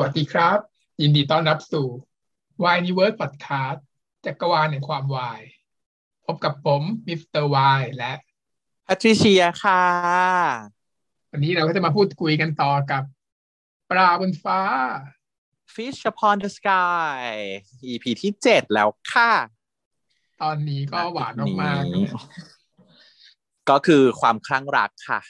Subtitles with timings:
[0.00, 0.58] สวัสดีครับ
[1.00, 1.86] ยินดีต้อนรับสู่
[2.62, 3.80] Y Universe Podcast
[4.24, 5.42] จักรวาลแห่งความวาย
[6.26, 8.12] พบกับผมมิสเตอร์วายและ
[8.84, 9.84] แพทริเชียค่ะ
[11.32, 13.02] วันนี้เราก็จะมาพูดคุยกันต่อกับ
[13.90, 14.60] ปลาบนฟ้า
[15.74, 17.18] Fish Upon the Sky
[17.90, 19.32] EP ที่เจ็ดแล้วค่ะ
[20.42, 22.06] ตอนนี้ก็หวานมากนี้
[23.70, 25.20] ก็คือความคลั่งรักค่ะ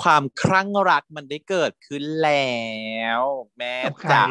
[0.00, 2.56] ความคลั่งรักมันได้เกิดขึ้นแล้
[3.20, 3.22] ว
[3.58, 3.74] แม่
[4.12, 4.24] จ๋า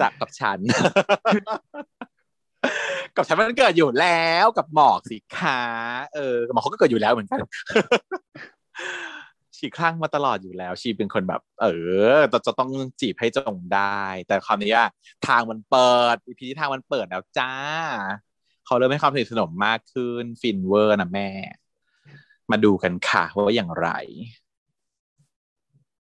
[0.00, 0.58] จากกับฉัน
[3.16, 5.62] กับฉันมันเกิดอยู่แล้วกับหมอกสิคะ
[6.14, 7.40] เออหมอกเขาก็เกิดอยู่แล้วเหมือนกัน
[9.56, 11.66] ชีคลั่งมาตลอดอยู่แล้ว ชีเป็นคนแบบ เอ
[12.16, 14.88] อจะจะต้องจีบให้จงได้ แต่คราวนี้อะ
[15.26, 17.52] ทางมันเปิดอีพีที่ทางมันเปิดแล้วจ้า
[18.66, 21.28] เขาเริ่มให้ความสนิทสนมมากขึ้นฟินเวอร์นะแม่
[22.52, 23.88] มาดูกันค่ะว่าอย่างไร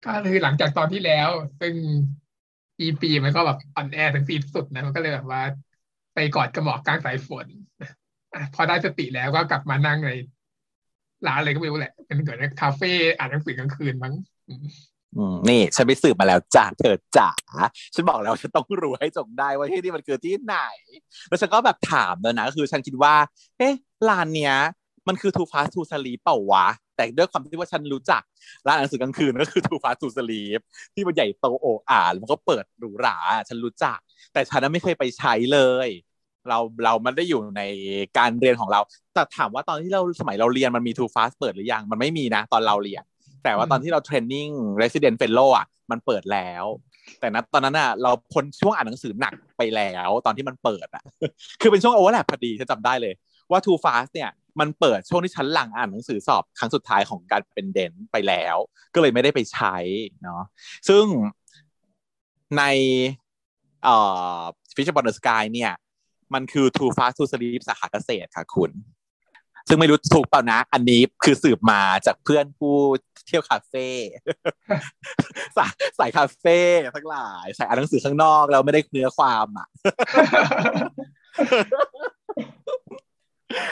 [0.06, 1.30] ก็คือหลังจากตอนที่แล้ว
[1.62, 1.74] ซึ่ง
[2.82, 5.44] EP มันก็แบบอ่อนแอถึงฟีสุดนะมันก็เลยแบบว่า
[6.14, 7.48] ไปกอดกระหมอกกลางสายฝน
[8.54, 10.12] พอได้สติแล้วก็กลับมานั่งใน
[11.28, 14.14] ร้านอะไรก็ไม่รู้แหละ เป็นเกิดในคาเฟ่อ่านหนังสือกลางคืนมั้ง
[15.16, 17.30] อืมนี่ฉันไปสืบมาแล้วจ้าเธอจ๋า
[17.96, 20.58] ฉันบอกแล้วฉันต้องรู้ให้จงได้ว่าที่นี่มันคือที่ไหน
[21.28, 23.16] แล้วฉันก็แบบถามเลยนะคือฉันคิดว่า
[23.58, 23.74] เอ๊ะ
[24.10, 24.56] ร้านเนี้ย
[25.08, 28.22] มันคือ Too Fast to Sleep เปล่าวะ แต่ด้วยความที่ว่าฉันรู้จัก
[28.68, 30.60] ร้านหนังสือกลางคืนก็คือ Too Fast to Sleep
[30.96, 33.18] ที่มันใหญ่โตโอ้อาแล้วมันก็เปิดหรูหรา
[33.50, 33.98] ฉันรู้จัก
[34.34, 35.90] แต่ฉันไม่เคยไปใช้เลย
[36.50, 37.64] เราเรามันได้อยู่ใน
[38.18, 38.82] การเรียนของเรา
[39.14, 43.04] แต่ถามว่าตอนที่เราสมัยเราเรียนมันมี Too Fast เปิดหรือยัง มันไม่มีนะ ตอนเราเรียน
[43.44, 44.48] แต่ว่าตอนที่เราเทรนนิ่ง
[44.82, 46.66] Resident Fellow อะมันเปิดแล้ว
[47.20, 51.04] แต่นะตอนนั้นอะเราพ้นช่วงอ่านหนังสือหนักไปแล้ว ตอนที่มันเปิดอะ
[51.62, 53.14] คือเป็นช่วงโอเวอร์แลปพอดีฉันจำได้เลย
[53.52, 54.30] ว่า Too Fast เนี่ย
[54.60, 58.56] มันเปิดช่วงที่ฉันหลังอ่านหนังสือสอบครั้งสุดท้ายของการเป็นเดนไปแล้ว
[58.94, 59.78] ก็เลยไม่ได้ไปใช้
[60.24, 60.42] เนาะ
[60.88, 61.04] ซึ่ง
[62.58, 62.64] ใน
[63.84, 63.96] เอ่
[64.40, 64.42] อ
[64.76, 65.72] Fish Upon the Sky เนี่ย
[66.34, 68.72] มันคือ Too Fast to Sleep สาขาเกษตรค่ะคุณ
[69.68, 72.76] ซึ่งไม่รู้ถูกเปล่านะ อันนี้คือสืบมาจากเพื่อนผู้
[73.28, 73.88] เที่ยวคาเฟ่
[75.58, 76.60] สายสายคาเฟ่
[76.96, 79.68] ทั้งหลายสายอ่านหนังสือข้างนอกแล้วไม่ได้เนื้อความอะ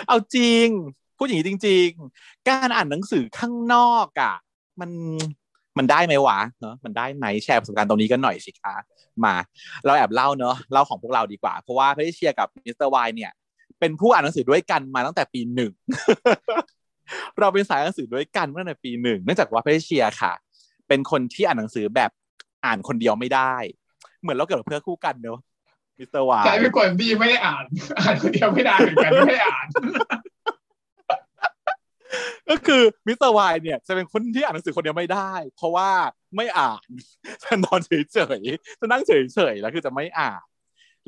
[0.08, 0.68] เอาจริง
[1.18, 4.36] พูดอย่างนี้จริง ๆ การอ่านหนังสือข้างนอกอะ
[4.82, 4.92] มัน
[5.78, 8.76] มันได้ไหมวะเนาะมันได้ไหมแชร์ประสบการณ์ตรงนี้กันหน่อยสิคะ
[9.26, 9.36] มา
[9.86, 13.32] เราแอบเล่าเนาะเล่าของพวกเราดีกว่า เพราะว่าแพทริเชียกับมิสเตอร์วายเนี่ย
[13.80, 15.72] เป็นผู้อ่านหนังสือด้วยกันมาตั้งแต่ปีหนึ่ง
[17.40, 20.34] เราเป็นสายหนังสือด้วยกันตั้งแต่ปีหนึ่งเนื่องจากว่าแพทริเชียค่ะ
[20.88, 22.12] เป็นคนที่อ่านหนังสือแบบ
[22.66, 23.54] อ่านคนเดียวไม่ได้
[24.22, 25.40] เหมือนเราเกิดเพื่อคู่กันเนาะ
[26.00, 27.66] มิสเตอร์วายใช่เป็นคนที่ไม่ได้อ่าน
[28.00, 29.68] อ่านคนเดียวไม่ได้เหมือนกันไม่ได้อ่าน
[32.50, 35.90] ก็คือมิสเตอร์วายเนี่ย จะเป็นคนที่อ่านหนังสือคนเดียวไม่ได้ เพราะว่า
[36.36, 36.88] ไม่อ่าน
[37.44, 40.44] จะนอนเฉยๆจะนั่งเฉยๆแล้วคือจะไม่อ่าน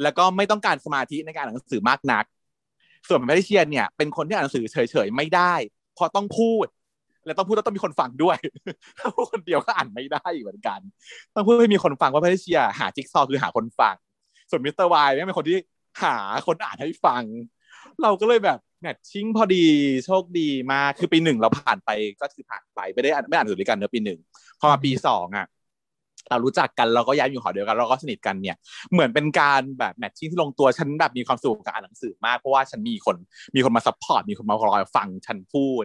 [0.03, 2.25] แล้วก็ไม่ต้องการสมาธิในการอ่านหนังสือมากนัก
[3.07, 5.53] ส่วนแพทริเชียเนี่ยเป็นคนที่อ่านหนังสือเฉยๆไม่ได้
[5.95, 6.65] เพราะต้องพูด
[7.25, 8.37] และต้องพูดแล้วต้องมีคนฟังด้วย
[8.97, 10.79] ถ้าพูดคนเดียวก็อ่านไม่ได้เหมือนกัน
[11.35, 13.95] ต้องพูดให้มีคนฟังว่าแพทริเชียหาจิ๊กซอว์คือหาคนฟัง
[14.51, 15.57] ส่วนมิสเตอร์วายเนี่ยเป็นคนที่
[16.03, 16.15] หา
[16.47, 17.23] คนอ่านให้ฟัง
[18.01, 19.65] เราก็เลยแบบ matching พอดี
[20.05, 21.89] โชคดีมากคือปีหนึ่งเราผ่านไป
[22.21, 24.19] ก็คือผ่านไปไม่ได้อ่านไม่อ่านหนังสือด้วยกันเนอะปีหนึ่ง
[24.59, 25.47] พอมาปีสองอะ
[26.29, 28.55] เรารู้จักกันเราก็ย้ายอยู่หอเดียวกันเราก็สนิทกันเนี่ย
[28.91, 33.15] เหมือนเป็นการแบบ matching ที่ลงตัวฉันแบบมีความสุขกับอ่านหนังสือมากเพราะว่าฉันมีคน
[33.55, 35.83] มีคนมา support มีคนมารอฟังฉันพูด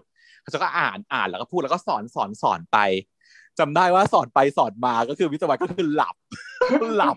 [0.53, 2.78] ฉันก็อ่านอ่านแล้วก็พูดแล้วก็สอนสอนสอนไป
[3.59, 6.16] จำได้ว่าสอนไปสอนมาก็คือวิศวะก็คือหลับ
[6.98, 7.16] หลับ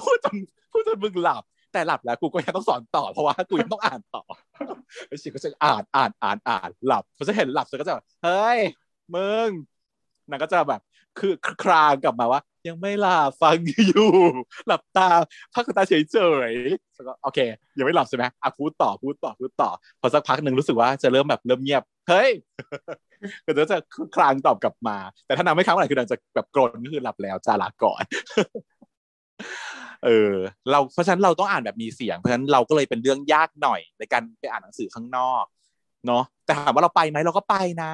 [0.00, 0.36] พูดจน
[0.72, 1.42] พูดจนมึงหลับ
[1.72, 4.22] แต่หลับแล้วกูก็ยังต้องสอนต่อเพราะว่ากูยังต้องอ่านต่อ
[5.08, 7.94] ไอ้ชิก็จะอ่านอ่านอ่านอ่านหลับพอจะเห็นหลับฉันก็จะ
[8.24, 8.58] เฮ้ย
[9.14, 9.48] มึง
[10.30, 10.80] นางก็จะแบบ
[11.18, 11.32] คือ
[11.62, 14.08] ครางกลับมาว่า ยังไม่หลับฟังอยู่
[14.66, 15.08] หลับตา
[15.54, 16.18] พักตาเฉยเฉ
[16.50, 16.52] ย
[16.94, 17.38] แล้วก็โอเค
[17.78, 19.70] ยังไม่หลับใช่ไหมอะพูดต่อพูดต่อพูดต่อ
[20.00, 22.30] พอสักพักหนึ่งรู้สึกว่าจะเริ่มแบบเริ่มเงียบเฮ้ย
[23.46, 23.76] ก็จะ
[24.16, 28.04] คลางตอบกลับมา แต่ถ้านางไม่คลางเมื่อไรคือนางจะแบบกรนก็คือหลับแล้วจาลาก่อน
[30.04, 30.34] เออ
[30.70, 35.44] เราเพราะฉะนั้นเราต้องอ่านแบบมีเสียง เพราะฉะนั้นเราก็เลยเป็นเรื่องยากหน่อย ในการไปอ่านหนังสือข้างนอก
[36.06, 37.92] เนาะแต่ถามว่าเราไปไหมเราก็ไปนะ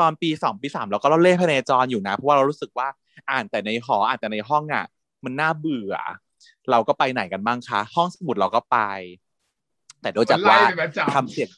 [0.00, 2.88] ตอนปีสองปีสามเราก็เล่นพเนจรอยู่นะ เพราะว่าเรารู้สึกว่า
[3.30, 4.84] อ่านแต่ในหออ่านแต่ในห้องอะ
[5.24, 5.94] มันน่าเบื่อ
[6.70, 8.78] เราก็ไปไหนกันบ้างคะ ห้องสมุดเราก็ไป
[10.02, 10.58] แต่โดยจากว่า
[11.14, 11.50] ทำเสียง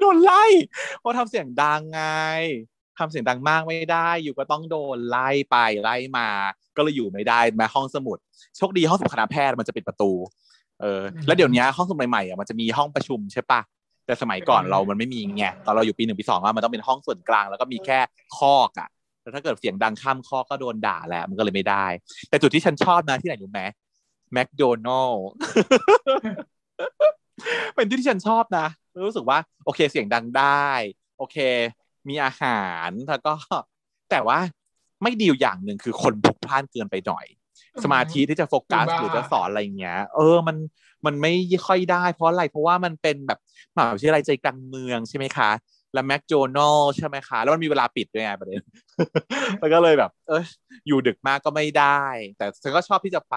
[0.00, 0.44] โดนไล่
[1.00, 2.02] เพราะทำเสียงดังไง
[2.98, 6.28] ทำเสียงดังมากไม่ได้ อยู่ก็ต้องโดนไล่ไปไล่มา
[6.76, 8.18] ก็เลยอยู่ไม่ได้มาห้องสมุด
[8.56, 10.12] โชคดีห้องสมุดคณะแพทย์มันจะปิดประตู
[10.80, 13.60] เออ แล้วเดี๋ยวนี้ห้องสมุดใหม่ๆอะมันจะมีห้องประชุมใช่ปะ
[14.06, 17.98] แต่สมัยก่อนเรามันไม่มีไงตอนเราอยู่ปีหนึ่งปีสองอะมันต้องเป็นห้องส่วนกลาง แล้วก็มีแค่
[18.36, 18.88] คอกอะ
[19.22, 21.86] แล้วถ้าเกิดเสียงดังข้ามคอกก็โดนด่าแล้วมันก็เลยไม่ได้
[22.28, 23.62] แต่จุดที่ฉันชอบนะที่ไหนรู้ไหม
[24.32, 25.12] แมคโดนัล
[27.74, 28.66] เป็นที่ที่ฉันชอบนะ
[29.06, 30.66] รู้สึกว่า โอเคเสียงดังได้
[31.18, 31.36] โอเค
[32.08, 33.32] มีอาหารแล้วก็
[34.10, 34.38] แต่ว่า
[35.02, 37.26] ไม่ดีอยู่อย่างหนึ่งคือคนพลุกพล่านเกินไปหน่อย
[37.84, 40.56] สมาธิที่จะโฟกัสบ้าหรือจะสอนอะไรอย่างเงี้ย เออมัน
[41.06, 41.32] มันไม่
[41.66, 43.38] ค่อยได้ เพราะอะไรเพราะว่ามันเป็นแบบ
[43.76, 45.50] มหาวิทยาลัยใจกลางเมืองใช่ไหมคะ
[45.92, 48.62] แล้วแมคโดนัลใช่ไหมคะ แล้วมันมีเวลาปิดด้วยไงประเด็น
[49.60, 50.42] แล้วก็เลยแบบ เออ
[50.86, 52.02] อยู่ดึกมากก็ไม่ได้
[52.36, 53.36] แต่ฉันก็ชอบที่จะไป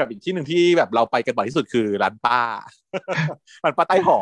[0.00, 2.40] กับอีกที่หนึ่งที่แบบเราไปกันบ่อยที่สุดคือร้านป้า
[3.64, 4.20] ร้านป้าใต้หอ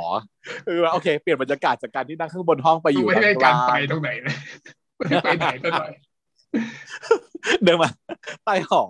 [0.67, 4.35] เออโอเคเปลี่ยนบรรยากาศจากการที่นั่งข้างบนห้องไปอดูยู่ไม่ได้ข้การงล่งไปตรงไหนนะ
[4.97, 5.93] ไม่ได้ไปไหนก็หน่อย
[7.65, 7.91] เดินมา
[8.45, 8.83] ใต้หอ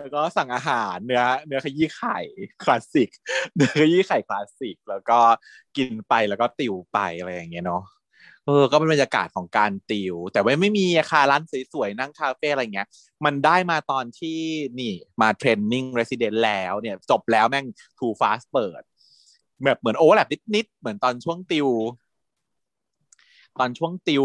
[0.00, 2.18] แล้วก็สั่งอาหารเนื้อเนื้อขยี้ไข่
[2.62, 3.10] คลาสสิก
[3.56, 5.18] เนื้อขยี้ไข่คลาสสิก แล้วก็
[5.76, 7.82] กินไปแล้วก็ติวไปอะไรอย่างเงี้ยเนาะ
[8.46, 11.42] เออก็เป็นบรรยากาศของการติว แต่ว่าไม่มีอาคารร้าน
[11.72, 12.88] สวยๆนั่งคาเฟ่อะไรเงี้ย
[13.24, 14.38] มันได้มาตอนที่
[14.80, 17.66] นี่มา training resident แล้วเนี่ยจบแล้วแม่ง
[17.98, 18.82] too fast เปิด
[19.64, 21.68] แบบเหมือน overlap นิดๆเหมือนตอนช่วงติว
[23.58, 24.24] ตอนช่วงติว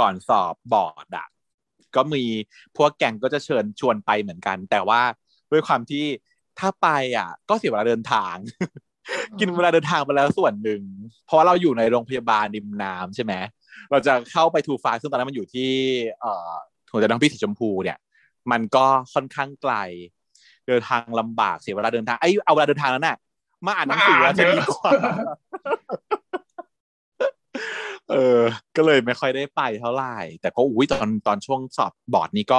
[0.00, 1.26] ก่อนสอบบอร์ดอะ
[1.96, 2.24] ก็มี
[2.76, 5.00] พวกแก่งก็จะเชิญชวนไปเหมือนกัน แต่ว่า
[5.50, 6.04] ด้วยความที่
[6.58, 8.36] ถ้าไปอะ ก็เสียเวลาเดินทาง
[9.40, 10.82] กินเวลาเดินทางไปแล้วส่วนหนึ่ง
[11.26, 13.34] เพราะว่าเราอยู่ในโรงพยาบาลริมน้ำใช่ไหม
[13.90, 15.70] เราจะเข้าไปทูฟาซึ่งตอนนั้นมันอยู่ที่
[16.20, 16.50] เอ่อ
[16.92, 17.98] หัวใจน้องพี่สีชมพูเนี่ย
[18.50, 19.74] มันก็ค่อนข้างไกล
[20.68, 23.16] เดินทางลำบากเสียเวลาเดินทางไอ้เอาเวลาเดินทางนั้นน่ะ
[23.66, 24.92] มาอ่านหนังสือจะดีกว่า
[28.10, 28.40] เออ
[28.76, 32.58] ก็เลยไม่ค่อยได้ไปเท่าไหร่ แต่ก็อุ้ยตอนตอนช่วงสอบบอร์ดนี้ก็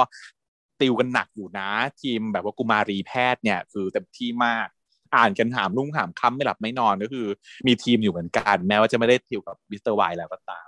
[0.81, 1.69] ติวกันหนักอยู่นะ
[2.01, 4.67] ทีมแบบว่ากุมารีแพทย์เนี่ย คือเต็มที่มาก
[5.15, 7.27] อ่านกันหามรุ่งหามค่ำไม่หลับไม่นอนก็คือ
[7.67, 10.67] มีทีมอยู่เหมือนกัน แม้ว่าจะไม่ได้ติวกับมิสเตอร์ไวแล้วก็ตาม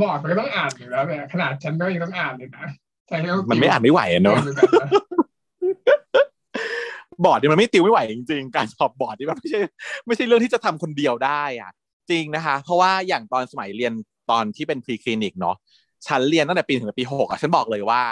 [0.00, 2.66] บอร์ดมันก็ต้องอ่านอยู่แล้วแหละขนาดฉันก็ยังต้องอ่านเลยนะ
[3.08, 4.90] ใช่ต้องมันไม่อ่านไม่ไหวอะเนาะออแบบนั้น
[7.24, 9.60] บอร์ดนี่มันไม่ติวไม่ไหวจริงๆ การสอบบอร์ดนี่มันไม่ใช่
[10.06, 11.70] ไม่ใช่เรื่องที่จะทำคนเดียวได้อะ
[12.10, 13.92] จริงนะคะ เพราะว่าอย่างตอนสมัยเรียน
[14.30, 15.56] ตอนที่เป็น preclinic เนาะ
[16.06, 18.02] ฉันเรียนตั้งแต่ปีถึงปีหกอะฉันบอกเลยว่า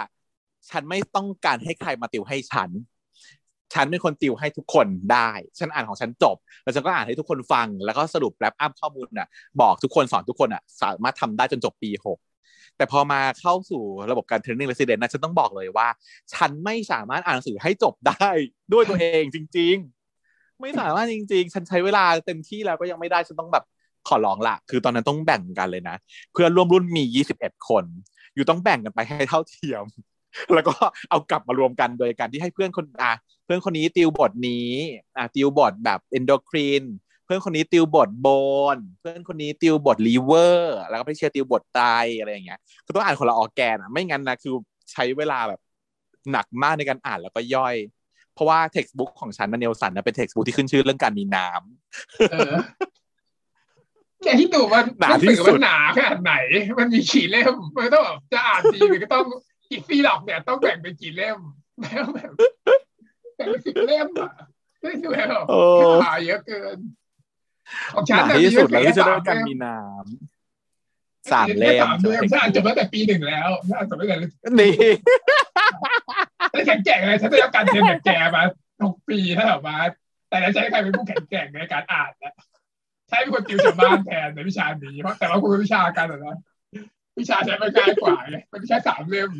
[0.69, 2.69] ฉันไม่ต้องการให้ใครมาติวให้ฉัน
[3.75, 5.29] ฉันเป็นคนติวให้ทุกคนได้
[5.59, 9.27] ฉันอ่านของฉันจบ แล้วฉันก็อ่านให้ทุกคนฟัง แล้วก็สรุป wrap up ข้อมูลน่ะ
[9.61, 12.19] บอกทุกคนสอนทุกคนอะ สามารถทำได้จนจบปีหก
[12.77, 15.87] แต่พอมาเข้าสู่ระบบการ training resident นะฉันต้องบอกเลยว่า
[16.33, 18.29] ฉันไม่สามารถอ่านหนังสือให้จบได้
[18.73, 19.75] ด้วยตัวเองจริง
[20.17, 23.63] ๆ ไม่สามารถจริง ๆ ฉันใช้เวลาเต็มที่แล้วก็ยังไม่ได้ฉันต้องแบบ
[24.07, 25.95] ขอร้องละคือตอนนั้นต้องแบ่งกันเลยนะ
[26.33, 27.03] เพื่อนร่วมรุ่นมี
[27.35, 27.83] 21 คน
[28.35, 29.83] อยู่ต้องแบ่งกันไปให้เท่าเทียม
[30.53, 30.73] แล้วก็
[31.09, 33.13] เอากลับมารวมกันโดยการที่ให้เพื่อนคนอะ
[33.45, 34.71] เพื่อนคนนี้ติวบทนี้
[35.17, 36.83] อะติวบทแบบ endocrine
[37.25, 41.81] เพื่อนคนนี้ติวบท bone เพื่อนคนนี้ติวบทลีเวอร์ แล้วก็พี่เชียร์ติวบทไต
[42.19, 44.53] อะไรอย่างเงี้ยคือต้องอ่านคนละออร์แกนอะไม่งั้นนะคือ
[44.91, 45.59] ใช้เวลาแบบ
[46.31, 47.75] หนักมากในการอ่านแล้วก็ย่อย
[48.33, 52.53] เพราะว่าเท็กซ์บุ๊กของฉันนะเนลสันนะเป็นเท็กซ์บุ๊กที่ขึ้นชื่อเรื่องการมีน้ำเออ
[54.23, 56.33] แกที่ดูว่าหนาหนังที่สือสุมัดนหนาขนาดไหน
[56.79, 59.25] มันมีกี่เล่มมันต้องแบบจะอ่านดีมันก็ต้อง
[59.75, 61.39] กี่ซีหลอกเนี่ยต้องแบ่งเป็นกี่เล่ม
[61.81, 62.31] แล้วแบบ
[63.35, 64.31] แบ่งเป็นสิบเล่มอะ
[64.81, 65.59] ไม่ดูแล้วแบบโอ้
[66.03, 66.77] หาเยอะเกิน
[67.93, 74.71] ของหฉันนาน่ะที่สุดแล้วมีที่จะแค่เรื่องการมีน้ำสามเล่มสามเล่มฉันอ่านจบตั้งแต่ปีหนึ่งแล้วฉันอ่านจบตั้งแต่นี่
[76.51, 78.43] แต่แข็งแกร่งเลยฉันได้รับการเทรนแบบแกมา
[78.83, 79.77] หกปีถ้าแบบว่า
[80.29, 82.33] แต่ละใช้ใครเป็นผู้แข็งแกร่งในการอ่านนะ
[83.09, 86.37] ใช้เป็นคนติวชาวบ้านแทนในวิชานี้เพราะแต่ว่าคุณเป็นวิชาการอะนะ
[87.19, 89.31] วิชาใช้มันง่ายกว่าไงมันแค่สามเล่ม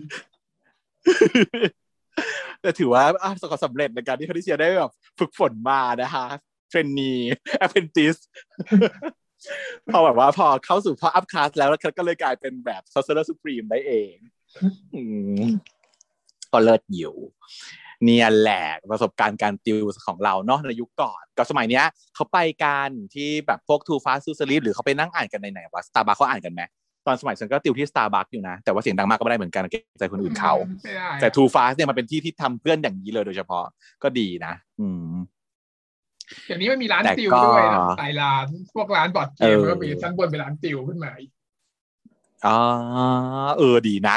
[2.62, 6.26] แต่ถือว่าอะประสบความสำเร็จในการที่เขาที่เชียร์ได้แบบฝึกฝนมานะคะ
[6.70, 8.16] trainee apprentice
[9.90, 14.16] พอแบบว่าพอเข้าสู่พอ up class แล้วแล้วก็เลยกลายเป็นแบบ Sorcerer Supreme ได้เอง
[14.96, 15.02] อื
[15.40, 15.44] ม
[16.52, 17.16] ก็เลิศอยู่
[18.04, 19.78] เนี่ยแหละประสบการณ์การติว
[20.08, 26.62] ของเราเนาะในยุคก่อนกับสมัยเนี้ยเขาไปกันที่แบบพวก Too Fast To Sleep หรือเขาไปนั่งอ่านกันในไหนวะสตาร์บัคเขาอ่านกันไหม
[27.08, 33.66] ตอนสมัยฉันก็ติวที่สตาร์บัคอยู่นะ แต่ว่าเสียงดังมากก็ไม่ได้เหมือนกันเกรงใจคนอื่นเขาไม่ได้แต่ Too Fast เนี่ยมันเป็นที่ที่ทำเพื่อนอย่างนี้เลยโดยเฉพาะ
[34.04, 35.14] ก็ดีนะ อืม
[36.46, 41.32] เดี๋ยวนี้มันมีร้านแต่ติวก็ด้วยนะหลายร้านพวกร้านบอร์ดเกมเออก็มีชั้นบนเป็นร้านติวขึ้นมาอีก
[42.46, 42.58] อ๋อ
[43.58, 44.16] เออดีนะ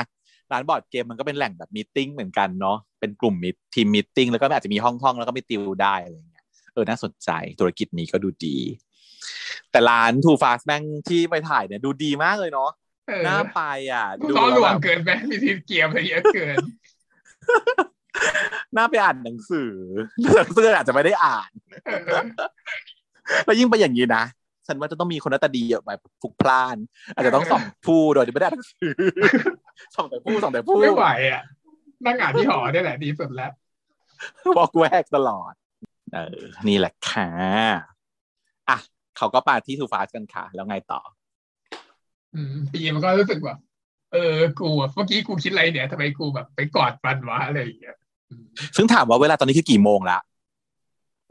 [0.53, 7.31] ร้านบอร์ดเกมมันก็เป็นแหล่งแบบ meeting เหมือนกันเนาะเป็นกลุ่มมีทีม meeting แล้วก็อาจจะมีห้องห้องๆแล้วก็มีติวได้อะไรเงี้ยเออน่าสนใจ
[7.61, 8.57] ธุรกิจนี้ก็ดูดี
[9.71, 12.71] แต่ร้าน Too Fast แม่งที่ไปถ่ายเนี่ยดูดีมากเลยเนาะ
[13.09, 13.61] เออน่าไป
[13.93, 16.57] อะ ดูล้อแล้ลววแบงบเกินไหมมีทีมเกมอะไรเยอะเกิน
[18.77, 19.73] น่าไปอ่านหนังสือ
[20.37, 21.51] หนังสืออาจจะไม่ได้อ่าน
[21.87, 22.25] เออ
[23.45, 24.25] แล้วยิ่งไปอย่างนี้นะ
[24.67, 26.77] ฉันว่าจะต้องมีคนหน้าตาดีเยอะแบบฟุกพล่าน
[27.15, 28.95] อาจจะต้องส่องผู้โดยที่ไม่ได้อ่านหนังสือ
[29.95, 31.43] ส่องแต่ผู้ส่องแต่ผู้ไม่ไหวอะ
[32.07, 33.51] นั่งอ่านที่หอได้แหละดีสุดแล้ว
[34.59, 35.53] บอกแวกตลอด
[36.15, 37.29] เออ นี่แหละค่ะ
[37.73, 37.98] อะ
[39.19, 41.01] เขาก็ปาที่ทูฟาสกันค่ะ แล้วไงต่อ
[42.35, 43.59] อืมปีมันก็รู้สึกแบบ
[44.13, 47.97] เออ กูอะเมื่อกี้กูคิดอะไรเนี่ยทำไมกูแบบไปกอดฟันวะอะไรอย่างเงี้ย
[48.31, 48.45] อืม
[48.77, 50.19] ซึ่งถามว่าเวลาตอนนี้คือกี่โมงละ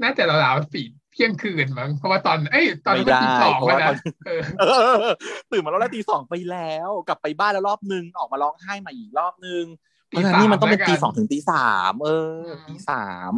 [0.03, 5.13] น่าจะราวๆสี่เที่ยงคืนมั้งเพราะว่าตอนเอ้ยตอนนี้ไม่มันได้ตีสองเพราะแล้วว่านะตอนเออเออ
[5.51, 9.63] ตื่นมาแล้วแล้วตีสองไปแล้ว กลับไปบ้านแล้วรอบนึงออกมาร้องไห้ใหม่อีกรอบนึง
[10.07, 13.33] เพราะฉะนั้นนี่มันต้องเป็นตีสองถึงตีสามเออตีสาม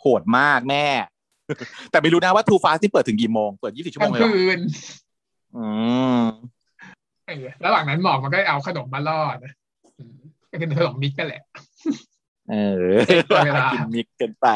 [0.00, 0.86] โหดมากแม่
[1.90, 4.58] แต่ไม่รู้นะว่าทูฟาสที่เปิดถึงกี่โมง เปิดยี่สิบชั่วกโมลางงเลยเหรอคืน
[5.56, 5.66] อื
[6.22, 6.24] ม
[7.26, 9.52] เออระหว่างนั้นหมอกมันก็เอาขนมมาล่อนะ
[9.98, 10.16] อืม
[10.50, 11.42] ก็คือขนมมิกกันแหละ
[12.50, 12.92] เออ
[13.44, 14.46] เวลากินมิกเกันไป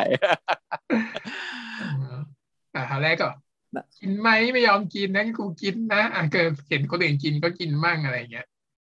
[2.74, 3.30] อ่าครั้งแรกก็
[3.76, 8.46] น่ะกินไหมไม่ยอมกินนะกูกินนะอะเกิดเห็นคนอื่นกินก็กินมั่งอะไรเงี้ย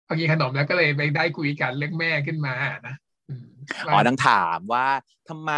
[0.08, 2.56] พอกินขนมแล้วก็เลยไปได้คุยกันเรื่องแม่ขึ้นมา
[2.88, 2.96] นะ
[3.90, 4.88] อ๋อนังถามว่า
[5.30, 5.52] ทำไม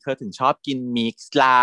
[0.00, 1.58] เธอถึงชอบกินมิกซ์ล่ะ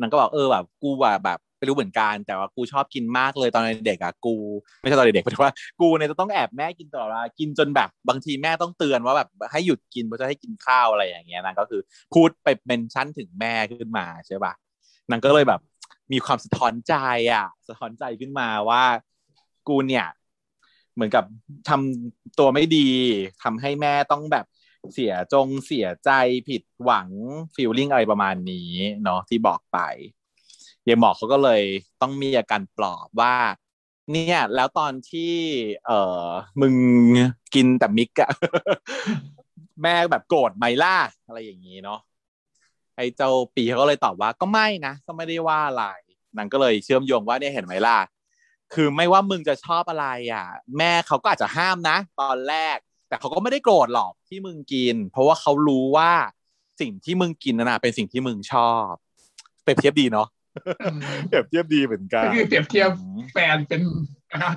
[0.00, 4.34] นางก็บอกเออแบบกูอะแบบไม่รู้เหมือนกัน แต่ว่ากูชอบกินมากเลยตอนเด็กอะกู
[4.80, 11.80] ไม่ใช่ตอนเด็กๆหมายถึงว่ากูเนี่ยจะต้องแอบแม่กินตลอดเวลากินจนแบบบางทีแม่ต้องเตือนว่าแบบให้หยุดกินเพราะจะให้กินข้าวอะไรอย่างเงี้ยนางก็คือ
[12.14, 14.52] พูดไป mention ถึงแม่ขึ้นมาใช่ปะ
[15.10, 15.60] นางก็เลยแบบ
[16.12, 16.94] มีความสะท้อนใจ
[17.32, 18.82] อะสะท้อนใจขึ้นมาว่า
[19.68, 20.06] กูเนี่ย
[20.94, 21.24] เหมือนกับ
[21.68, 22.88] ทำตัวไม่ดี
[23.42, 24.44] ทำให้แม่ต้องแบบ
[24.92, 26.10] เสียจงเสียใจ
[26.48, 27.08] ผิดหวัง
[27.54, 28.72] ฟีลลิ่งอะไรประมาณนี้
[29.04, 29.78] เนาะที่บอกไป
[30.88, 31.62] ยายหมอกเขาก็เลย
[32.00, 33.34] ต้องมีอาการปลอบว่า
[34.12, 35.34] เนี่ยแล้วตอนที่
[35.86, 35.90] เอ
[36.24, 36.28] อ
[36.60, 36.74] มึง
[37.54, 38.30] กินแต่มิกอะ
[39.82, 42.00] แม่แบบโกรธไหมล่ะอะไรอย่างนี้เนาะ
[42.96, 45.84] ไอ้เจ้าปีเขาก็เลยตอบว่าก็ไม่นะก็ไม่ได้ว่าอะไร
[46.36, 47.98] นางก็เลยเชื่อมโยงว่าเนี่ยเห็นไหมล่ะ
[48.74, 50.46] คือไม่ว่ามึงจะชอบอะไรอะ
[50.78, 52.78] แม่เขาก็อาจจะห้ามนะ ตอนแรก
[53.08, 56.12] แต่เขาก็ไม่ได้โกรธหรอกที่มึงกิน เพราะว่าเขารู้ว่า
[56.80, 58.90] สิ่งที่มึงกินนั่นนะเป็นสิ่งที่มึงชอบ
[59.62, 60.28] เปรียบเทียบดีเนาะ
[60.84, 62.90] อืมเปรียบเทียบดีเหมือนกันก็คือเปรียบเทียบ
[63.32, 63.82] แฟนเป็น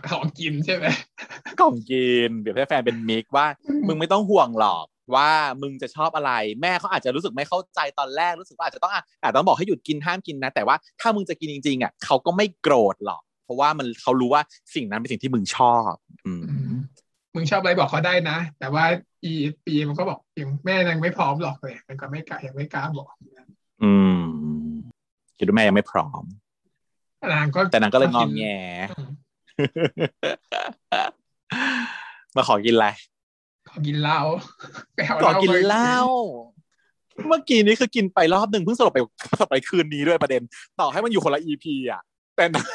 [0.09, 0.85] ของกินใช่ไหม
[1.61, 3.47] ของกินเปรียบเทียบแฟนเป็นมิกว่า
[3.87, 5.29] มึงไม่ต้องห่วงหรอกว่า
[5.61, 6.31] มึงจะชอบอะไร
[6.61, 14.41] แม่เขาอาจจะรู้สึกไม่เข้าใจตอนแรกรู้สึกว่าอาจจะต้องอะอาจจะต้องบอกให้หยุดกินห้ามกินนะ แต่ว่าถ้ามึงจะกินจริงๆอะเขาก็ไม่โกรธหรอก เพราะว่ามันเขารู้ว่า
[14.75, 15.93] สิ่งนั้นเป็นสิ่งที่มึงชอบ
[16.25, 16.55] อืมอื
[17.31, 18.85] มมึงชอบอะไรบอกเขาได้นะ แต่ว่า
[19.23, 19.33] อี
[19.65, 23.07] ปีมันก็บอกยังแม่ยังไม่พร้อมหรอกเลยมันก็ไม่กล้ายังไม่กล้าบอก
[23.83, 24.21] อืม
[25.37, 26.23] คิดว่าแม่ยังไม่พร้อม
[27.33, 28.43] นางก็แต่นางก็เลยงองแง
[28.97, 29.11] อืม
[32.35, 32.87] มาขอกินอะไร
[33.69, 34.19] ขอกินเหล้า
[34.95, 35.97] ไปเอาขอกินเหล้า
[37.15, 38.99] ไปเมื่อกี้นี้คือกินไปรอบหนึ่งเพิ่งสลบไป
[39.31, 40.41] สลบไปคืนนี้ด้วยประเด็น
[40.79, 42.01] ต่อให้มันอยู่คนละอีพีอะ
[42.35, 42.65] แต่นาง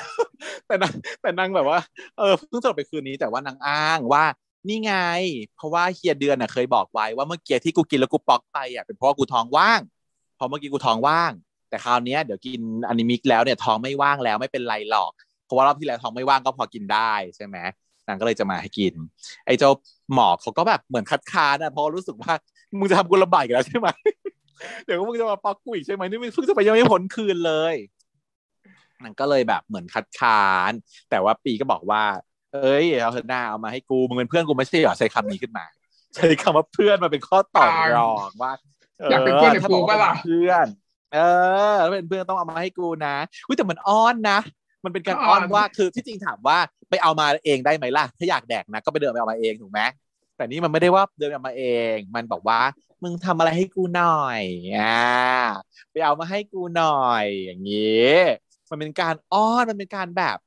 [0.67, 1.79] แต่นางแต่นางแบบว่า
[2.19, 4.25] เออเพิ่งสลบไปคืนนี้แต่ว่านางอ้างว่า
[4.69, 4.93] นี่ไง
[5.57, 9.81] เพราะว่าเฮียเดือนน่ะเคยบอกไว้ว่าเมื่อกี้ที่กูกินแล้วกูปอกไปอะเป็นเพราะากูท้องว่าง
[10.39, 11.33] พราะเมื่อกี้กูท้องว่าง
[11.69, 15.13] แต่คราวนี้เดี๋ยวกินอนิมิกแล้วเนี่ยท้องไม่ว่างแล้วไม่เป็นไรหรอก
[15.45, 17.57] เพราะว่ารอบที่แล้วท้องไม่ว่างก็พอกินได้ใช่ไหม
[18.09, 18.95] นางก็เลยจะมาให้กิน
[19.47, 19.71] ไอ้เจ้า
[20.15, 22.33] หมอเขาก็แบบเหมือนคัดค้านอะเพราะรู้สึกว่า
[22.79, 23.89] มึงจะทำกูลำบากอีกแล้วใช่ไหม
[24.85, 27.75] เดี๋ยวมึงจะมาปอกกูอีกใช่ไหมนี่มึงเพิ่งจะไปยังไม่พ้นคืนเลย
[29.05, 30.73] นางก็เลยแบบเหมือนคัดค้าน
[31.11, 32.03] แต่ว่าปีก็บอกว่า
[32.65, 35.65] อ้ยเอาเถอะหน้าเอามาให้กูมึงเป็นเพื่อนกูไม่ใช่เหรอใช้คำนี้ขึ้นมา
[36.15, 38.53] ใช้คำว่าเพื่อนมาเป็นข้อต่อรองว่า
[39.11, 40.67] อยากเป็นเพื่อนกับถ้ากูบอกว่าปะล่ะเป็นเพื่อน
[41.15, 41.19] เอ
[41.73, 43.15] อถ้าเป็นเพื่อนต้องเอามาให้กูนะ
[43.47, 44.39] อุ้ยแต่มันอ้อนนะ
[44.85, 46.59] มันเป็นการอ้อนว่าคือที่จริงถามว่า
[46.91, 49.81] ไปเอามาเองได้ไหมล่ะ ถ้าอยากแดกนะก็ไปเดินไปเอามาเองถูกไหม
[50.37, 52.61] แต่นี่มันไม่ได้ว่าเดินเอามาเอง มันบอกว่า
[53.03, 54.43] มึงทำอะไรให้กูหน่อย
[54.77, 55.05] อ่า
[55.91, 58.13] ไปเอามาให้กูหน่อยอย่างนี้
[58.71, 60.39] มันเป็นการอ้อนมันเป็นการแบบ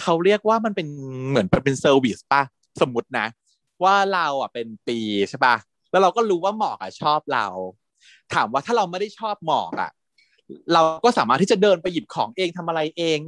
[0.00, 0.86] เขาเรียกว่ามันเป็น
[1.30, 2.42] เหมือนเป็น service ป่ะ
[2.80, 3.26] สมมตินะ
[3.84, 4.98] ว่าเราอะเป็นปี
[5.28, 5.56] ใช่ป่ะ
[5.90, 7.46] แล้วเราก็รู้ว่าหมอกอะชอบเรา
[8.34, 9.90] ถามว่าถ้าเราไม่ได้ชอบหมอกอะ
[10.72, 13.18] เราก็สามารถที่จะเดินไปหยิบของเองทำอะไรเอง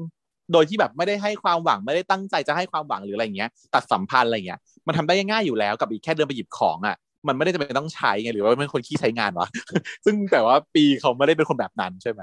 [0.53, 6.97] โดยที่แบบไม่ได้ให้ความหวังไม่ได้ตั้งใจจะให้ความหวังหรืออะไรเงี้ย ตัดสัมพันธ์อะไรเงี้ย มันทำได้ง่ายอยู่แล้วกับอีกแค่เดินไปหยิบของอะ
[7.29, 9.49] มันไม่ได้จะเป็นต้องใช้ไงหรือว่าเป็นคนขี้ใช้งานวะ
[10.05, 12.23] ซึ่งแต่ว่าปีเขาไม่ได้เป็นคนแบบนั้นใช่ไหม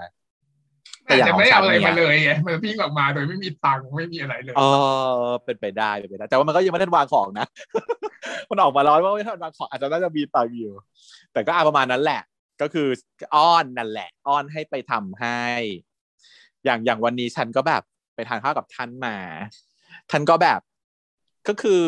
[1.05, 4.61] แต่อย่างแต่ของไม่เอาอะไรฉันเนี่ยมาเลยไงมันวิ่งออกมาโดยไม่มีตังค์ไม่มีอะไรเลยเอ
[5.19, 7.47] อเป็นไปได้เป็นไปได้แต่ว่ามันก็ยังไม่ได้วางของนะ
[8.49, 10.71] มันออกมาร้อนว่าไม่ทันวางของอาจจะน่าจะมีตังค์อยู่
[11.33, 12.21] แต่ก็อาประมาณนั้นแหละ
[12.61, 12.87] ก็คือ
[13.35, 15.41] อ้อนนั่นแหละ อ้อนให้ไปทำให้
[16.65, 17.83] อย่างอย่างวันนี้ฉันก็แบบ
[18.15, 19.15] ไปทานข้าวกับท่านมา
[20.11, 20.59] ท่านก็แบบ
[21.47, 21.83] ก็คือ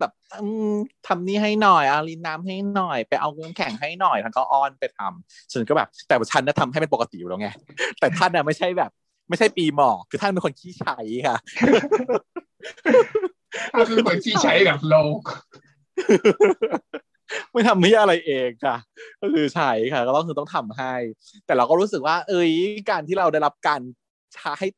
[0.00, 0.74] แบบอืม
[1.06, 7.48] ทำนี่ให้หน่อยเอาลินน้ำให้หน่อย ไปเอาน้ำแข็งให้หน่อยท่านก็อ้อนไปทำฉันก็แบบ แต่ว่าฉันน่ะทำให้เป็นปกติอยู่แล้วไง
[8.00, 8.90] แต่ท่านน่ะไม่ใช่แบบ
[9.28, 11.36] ไม่ใช่ปีหมอกคือท่านเป็นคนขี้ใช้ค่ะ
[13.72, 15.22] ถ้าเป็นคนที่ใช้กับโลก
[17.52, 18.76] ไม่ทำนี่อะไรเองค่ะ
[19.22, 20.94] ก็คือใช้ค่ะ ก็ต้องคือต้องทำให้
[21.46, 22.50] แต่เราก็รู้สึกว่า เอ้ย
[22.90, 23.80] การที่เราได้รับการ
[24.58, 24.68] ให้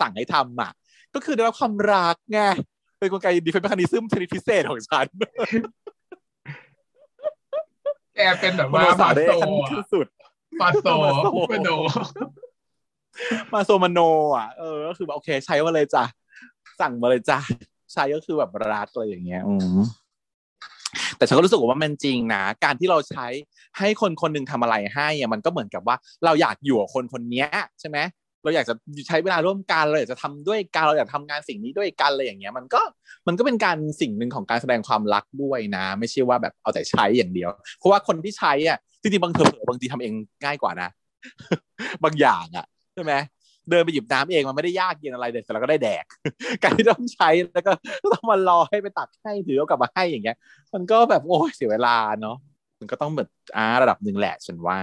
[0.00, 0.72] สั่งให้ทำอะ
[1.14, 2.40] ก็คือได้รับความรักไง
[3.02, 5.06] เป็นกลไก defense mechanism ชนิดพิเศษของฉัน
[8.14, 9.30] แกเป็นแบบว่า maso
[9.70, 10.06] ขั้นสุด
[10.60, 11.68] maso masoมาโน
[13.52, 14.00] มาโซมาโน
[14.36, 16.04] อะ เออก็คือแบบโอเค ใช้มาเลยจ้ะ
[16.80, 17.38] สั่งมาเลยจ้ะ
[17.92, 19.80] ใช้ก็คือแบบรักอะไรอย่างเงี้ยอืม
[21.16, 23.26] แต่ฉันก็รู้สึกว่ามันจริงนะ การที่เราใช้
[23.78, 27.48] ให้คนคนหนึ่งทำอะไรให้อะมันก็เหมือนกับว่าเราอยากอยู่กับคนคนเนี้ย
[27.80, 27.98] ใช่ไหม
[28.42, 28.74] เราอยากจะ
[29.08, 32.80] ใช้เวลาร่วมกันเราอยากจะทำด้วยกันเราอยากทำงานสิ่งนี้ด้วยกันอะไรอย่างเงี้ย มันก็
[33.26, 40.12] มันก็เป็นการสิ่งหนึ่งของการแสดงความรักด้วยนะ ไม่ใช่ว่าแบบเอาแต่ใช้อย่างเดียว เพราะว่าคนที่ใช้อะจริงๆบางเถอบางทีทำเอง
[40.44, 40.88] ง่ายกว่านะ
[42.04, 43.14] บางอย่างอะใช่ไหม
[43.70, 46.04] เดินไปหยิบน้ำเองมันไม่ได้ยากเย็นอะไรเด็ดแต่เราก็ได้แดก
[46.62, 47.72] การที่ต้องใช้แล้วก็
[48.12, 50.36] ต้องมารอให้ไปตักให้ถือเอากลับมาให้อย่างเงี้ย
[50.74, 52.36] มันก็แบบโอ้ยเสียเวลาเนาะ
[52.82, 54.80] มันก็ต้องแบบอ่าระดับหนึ่งแหละฉันว่า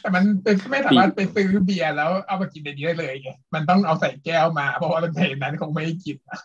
[0.00, 6.38] แต่มันเป็นไม่สามารถไปซื้อเบียร์แล้วเอามากินในนี้ได้เลยไงมันต้องเอาใส่แก้วมา เพราะว่ามันเพลงนั้นคงไม่ให้กินอะ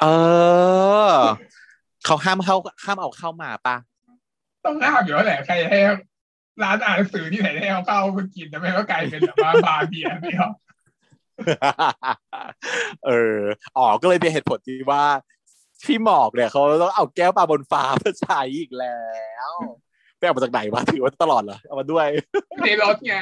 [0.00, 0.06] เอ
[1.10, 1.16] อ
[2.04, 3.76] เขาห้ามเข้าห้ามเอาเข้ามาปะ
[4.64, 5.78] ต้องห้ามอยู่แล้วแหละใครให้
[6.62, 10.50] ร้านอ่านหนังสือที่ไหนให้เอาเข้ามากินแต่ไม่ก็กลายเป็นแบบว่าบาร์เบียร์ไม่เอา
[13.06, 13.38] เออ
[13.76, 15.04] อ๋อก็เลยเป็นเหตุผลที่ว่า
[15.84, 19.02] พี่หมอกเนี่ยเขาต้องเอาแก้วปลาบนฟ้ามาใช้อีกแล้
[19.50, 19.52] ว
[20.22, 22.06] ไปเอามาจากไหนวะถือว่าตลอดเหรอเอามาด้วย
[22.62, 23.16] ในรถไง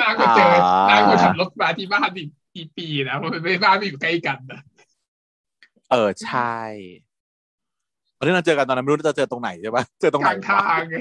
[0.00, 0.54] นางก็เจอ
[0.90, 4.60] อ่านนางก็ขับรถมาที่บ้านอีกกี่ปีนะเพราะมันไม่บ้านไม่อยู่ใกล้กันนะ
[5.90, 6.58] เออใช่
[8.16, 10.96] ตอนที่เราเจอกันตอนนั้นไม่รู้จะเจอตรงไหนใช่ปะเจอตรงกไหนลางทางไง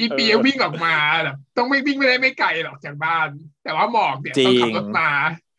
[0.00, 0.94] อีปีวิ่งออกมา
[1.24, 3.28] แบบต้องไม่วิ่งไม่ได้ไม่ไกลหรอกจากบ้าน
[3.64, 5.10] แต่ว่าหมอกเนี่ยต้องขับรถมา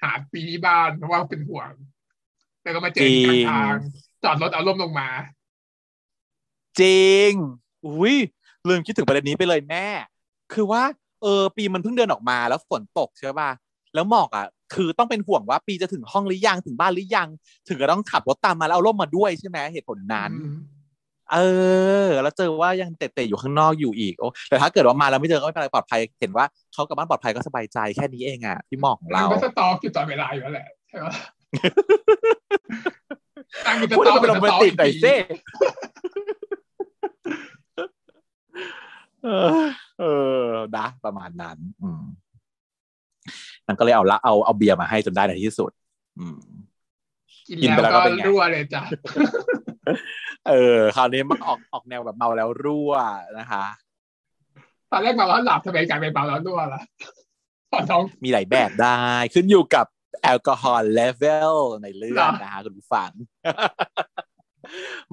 [0.03, 1.71] หาปีที่บ้านเพราะว่าเป็นห่วง
[2.63, 3.75] แล้วก็มาเจอกันกลางทาง
[4.23, 5.09] จอดรถเอาร่มลงมา
[6.81, 7.31] จริง
[7.85, 8.15] อุ้ย
[8.67, 9.85] ลืมคิดถึงประเด็นนี้ไปเลยแม่
[10.53, 10.83] คือว่า
[11.21, 13.49] เออ ปีมันเพิ่งเดินออกมาแล้วฝนตกใช่ป่ะ
[13.93, 17.27] แล้วหมอกอะ คือต้องเป็นห่วงว่าปีจะถึงห้องหรือยังถึงบ้านหรือยัง
[17.67, 20.31] ถึงจะต้องขับรถตามมาแล้วเอาร่มมาด้วยใช่ไหมเหตุผลนั้น
[21.33, 21.37] เอ
[22.07, 31.07] อ แล้วเจอว่ายังเตะๆอยู่ข้างนอกอยู่อีกโอ้แต่ถ้าเกิดว่ามาแล้วไม่เจอก็ไม่เป็นไรปลอดภัย เห็นว่าเขากลับบ้านปลอดภัยก็สบายใจแค่นี้เองอะพี่หมอกของนางเราก็สตอกอยู่ตลอดเวลาอยู่แล้วแหละใช่ไหม
[33.65, 35.13] นางก็สพูดตอกเป็นโรแมนติกหน่อยสิ
[37.75, 37.87] เออ
[39.99, 40.03] เอ
[40.43, 40.45] อ
[40.77, 42.03] นะประมาณนั้น อืม
[43.67, 45.71] นางก็เลยเอาละเอาเอาเบียร์มาให้จนได้ในที่สุด
[46.19, 46.39] อืม
[47.47, 48.83] กินกินไปแล้แล้ววก็ก็เป็นไงรั่วเลยจ้ะ
[50.49, 52.93] เออ คราวนี้มันออกออกแนวแบบเมาแล้วรั่ว
[53.39, 53.65] นะคะ
[54.91, 56.81] ตอนแรกมาแล้วหลับทำไมกลายเป็นเมาแล้วรั่วล่ะ
[57.71, 58.99] พอท้องมีหลายแบบได้
[59.33, 59.85] ขึ้นอยู่กับ
[60.23, 63.09] แอลกอฮอล์เลเวลในเลือดเหรอนะคะคุณผู้ฟัง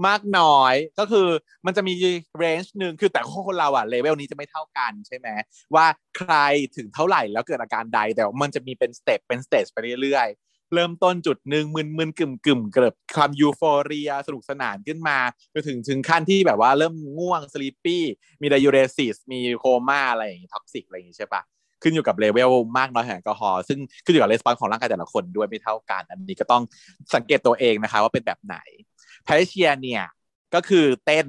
[0.06, 1.28] มากน้อยก็คือ
[1.66, 1.92] มันจะมี
[2.38, 5.28] range หนึ่งคือแต่คนเราอะเลเวลนี้จะไม่เท่ากันใช่ไหม
[5.74, 5.86] ว่า
[6.18, 6.34] ใคร
[6.76, 15.18] ถึงเท่าไหร่แล้วเกิดอาการใด แต่ว่ามันจะมีเป็น step เป็น stage ไปเรื่อยๆ เริ่มต้นจุดหนึ่งมึนมึนกึ่มกึ่มเกิดความ euphoria สนุกสนานขึ้นมา
[15.52, 18.02] จนถึงถึงขั้นที่แบบว่าเริ่มง่วง sleepy
[18.40, 21.42] มี diuresis มีโคม่าอะไรอย่างงี้ toxic อะไรอย่างงี้ใช่ปะ
[21.82, 26.62] ขึ้นอยู่กับเลเวลมากน้อยของแอลกอฮอล์ซึ่งขึ้นอยู่กับレスปอนของร่างกายแต่ละคนด้วยไม่เท่ากัน อันนี้ก็ต้อง
[27.14, 28.56] สังเกตตัวเองนะคะว่าเป็นแบบไหน
[29.24, 30.04] แพทริเชียเนี่ย
[30.54, 31.26] ก็คือเต้น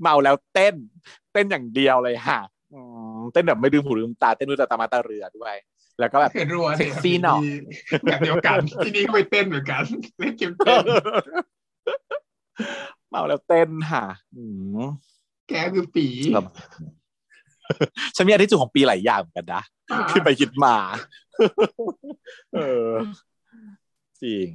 [0.00, 0.74] เมาแล้วเต้น
[1.32, 2.40] เต้นอย่างเดียวเลยค่ะ
[2.74, 2.80] อื
[3.16, 5.54] มเต้นแบบไม่ลืมหูลืมตาเต้นด้วยตามาตาเรือด้วย
[6.00, 7.42] แล้วก็แบบเห็นรัวเซ็กซี่หน่อย
[8.04, 9.82] แบบเดียวกัน ที่นี่ก็ไปเต้นเหมือนกัน
[10.18, 10.84] เล่นเกมเต้น
[13.10, 14.04] เมาแล้วเต้นค่ะ
[14.36, 14.44] อื
[14.76, 14.80] ม
[15.48, 16.46] แกคือปีแบบ
[18.16, 19.62] ฉันมีอันที่จุดของปีหลายอย่างเหมือนกันนะ
[19.92, 20.76] อ่าคิดไปคิดมา
[22.54, 22.88] เออ
[24.22, 24.48] จริง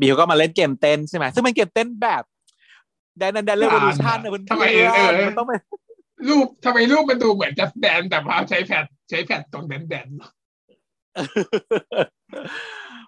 [0.00, 2.22] ปีเขาก็มาเล่นเกมเต้นใช่ไหมซึ่งเป็นเกมเต้นแบบ
[3.18, 5.60] แดนแดนเรวอลูชันนะเพื่อนทำไมเออมันต้องเป็น
[6.28, 10.08] รูปทำไมรูปมันดูเหมือนจะแดนแต่ว่าใช้แผ่นใช้แผ่นตรงแดนแดน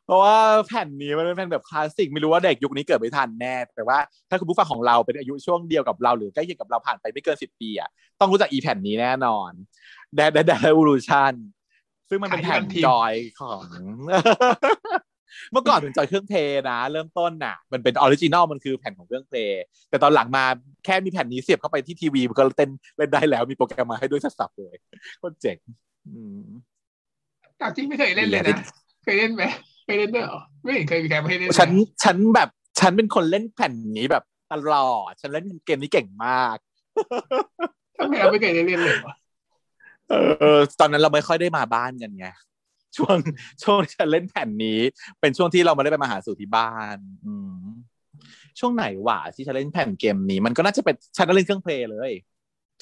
[0.04, 3.98] เพราะว่าแผ่นนี้มันเป็นแผ่นแบบคลาสสิกไม่รู้ว่าเด็กยุคนี้เกิดไม่ทันแน่ แต่ว่า
[4.30, 7.88] ถ้าคุณผู้ฟังของเราเป็นอายุช่วงเดียวกับเราหรือใกล้เคียงกับเราผ่านไปไม่เกินสิบปีอะ
[8.20, 9.50] ต้องรู้จักอีแผ่นนี้แน่นอน
[10.14, 11.32] Dance Dance Dance Revolution
[12.08, 13.64] ซึ่งมันเป็นแผ่นจอยของ
[15.52, 20.44] เมื่อก่อนเป็นจอยเครื่อง Play นะ เริ่มต้นน่ะ มันเป็น original มันคือแผ่นของเครื่อง Play แต่ตอนหลังมา
[20.84, 24.76] แค่มีแผ่นนี้เสียบเข้าไปที่ทีวีมันก็เต้นเล่นได้แล้วมีโปรแกรมมาให้ด้วยสับๆเลย
[25.18, 25.58] โคตรเจ๋ง
[26.06, 26.48] อืม
[27.60, 28.58] ตามจริงไม่เคยเล่นเลยนะ
[29.04, 29.44] เคยเล่นไหม
[29.84, 31.70] เคยเล่นด้วยเหรอไม่เห็นเคยมีใครมาให้เล่นเลยฉัน
[32.02, 32.48] ฉันแบบ
[32.80, 36.56] ฉันเป็นคนเล่นแผ่นนี้แบบตลอดฉันเล่นเกมนี้เก่งมาก
[37.98, 39.14] ทำไมเราไม่เคยได้เล่นเลยวะ
[40.10, 40.14] เอ
[40.56, 42.26] อตอนนั้นเราไม่ค่อยได้มาบ้านกันไง
[42.96, 43.16] ช่วง
[43.62, 44.80] ช่วงที่ฉันเล่นแผ่นนี้
[45.20, 47.62] เป็นช่วงที่เรามาได้ไปมาหาสู่ที่บ้านอืม
[48.60, 52.12] ช่วงไหนวะที่ฉันเล่นแผ่นเกมนี้ มันก็น่าจะเป็นฉันก็เล่นเครื่องเพลย์เลย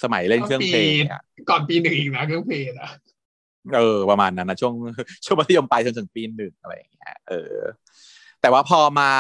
[0.03, 2.91] สมัยเล่นเครื่องเพลย์อะก่อนปีหนึ่งอีกนะเครื่องเพลย์อะ
[3.75, 4.75] เออประมาณนั้นนะช่วง
[5.25, 7.57] ช่วงมัธยมปลายจนถึงปีหนึ่งอะไรอย่างเงี้ยเออ
[8.41, 9.11] แต่ว่าพอมา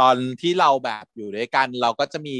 [0.00, 2.34] ตอนที่เราแบบอยู่ด้วยกัน เราก็จะมี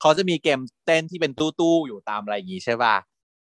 [0.00, 2.96] เขาจะมีเกมเต้นที่เป็นตู้ๆอยู่ตามอะไรอย่างงี้ใช่ป่ะ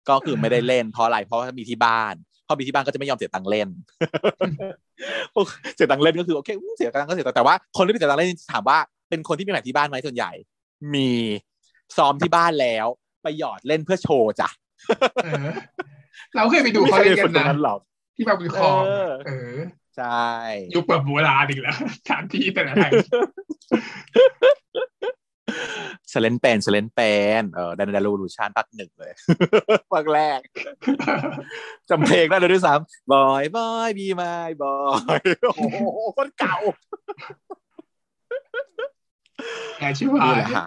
[0.09, 2.15] ก็คือไม่ได้เล่นเพราะอะไรเพราะว่ามีที่บ้าน
[2.47, 3.69] พอมีที่บ้านก็จะไม่ยอมเสียตังค์เล่น
[5.75, 8.77] เสียตังค์เล่นก็คือโอเคอู้เสียตังค์ก็เสียตังค์แต่ว่าคนที่ไม่เสียตังค์เล่นถามว่า
[9.09, 10.31] เป็นคนที่มีแผนที่บ้านไหมส่วนใหญ่
[10.95, 11.11] มี
[11.97, 12.87] ซ้อมที่บ้านแล้ว
[13.23, 14.49] ไปหยอดเล่นเพื่อโชว์จ้ะ
[15.23, 15.45] เออ
[16.35, 17.79] เราเคยไปดูเขาเล่นกันตรงนะนั้นหรอก
[18.15, 19.57] ที่บางบุญคลองเออเออ
[19.97, 20.25] ใช่
[20.75, 22.91] ยุคแบบโบราณอีกแล้วสถานที่แต่ละแห่ง
[26.09, 29.13] เซเลนเป็นเซเลนเป็นเออดันดารูลูชันภาคหนึ่งเลย
[29.93, 30.39] ภาคแรก
[31.89, 34.75] จำเพลงได้เลยด้วยซ้ำบอยบอยบีมายบอ
[35.17, 35.77] ยโอ้โห
[36.17, 36.55] คนเก่า
[39.79, 40.65] แอบชื่อว่านี่แหละค่ะ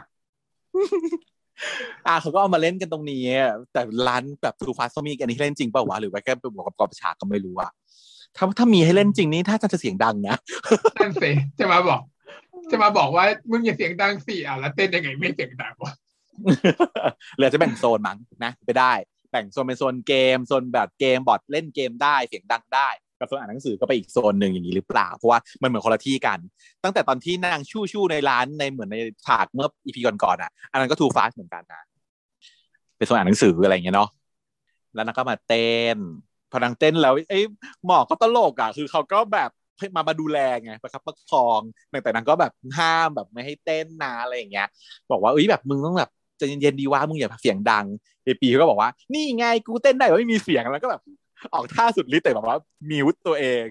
[2.07, 7.71] อะเขาก็เอามาเล่นกันตรงนี้อะแต่ร้านแบบทูฟาสมีอันนี้ให้เล่นจริงเปล่าวะหรือว่าแค่ไปบวกกับกอบฉากก็ไม่รู้อะ
[8.37, 10.37] ถ้าถ้ามีให้เล่นจริงนี่ถ้าจะเสียงดังนะ
[10.97, 12.01] นั่นสิจะมาบอก
[12.73, 15.93] จะมาบอกว่ามึงอย่าเสียงดังสิอะแล้วเต้นยังไงไม่เสียงดังวะ
[17.37, 18.93] เหลือจะแบ่งโซนมั้งนะไปได้
[19.31, 26.39] แบ่งโซนเป็นโซนเกมโซนแบบเกมบอร์ดเล่นเกมได้เสียงดังได้กับโซนอ่านหนังสือก็ไปอีกโซนหนึ่งอย่างนี้หรือเปล่า เพราะว่ามันเหมือนคนละที่กัน
[26.85, 31.83] ตั้งแต่ตอนที่นางชู่ชู่ในร้านในเหมือนในฉากเมื่ออีพีก่อนๆอะ อันนั้นก็ทูฟาสเหมือนกันนะ
[32.97, 34.11] เป็นโซนอ่านหนังสืออะไรอย่างเงี้ยเนาะ
[34.95, 35.99] แล้วนางก็มาเต้น
[36.51, 37.41] พอนางเต้นแล้วเอ้
[37.87, 39.51] หมอก็ตลกอะ คือเขาก็แบบ
[39.97, 41.61] มามาดูแลไงประคับประคอง
[42.03, 44.69] แต่นางก็แบบห้ามแบบไม่ให้เต้นนะอะไรอย่างเงี้ย
[45.11, 47.87] บอกว่าเอ้ยแบบมึงต้องแบบใจะเย็นๆดีว่ามึงอย่าเสียงดัง
[48.25, 51.03] เอปีเขาก็บอกว่า นี่ไงกูเต้นได้ไม่มีเสียงแล้วก็แบบ
[51.55, 52.59] ออกท่าสุดฤทธิ์แต่แบบว่า
[52.91, 53.65] มิวต์ตัวเอง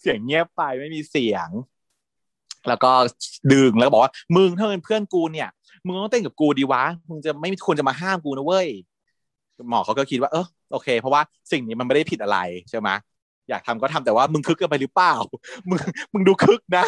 [0.00, 1.48] เสียงเงียบไปไม่มีเสียง
[2.68, 2.90] แล้วก็
[3.52, 5.48] ดึงแล้วบอกว่ามึงถ้าเป็นเพื่อนกูเนี่ย
[5.86, 8.68] มึงต้องเต้นกับกูดีวะมึงจะไม่ควรจะมาห้ามกูนะเว้ย
[9.70, 11.22] หมอเขาก็คิดว่าเออโอเค เพราะว่า
[11.52, 12.38] สิ่งนี้มันไม่ได้ผิดอะไร
[12.70, 12.88] ใช่ไหม
[13.48, 15.14] อยากทำก็ทำแต่ว่ามึงคึกเกินไปหรือเปล่า
[15.68, 15.80] มึง
[16.12, 16.86] มึงดูคึกนะ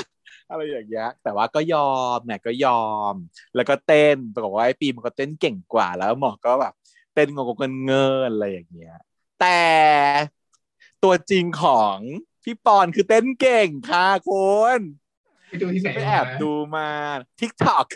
[0.50, 3.14] อะไรอย่างเงี้ยแต่ว่าก็ยอมเนี่ยก็ยอม
[3.54, 6.74] แล้วก็เต้นปรากฏว่าไอ้ปีมันก็เต้นเก่งกว่า แล้วหมอก็แบบ
[7.14, 8.96] เต้นงงเงินเงินอะไรอย่างเงี้ย
[9.40, 9.62] แต่
[11.04, 11.96] ตัวจริงของ
[12.44, 14.80] พี่ปอนคือเต้นเก่งค่ะคุณ
[15.48, 16.88] ไปดูที่ไหนไปแอบดูมา
[17.40, 17.86] TikTok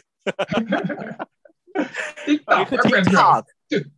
[2.27, 3.43] ติ๊กอันต็อกนี้คือก็เป็นแบบ TikTok
[3.73, 3.98] จุดจุ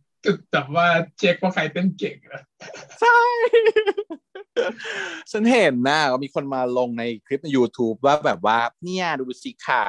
[0.51, 2.41] แบบว่าเช็คว่าใครเต้นเก่งนะ
[3.01, 3.19] ใช่
[5.31, 9.83] ฉันเห็นนะมีคนมาลงในคลิปใน YouTube ว่าแบบว่าเนี่ยดูสิขา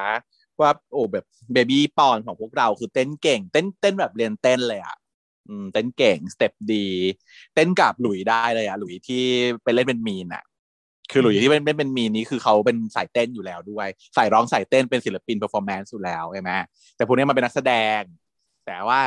[0.61, 4.97] ว่าโอ้แบบ baby ปอนของพวกเราคือเต้นเก่ง เต้นเต้นแบบเรียนเต้นเลยอะ
[5.49, 6.87] อืมเต้นเก่ง step ดี
[7.55, 9.25] เต้นกับหลุยได้เลยอะหลุยที่
[9.64, 10.45] ไปเล่นเป็นมีนอะ
[11.12, 16.51] คือหลุยที่เป็นเป็นเป็นมีนนี้คือเขาเป็นสายเต้นอยู่แล้วด้วยสายร้องสายเต้นเป็นศิลปิน performance อยู่แล้วใช่ไหม
[16.97, 18.01] แต่พวกนี้มันเป็นนักแสดง
[18.66, 19.01] แต่ว่า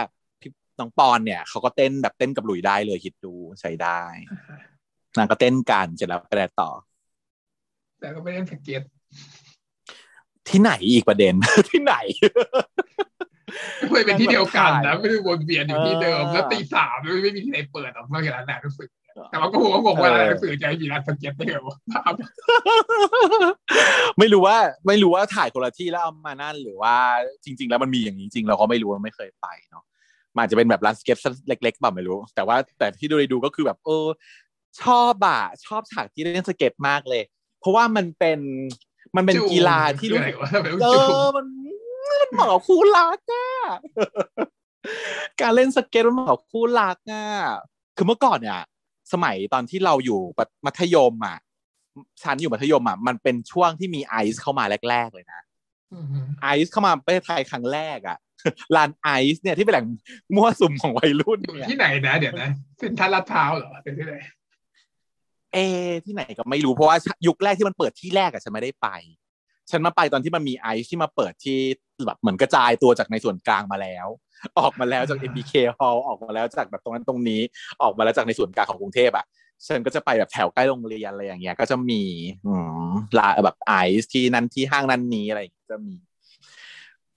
[0.80, 4.02] น้องปอนเนี่ยเขาก็เต้นแบบเต้นกับหลุยได้เลยคิดดูใช้ได้
[5.18, 6.70] นางก็เต้นกันเสร็จแล้วไปอะไรต่อ
[8.00, 8.82] แต่ก็ไม่เล่นสเก็ต
[10.50, 11.34] ที่ไหนอีกประเด็น
[11.70, 11.96] ที่ไหน
[13.90, 18.90] เคยเป็นที่เดียวกันนะไม่ได้วนเวียนอยู่ที่เดิมเออแล้วตีสามไม่มีที่ไหนเปิดออกนอกจากร้านหนังสือ
[19.32, 22.14] แต่ว่าก็คงก็งงว่าร้านหนังสือจะมีร้านสเก็ตได้เหรอภาพ
[24.20, 24.58] ไม่รู้ว่า
[24.88, 26.96] ไม่รู้ว่าถ่ายคนละที่แล้วเอามานั่นหรือว่า
[27.44, 29.84] จริง ๆ แล้วมันมีอย่างนี้จริงเราก็ไม่รู้เราไม่เคยไปเนาะ
[30.36, 31.18] มันอาจจะเป็นแบบร้านสเก็ต
[31.48, 34.06] เล็กๆเปล่าไม่รู้ แต่ว่าแต่ที่ดูดูก็คือแบบเออ
[34.82, 37.24] ชอบอะชอบฉากที่เล่นสเก็ตมากเลย
[37.60, 38.40] เพราะว่ามันเป็น
[39.16, 41.46] มันเป็นกีฬาที่รู้อะไรสึกวะทำไมต้องเอจูบอมัน
[42.22, 43.50] มันเหมาะกับคู่รักอะ
[45.42, 47.26] การเล่นสเก็ตมันเหมาะกับคู่รักอะ
[47.98, 48.62] คือเมื่อก่อนเนี่ย
[49.14, 50.20] สมัยตอนที่เราอยู่
[50.66, 51.38] มัธยมอะ
[52.24, 55.42] ชั้นอยู่มัธยมอะมันเป็นช่วงที่มีไอซ์เข้ามาแรก ๆ เลยนะ
[55.94, 56.06] อืม
[56.42, 58.18] ไอซ์เข้ามาประเทศไทยครั้งแรกอะ
[58.76, 59.86] ลานไอซ์เนี่ยที่เป็นแหล่ง
[60.36, 64.16] มั่วสุมของวัยรุ่นอยู่เนี่ยที่ไหนนะ เดี๋ยวนะเซ็นทรัลลาดพร้าวเหรอเป็นที่ไหน
[65.54, 65.58] เอ
[66.06, 68.88] ที่ไหนก็ไม่รู้เพราะว่ายุคแรกที่มันเปิดที่แรกอะฉันไม่ได้ไป
[69.72, 71.58] ฉันมาไปตอนที่มันมีไอซ์ที่มาเปิดที่
[72.06, 74.08] แบบเหมือนกระจายตัวจากในส่วนกลางมาแล้ว
[74.60, 77.42] ออกมาแล้วจาก MBK Hall ออกมาแล้วจากแบบตรงนั้นตรงนี้
[77.82, 79.26] ออกมาแล้วจากในส่วนกลางของกรุงเทพอะ
[79.66, 82.02] ฉันก็จะไปแบบแถวใกล้โรงเรียนอะไรอย่างเงี้ย ก็จะมี
[82.48, 82.56] อื
[82.90, 85.96] มลาแบบไอซ์ที่นั้นที่ห้างนั้นนี้อะไรอย่างเงี้ยจะมี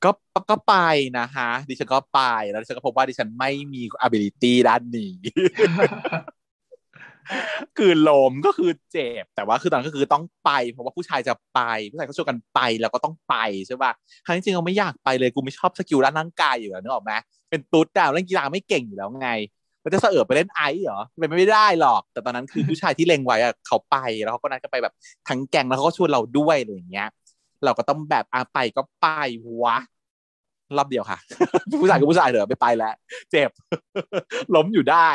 [0.04, 0.10] ก็
[0.50, 0.76] ก็ไป
[1.18, 5.14] นะฮะ ดิฉันก็ไปแล้วดิฉันก็พบว่าดิฉันไม่มี ability ด้านนี้
[7.78, 13.34] คือลมก็คือเจ็บ แต่ว่าคือตอนนั้นก็คือต้องไป เพราะว่าผู้ชายจะไป ผู้ชายก็ชวนกันไปแล้วก็ต้องไป
[13.66, 13.92] ใช่ป่ะ
[14.24, 17.12] ทั้งจริงเราไม่อยากไปเลยกูไม่ชอบสกิลด้านร่างกายอยู่แล้วนึกออกไหม
[17.50, 19.30] เป็นตุ๊ดดาวเล่นกีฬาไม่เก่งอยู่แล้วไง
[19.84, 24.94] มันจะเสอไปเล่นไอซ์เหรอเป็นไม่ได้หรอก แต่ตอนนั้นคือผู้ชายที่เล็งไว้อะเขาไปแล้วเขาก็นัดกันไปแบบ
[25.28, 27.08] ทั้งแก๊งแล้วเขาก็ชวนเราด้วยอะไรอย่างเงี้ย
[27.64, 29.06] เราก็ต้องแบบอาไปก็ไป
[29.62, 29.76] วะ
[30.76, 31.18] รอบเดียวค่ะ
[31.80, 32.94] ผู้ชายกับผู้ชายเถอะไม่ไปแล้ว
[33.30, 33.50] เจ็บ
[34.54, 35.08] ล้มอยู่ได้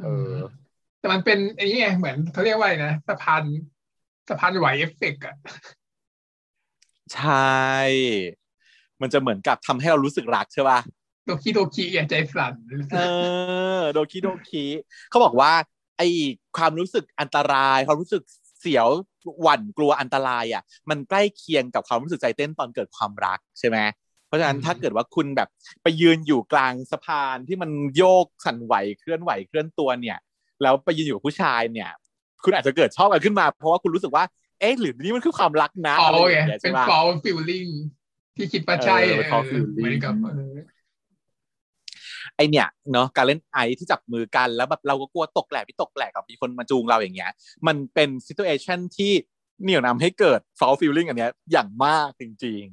[0.00, 0.34] เออ
[1.00, 3.42] แต่มันเป็นไอ้นี่ไงเหมือนเขาเรียกว่าอะไรนะสะพาน
[4.28, 5.34] สะพานไหวเอฟเฟกต์อะ
[7.14, 7.68] ใช่
[9.00, 10.78] มันจะเหมือนกับทำให้เรารู้สึกรักใช่ป่ะ
[11.24, 12.52] โดคิโดคิอะใจสั่น
[12.92, 12.98] เอ
[13.78, 14.64] อโดคิโดคิ
[15.10, 15.52] เขาบอกว่า
[15.98, 16.02] ไอ
[16.56, 18.22] ความรู้สึกอันตรายความรู้สึก
[18.60, 18.88] เสียว
[19.42, 23.78] หวั่นกลัวอันตรายอะมันใกล้เคียงกับความรู้สึกใจเต้นตอนเกิดความรักใช่ไหม
[24.26, 25.48] เพราะฉะนั้นถ้าเกิดว่าคุณแบบ
[25.82, 30.18] ไปยืนอยู่กลางสะพานที่มันโยกสั่นไหวเคลื่อนไหวเคลื่อนตัวเนี่ย
[30.62, 31.90] แล้วไปยืนอยู่กับผู้ชายเนี่ย
[32.44, 34.24] คุณอาจจะเกิดชอบกันขึ้นมา เพราะว่าคุณรู้สึกว่า
[34.60, 37.70] เอ๊ะหรือนี่มันคือความรักนะอ๋ออะไรอไงย่างเงี้ยเป็ใช่นปะ fall feeling
[38.36, 40.54] ที่คิดว่าใช่เออเป็น fall เออ feeling เหมือนกับเออ
[42.38, 47.30] ไอเนี่ยเนาะการเล่นไอที่จับมือกันแล้วแบบเราก็กลัวตกแหลกพี่ตกแหลกกับมีคนมาจูงเราอย่างเงี้ย
[47.66, 49.12] มันเป็นซิ t u เอชันที่
[49.62, 52.66] เหนี่ยวนำให้เกิด fall feeling อันเนี้ยอย่างมากจริง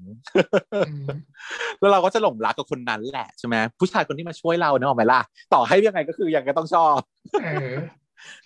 [0.75, 5.21] อืมๆแล้วเราก็จะหลงรักกับคนนั้นแหละใช่ไหมผู้ชายคนที่มาช่วยเราเนกอะไหมล่ะ
[5.54, 6.97] ต่อให้ยังไงก็คือยังก็ต้องชอบ
[7.43, 7.71] เออ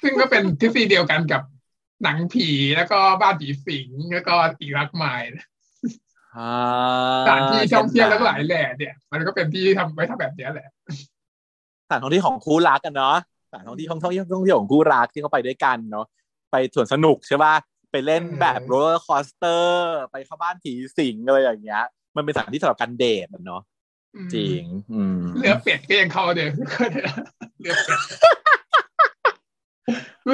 [0.02, 1.42] ซึ่งก็เป็นทฤษฎีเดียวกันกับ
[2.04, 5.30] หนังผีแล้วก็บ้านผีสิงแล้วก็อีรักไมล์
[7.28, 10.68] สถานที่ท่องเที่ยวทั้งหลายแหล่เนี่ย มันก็เป็นที่ทำไว้ทำแบบเนี้ยแหละ
[11.86, 13.18] สถานท่องเที่ยวของคู่รักกันเนาะ
[13.50, 16.06] สถานท่องเที่ยวท่องเที่ยวท่องเที่ยวของคู่รักที่เขาไปด้วยกันเนาะ
[16.52, 17.54] ไปสวนสนุกใช่ป่ะ
[17.92, 23.62] ไปเล่นแบบเออ roller coaster ไปเข้าบ้านผีสิงอะไรอย่างเงี้ย มันเป็นสถานที่สำหรับการเดทอะเนาะ
[24.16, 26.52] อืมจริงอืมเรือเป็ดก็ยังเข้าเดิม
[27.62, 28.00] เรือเป็ด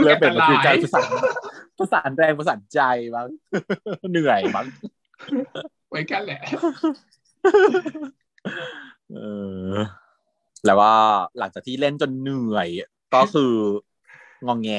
[0.04, 1.10] เริ่มเป็นอันตคือราการยประสาน
[1.78, 2.80] ประสานแรงประสานใจ
[3.16, 3.28] บ้าง
[4.12, 4.66] เหนื่อยบ้าง
[5.96, 6.40] ไว้กันแหละ
[9.14, 9.20] เอ
[9.72, 9.74] อ
[10.66, 10.92] แล้วก็
[11.38, 12.70] หลังจากที่เล่นจนเหนื่อย
[13.14, 13.54] ก็คือ
[14.48, 14.72] งองแง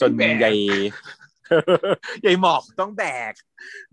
[0.00, 0.52] จนแบกใหญ่
[2.22, 3.32] ใหญ่หมอกต้องแบก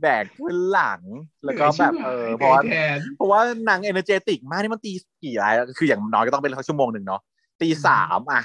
[0.01, 1.01] แบกขึ้นหลัง
[1.45, 4.91] แล้วก็แบบเออเพราะว่าแทนเพราะว่านางเอเนเจติกมากนี่มันตี
[5.23, 7.21] กี่ไรแล้วคืออย่างน้อยก็ต้องเป็นสักชั่วโมงหนึ่งเนาะ
[7.61, 8.41] ตีสามอะ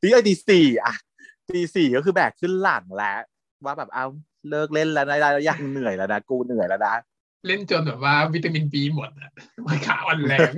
[0.00, 0.94] ตีไอ้ยตีสี่อะ
[1.50, 3.18] ตีสี่ก็คือแบกขึ้นหลังแล้ว
[3.64, 4.04] ว่าแบบเอา
[4.50, 6.94] เลิกเล่นแล้วได้แล้วยังเหนื่อยแล้วนะกูเหนื่อยแล้วนะ
[7.46, 9.30] เล่นจนแบบว่าวิตามินบีหมดอะ
[9.66, 10.52] มันขาอ่อนแรง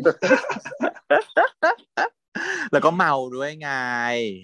[2.73, 3.71] แล้วก็เมาด้วยไง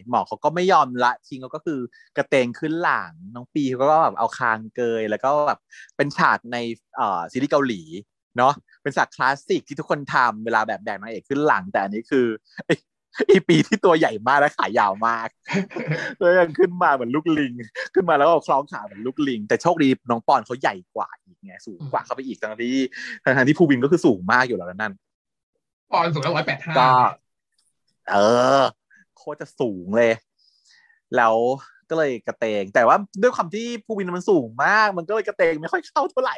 [0.08, 1.80] หมอเขาก็ไม่ยอมละทิ้งเขาก็คือ
[2.16, 5.60] กระเตงขึ้นหลังน้องปีเขาก็แบบเอาคางเกย แล้วก็แบบ
[5.96, 6.56] เป็นฉากใน
[6.96, 7.82] เอ่อซีรีส์เกาหลี
[8.36, 12.26] เนาะเป็นฉากคลาสสิกที่ทุกคนทำเวลาแบบแบกนางเอกขึ้นหลัง แต่อันนี้คือ
[13.18, 15.28] อ้ไอีปีที่ตัวใหญ่มากและขายาวมาก
[16.18, 17.52] แล้วยังขึ้นมาเหมือนลูกลิง
[17.94, 22.76] ขึ้นมาแล้วก็คล้องขาเหมือนลูกลิง แต่โชคดีน้องปอนเขาใหญ่กว่าอีกไงสูงกว่าเขาไปอีกทั้งที่
[23.24, 24.92] ทั้งที่ภูวินก็คือสูงมากอยู่แล้วนั่น
[25.92, 26.90] ปอนสูงร้อยแปดห้าก็
[28.10, 28.16] เอ
[28.60, 28.62] อ
[29.16, 30.12] โคตรจะสูงเลย
[31.16, 31.34] แล้ว
[31.90, 36.36] ก็เลยกระเตง แต่ว่าด้วยความที่ภูวินมันสูงมาก มันก็เลยกระเตงไม่ค่อยเข้าเท่าไหร่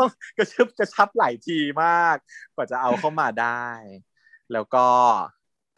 [0.00, 2.16] ต้องกระชับกระชับหลายทีมาก
[2.54, 3.66] กว่าจะเอาเข้ามาได้
[4.52, 4.86] แล้วก็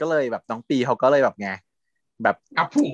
[0.00, 1.48] ก็เลยแบบน้องปีเขาก็เลยแบบไง
[2.22, 2.86] แบบอับผู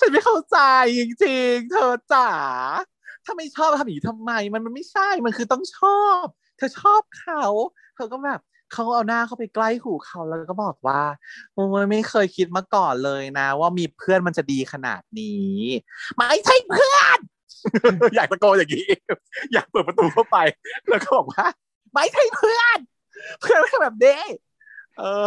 [0.00, 0.58] ฉันไม่เข้าใจ
[0.98, 2.30] จริงๆ เธอจ๋า
[3.24, 6.24] ถ้าไม่ชอบทำอย่างนี้ทำไม มันมันไม่ใช่มันคือต้องชอบ
[6.56, 7.44] เธอชอบเขา
[7.96, 8.40] เธอก็แบบ
[8.72, 11.02] เขาเอาหน้าเข้าไปใกล้หูเขาแล้วก็บอกว่า
[11.54, 15.58] โอ้ยไม่เคยคิดมาก่อนเลยนะ ว่ามีเพื่อนมันจะดีขนาดนี้
[16.16, 17.18] ไม่ใช่เพื่อน
[18.16, 18.88] อยากตะโกนอย่างนี้
[19.52, 20.36] อยากเปิดประตูเข้าไป
[20.88, 21.46] แล้วก็บอกว่า
[21.94, 22.78] ไม่ใช่เพื่อน
[23.40, 24.20] เพื่อนไม่ใช่แบบนี้
[24.98, 25.26] เออ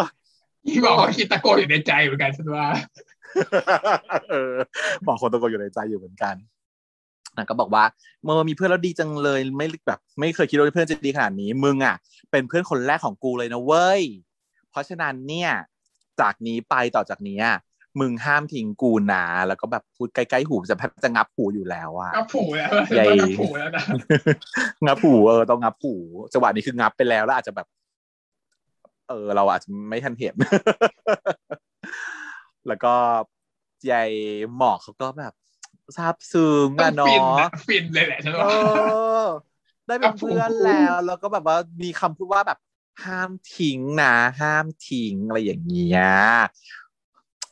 [0.67, 2.67] ที่บอกว่าคิดตะโกนอยู่ในใจเหมือนกันฉันว่า
[4.29, 4.53] เออ
[5.07, 6.35] บอกคนตะโกนอยู่ในใจอยู่เหมือนกัน
[7.37, 7.83] นางก็บอกว่า
[8.23, 11.95] เมื่อมีเพื่อนแล้วดีจังเลยไม่แบบ ไม่เคยคิดว่าเพื่อนจะดีขนาดนี้ มึงอะ
[12.31, 14.01] เป็นเพื่อนคนแรกของกูเลยนะเว้ย
[14.71, 15.51] เพราะฉะนั้นเนี่ย
[16.21, 17.57] จากนี้ไปต่อจากนี้อะ
[17.99, 23.83] มึงห้ามทิ้งกูนะแล้วก็แบบพูดใกล้ๆหูจะแทบจะงับหูอยู่แล้วอะอับผูแล้วใหญ่ต้องอับผูแล้วนะ
[24.85, 25.93] งับหูเออต้องงับหู
[26.33, 27.67] จังหวะนี้คืองับไปแล้วแล้วอาจจะแบบ
[29.11, 30.35] เออ เราอาจจะไม่ทันเห็น
[32.67, 32.93] แล้วก็
[33.91, 34.11] ยาย
[34.57, 35.33] หมอกเขาก็แบบ
[35.95, 38.47] ซาบซึ้งต้ออะงเนาฟินะอะฟินเลยแหละฉันเอว่า
[39.23, 39.25] อ
[39.87, 42.59] ได้เป็นเพื่อนแล้ว แล้วก็แบบว่ามีคำพูดว่าแบบ
[43.05, 46.01] ห้ามทิ้งนะ ห้ามทิ้งอะไรอย่างเงี้ย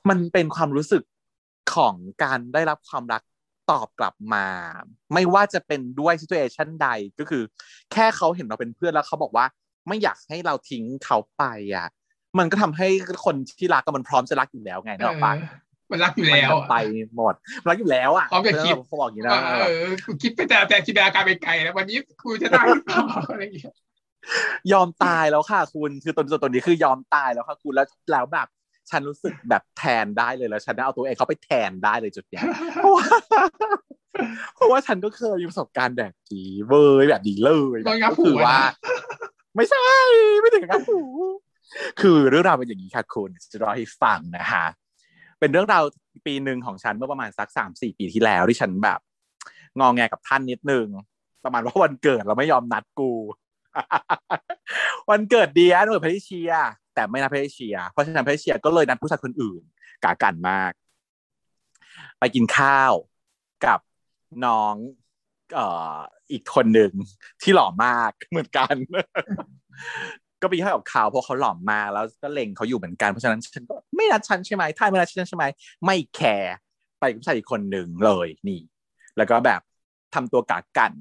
[0.09, 1.03] มันเป็นความรู้สึก
[1.75, 3.21] ของการได้รับความรัก
[3.71, 4.45] ตอบกลับมา
[5.13, 6.87] ไม่ว่าจะเป็นด้วย situation ใด
[7.19, 7.43] ก็คือ
[7.91, 9.45] แค่เขาเห็นเราเป็นเพื่อนแล้วเขาบอกว่า
[9.89, 11.43] ไม่อยากให้เราทิ้งเขาไป
[11.75, 11.87] อะ
[12.39, 12.87] มันก็ทำให้
[13.25, 15.49] คนที่รักก็มันพร้อมจะรักอยู่แล้วไงนึกออกปะเออ
[15.91, 16.75] มันรักอยู่มันแล้วจะอะไป
[17.15, 17.33] หมด
[17.69, 22.99] รักอยู่แล้วอะพร้อมจะคิดเขาบอกอย่างนี้นะว่าเออกูคิดไปแต่แต่จินตนาการไปไกลแล้ววันนี้กูจะได้หรือเปล่า
[23.33, 23.73] อะไรอย่างเงี้ย
[24.71, 28.47] ยอมตายแล้วค่ะคุณคือตนตัวนี้คือยอมตายแล้วค่ะคุณแล้วแล้วแบบ
[28.89, 32.43] ฉันรู้สึกแบบแทนได้เลยแล้วฉันเอาตัวเองเขาไปแทนได้เลยจุดเนี้ย
[32.75, 33.05] เพราะว่า
[34.55, 38.57] เพราะว่าฉันก็เคยมีประสบการณ์แบบนี้เว้ยแบบนี้เลยก็คือว่า
[39.55, 39.79] ไม่ใช่
[40.39, 41.01] ไม่ถึงกับหู
[42.01, 44.65] คือเรื่องราวเป็นอย่างนี้ค่ะคุณจะรอให้ฟังนะคะ
[45.39, 45.83] เป็นเรื่องราว
[46.25, 48.99] ปีหนึ่งของฉันเมื่อประมาณสักสามสี่ปีที่แล้วที่ฉันแบบ
[49.79, 50.87] งองแงกับท่านนิดนึง
[51.43, 53.11] ประมาณว่าวันเกิดเราไม่ยอมนัดกู
[55.09, 56.51] วันเกิดเดียหน่วยพริเชีย
[56.93, 59.61] แต่ไม่นัดพริเชีย เพราะฉะนั้นพริเชียก็เลยนัดผู้ชายคนอื่น
[60.03, 60.71] กากันมาก
[62.19, 62.93] ไปกินข้าว
[63.65, 63.79] กับ
[64.45, 64.75] น้อง
[65.53, 65.97] เอ่อ
[66.31, 66.91] อีกคนหนึ่ง
[67.41, 68.75] ที่หล่อมากเหมือนกัน
[70.41, 75.45] ก็ไปให้กับเขาเพราะเขาหล่อมากแล้วก็เล็งเขาอยู่เหมือนกันเพราะฉะนั้นฉันก็ไม่นัดฉันใช่ไหมท่ายไม่นัดฉันใช่ไหม
[75.85, 76.55] ไม่แคร์
[76.99, 78.61] ไปกับผู้ชายอีกคนหนึ่งเลยนี่
[79.17, 79.61] แล้วก็แบบ
[80.13, 80.93] ทำตัวกากัน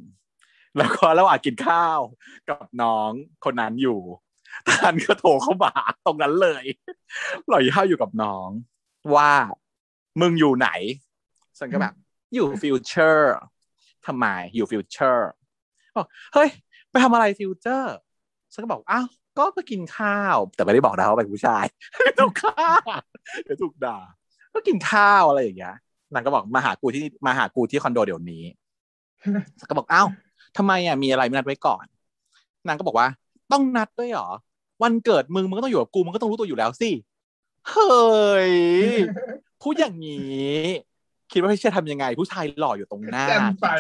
[0.77, 2.01] แล้วก็ระหว่างกินข้าว
[2.49, 3.11] กับน้อง
[3.45, 4.01] คนนั้นอยู่
[4.69, 5.73] ท่านก็โทรเข้ามา
[6.05, 6.65] ตรงนั้นเลย
[7.49, 8.49] หล่อยห้าอยู่กับน้อง
[9.15, 9.33] ว่า
[10.21, 10.69] มึงอยู่ไหน
[11.59, 11.95] ฉันก็แบบ
[12.35, 13.35] อยู่ฟิวเจอร์
[14.07, 15.31] ทำไมอยู่ฟิวเจอร์
[15.97, 16.49] บอกเฮ้ย
[16.91, 17.95] ไปทำอะไรฟิวเจอร์
[18.53, 19.07] ฉันก็บอกอ้าว
[19.39, 21.65] ก็ไปกินข้าว แต่ไม่ได้บอกนะว่าเป็นผู้ชาย
[22.19, 22.55] ถูกฆ่า
[23.45, 23.99] เดี๋ยวถูกด่า
[24.55, 25.75] ก็กินข้าวอะไรอย่างเงี้ย
[26.15, 28.43] นางก็บอกมาหากูที่มาหากูที่คอนโดเดี๋ยวนี้
[29.69, 30.09] ก็บอกอ้าว
[30.57, 31.85] ทำไมอะมีอะไรไม่นัดไว้ก่อน
[32.67, 33.07] นางก็บอกว่า
[33.53, 34.29] ต้องนัดด้วยหรอ
[34.83, 36.91] วันเกิดมึงมึงก็ต้องอยู่กับกูมึงก็ต้องรู้ตัวอยู่แล้วสิ
[37.69, 37.99] เฮ้
[38.51, 38.53] ย
[39.63, 40.59] พูดอย่างนี้
[41.33, 43.25] คิดว่าพี่เชื่อทำยังไง ผู้ชายหล่ออยู่ตรงหน้า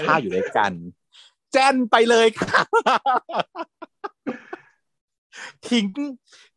[0.08, 0.72] ข้าอยู่ด้วยกัน
[1.52, 2.62] แจนไปเลยค่ะ
[5.68, 5.86] ทิ้ง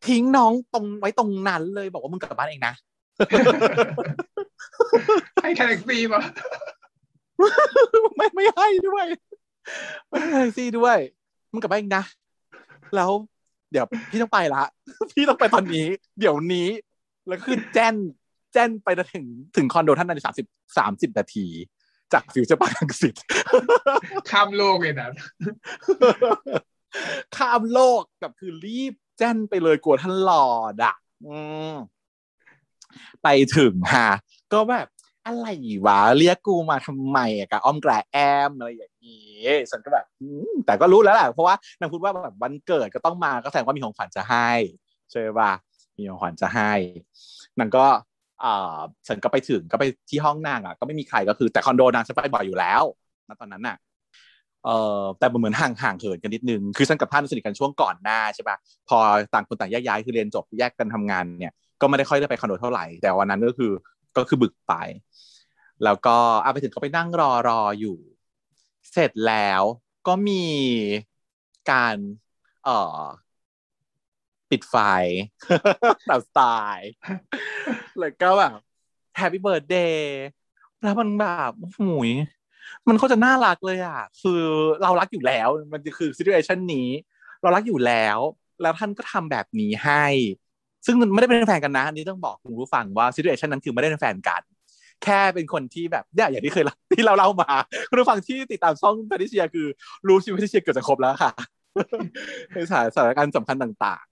[0.07, 2.73] ทิ้งน้องตรงไว้ตรงนั้นเลยบอกว่ามึงกลับบ้านเองนะ
[5.41, 6.21] ให้แท็กซี่ปะ
[8.17, 9.05] ไม่ไม่ให้ด้วย
[10.09, 10.97] ไม่ให้แท็กซี่ด้วย
[11.51, 12.03] มึงกลับบ้านเองนะ
[12.95, 13.11] แล้ว
[13.71, 14.63] เดี๋ยวพี่ต้องไปละ
[15.15, 15.85] พี่ต้องไปตอนนี้
[16.19, 16.67] เดี๋ยวนี้
[17.27, 17.95] แล้วคือแจ้น
[18.53, 19.25] แจ้นไปถึง
[19.57, 21.47] ถึงคอนโดท่านในสามสิบสามสิบนาที
[22.13, 23.15] จากฟิวเจอร์พาร์ครังสิต
[24.29, 25.09] ข้ามโลกเลยนะ
[27.37, 30.95] ข้ามโลกแบบคือรีบแจ้นไปเลยกลัวท่านหลอดอะ
[33.23, 34.09] ไปถึงฮะ
[34.53, 34.87] ก็แบบ
[35.25, 35.47] อะไร
[35.85, 38.17] วะเรียกกูมาทำไมอะกระอ้อมกระแอ้
[38.49, 40.05] มอะไรอย่างนี้ฉันก็แบบ
[40.65, 44.51] แต่ก็รู้แล้วแหละเพราะว่านางพูดว่าแบบวันเกิดก็ต้องมาก็แสดงว่ามีของขวัญจะให้
[45.11, 45.51] ใช่ป่ะ
[45.97, 46.71] มีของขวัญจะให้
[47.59, 48.10] นางก็อ่า
[49.07, 52.83] ฉันก็ไปถึงก็ไปที่ห้องนางอะก็ไม่มีใครก็คือแต่คอนโดนางฉันไปบ่อยอยู่แล้ว
[53.27, 53.77] ณตอนนั้นน่ะ
[54.65, 58.57] เอ่อแต่เหมือนห่างห่างเหินกันนิดนึงคือฉันกับท่านสนิทกันช่วงก่อนหน้าใช่ปะ
[58.89, 58.97] พอ
[59.33, 63.71] ต่างคนต่างแยกย้ายคือเรียนจบแยกกันทำงานเนี่ยก็ไม่ได้ค่อยได้ไปคอนโดเท่าไหร่ แต่วันนั้นก็คือ
[64.17, 64.73] ก็คือบึกไป
[65.83, 67.97] แล้วก็เอาไปถึงเขาไปนั่งรอรออยู่
[68.91, 69.63] เสร็จแล้ว
[70.07, 70.43] ก็มี
[71.71, 71.95] การ
[72.65, 73.01] เอ่อ
[74.51, 74.75] ปิดไฟ
[76.09, 76.39] ตามสไต
[76.75, 76.91] ล์
[77.99, 78.51] แล้วก็แบบ
[79.17, 80.21] Happy Birthday
[80.81, 81.51] แล้วมันแบบ
[81.83, 82.11] หมุย
[82.87, 84.41] มันเขาจะน่ารักเลยอะ คือ
[84.81, 86.89] เรารักอยู่แล้ว มันคือ situation นี้
[87.41, 88.17] เรารักอยู่แล้ว
[88.61, 90.05] แล้วท่านก็ทำแบบนี้ให้
[90.85, 94.41] ซึ่งไม่ได้เป็นแฟนกันนะอันนี้ต้องบอกคุณผู้ฟังว่า situation นั้นคือไม่ได้เป็นแฟนกัน
[95.03, 97.51] แค่เป็นคนที่แบบเนี่ยอย่างที่เคยที่เราเล่ามา
[97.89, 99.67] คุณผู้ฟังที่ติดตามช่องแพทิเชียคือ
[100.07, 101.31] รู้ชีวิตแพทิเชียเกือบจะครบแล้วค่ะ
[102.53, 102.57] ใน
[102.95, 104.03] สถานการณ์สำคัญต่าง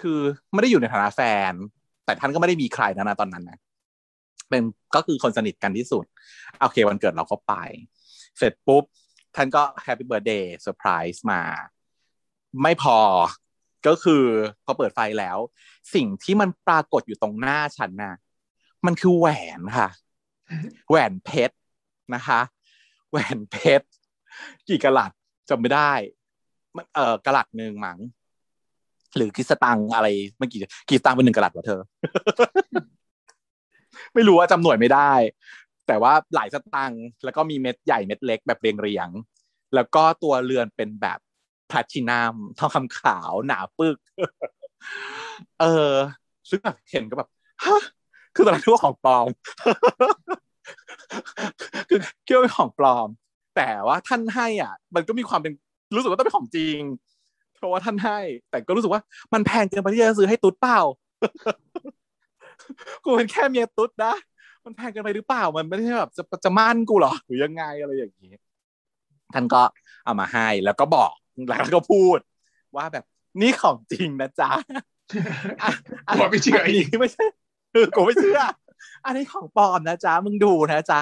[0.00, 0.18] คือ
[0.52, 1.52] ไม่ได้อยู่ในฐานะแฟน
[2.04, 3.58] แต่ท่านก็ไม่ได้มีใครนะนะตอนนั้นนะ
[4.48, 4.62] เป็น
[4.94, 6.04] ก็คือคนสนิทกันที่สุด
[6.60, 7.54] โอเควันเกิดเราก็ไป
[8.38, 8.84] เสร็จปุ๊บ
[9.34, 11.40] ท่านก็ Happy Birthday เซอร์ไพรส์มา
[12.62, 12.98] ไม่พอ
[13.86, 14.24] ก็คือ
[14.64, 15.38] พอเปิดไฟแล้ว
[15.94, 18.14] สิ่งที่มันปรากฏอยู่ตรงหน้าฉันน่ะ
[18.86, 19.28] มันคือแหว
[19.58, 19.88] นค่ะ
[20.88, 21.56] แหวนเพชร
[22.14, 22.40] นะคะ
[23.10, 23.86] แหวนเพชร
[24.68, 25.12] กี่กะลัด
[25.48, 25.92] จำไม่ได้
[26.94, 27.98] เออกะลัดหนึ่งมั้ง
[29.16, 30.06] หรือกิสตังอะไร
[30.38, 31.80] เมื่อกี้กี่ตังเป็นหนึ่งกะลัดวะเธอ
[34.14, 35.12] ไม่รู้ว่าจำหน่วยไม่ได้
[35.86, 36.92] แต่ว่าหลายสตัง
[37.24, 39.08] แล้วก็มีเม็ดใหญ่เม็ดเล็กแบบเรียงเรียง
[39.74, 41.18] แล้วก็ตัวเรือนเป็นแบบ
[41.68, 43.96] แพลตินัมทองคำขาวหนาปึก
[45.60, 45.92] เออ
[46.50, 47.28] ซึ่งแบบเห็นก็แบบ
[47.64, 47.82] ฮะ
[48.34, 49.26] คือตอนแรกคิดว่าของปลอม
[51.88, 53.08] คือคิดว่าเป็นของปลอม
[53.56, 55.52] แต่ว่าท่านให้อะ มันก็มีความเป็น
[55.94, 56.78] รู้สึกว่าต้องเป็นของจริง
[57.64, 58.18] ราะว่าท่านให้
[58.50, 59.02] แต่ก็รู้สึกว่า
[59.32, 60.80] มันแพงเกินไปที่จะซื้อให้ตุ๊ดเปล่า
[63.04, 64.14] กูเป็นแค่เมียตุ๊ดนะ
[64.64, 68.32] มันแพงกันไปหรือเปล่ามันไม่ใช่แบบจะจะมั่นกูหรอหรือยังไงอะไรอย่างนี้
[69.34, 69.62] ท่านก็
[70.04, 71.12] เอามาให้แล้วก็บอก
[71.48, 72.18] แล้วก็พูด
[72.76, 73.04] ว่าแบบ
[73.40, 74.50] นี่ของจริงนะจ๊ะ
[76.08, 77.24] กูไม่เชื่ออีกไม่ใช่
[77.96, 78.40] กูไม่เชื่อ
[79.04, 81.00] อันนี้ของปลอมนะจ๊ะมึงดูนะจ๊ะ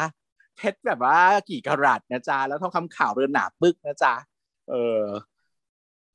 [0.57, 4.15] เพชรแบบว่ากี่กรัตนะจ๊ะแล้วทองคำขาวเรือนหนาปึกนะจ๊ะ
[4.71, 5.03] เออ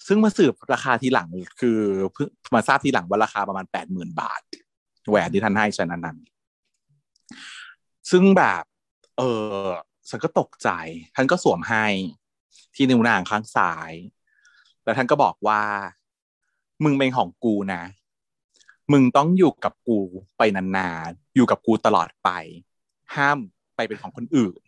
[0.07, 1.29] ซึ่งมาสืบราคาทีหลัง
[1.59, 1.79] คือ
[2.13, 4.41] เพิ่งมาทราบทีหลังว่าราคาประมาณแปดหมื่นบาท
[5.09, 6.17] แหวนที่ท่านให้ฉันนั้น
[8.11, 8.63] ซึ่งแบบ
[9.17, 9.21] เอ
[9.63, 9.67] อ
[10.09, 10.69] ฉันก็ตกใจ
[11.15, 11.85] ท่านก็สวมให้
[12.75, 13.91] ที่นิ้วนางข้างซ้าย
[14.83, 15.61] แล้วท่านก็บอกว่า
[16.83, 17.83] มึงเป็นของกูนะ
[18.91, 19.99] มึงต้องอยู่กับกู
[20.37, 22.29] ไปนานๆ อยู่กับกูตลอดไป
[23.15, 23.39] ห้าม
[23.75, 24.59] ไปเป็นของคนอื่น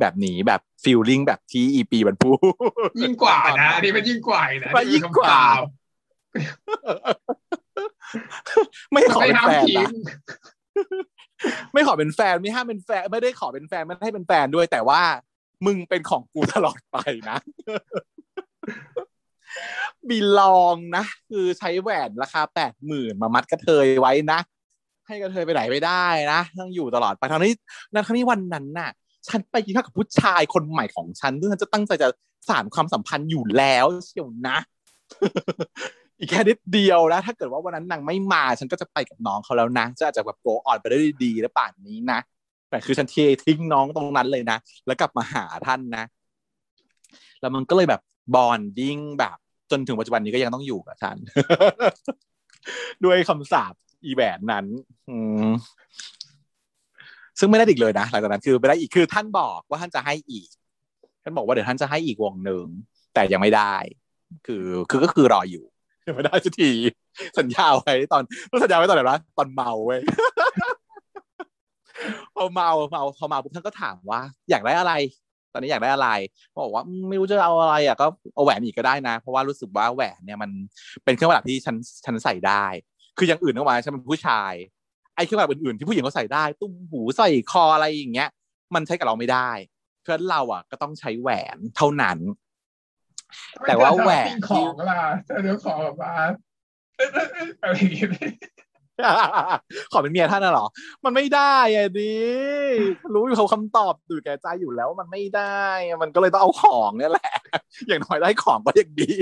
[0.00, 2.38] แบบนี้แบบฟีลลิ่งแบบที่อีปีมันพูด
[3.00, 5.38] ยิ่งกว่านะอันนี้มันยิ่งกว่าอีกนะมันยิ่งกว่า
[8.92, 10.16] ไม่มันขอไม่เป็นห้ามแฟนทิ้งนะ
[11.72, 15.00] ไม่ขอเป็นแฟนไม่ห้ามเป็นแฟนไม่ได้ขอเป็นแฟนไม่ให้เป็นแฟนด้วย แต่ว่า
[15.66, 16.96] มึงเป็นของกูตลอดไป
[17.30, 17.36] นะ
[20.08, 24.40] บีลองนะคือใช้แหวนราคาแปดหมื่นมามัดกระเทยไว้นะ
[25.06, 27.54] ให้กระเทยไปไหนไม่ได้นะต้องอยู่ตลอดไปทั้งนี้
[28.06, 28.90] ทั้งนี้วันนั้นน่ะ
[29.28, 32.08] ฉันไปกินข้าวกับผู้ชายคนใหม่ของฉันซึ่งฉันจะตั้งใจจะ
[32.48, 34.56] สานความสัมพันธ์อยู่แล้วเชียวนะ
[36.18, 42.18] อีกแค่นิดเดียวนะถ้าเกิดว่าวันนั้นนางไม่มา ฉันก็จะไปกับน้องเขาแล้วนะจะอาจจะแบบโกอ่อนไปได้ดีแล้วป่านนี้นะ
[42.70, 46.04] แต่คือฉันเททิ้งน้องตรงนั้นเลยนะ แล้วกลับมาหาท่านนะ
[47.40, 48.00] แล้วมันก็เลยแบบ
[48.34, 49.36] บอนดิ้งแบบ
[49.70, 51.16] จนถึงปัจจุบันนี้ก็ยังต้องอยู่กับท่าน
[53.04, 54.66] ด้วยคำสาปอีแหวนนั้น
[55.08, 55.16] อื
[55.46, 55.50] ม
[57.38, 60.48] ซึ่งไม่ได้อีกเลยนะหลังจากนั้นคือไม่ได้อีกคือท่านบอกว่าท่านจะให้อีก
[61.22, 62.66] ท่านบอกว่าเดี๋ยวท่านจะให้อีกวงหนึ่ง
[63.14, 63.74] แต่ยังไม่ได้
[64.46, 65.64] คือคือก็คือรออยู่
[66.06, 66.70] ยังไม่ได้สักที
[67.38, 68.22] สัญญาไว้ตอน
[68.62, 70.00] สัญญาไว้ตอนไหนวะตอนเมาเว้ย
[72.34, 74.20] พอเมาเมาพอเมาปุ๊บท่านก็ถามว่า
[74.50, 74.92] อยากได้อะไร
[75.52, 76.08] ตอนนี้อยากได้อะไร
[76.64, 80.50] บอกว่าไม่รู้จะเอาอะไรอะก็เอาแหวนอีกก็ได้นะ เพราะว่ารู้สึกว่าแหวนเนี่ยมัน
[81.04, 82.64] เป็นเครื่องประดับที่ฉันฉันใส่ได้
[83.18, 84.52] คืออย่างอื่นเข้ามาฉันเป็นผู้ชาย
[85.16, 88.30] ไอ้เครื่องประดับอื่นๆที่ผู้หญิงเขาใส่ได้ ตุ้มหูใส่คออะไรอย่างเงี้ย
[88.74, 89.50] มันใช้กับเราไม่ได้
[90.00, 92.18] เพราะฉะนั้นเราอะก็ต้องใช้แหวนเท่านั้น
[93.66, 95.02] แต่ว่าแหวนขที่องล่ะ
[95.42, 96.14] เดี๋ยวขอแบบว่า
[97.62, 98.10] อะไรอย่างเงี้ย
[99.92, 100.66] ขอเป็นเมียท่านน่ะเหรอ
[101.04, 102.16] มันไม่ได้อะดิ
[103.14, 107.32] รู้อยู่เขาคำตอบอยู่แก่ใจอยู่แล้วว่ามันไม่ได้อะมันก็เลยต้องเอาของเนี่ยแหละ
[107.88, 109.12] อย่างน้อยได้ของก็ยังดี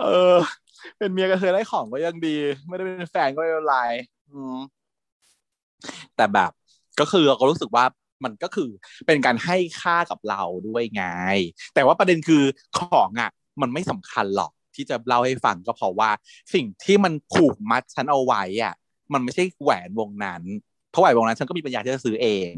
[0.00, 0.36] เออ
[0.98, 2.36] เป็นเมียก็เคยได้ของก็ยังดี
[2.68, 3.78] ไม่ได้เป็นแฟนก็ไม่เป็นไร
[6.16, 6.50] แต่แบบ
[7.00, 7.84] ก็คือเราก็รู้สึกว่า
[8.24, 8.70] มันก็คือ
[9.06, 11.04] เป็นการให้ค่ากับเราด้วยไง
[11.74, 12.42] แต่ว่าประเด็นคือ
[12.78, 13.30] ของอะ
[13.62, 16.10] มันไม่สำคัญหรอกที่จะเล่าให้ฟังก็เพราะว่า
[16.54, 18.74] สิ่งที่มันผูกมัดฉันเอาไว้อะ
[19.12, 20.42] มันไม่ใช่แหวนวงนั้น
[20.90, 22.50] เพราะแหวนวงนั้นฉันก็มีปัญญาที่จะซื้อเอง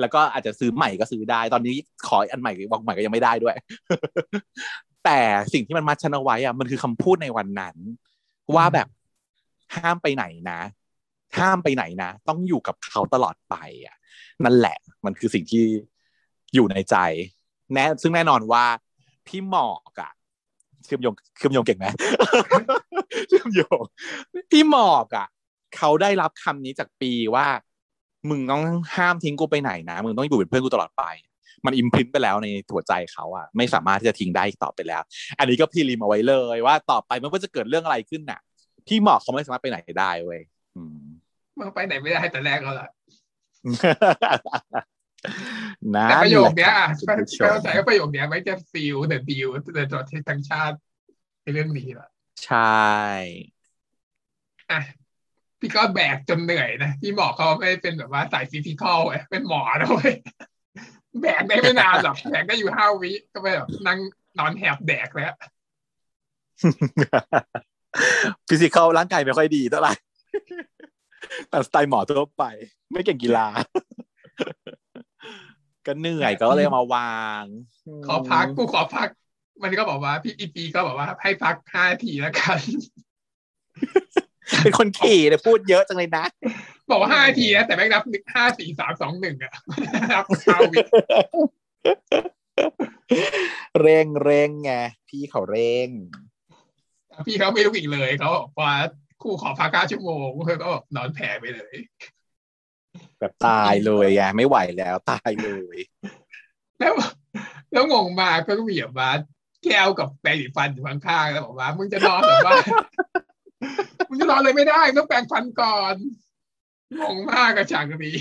[0.00, 1.74] แล้วก็อาจจะซื้อใหม่ก็ซื้อได้ ตอนนี้
[2.06, 3.56] ขออันใหม่วงใหม่ก็ยังไม่ได้ด้วย
[5.04, 5.18] แต่
[5.52, 7.76] สิ่งที่มันมัดฉันเอาไว้อะมันคือคำพูดในวันนั้น
[8.54, 8.88] ว่าแบบ
[9.76, 10.60] ห้ามไปไหนนะ
[11.38, 13.54] ห้ามไปไหนนะ ต้องอยู่กับเขาตลอดไป
[13.86, 13.96] อะ
[14.44, 15.64] นั่นแหละ มันคือสิ่งที่
[16.54, 16.96] อยู่ในใจ
[17.72, 18.64] แน่ซึ่งแน่นอนว่า
[19.26, 20.12] พี่หมอกอะ
[20.84, 21.86] เชื่อมโยงเชื่อมโยงเก่งไหม
[23.28, 23.82] เชื่อมโยง
[24.50, 25.26] พี่หมอกอะ
[25.76, 27.46] เขาได้รับคำนี้จากปีว่า
[28.28, 28.62] มึงต้อง
[28.96, 31.04] ห้ามทิ้งกูไปไหนนะมึงต้องอยู่เป็นเพื่อนกูตลอดไป
[31.66, 35.02] มัน imprint ไปแล้วในหัวใจเขาอะไม่สามารถที่จะทิ้งได้อีกต่อไปแล้ว
[35.38, 38.40] อันนี้ก็พี่ริมเอาไว้เลย ว่าต่อไปไม่ว่าจะเกิดเรื่องอะไรขึ้นน่ะ
[38.86, 40.40] พี่หมอกเขาไม่สามารถไปไหนได้เว้ย
[40.76, 41.04] อืม
[41.58, 42.88] มันไปไหนไม่ได้แต่แรกแล้วล่ะ
[45.94, 50.76] นั่นแต่ประโยคเนี้ยแหละอะครับคุณผู้ชมเข้าใจว่าประโยคเนี้ยไม่จะ seal the deal the จอดที่ทั้งชาติ
[51.42, 52.08] ในเรื่องนี้ละ
[52.44, 52.84] ใช่
[54.70, 54.80] อะ
[55.60, 60.12] พี่ก็แบกจนเหนื่อยนะพี่หมอเขาไม่ได้เป็นแบบว่าสาย physical เว้ยเป็นหมอนะเว้ย
[61.20, 63.98] แบกได้ไม่นานหรอกแบกได้อยู่ห้าวิก็ไปแบบนั่ง
[64.38, 65.34] นอนแหบแดกแล้ว
[68.48, 69.94] ฟิสิกอลร่างกายไม่ค่อยดีเท่าไหร่
[71.48, 72.44] แต่สไตล์หมอทั่วไป
[72.92, 73.46] ไม่เก่งกีฬา
[75.86, 77.44] ก็เหนื่อยก็เลยมาวาง
[78.06, 79.08] ขอพักกูขอพัก
[79.62, 82.58] มันก็บอกว่า พี่อีปีก็บอกว่าให้พักห้าทีแล้วกัน
[84.62, 86.24] เป็นคนขี่เนี่ยพูดเยอะจังเลยนะ
[86.90, 88.02] บอกว่าห้าทีนะแต่แม่งนับ
[88.34, 89.52] ห้าสี่สามสองหนึ่งอะ
[90.12, 90.76] นับเก้าวิ
[93.80, 94.72] เร่งเร่งไง
[95.08, 95.88] พี่เขาเร่ง
[97.26, 98.74] พี่เขาไม่รู้อีกเลยเขาบอกว่า
[99.22, 101.74] ครูขอพักเก้าชั่วโมงเธอก็แบบนอนแผ่ไปเลย
[103.18, 105.78] แบบตายเลยไงไม่ไหวแล้วตายเลย
[106.80, 106.94] แล้ว
[107.72, 109.10] แล้วงงมากก็มีแบบว่า
[109.64, 112.56] แก้วกับแปรงสีฟันอยู่ข้างๆแล้วบอกว่า มึงจะนอนแบบว่า
[114.08, 115.94] มึงจะนอนเลยไม่ได้ต้องแปรงฟันก่อน
[117.00, 118.16] งงมากกับฉากนี้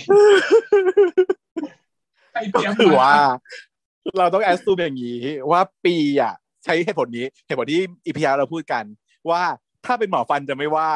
[2.34, 3.16] ไอเตรียมคือมาว่า
[4.18, 5.20] เราต้องแอสซูมอย่างนี้
[5.52, 6.34] ว่าปีอะ
[6.66, 8.84] ใช้เหตุผลนี้เหตุผลที่อีพีเราพูดกัน
[9.30, 9.44] ว่า
[9.86, 10.92] ถ้าเป็นหมอฟันจะไม่ว่า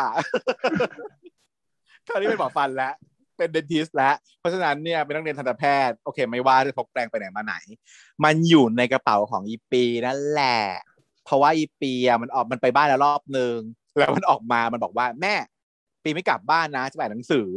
[2.07, 2.93] คราวนี้เป็นหมอฟันแล้ว
[3.37, 7.55] เป็นเดนทิสแล้ว เพราะฉะนั้นเนี่ยเป็นนักเรียนทันตแพทย์โอเค ไม่ว่าจะพกแปรงไปไหนมาไหน
[8.23, 10.59] มันอยู่ในกระเป๋าของอีปีนั่นแหละ
[11.25, 13.57] เพราะว่าอีปีอะมันออกมันไปบ้านแล้วรอบนึง
[13.97, 15.35] แล้วมันออกมามันบอกว่าแม่
[16.07, 17.49] ปีไม่กลับบ้านนะจะไปอ่านหนังสือ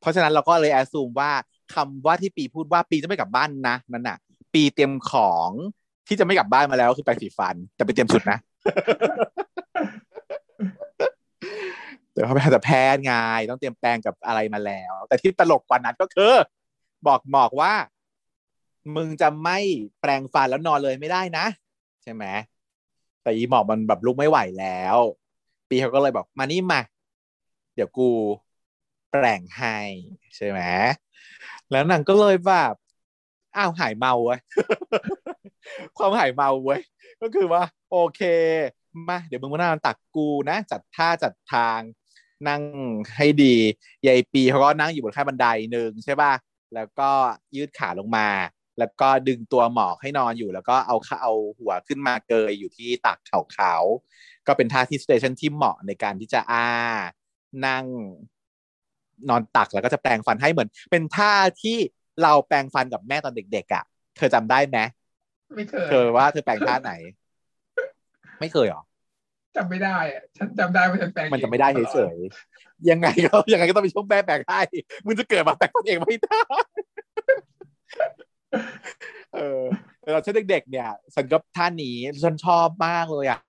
[0.00, 1.30] เพราะฉะนั้นเราก็เลยแอสซูมว่า
[1.74, 4.18] คำว่าที่ปีพูดว่าปีจะไม่กลับบ้านนะนั่นน่ะ
[4.54, 5.50] ปีเตรียมของ
[6.08, 8.38] ที่จะไม่กลับบ้านมาแล้วคือแปรงสีฟันแต่ไปเตรียมสุดนะ
[12.12, 13.12] แต่เขาไปทันตแพทย์ไง
[13.50, 16.32] ต้องเตรียมแปรงกับอะไรมาแล้ว แต่ที่ตลกกว่านั้นก็คือ
[17.06, 17.72] บอกหมอกว่า
[18.96, 19.58] มึงจะไม่
[20.00, 21.46] แปรงฟันแล้วนอนเลยไม่ได้นะ
[22.02, 22.24] ใช่ไหม
[23.22, 24.96] แต่อีหมอกมันแบบลุกไม่ไหวแล้ว
[25.68, 26.80] ปีเขาก็เลยบอกมานี่มา
[27.76, 28.10] เดี๋ยวกู
[29.10, 29.78] แปรงให้
[30.36, 30.60] ใช่ไหม
[31.70, 32.74] แล้วนางก็เลยแบบ
[33.56, 34.40] อ้าวหายเมาเว้ย
[35.96, 36.80] ความหายเมาเว้ย
[37.20, 38.20] ก็คือว่า โอเค
[39.08, 41.80] มาเดี๋ยวมึงมานั่งตักกูนะ จัดท่าจัดทาง
[42.48, 42.62] นั่ง
[43.16, 43.56] ให้ดี
[44.06, 46.32] ยายปีเขาก็นั่งอยู่บนขั้นบันไดหนึ่งใช่ป่ะ
[46.74, 47.10] แล้วก็
[47.56, 48.28] ยืดขาลงมา
[48.78, 53.74] แล้วก็ดึงตัวหมอกให้นอนอยู่ แล้วก็เอาเอาหัวขึ้นมาเกยอยู่ที่ตักเขาเขา
[54.46, 56.68] ก็เป็นท่าที่สเตชันที่เหมาะในการที่จะอ้า
[57.66, 57.84] นั่ง
[59.28, 61.32] นอนตักแล้วก็จะแปลงฟันให้เหมือน เป็นท่า
[61.62, 61.76] ที่
[62.22, 63.84] เราแปลงฟันกับแม่ตอนเด็กๆอะ
[64.16, 64.78] เธอจำได้ไหม
[65.56, 66.92] ไม่เคยเธอว่าเธอแปลงท่าไหน
[68.40, 68.82] ไม่เคยหรอ
[69.56, 74.60] จำไม่ได้อะฉันจำได้ว่าฉันแปลงมันจะไม่ได้เฉยๆยังไงก็ยังไงก็ต้องมีช่วงแม่แปลงให้
[75.06, 76.42] มึงจะเกิดมาแปลงฟันเองไม่ได้
[79.34, 79.62] เออ
[80.00, 83.40] แต่ตอนฉันเด็กๆเนี่ยฉันก็ท่านี้ฉันชอบมากเลยอะ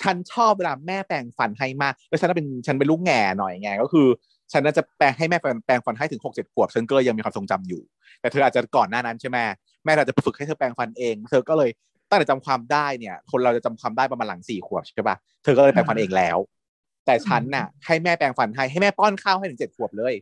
[0.00, 4.06] ฉันชอบเวลาแม่แปลงฟันให้มากแล้วฉันเป็นฉันเป็นลูกแง่หน่อยไงก็คือ
[4.52, 7.82] ฉันน่าจะแปลงให้แม่แปลงฟันให้ถึงหกเจ็ดขวบฉันก็เลยยังมีความทรงจำอยู่
[8.20, 9.38] แต่เธออาจจะก่อนหน้านั้นใช่ไหม
[9.84, 11.70] แม่เราจะฝึกให้เธอแปลงฟันเอง เธอก็เลย
[12.10, 16.38] ตั้งแต่จำความได้เนี่ย คนเราจะจำความได้ประมาณหลังสี่ขวบใช่ปะเธอก็เลยแปลงฟันเองแล้ว
[17.06, 20.14] แต่ฉันน่ะ ให้แม่แปลงฟันให้ให้แม่ป้อนข้าวให้ถึงเจ็ดขวบเลย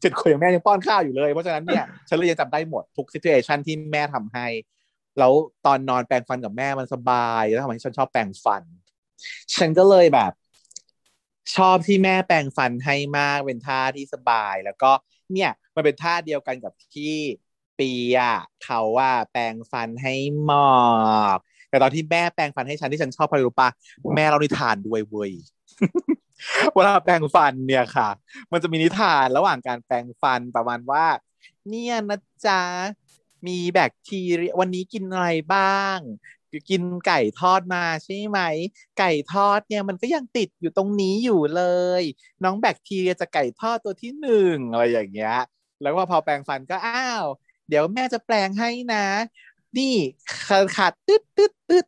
[0.00, 4.46] เจ็ดขวบยังแม่ยังป้อนข้าวอยู่เลย เพราะฉะนั้นเนี่ยฉันเลยยังจำได้หมดทุกซิทูเอชันที่แม่ทำให้
[5.20, 5.32] แล้ว
[5.66, 8.62] ตอนนอนแปรงฟันกับแม่มันสบายแล้วทำให้ฉันชอบแปรงฟัน
[9.54, 10.32] ฉันก็เลยแบบ
[11.56, 14.92] ชอบที่แม่แปรงฟันให้มากเป็นท่าที่สบาย แล้วก็
[15.32, 17.14] เนี่ยมันเป็นท่าเดียวกันกับที่
[17.78, 20.14] ปีอะเขาว่าแปรงฟันให้
[20.44, 20.80] หมอ
[21.36, 21.38] ก
[21.70, 23.68] แต่ตอนที่แม่แปรงฟันให้ฉันที่ฉันชอบพราะอะไรรู้ปะ
[24.16, 25.32] แม่เรานิทานด้วยเว้ย
[26.74, 28.08] เวลาแปรงฟันเนี่ยค่ะ
[28.52, 31.06] มันจะมีนิทานระหว่างการแปรงฟันประมาณว่า
[31.68, 32.60] เนี่ยนะจ๊ะ
[33.48, 35.98] มีแบคทีเรียวันนี้กินอะไรบ้าง
[36.70, 38.40] กินไก่ทอดมาใช่ไหม
[38.98, 41.62] ไก่ทอดเนี่ยมันก็ยังติดอยู่ตรงนี้อยู่เล
[42.00, 42.02] ย
[42.44, 45.34] น้องแบคทีเรียจะไก่ทอดตัวที่หนึ่งอะไรอย่างเงี้ย
[45.82, 47.24] แล้วก็พอแปรงฟันก็อ้าว
[47.68, 49.06] เดี๋ยวแม่จะแปลงให้นะ
[49.78, 49.94] นี่
[50.48, 51.84] ขาดขาดตึ๊ดตึ๊ดตึ๊ด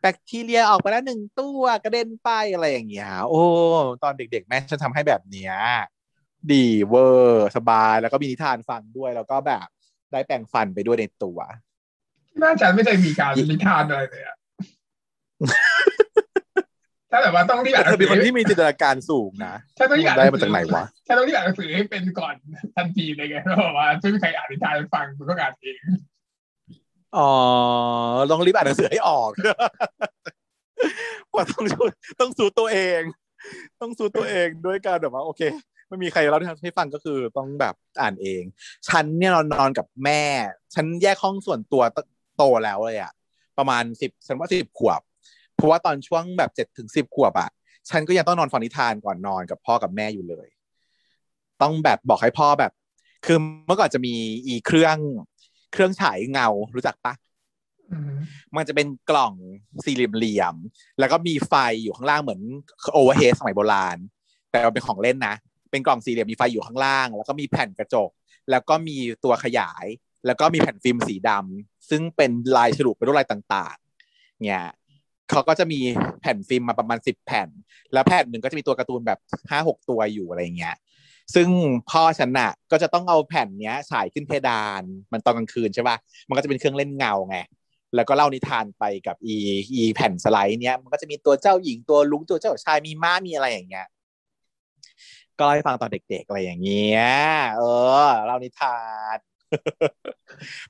[0.00, 3.42] แบคทีเรียออกไปแล้วหนึ่งตัวกระเด็นไปอะไรอย่างเงี้ยโอ้
[4.02, 5.54] ตอนเด็ก ๆ แม่ฉันทำให้แบบเนี้ย
[6.50, 9.66] ดีเวอร์สบายแล้วก็มีนิทานฟังด้วยแล้วก็แบบ
[10.12, 11.38] ได้แปรงฟันไปด้วยในตัว
[12.42, 14.36] น่าจะไม่ได้มีการนิทานอะไรเลยอะ
[17.10, 22.34] ถ้าแบบว่าต้องรีบอ่านหเธนัองเป็สืนคนอที่มีจินตนาการสูงนะฉันต้องรีบอ่านหได้นังมาสืจากไหนวะฉันต้องรีบอ่านหนังสือให้เป็นก่อน
[22.76, 25.76] ทันทีเลยไงเพราะว่าไม่มีใครอ่านนิทานให้ฟังคุณก็อ่านเอง
[27.18, 27.30] อ๋อ
[28.30, 29.30] ต้องรีบอ่านหนังสือให้ออก
[31.34, 31.90] ว่าต้องช่วย
[32.20, 33.02] ต้องสู้ตัวเอง
[33.80, 35.42] ต้องสู้ตัวเองด้วยการแบบว่าโอเค
[35.90, 38.42] ไม่มีใครเล่าให้ฟังก็คือต้องแบบอ่านเอง
[38.88, 40.22] ฉันเนี่ยนอนนอนกับแม่
[40.74, 41.82] ฉันแยกห้องส่วนตัว
[42.36, 43.12] โตแล้วเลยอะ
[43.58, 45.00] ประมาณสิบฉันว่าสิบขวบ
[45.56, 47.50] เพราะว่าตอนช่วงแบบเจ็ดถึงสิบขวบอะ
[47.90, 50.48] ฉันก็ยังต้องนอนฟังนิทานก่อนนอนกับพ่อกับแม่อยู่เลย
[51.62, 52.72] ต้องแบบบอกให้พ่อแบบ
[53.26, 54.14] คือเมื่อก่อนจะมี
[54.46, 54.96] อีเครื่อง
[55.72, 57.12] เครื่องฉายเงารู้จักปะ
[57.92, 58.14] อืม
[58.56, 59.34] มันจะเป็นกล่อง
[59.84, 62.40] สี่เหลี่ยมๆแล้วก็มีไฟอยู่ข้างล่างเหมือน
[62.92, 63.96] โอเวอร์เฮดสมัยโบราณ
[64.50, 65.34] แต่มันเป็นของเล่นนะ
[65.70, 68.10] เป็นกล่องสี่เหลี่ยมมีไฟอยู่ข้างล่าง แล้วก็มีแผ่นกระจก
[68.50, 69.86] แล้วก็มีตัวขยาย
[70.26, 74.66] แล้วก็มีแผ่นฟิล์มสีดำซึ่งเป็นลายฉลุเป็นรูปลายต่างๆ เนี่ย
[75.30, 75.80] เขาก็จะมี
[76.20, 77.48] แผ่นฟิล์มมาประมาณสิบแผ่น
[77.92, 79.18] แล้วแผ่นหนึ่งก็จะมีตัวการ์ตูนแบบ
[79.50, 80.76] ห้าหกตัวอยู่อะไรเงี้ย
[81.34, 81.48] ซึ่ง
[81.90, 85.96] พ่อฉันน่ะก็จะต้องเอาแผ่นเนี้ยฉายขึ้นเพดาน มันตอนกลางคืนใช่ป่ะ
[86.28, 87.38] มันก็จะเป็นเครื่องเล่นเงาไง
[87.94, 89.36] แล้วก็เล่านิทานไปกับอี
[89.74, 93.86] อีแผ่นสไลด์เนี้ยมันก็จะมีตัวเจ้าหญิงตัวลุงตัวเจ้าชายมีม้ามีอะไรอย่างเงี้ย
[95.40, 97.04] ก็เล่าให้ฟังตอนเด็กๆอะไรอย่างเงี้ย
[97.56, 97.62] เอ
[98.04, 98.78] อเล่านิทา
[99.16, 99.18] น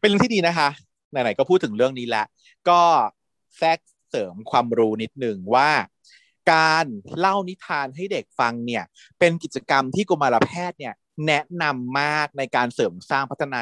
[0.01, 0.69] เป็นเรื่องที่ดีนะคะ
[1.11, 2.27] ไหนๆก็พูดถึงเรื่องนี้ล้ว
[2.69, 2.83] ก็
[3.59, 3.79] แทรก
[4.11, 5.71] เสริมความรู้นิดหนึ่งว่า
[6.53, 6.87] การ
[7.19, 8.85] เล่านิทานให้เด็กฟังเนี่ย
[9.19, 10.95] เป็นกิจกรรมที่กุมารแพทย์เนี่ย
[11.27, 13.61] แนะนำมากในการเสริมสร้างพัฒนา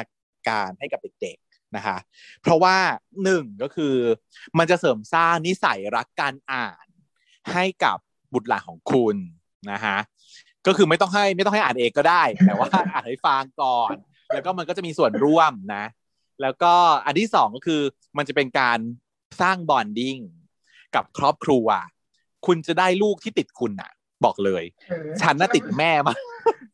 [0.49, 1.97] การให้กับเด็กๆนะคะ
[2.41, 2.77] เพราะว่า
[3.23, 3.95] หนึ่งก็คือ
[4.57, 6.87] มันจะเสริมสร้างนิสัยรักการอ่าน
[7.53, 7.97] ให้กับ
[8.33, 9.15] บุตรหลานของคุณ
[9.71, 9.97] นะฮะ
[10.67, 13.93] ก็คือไม่ต้องให้ไม่ต้องให้อ่านเองก็ได้ แต่ว่าอ่านให้ฟังก่อน
[14.33, 15.83] แล้วก็มันก็จะมีส่วนร่วมนะ
[16.41, 16.73] แล้วก็
[17.05, 17.81] อันที่สองก็คือ
[18.17, 18.79] มันจะเป็นการ
[19.41, 20.17] สร้าง bonding
[20.95, 21.67] กับครอบครัว
[22.45, 23.91] คุณจะได้ลูกที่ติดคุณน่ะ
[24.25, 26.19] บอกเลยเออฉันน่ะติดแม่มาก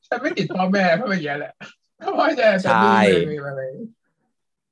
[0.08, 1.54] ฉันไม่ติดพ่อแม่เพราะอย่างเงี้ยแหละ
[2.00, 3.64] เพราะว่าจะจะใช่ดูเลยอะไร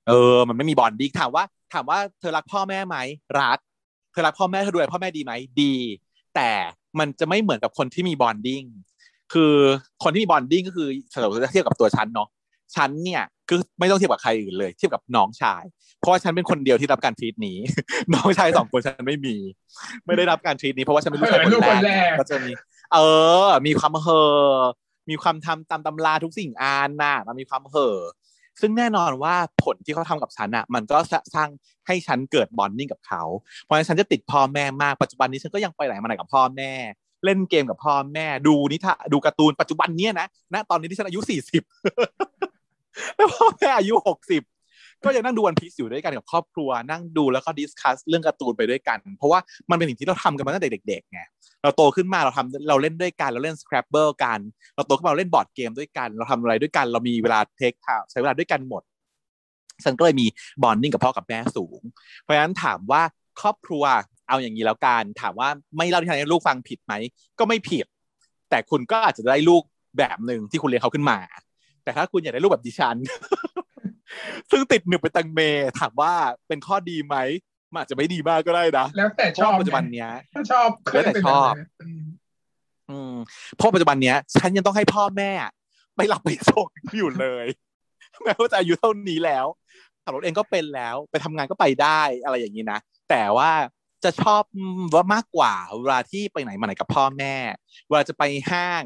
[0.07, 1.43] เออ มันไม่มี bonding ถามว่า
[1.73, 2.97] ถามว่าเธอรักพ่อแม่ไหม
[3.41, 3.57] รัก
[4.11, 5.75] เธอรักพ่อแม่เธอดูแลพ่อแม่ดีไหมดี
[6.35, 6.49] แต่
[6.99, 8.63] มันจะไม่เหมือนกับคนที่มี bonding
[9.33, 9.53] คือ
[10.03, 12.27] คนที่มี bonding ก็คือสมมติเทียบกับตัวฉันเนาะ
[12.75, 15.63] ฉันเนี่ยคือไม่ต้องเทียบกับใครอื่นเลย เทียบกับน้องชาย
[15.99, 17.57] เพราะว่าฉันเป็นคนเดียวที่รับการ treat นี้
[18.13, 19.35] น้องชายสองคนฉันไม่มี
[20.05, 22.51] ไม่ได้รับการ treat นี้เพราะว่าฉันเป็นลูกชายคนแรกก็จะมี
[22.93, 22.97] เอ
[23.47, 24.21] อ มีความเห่
[24.51, 24.57] อ
[25.09, 27.97] มีความทำตามตำราทุกสิ่งอานน่ะมันมีความเห่อ
[28.61, 30.97] ซึ่งแน่นอนว่าผลที่เขาทำกับฉันอะ มันก็
[31.35, 31.49] สร้าง
[31.87, 33.23] ให้ฉันเกิด bonding กับเขา
[33.63, 36.71] เพราะฉะนั้นฉันจะติดพ่อแม่มากปัจจุบันนี้ฉันก็ยังไปไหนมาไหนกับพ่อแม่
[37.25, 41.63] เล่นเกมกับพ่อแม่ดูนิทาดูการ์ตูนปัจจุบันเนี้ยนะณตอนนี้ที่ฉันอายุสี่สิบ
[43.15, 44.43] แล้วพ่อแม่อายุหกสิบ
[45.03, 51.21] ก็ยังนั่งดูวันพีซอยู่ด้วยกันกับครอบครัวนั่งดูแล้วก็ discuss เรื่องการ์ตูนไปด้วยกัน เพราะว่ามันเป็นสิ่งที่เราทำกันมาตั้งแต่เด็กๆไง
[51.63, 54.39] เราโตขึ้นมาเราทำเราเล่นด้วยกันเราเล่น Scrabble กัน
[54.75, 57.73] เราโตขึ้นมาเราเล่นบอร์ดเกมด้วยกัน เราทำอะไรด้วยกัน เรามีเวลา take
[58.11, 58.83] ใช้เวลาด้วยกันหมด
[59.83, 60.25] ฉันก็เลยมี
[60.63, 61.81] bonding กับพ่อกับแม่สูง
[62.21, 63.01] เพราะฉะนั้นถามว่า
[63.41, 63.83] ครอบครัว
[64.27, 66.93] เอาอย่างนี้แล้วกันถามว่าไม่เล่านิทานให้ลูกฟังผิดไหม
[67.39, 67.85] ก็ไม่ผิด
[68.49, 69.63] แต่คุณก็อาจจะได้ลูก
[69.97, 71.17] แบบหนึ่งที่คุณเลี้ยงเขาขึ้นมา
[71.83, 72.97] แต่ถ้าคุณอยากได้ลูกแบบดิฉัน
[74.51, 75.39] ซึ่งติดหนึบไปตังเม
[75.79, 76.13] ถามว่า
[76.47, 77.15] เป็นข้อดีไหม
[77.71, 81.69] มันอาจจะไม่ดีมากก็ได้นะแล้วแต่เพชราะอบว่าปัจจุบันเนี้ยถ้าชอบก็แล้วแต่จะเป็นชอบแบบนั้น
[82.01, 82.03] ม
[82.89, 83.13] อืม
[83.55, 85.31] เพราะปัจจุบันเนี้ย ฉันยังต้องให้พ่อแม่
[85.95, 86.67] ไปรับไปส่ง
[86.97, 87.45] อยู่เลย
[88.23, 89.45] แม้ว่าจะอายุเท่านี้แล้ว
[90.03, 93.51] ขับรถเองก็เป็นแล้ว ไปทำงานก็ไปได้อะไรอย่างนี้นะแต่ว่า
[94.03, 94.43] จะชอบ
[94.93, 97.35] ว่ามากกว่าเวลาที่ไปไหนมาไหนกับพ่อแม่
[97.87, 98.83] เวลาจะไปห้าง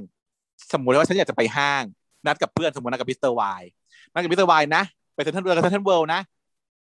[0.74, 1.84] สมมติว่าฉันอยากจะไปห้าง
[2.26, 3.64] นัดกับเพื่อนสมมตินัดกับมิสเตอร์วาย
[4.12, 4.84] นัดกับมิสเตอร์วายนะ
[5.16, 6.22] ไปเซ็นทรัลเวิลด์กับเซ็นทรัลเวิลด์นะ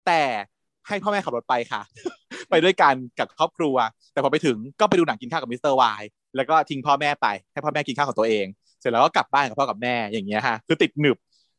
[0.08, 0.22] แต่
[0.88, 1.82] ให้พ่อแม่ขับรถไปค่ะ
[2.50, 3.76] ไปด้วยกันกับครอบครัว
[4.14, 6.04] แต่พอไปถึงก็ไปดูหนังกินข้าวกับมิสเตอร์วาย
[6.36, 8.46] แล้วก็ทิ้งพ่อแม่ไปให้พ่อแม่กินข้าวของตัวเอง
[8.80, 11.18] เสร็จแล้วก็กลับบ้านกับพ่อกับแม่อย่างเงี้ยฮะคือติดหนึบ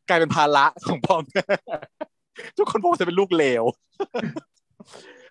[0.09, 1.43] กลายเป็นภาระของพ่อแม่
[2.57, 3.65] ทุกคนบอกว่าจะเป็นลูกเลว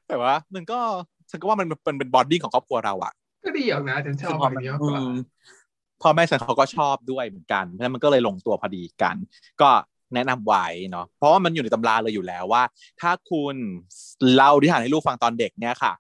[0.08, 0.80] แต่ว่ามันก็
[1.36, 3.14] ฉันก็ว่ามันมันเป็น bonding ของครอบครัวเราอะ
[3.46, 5.12] ก็ดีออกนะฉันชอบพ่อแบบแม่นี้มากกว่าอืม
[6.02, 9.16] พ่อแม่ฉันเขาก็ชอบด้วยเหมือนกันเพราะฉะนั้นมันก็เลยลงตัวพอดีกัน
[9.62, 9.70] ก็
[10.14, 12.64] แนะนำไว้เนาะเพราะว่ามันอยู่ในตำราเลยอยู่แล้วว่า
[13.02, 13.56] ถ้าคุณ
[14.34, 15.94] เล่านิทานให้ลูกฟังตอนเด็กเนี่ยค่ะ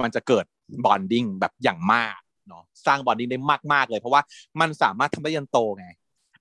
[0.00, 0.44] มันจะเกิด
[0.84, 2.18] bonding แบบอย่างมาก
[2.48, 3.38] เนาะสร้าง bonding ได้
[3.72, 4.22] มากๆเลย เพราะว่า
[4.60, 5.86] มันสามารถทำได้ยันโตไง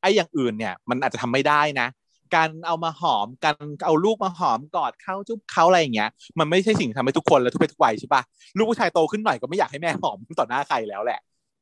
[0.01, 1.87] ไอ้อย่างอื่นเนี่ย มันอาจจะทำไม่ได้นะ
[2.35, 3.55] การเอามาหอมกัน
[3.85, 6.09] เอาลูกมาหอมกอดเขาจุ๊บเขาอะไรอย่างเงี้ย
[6.39, 8.21] มันไม่ใช่สิ่งที่ทำให้ทุกคนและทุกเพศทุกวัยใช่ปะ
[8.57, 11.19] ลูกผู้ชายโตขึ้นหน่อยก็ไม่อยากให้แม่หอมต่อหน้าใครแล้วแหละ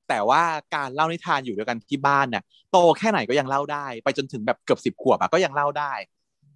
[0.09, 0.41] แต่ว่า
[0.76, 5.93] การเล่านิทานอยู่ด้วยกันที่บ้านเนี่ยโตแค่ไหนก็ยังเล่าได้ ไปจนถึงแบบเกือบสิบขวบอะก็ยังเล่าได้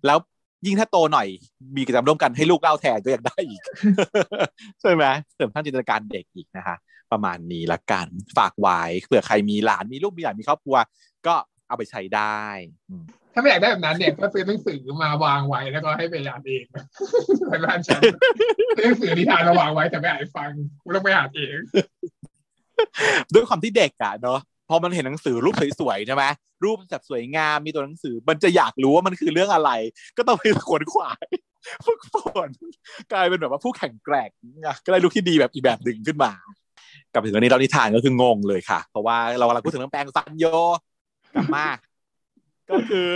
[0.06, 0.18] แล้ว
[0.66, 1.28] ยิ่งถ้าโตหน่อย
[1.76, 3.62] มีกิจกรรมร่วมกันให้ลูกเล่าแทนก็ยังได้อีก
[4.82, 5.04] ใช่ไหม
[5.36, 6.76] เสริมสร้างจินตนาการเด็กอีกนะคะ
[7.12, 8.08] ประมาณนี้ละกัน
[8.38, 10.76] ฝากไว้เผื่อใครมีหลานมีลูกมีหลานมีครอบครัว
[11.28, 11.36] ก็
[11.68, 12.42] เอาไปใช้ได้
[13.36, 16.64] ถ้าไม่อยากได้แบบนั้นเนี่ยก็ซื้อหนังสือมาวางไว้แล้วก็ให้ไปอ่านเอง
[17.46, 18.02] เหมือนบ้านฉัน
[18.78, 20.50] ซื้อหนังสือนิทานมาวางไว้แต่ไม่อ่านฟัง
[20.84, 21.58] กูต้องไปอ่านเอง
[23.34, 26.24] ด้วยความที่เด็กอะเนาะพอมันเห็นหนังสือรูปสวยๆใช่ไหม
[26.64, 29.72] รูปแบบสวยงามมีตัวหนังสือ มันจะอยากรู้ว่ามันคือเรื่องอะไร
[30.18, 31.28] ก็ต้องไปขวนขวาย
[31.86, 32.16] ฝึกฝ
[32.48, 32.50] น
[33.12, 34.32] กลายเป็นแบบว่าผู้แข่งแกร่ง
[34.86, 36.34] ก็ได้ลูกที่ดีแบบอีกแบบหนึ่งขึ้นมา
[37.12, 40.46] กลับถึงวันนี้เรานิทานก็คืองงเลยค่ะ เพราะว่าเรากำลังพูดถึงเรื่องแปลงฟันโย
[41.36, 41.66] กลับมา
[42.72, 43.12] ก็คือ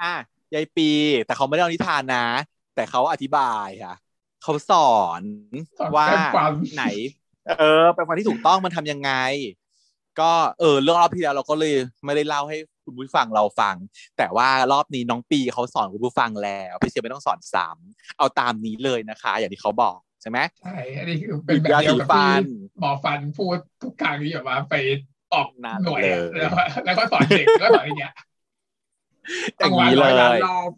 [0.00, 0.14] อะ
[0.54, 0.90] ยายปี
[1.26, 2.26] แต่เขาไม่ได้เอานิทานนะ
[2.74, 3.94] แต่เขาอธิบายค่ะ
[4.42, 5.22] เขาสอน
[5.78, 6.86] สอนว่าแปรงฟันไหน
[7.58, 9.12] เออแปลงฟันที่ถูกต้องมันทำยังไง
[10.20, 10.30] ก็
[10.60, 11.74] เออเรื่องรอบที่แล้วเราก็เลย
[12.04, 13.76] ไม่ได้เล่าให้คุณผู้ฟังเราฟัง
[14.18, 22.44] แต่ว่ารอบนี้น้องปีเขาสอนคุณผู้ฟังแล้วพี่เชียร์ไม่ต้องสอนซ้ำเอาตามนี้เลยนะคะ อย่างที่เขาบอกใช่ไหมใช่อันนี้คือเป็นแบบเดียวกับยาสีฟัที่น
[22.80, 24.74] หมอฟันพูดทุกครั้งที่แบบว่าไป
[25.34, 28.14] ออกนั่นหน่วยอะเลยแล้วก็แล้วก็สอนเด็กแล้วก็สอนอย่างเงี้ย
[29.58, 30.70] อย่างนี้เลกลางวันร้อล้านยรอบ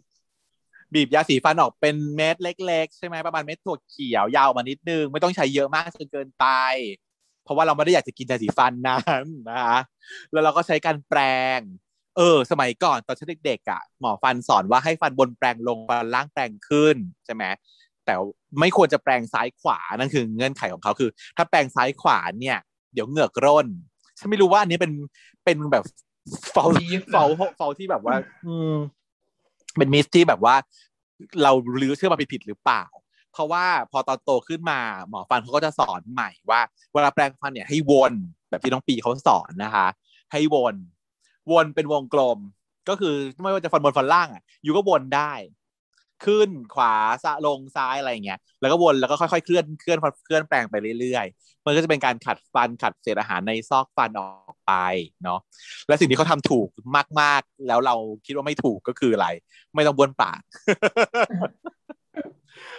[0.93, 6.45] บีบยาสีฟันออกเป็นเม็ดเล็ก ๆ ใช่ไหมประมาณเม็ดถั่วเขียวยาวมานิดนึง ไม่ต้องใช้เยอะมากจนเกินไป
[7.43, 9.79] เพราะว่าเราไม่ได้อยากจะกินยาสีฟันนั้นนะคะ
[10.31, 11.19] แล้วเราก็ใช้การแปร
[11.57, 11.59] ง
[12.17, 16.95] เออ สมัยก่อนตอนฉันเด็กๆอะหมอฟันสอนว่าให้ฟันบนแปรงลงฟันล่างแปรงขึ้น
[17.25, 17.43] ใช่ไหม
[18.05, 18.13] แต่
[18.59, 22.57] ไม่ควรจะแปรงซ้ายขวานั่นคือเงื่อนไขของเขาคือ ถ้าแปรงซ้ายขวาเนี่ย
[22.93, 23.67] เดี๋ยวเหงือกร่น
[24.19, 24.91] ฉันไม่รู้ว่าอันนี้เป็น
[25.45, 25.83] เป็นแบบ
[26.51, 28.15] fail Myth fail fail ที่แบบว่า
[28.47, 28.75] อืม
[29.77, 30.55] เป็น myth ที่แบบว่า
[31.43, 31.51] เรา
[31.81, 32.83] ลือเชื่อมาผิดๆหรือเปล่า
[33.33, 36.61] เพราะว่าพอตอนโตขึ้นมาหมอฟันเขาก็จะสอนใหม่ว่า
[36.93, 38.13] เวลาแปรงฟันเนี่ยให้วน
[38.49, 39.87] แบบที่น้องปีเขาสอนนะคะ
[40.31, 40.75] ให้วน
[41.51, 42.39] วนเป็นวงกลม
[42.89, 45.33] ก็คือไม่ว่าจะฟันบนฟันล่างอะ อยู่ก็วนได้
[46.25, 54.75] ขึ้นขวาสะลงซ้ายอะไรอย่างเงี้ยแล้วก็วนแล้วก็ค่อยๆเคลื่อนเคลื่อนเคลื่อนแปรงไปเรื่อยๆ มันก็จะเป็นการขัดฟันขัดเศษอาหารในซอกฟันออก ไป
[55.23, 55.39] เนาะ
[55.87, 56.67] และสิ่งที่เขาทำถูก
[57.21, 57.95] มาก ๆ แล้วเรา
[58.25, 59.27] คิดว่าไม่ถูกก็คืออะไร
[59.75, 60.41] ไม่ต้องบ้วนปาก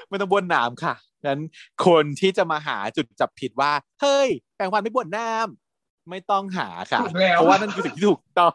[0.08, 0.94] ไม่ต้องบ้วนน้ำค่ะ
[1.26, 1.40] งั้น
[1.86, 3.72] คนที่จะมาหาจุดจับผิดว่า
[4.02, 8.52] เฮ้ย แปรงฟันไม่บ้วนน้ำไม่ต้องหาค่ะถูกแล้วเพราะว่านั่นคือสิ่งที่ถูกต้อง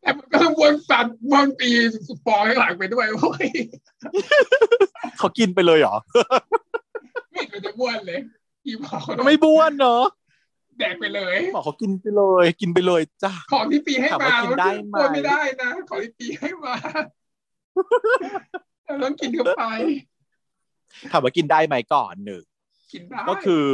[0.00, 1.70] แต่มันก็ต้องวนฟันวนตี
[2.24, 3.46] ฟองให้หลังไปด้วยโว้ย
[5.18, 5.96] เขากินไปเลยเหรอ
[7.30, 8.20] ไม่เห็นมันจะบ้วนเลย
[8.66, 10.04] อีหมอเขาไม่บ้วนเนาะ
[10.78, 16.74] แดกไปเลยบอกเขากินไปเลย กินไปเลยจ้าของที่ปีให้ถามมาว่ากินได้ไหมบ้วนไม่ได้นะของที่ปีให้มา
[18.84, 19.64] เราต้องกินเข้าไป
[21.12, 22.42] ถามว่ากินได้ไหมก่อนหนึ่ง
[22.92, 23.66] กินได้ก็คือ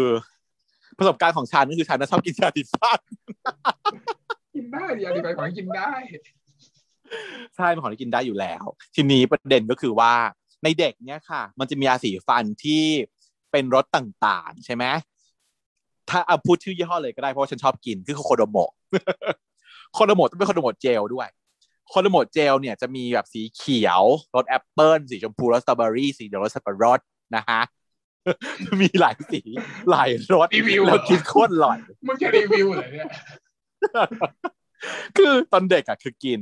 [0.98, 3.00] ประสบการณ์ของฉันก็คือฉันน่ะชอบกินยาติดฟัน
[4.54, 5.90] กินได้เดี๋ยวดีกว่าของที่กินได้
[7.56, 10.14] ใช่เป็นของที่กินได้อยู่แล้ว ทีนี้ประเด็นก็คือว่า
[10.64, 12.84] ในเด็กเนี่ยค่ะ มันจะมียาสีฟันที่
[13.52, 14.84] เป็นรสต่างๆ ใช่ไหม
[16.10, 18.70] ถ้าเอาพูดชื่อยี่ห้อเลยก็ได้เพราะว่าฉันชอบกินคือโคโดโมะ
[19.94, 21.28] โคโดโมะต้องเป็นโคโดโมะเจลด้วย
[21.88, 24.02] โคโดโมะเจลเนี่ยจะมีแบบสีเขียว
[24.34, 27.00] รสแอปเปิลสีชมพูรสสตรอเบอรี่สีเหลืองรสสับปะรด
[27.36, 27.60] นะฮะ
[28.80, 29.40] มีหลายสี
[29.90, 33.06] หลายรสรีวิวแล้วกินโคตรอร่อยมึงจะรีวิวเหรอเนี่ย
[35.16, 36.40] คือตอนเด็กอะคือกิน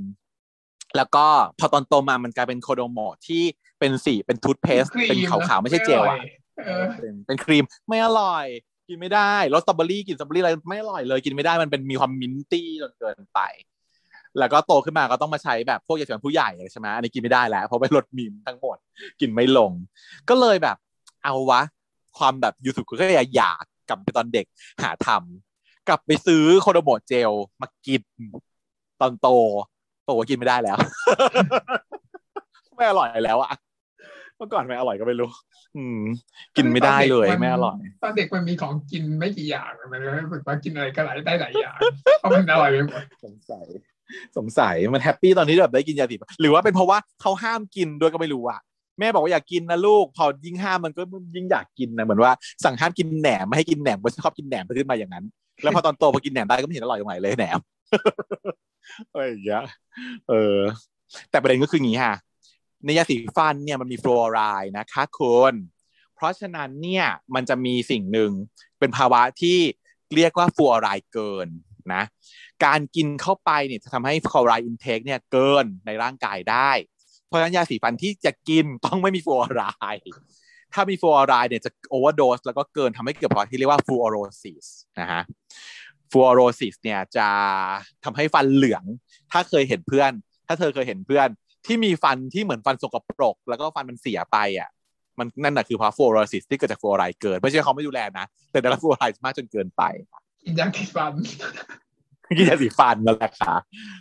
[0.97, 1.27] แล้วก็
[1.59, 3.43] พอตอนโตมามันกลายเป็นโคโดโมะที่
[3.79, 6.19] เป็นสีเป็น toothpaste ครีมเป็นขาวๆไม่ใช่เจลอะ
[6.65, 8.47] เออเป็นเป็นครีมไม่อร่อย
[8.89, 13.41] กินไม่ได้รสสตรอเบอรี่กินสตรอเบอรี่อะไรไม่อร่อยเลยกินไม่ได้มันเป็นมีความ minty จนเกินไป
[14.39, 18.77] แล้วก็โตขึ้นมาก็ต้องมาใช้แบบพวกยาสีฟันผู้ใหญ่ใช่ไหมอันนี้กินไม่ได้แล้วเพราะเป็นรสมินทั้งหมด
[19.21, 19.73] กินไม่ลง
[20.29, 20.77] ก็เลยแบบ
[21.25, 21.63] เอาวะ
[22.19, 24.47] ความแบบยูสุก็อยากอยากกลับไปตอนเด็ก
[24.83, 27.31] หาทำกลับไปซื้อโคโดโมะเจล
[27.61, 28.03] มากิน
[29.01, 29.29] ตอนโต
[30.07, 30.77] โตกินไม่ได้แล้ว
[32.77, 33.53] ไม่อร่อยแล้วอะ
[34.39, 35.31] เมื่อก่อนไม่อร่อยก็ไม่รู้
[35.77, 36.01] อืม
[36.57, 41.79] กินไม่ได้เลยไม่อร่อยตอนเด็กมันมีของกินไม่กี่อย่างมันเลยรู้สึกว่ากินอะไรก็หลายได้หลายอย่าง
[42.21, 43.67] เพราะมันอร่อยไปหมดสงสัย
[44.37, 48.61] สงสัยมันแฮปปี้ตอนที่แบบได้กินยาสีฟันหรือว่าเป็นเพราะว่าเขาห้ามกินด้วยก็ไม่รู้อะ
[48.99, 51.03] แม่บอกว่าอยากกินนะลูก พอยิ่งห้ามมันก็
[51.37, 52.33] ยิ่งอยากกินนะเหมือนว่า
[52.65, 55.25] สั่งห้ามกินแหนมไม่ให้กินแหนมก็ชอบกินแหนมขึ้นมาอย่างนั้น
[55.63, 57.59] แล้วพอตอนโตพอกินแหนมได้ก็ไม่เห็นอร่อยตรงไหนเลยแหนม
[59.11, 59.63] อะไรอย่างเงี้ย
[60.29, 60.59] เออ
[61.31, 62.15] แต่ประเด็นก็คืออย่างนี้ค่ะ
[62.85, 65.55] ในยาสีฟันเนี่ยมันมีฟลูออไรด์นะคะคุณ
[66.15, 68.33] เพราะฉะนั้นเนี่ยมันจะมีสิ่งหนึ่ง
[68.79, 69.59] เป็นภาวะที่
[70.15, 71.49] เรียกว่าฟลูออไรด์เกิน
[71.95, 72.03] นะ
[72.65, 76.71] การกินเข้าไปเนี่ยจะทำให้ฟลูออไรด์ intake เนี่ยเกินในร่างกายได้
[77.27, 79.65] เพราะฉะนั้นยาสีฟันที่จะกินต้องไม่มีฟลูออไร
[79.97, 80.03] ด์
[80.73, 84.67] ถ้ามีฟลูออไรด์เนี่ยจะ overdose แล้วก็เกินทำให้เกิดภาวะที่เรียกว่า fluorosis
[85.01, 85.23] นะฮะ
[86.11, 87.29] fluorosis เนี่ยจะ
[88.05, 88.85] ทำให้ฟันเหลือง
[89.33, 90.13] ถ้าเคยเห็นเพื่อน
[90.47, 91.29] ถ้าเธอเคยเห็นเพื่อน
[91.69, 94.71] ที่มีฟันที่เหมือนฟันสกปรก แล้วก็ฟันมันเสียไปอะ
[95.19, 99.83] มันนั่นแหะคือเพราะ fluorosis ที่เกิดจากฟลูออไรด์เกินไม่ใช่เขาไม่ดูแลนะ แต่ได้รับฟลูออไรด์มากจนเกินไป
[100.45, 101.13] กินยาสีฟัน
[102.39, 103.55] กินยาสีฟันนั่นแหละค่ะ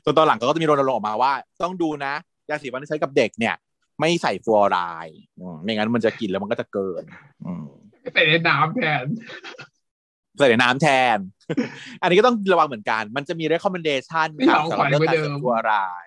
[0.05, 1.32] จนตอนหลังก็จะมีรณรงค์ออกมาว่า
[1.63, 2.13] ต้องดูนะ
[2.49, 3.55] ยาสีฟันที่ใช้กับเด็กเนี่ย
[3.99, 7.03] ไม่ใส่ฟลูออไรด์อืมไม่งั้นมันจะกินแล้วมันก็จะเกิน
[7.45, 7.68] อืม
[8.13, 9.05] ใส่ในน้ำแทน
[10.38, 11.18] ใส่ในน้ำแทน
[12.01, 16.07] อันนี้ก็ต้องระวังเหมือนกัน มันจะมี recommendation ไม่ค่ะเอาสำหรับเรื่องขวัญไว้การเดิใส่มฟลูออไรด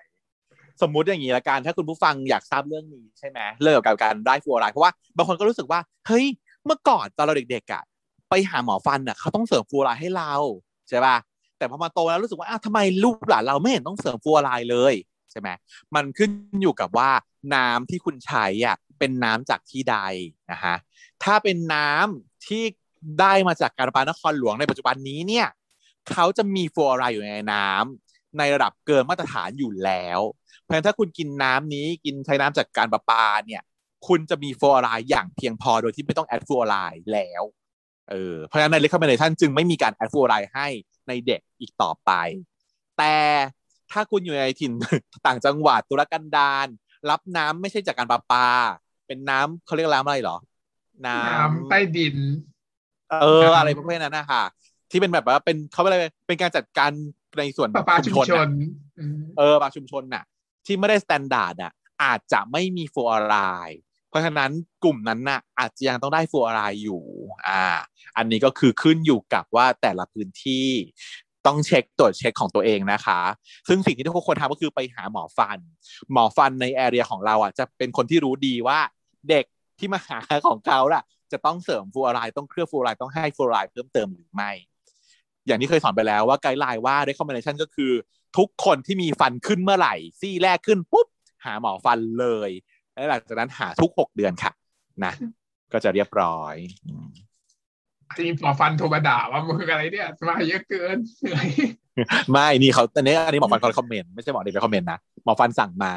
[0.81, 6.25] สมมุติอย่างนี้ละกันถ้าคุณผู้ฟังอยากทราบเรื่องนี้ใช่ไหมเรื่องเกี่ยวกับการได้ฟลูออไรด์เพราะว่าบางคนก็รู้สึกว่าเฮ้ย
[6.65, 7.83] เมื่อก่อนตอนเราเด็กๆอะ
[8.29, 10.33] ไปหาหมอฟันอะเขาต้องเสริมฟลูออไรด์ให้เรา
[10.89, 11.15] ใช่ป่ะ
[11.57, 14.93] แต่พอมาโตแล้วรู้สึกว่าอ้าวทำไมลูกหลานเราไม่เห็นต้องเสริมฟลูออไรด์เลย
[15.31, 15.49] ใช่ไหม
[15.95, 16.29] มันขึ้น
[16.61, 17.09] อยู่กับว่า
[17.55, 19.97] น้ำที่คุณใช้อะเป็นน้ำจากที่ใด
[20.51, 20.75] นะฮะ
[21.23, 22.63] ถ้าเป็นน้ำที่
[23.19, 25.47] ได้มาจากการประปานครหลวงในปัจจุบันนี้เนี่ย
[26.11, 30.19] เขาจะมีฟลูออไรด์อยู่ในน้ำในระดับเกินมาตรฐานอยู่แล้ว
[30.59, 33.61] เพราะฉะนั้นถ้าคุณกินน้ำนี้กินใช้น้ำจากการประปาเนี่ย
[34.07, 37.43] คุณจะมีฟลูออไรด์อย่างเพียงพอโดยที่ไม่ต้องแอดฟลูออไรด์แล้ว
[38.09, 40.67] เออเพราะฉะนั้นใน recommendation จึงไม่มีการ add ฟลูออไรด์ให้
[41.07, 42.11] ในเด็กอีกต่อไป
[42.97, 43.15] แต่
[43.91, 44.71] ถ้าคุณอยู่ในถิ่น
[45.27, 46.67] ต่างจังหวัดตุรกันดาร
[47.09, 48.47] รับน้ำไม่ใช่จากการประปา
[49.07, 50.37] เป็นน้ำเขาเรียกน้ำอะไรเหรอ
[51.05, 54.43] น้น้ำใต้ดินำเออ อะไรประเภทนั้นนะคะ
[54.91, 56.91] ที่เป็นแบบว่าเป็นเขาเรียกอะไรเป็นการจัดการ
[57.37, 58.47] ในส่วนประปาชุมชนน่ะ
[58.99, 60.23] อืมเออประปาชุมชนน่ะ
[60.65, 63.37] ที่ไม่ได้ standard อะอาจจะไม่มีฟลูออไร
[63.69, 64.51] ด์เพราะฉะนั้น
[64.83, 67.03] กลุ่มนั้นน่ะอาจจะยังต้องได้ฟลูออไรด์อยู่
[67.47, 67.63] อ่า
[68.17, 70.67] อันนี้ก็คือขึ้นอยู่กับว่าแต่ละพื้นที่
[71.47, 73.19] ต้องเช็คตรวจเช็คของตัวเองนะคะ
[73.67, 75.59] ซึ่งสิ่งที่ทุกคนทำก็คือไปหาหมอฟัน
[76.11, 78.79] หมอฟันใน area ของเราอะจะเป็นคนที่รู้ดีว่า
[79.29, 79.45] เด็ก
[79.79, 84.51] ที่มาหาของเขาล่ะ จะต้องเสริมฟลูออไรด์ต้องเคลือบฟลูออไรด์ต้องให้ฟลูออไรด์เพิ่มเติมหรือไม่
[85.47, 87.91] อย่างที่เคยสอนไปแล้วว่า guideline ว่า recommendation ก็คือ
[88.37, 91.07] ทุกคนที่มีฟันขึ้นเมื่อไหร่ ซี่แรกขึ้นปุ๊บ
[91.45, 92.49] หาหมอฟันเลย
[92.93, 94.51] แล้วหลังจากนั้นหาทุกหกเดือนค่ะ
[95.05, 95.13] นะ
[95.73, 96.55] ก็จะเรียบร้อย
[98.17, 101.47] ที่หมอฟันโทรมาด่าว่ามึงอะไรเนี่ยสมาเยอะเกินเหนื่อย
[102.31, 105.93] ไม่นี่เขาอันนี้อันนี้หมอฟันเขา comment ไม่ใช่หมอเด็กไป comment นะหมอฟันสั่งมา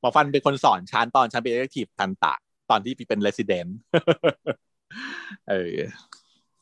[0.00, 2.34] หมอฟันเป็นคนสอนชั้นตอนชั้นเป็น elective ทันตะ
[2.70, 3.78] ตอนที่เป็น resident
[5.50, 5.74] เออ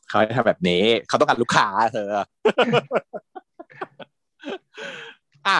[0.07, 2.09] เขาให้ทำแบบนี้ เขาต้องการลูกค้าเธอ
[5.47, 5.59] อะ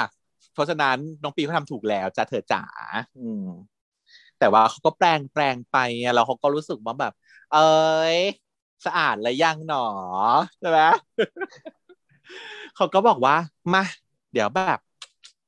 [0.53, 2.63] เพราะฉะนั้นน้องปีเขาทำถูกแล้วจ้าเธอจ๋า
[3.19, 3.47] อืม
[4.39, 7.13] แต่ว่าเขาก็แปลงแปลงไปอะแล้วเขาก็รู้สึกว่าแบบ
[7.53, 7.59] เอ้
[8.15, 8.17] ย
[8.85, 9.87] สะอาดแล้วยังหนอ
[10.59, 10.79] ใช่ไหม
[12.75, 13.35] เขาก็บอกว่า
[13.73, 13.83] มา
[14.33, 14.79] เดี๋ยวแบบ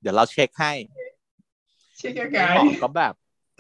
[0.02, 0.72] เดี๋ยวเราเช็คให้
[1.98, 3.14] เช็คยังไงหมอก็แบบ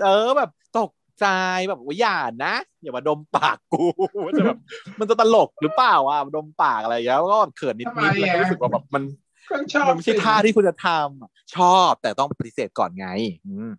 [0.03, 1.25] เออแบบตกใจ
[1.69, 3.83] แบบว่าอย่านะอย่ามาดมปากกู
[4.25, 4.57] มันจะแบบ
[4.99, 9.03] มันจะตลกหรือเปล่าอะดมปากอะไรอย่างเงี้ยก็แบบเขินนิดนิดแล้วก็รู้สึกว่าแบบมัน
[9.47, 13.07] เครื่องชอบมันไม่ใช่ท่าที่คุณจะทำอะชอบแต่ต้องปฏิเสธก่อนไง
[13.47, 13.71] อืม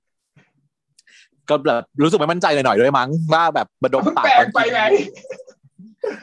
[1.48, 4.80] ก็แบบรู้สึกไม่มั่นใจหน่อยๆด้วยมั้งว่าแบบมาดมเพิ่งปากแปลงไปไง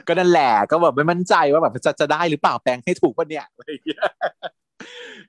[0.08, 4.04] ก็นั่นแหละก็แบบไม่มั่นใจว่าแบบจะจะได้หรือเปล่าแปลงให้ถูกป่ะเนี่ยอะไรอย่างเงี้ย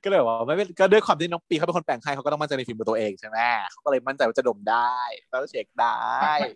[0.03, 3.39] ก็เลยบอกว่าไม่เป็นก็ด้วยความที่น้องปีเขาเป็นคนแปลงให้เขาก็ต้องมั่นใจในฝีมือตัวเองใช่ไหม
[3.71, 4.97] เขาก็เลยมั่นใจว่าจะดมได้
[5.31, 6.01] แล้วเช็คได้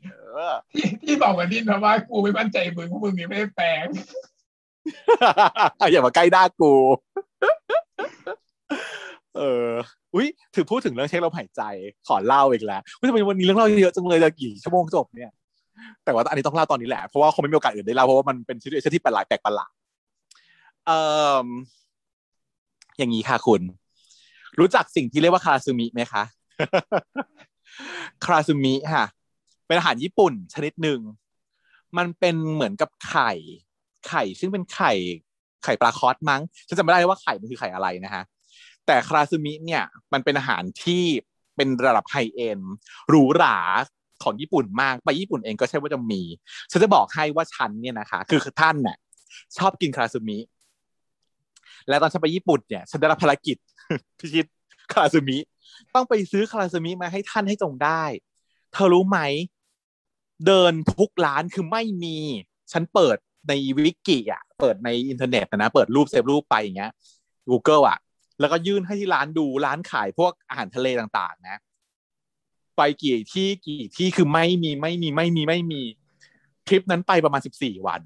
[0.05, 0.15] เอ
[0.51, 3.87] อที่ที่บอกกับดินเพราะว่ากูไม่มั่นใจมึงเพราะมึงยังไม่ได้แปลง
[5.91, 6.73] อย่ามาใกล้หน้ากู
[9.37, 9.71] เออ
[10.15, 11.63] อุ้ยถือพูดถึงเรื่องเช็คลมหายใจ
[12.09, 15.31] ขอเล่าอีกแล้วว่าทำไมวันนี้เรื่องเล่าเยอะจังเลยจะกี่ชั่วโมงจบเนี่ย
[16.05, 19.73] แต่ว่าอันนี้ต้องเล่าตอนนี้แหละ เพราะว่าคงไม่มีโอกาสอื่นได้เล่าเพราะว่ามันเป็นชีวิตที่ประหลาดแปลกประหลาด
[20.87, 20.99] เอ่
[21.45, 21.47] อ
[22.99, 23.63] อย่างนี้ค่ะคุณ
[24.59, 26.23] รู้จักสิ่งที่เรียกว่าคาราซูมิไหมคะ
[28.25, 29.05] คาราซูมิค่ะ
[29.67, 31.01] เป็นอาหารญี่ปุ่นชนิดหนึ่ง
[31.97, 33.33] มันเป็นเหมือนกับไข่
[34.09, 34.93] ไข่ซึ่งเป็นไข่
[35.65, 38.23] ไข่ปลาคอสมั้งฉันจำไม่ได้ว่าไข่มันคือไข่อะไรนะฮะ
[38.87, 41.05] แต่คาราซูมิเนี่ยมันเป็นอาหารที่
[41.57, 42.61] เป็นระดับไฮเอ็น
[43.09, 43.59] หรูหรา
[44.23, 46.23] ของญี่ปุ่นมากไปญี่ปุ่นเองก็ใช่ว่าจะมี
[46.71, 48.97] ฉันจะบอกให้ว่าฉันเนี่ยนะคะ คือท่านเนี่ย
[49.59, 50.39] ชอบกินคาราซูมิ
[51.89, 53.57] และตอนฉันไปญี่ปุ่นเนี่ยฉันได้รับภารกิจ
[54.19, 54.47] พิชิต
[54.93, 55.39] คาราซูมิ
[55.95, 58.03] ต้องไปซื้อคาราซูมิมาให้ท่านให้จงได้
[58.73, 59.19] เธอรู้ไหม
[60.47, 62.19] เดินทุกร้านคือไม่มี
[62.73, 63.17] ฉันเปิด
[63.49, 66.93] ในวิกิอะ เปิดในอินเทอร์เน็ตนะเปิดรูป save รูปไปอย่างเงี้ย
[67.51, 67.99] Google อะ
[68.41, 71.61] แล้วก็ยื่นให้ที่ร้านดูร้านขายพวกอาหารทะเลต่างๆ นะ
[72.77, 75.83] ไปกี่ที่กี่ที่คือไม่มีไม่มีไม่มีไม่มี
[76.67, 78.01] ทริปนั้นไปประมาณสิบสี่วัน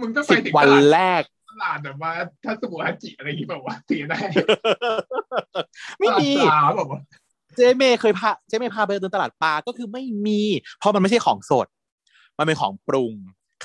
[0.00, 2.12] มึงต้องไปสิบถึงวันตลาดแรกตลาดแบบว่า
[2.44, 4.18] ถ้าสมุฮาจิอะไรอย่างงี้แบบว่าถือได้
[5.98, 7.00] ไม่มีตลาดปลาแบบว่า
[7.56, 10.40] เจเมย์เคยพาเจเมย์พาไปเดินตลาดปลาก็คือไม่มี
[10.78, 11.66] เพราะมันไม่ใช่ของสด
[12.38, 13.14] มันเป็นของปรุง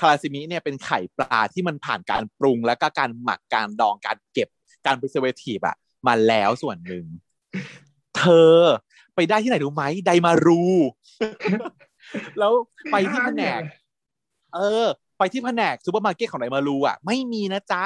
[0.00, 4.48] คาราซูมิเนี่ยเป็นไข่ปลาที่มันผ่านการปรุง แล้วก็การหมักการดองการเก็บ
[4.86, 5.76] การ preservative อะ
[6.06, 7.04] มาแล้วส่วนหนึ่ง
[8.16, 8.24] เธ
[8.54, 8.56] อ
[9.14, 10.62] ไปได้ที่ไหนรู้ไหมไดมารู
[12.38, 12.52] แล้ว
[12.92, 13.60] ไปที่แผนก
[14.54, 14.86] เออ
[15.18, 17.82] ไปที่แผนกซูเปอร์มาร์เก็ตของไดมารูอะไม่มีนะจ๊ะ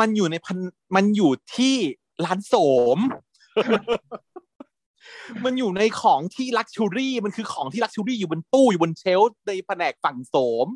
[0.00, 0.58] มันอยู่ในพัน
[0.96, 1.74] มันอยู่ที่
[2.24, 2.54] ร้านโส
[2.96, 2.98] ม
[5.44, 10.66] มันอยู่ในของที่ลักชูรี่ มันคือของที่ลักชูรี่อยู่บนตู้อยู่บนเชลฟ์ในแผนกฝั่งโสม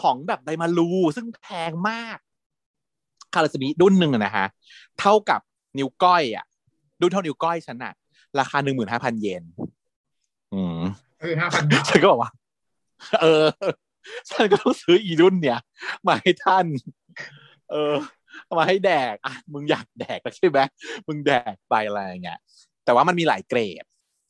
[0.00, 2.18] ของแบบไดมารูซึ่งแพงมาก
[3.34, 4.46] คาราสมิดุนหนึ่งอะนะฮะ
[5.00, 5.40] เท่ากับ
[5.78, 6.44] นิ้วก้อยอะ
[7.00, 7.92] ดุนเท่านิ้วก้อยฉันอะ
[8.38, 9.42] ราคาหนึ่งหมื่นห้าพันเยน
[10.54, 10.80] อืม
[11.20, 12.30] เออห้าพันบาทฉันก็บอกว่า
[13.20, 13.46] เออ
[14.30, 15.58] ฉันก็ต้องซื้ออีรุ่นเนี่ย
[16.06, 16.66] มาให้ท่าน
[17.70, 17.94] เออ
[18.44, 20.58] เอามาให้แดกอะมึงอยากแดกแล้วใช่ไหม
[21.06, 22.38] มึงแดกไปอะไรอย่างเงี้ย
[22.84, 23.84] แต่ว่ามันมีหลายเกรด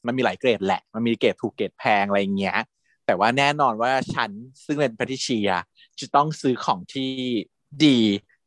[0.07, 2.59] มันมีหลายเกรดแหละ มันมีเกรดถูกเกรดแพงอะไรอย่างเงี้ย
[3.09, 4.31] แต่ว่าแน่นอนว่าฉัน
[4.65, 5.51] ซึ่งเป็นแพทริเชีย
[6.01, 7.13] จะต้องซื้อของที่
[7.85, 7.99] ดี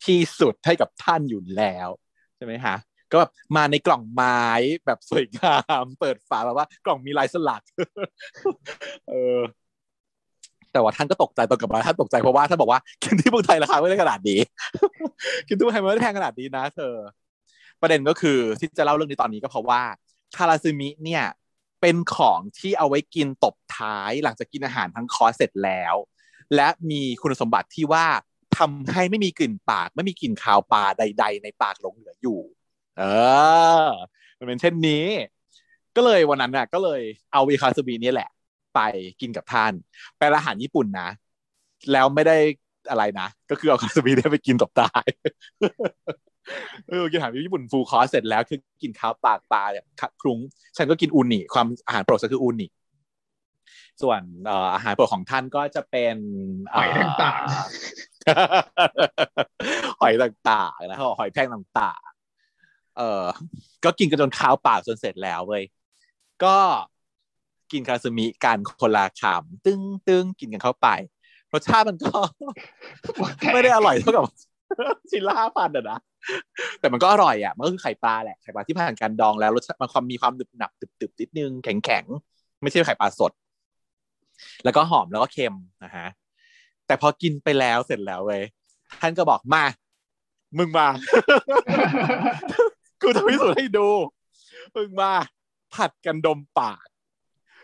[0.05, 1.89] ที่สุดให้กับท่านอยู่แล้ว
[2.35, 2.75] ใช่ไหมฮะ
[3.11, 4.41] ก็แบบมาในกล่องไม้
[4.85, 7.63] แบบสวยงามเปิดฝาแบบว่ากล่องมีลายสลัก
[9.09, 9.39] เออ
[10.73, 14.39] แต่ว่าท่านก็ตกใจตอนกลับมาท่านตกใจเพราะว่าท่านบอกว่ากินที่เมืองไทยราคาไม่ได้ขนาดนี้
[15.47, 16.93] กินที่เมืองไทยไม่ได้แพงขนาดนี้นะเธอ
[17.81, 19.81] ประเด็นก็คือที่จะเล่าเรื่องนี้ตอนนี้ก็เพราะว่า
[20.37, 21.23] คาราซึมิเนี่ย
[21.81, 25.95] เป็นของที่เอาไว้กินตบท้ายหลังจากกินอาหารทั้งคอร์สเสร็จแล้ว
[26.55, 28.05] และมีคุณสมบัติที่ว่า
[28.57, 32.39] ทำให้ไม่มีกลิ่นปาก ไม่มีกลิ่นคาวปลาใด ๆ ในปากหลงเหลืออยู่
[32.97, 33.03] เอ
[33.85, 33.87] อ
[34.37, 35.05] มันเป็นเช่นนี้
[35.95, 37.01] ก็เลยวันนั้นน่ะ ก็เลย
[37.31, 38.29] เอาอีคาราซูมินี่แหละ
[38.75, 38.79] ไป
[39.21, 39.73] กินกับท่าน
[40.17, 41.09] เป็นอาหารญี่ปุ่นนะ
[41.91, 42.37] แล้วไม่ได้
[42.89, 45.05] อะไรนะ ก็คือเอาคาราซูมิเนี่ยไปกินตบท้าย
[46.89, 49.85] เออกินอาหารญี่ปุ่น full course เสร็จแล้วคือกลิ่นคาวปากปลาเนี่ย
[50.21, 50.39] คลุ้ง
[50.77, 52.67] ฉันก็กินอูนิความอาหารโปรดฉันคืออูนิ
[54.01, 56.15] ส่วนเอ่ออาหารโปรดของท่านก็จะเป็น
[56.73, 57.41] หอยต่าง
[60.01, 63.23] หอยต่างๆนะหอยแพงต่างๆ เออ
[63.83, 65.63] ก็กินกันจนข้าวปากจนเสร็จแล้วเว้ย
[66.43, 66.57] ก็
[67.71, 70.87] กินคาซึมิกันคนละคำตึ้งตึ้งกินกันเข้าไป
[71.53, 72.17] รสชาติมันก็
[73.53, 74.25] ไม่ได้อร่อยเท่ากับ
[75.11, 75.99] ชิ้นละห้าพันอะนะ
[76.79, 83.31] แต่มันก็อร่อยอะมันก็คือไข่ปลาแหละไข่ปลาที่ผ่านการดองแล้วรสชาติมันความมีความหนึบหนับตึบๆนิดนึงแข็งแข็งๆไม่ใช่ไข่ปลาสด
[84.63, 86.07] แล้วก็หอมแล้วก็เค็มนะฮะ
[86.87, 88.43] แต่พอกินไปแล้วเสร็จแล้วเว้ย
[89.01, 89.63] ท่านก็บอกมา
[90.57, 90.87] มึงมา
[93.01, 93.87] กูจะพิสูจน์ให้ดู
[94.75, 95.11] มึงมา
[95.73, 96.85] ผลัดกันดมปาก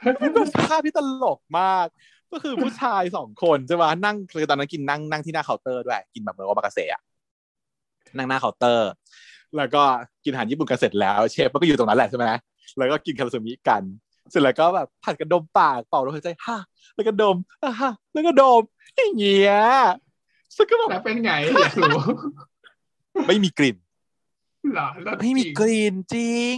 [0.05, 1.88] มันเป็นภาพที่ตลกมาก
[2.32, 7.01] ก็คือผู้ชายสองคนใช่ไหมนั่งคือตอนนั้นกินนั่งนั่งที่หน้าเคาน์เตอร์ด้วยกินแบบเหมือนโอมากาเสะอะ
[8.17, 8.89] นั่งหน้าเคาน์เตอร์
[9.57, 9.84] แล้วก็
[10.23, 12.25] กินอาหารญี่ปุ่นกันเสร็จแล้วเชฟมันก็อยู่ตรงนั้นแหละใช่ไหม
[12.78, 13.84] แล้วก็กินคาราซูมิกัน
[14.32, 16.57] เสร็จแล้วก็แบบผัดกันดมปากเป่าลมหายใจฮ่า
[16.95, 18.61] แล้วก็ดมอ่าฮ่าแล้วก็ดม
[18.97, 19.55] อย่างเงี้ย
[20.55, 22.01] ซึ่งก็แบบแล้วเป็นไงอยากรู้
[23.28, 23.78] ไม่มีกลิ่น
[24.73, 26.57] เหรอแล้วไม่มีกลิ่นจริง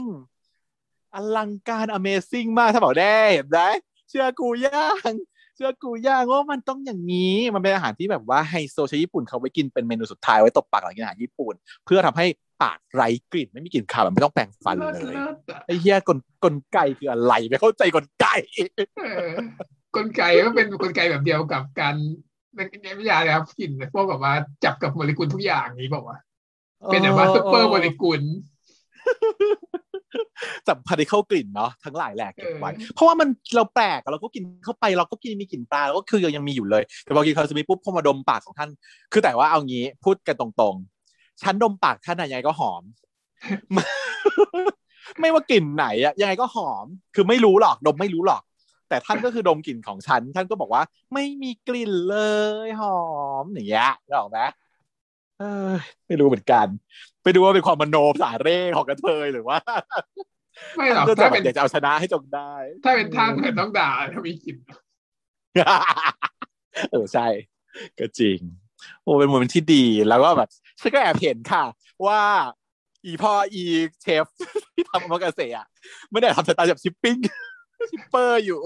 [1.14, 3.60] อลังการ Amazing มากถ้าบอกได้เห็นไหม
[4.10, 5.14] เชื่อกูย่าง
[5.60, 11.54] เชื่อกูย่างว่ามันต้องอย่างนี้ มันเป็นอาหารที่แบบว่าไฮโซชาวญี่ปุ่นเขาไว้กินเป็นเมนูสุดท้ายไว้ตบปากหลังกินอาหารญี่ปุ่น
[11.86, 12.26] เพื่อทำให้
[12.64, 18.26] ปากไร้กลิ่นไม่มีกลิ่นคาวแบบไม่ต้องแปรงฟันเลิศเลยเลิศอะไอ้เหี้ยกลกลไกคืออะไรไม่เข้าใจกลไก
[18.98, 19.30] เออ
[19.96, 21.96] กลไกก็เป็นกลไกแบบเดียวกับการ
[22.56, 24.34] ในในวิทยาเลยครับกลิ่นพวกแบบว่า
[24.64, 26.18] จับกับโมเลกุลทุกอย่างนี้บอกว่า
[26.86, 28.22] เป็นแบบว่าซุปเปอร์โมเลกุล
[30.68, 38.70] จับพาร์ติเคิลกลิ่นเนาะทั้งหลายแหละเก็บไว้เออเพราะว่ามันเราแปลกอะเราก็กินเข้าไปเราก็กินมีกลิ่นปลาเราก็คือยังมีอยู่เลย แต่พอกินคาซูมิปุ๊บพอมาดมปากของท่าน
[39.12, 42.84] คือแต่ว่าเอางี้พูดกันตรงๆฉันดมปากท่านอะยังไงก็หอม
[45.20, 46.86] ไม่ว่ากลิ่นไหนอะยังไงก็หอม
[47.16, 48.42] คือไม่รู้หรอกดมไม่รู้หรอก
[48.90, 50.84] แต่ท่านก็คือดมกลิ่นของฉัน ท่านก็บอกว่า
[51.14, 52.18] ไม่มีกลิ่นเล
[52.68, 53.00] ยหอ
[53.44, 54.69] มอย่างเงี้ยนึกออกไหมเออ
[56.08, 56.68] ไม่รู้เหมือนกัน
[57.24, 59.58] ไปดูว่าเป็นความมโนสาเร่ของกระเทยหรือว่า
[60.78, 64.58] ไม่หรอกก็จะถ้าแบเป็บนอยากจะเอาชนะให้จงได้ ถ้าเป็นท่านเหมือนต้องด่าถ้ามีกลิ่น
[66.92, 67.28] เออใช่
[68.00, 68.40] ก็จริง
[69.04, 71.64] โอ้เป็นโมเมนต์ที่ดีแล้วก็แบบฉันก็แอบเห็นค่ะ
[72.08, 72.22] ว่า
[73.06, 73.64] อีพ่ออี
[74.02, 74.26] เชฟ
[74.74, 75.68] ที่ทำมากาเสะอะ
[76.12, 77.18] ไม่ได้ทำสไตล์แบบชิปปิ้ง
[77.90, 78.62] ชิปเปอร์อยู่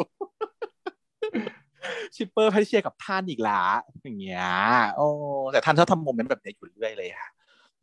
[2.16, 3.64] ชิปเปอร์ให้เชียร์กับท่านอีกละ
[4.04, 4.48] อย่างเงี้ย
[4.96, 5.08] โอ้
[5.52, 7.30] แต่ท่านชอบทำโมเมนต์แบบนี้อยู่เรื่อยเลยค่ะ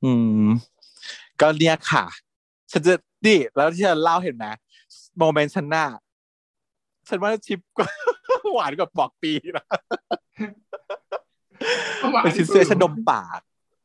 [0.05, 0.12] อื
[0.44, 0.48] ม
[1.40, 2.05] ก็เนี่ยค่ะ
[2.72, 2.94] ฉันจะ
[3.26, 4.46] ดิแล้วที่ฉันเล่าเห็นไหม
[5.18, 5.86] โมเมนต์ฉันน่ะ
[7.09, 7.84] ฉันว่าชิปก็
[8.55, 9.66] หวานกว่าบอกปีนะ
[12.22, 13.40] เป็นซินเซฉันดมปาก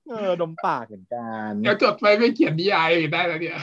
[0.09, 3.59] เออดมปากเหมือนกันเดี๋ยวจดไปไม่เขียนนิยายได้แล้วเนี่ย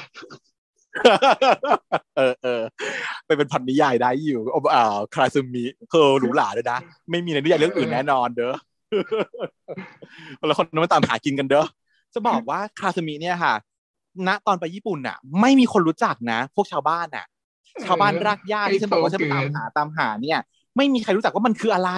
[2.17, 2.63] เออเออ
[3.27, 6.79] ไปเป็นพันนิยายได้อยู่โอเอ่อคาซึมิเธอหรูหราด้วยนะ
[7.11, 8.55] ไม่มีในนิยายเรื่องอื่นแน่นอนเด้อ
[10.47, 11.67] แล้วคนนั้นมาตามหากินกันเด้อ
[12.15, 13.55] จะบอกว่าคาซึมิเนี่ยค่ะ
[14.29, 17.27] ณตอนไปญี่ปุ่นน่ะ ไม่มีคนรู้จักนะ พวกชาวบ้านน่ะ
[17.85, 20.39] ชาวบ้านรากหญ้าที่ฉันบอกว่าฉันไปตามหาตามหาเนี่ย
[20.77, 21.91] ไม่มีใครรู้จักว่ามันคืออะไร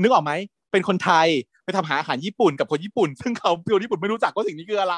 [0.00, 0.32] นึกออกไหม
[0.72, 1.26] เป็นคนไทย
[1.64, 4.96] ไปทำหาอาหารญี่ปุ่นกับคนญี่ปุ่น ซึ่งเขาเป็นคนญี่ปุ่นไม่รู้จักว่าสิ่งนี้คืออะไร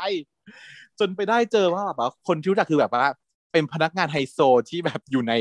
[1.01, 3.07] จนไปได้เจอว่าแบบว่าคนที่รู้จักคือแบบว่า
[3.53, 4.38] เป็นพนักงานไฮโซ
[4.70, 5.32] ที่แบบอยู่ใน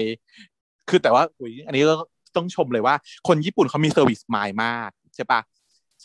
[0.89, 1.95] คือแต่ว่าอุยอันนี้ก็
[2.35, 2.95] ต้องชมเลยว่า
[3.27, 5.39] คนญี่ปุ่นเขามี service mind มากใช่ปะ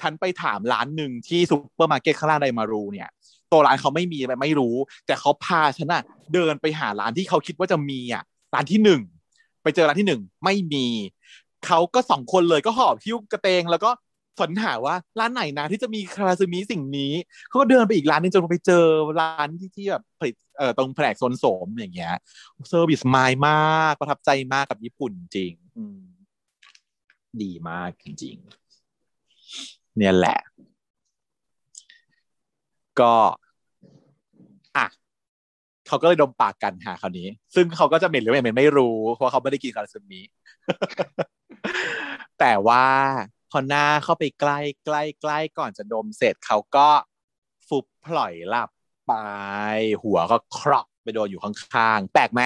[0.00, 3.08] ฉันไปถามร้านหนึ่งที่ซูเปอร์มาร์เก็ตข้างล่างไดมารูเนี่ย
[3.52, 4.74] ตัวร้านเขาไม่มีไรไม่รู้
[5.06, 6.02] แต่เขาพาฉันอะ
[6.34, 8.22] เดินไปหาร้านที่เขาคิดว่าจะมีอะ
[8.54, 9.00] ร้านที่หนึ่ง
[9.62, 10.86] ไปเจอร้านที่หนึ่งไม่มี
[11.66, 13.90] เขาก็สองคนเลยก็หอบหิ้วกระเตงแล้วก็
[14.40, 17.12] เสาะหาว่าร้านไหนนะที่จะมีคาราซูมิสิ่งนี้
[17.48, 18.86] เขาก็เดินไปอีกร้านนึงจนไปเจอ
[19.20, 22.14] ร้านที่ที่แบบผลิตเอ่อตรงแผนกโซนโสมอย่างเงี้ย
[22.68, 25.52] service mind มากประทับใจมากกับญี่ปุ่นจริง
[27.42, 30.38] ดีมากจริงๆเนี่ยแหละ
[33.00, 33.14] ก็
[34.76, 34.86] อะ
[35.86, 40.20] เขาก็เลยดมปากกันหาคราวนี้ ซึ่งเขาก็จะเหม็นหรือไม่เหม็นไม่รู้ เพราะเขาไม่ได้กินคาราซูมิ
[42.40, 42.84] แต่ว่า
[43.52, 46.88] พอหน้าเข้าไปใกล้ใกล้ใกล้ก่อนจะดมเสร็จเขาก็
[47.68, 48.70] ฟุบพลอยหลับ
[49.06, 49.12] ไป
[50.02, 52.42] หัวก็ครอกไปโดนอยู่ข้างๆแปลกไหม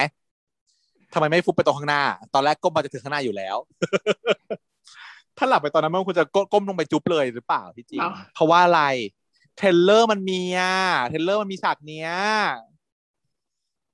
[1.13, 2.03] ทำไมไม่ฟุบไปตรงข้างหน้า
[2.33, 3.57] ตอนแรกก้มมาจะถึงข้างหน้าอยู่แล้ว
[5.37, 8.83] ถ้าหลับไปตอนนั้นมันควรจะก้มลงไปจุ๊บเลยหรือเปล่าที่จริงอ้าวเพราะว่าอะไร
[9.55, 10.75] trailer มันมีอะ
[11.09, 12.11] trailer มันมีฉากเนี้ย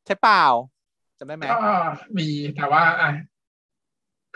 [0.05, 0.45] ใช่เปล่า
[1.18, 1.74] จำได้ไหมก็
[2.18, 3.09] มีแต่ว่าอะ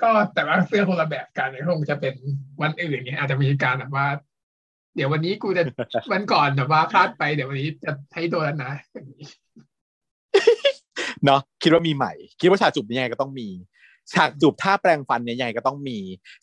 [0.02, 2.16] ก็แต่ว่าเสื้อคนละแบบกันเนี่ยคงจะเป็น
[2.62, 4.08] วันอื่นเนี่ยอาจจะมีการแบบว่า
[4.96, 5.64] เดี๋ยววันนี้กูจะ
[6.12, 9.26] วันก่อนแบบว่าพลาดไปเดี๋ยววันนี้จะให้โดนนะอย่างนี้
[11.26, 13.48] เนาะคิดว่ามีใหม่ คิดว่าฉากจูบนี้ยังไงก็ต้องมี
[14.14, 15.98] ฉากจูบท่าแปรงฟันเนี่ยยังไงก็ต้องมี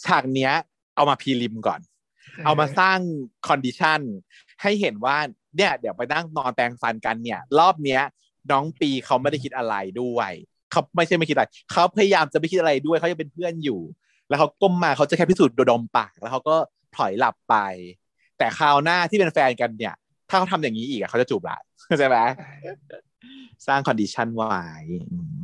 [0.04, 0.52] ฉากเนี้ย
[0.96, 1.80] เอามา prelim ก่อน
[2.44, 2.98] เอามาสร้าง
[3.46, 4.00] condition
[4.62, 5.16] ให้เห็นว่า
[5.56, 8.02] เนี่ย เดี๋ยวไปนั่งนอนแปรงฟันกันเนี่ย รอบเนี้ย
[8.50, 10.32] น้องปีเขาไม่ได้คิดอะไรด้วย
[10.74, 13.80] เขาไม่ใช่ไม่คิดอะไรเขาพยายามจะไม่คิดอะไรด้วยเขาจะเป็นเพื่อนอยู่
[14.28, 16.56] แล้วเขาก้มมาเขาจะแค่พิสูจน์โดยดมปาก แล้วเขาก็
[16.96, 17.56] ถอยกลับไป
[18.38, 19.94] แต่คราวหน้าที่เป็นแฟนกันเนี่ย
[20.28, 21.58] ถ้าเขาทำอย่างนี้อีกอะเขาจะจูบละ
[21.98, 22.16] ใช่ไหม
[23.66, 24.48] สร้าง condition ไว้
[25.12, 25.42] อืม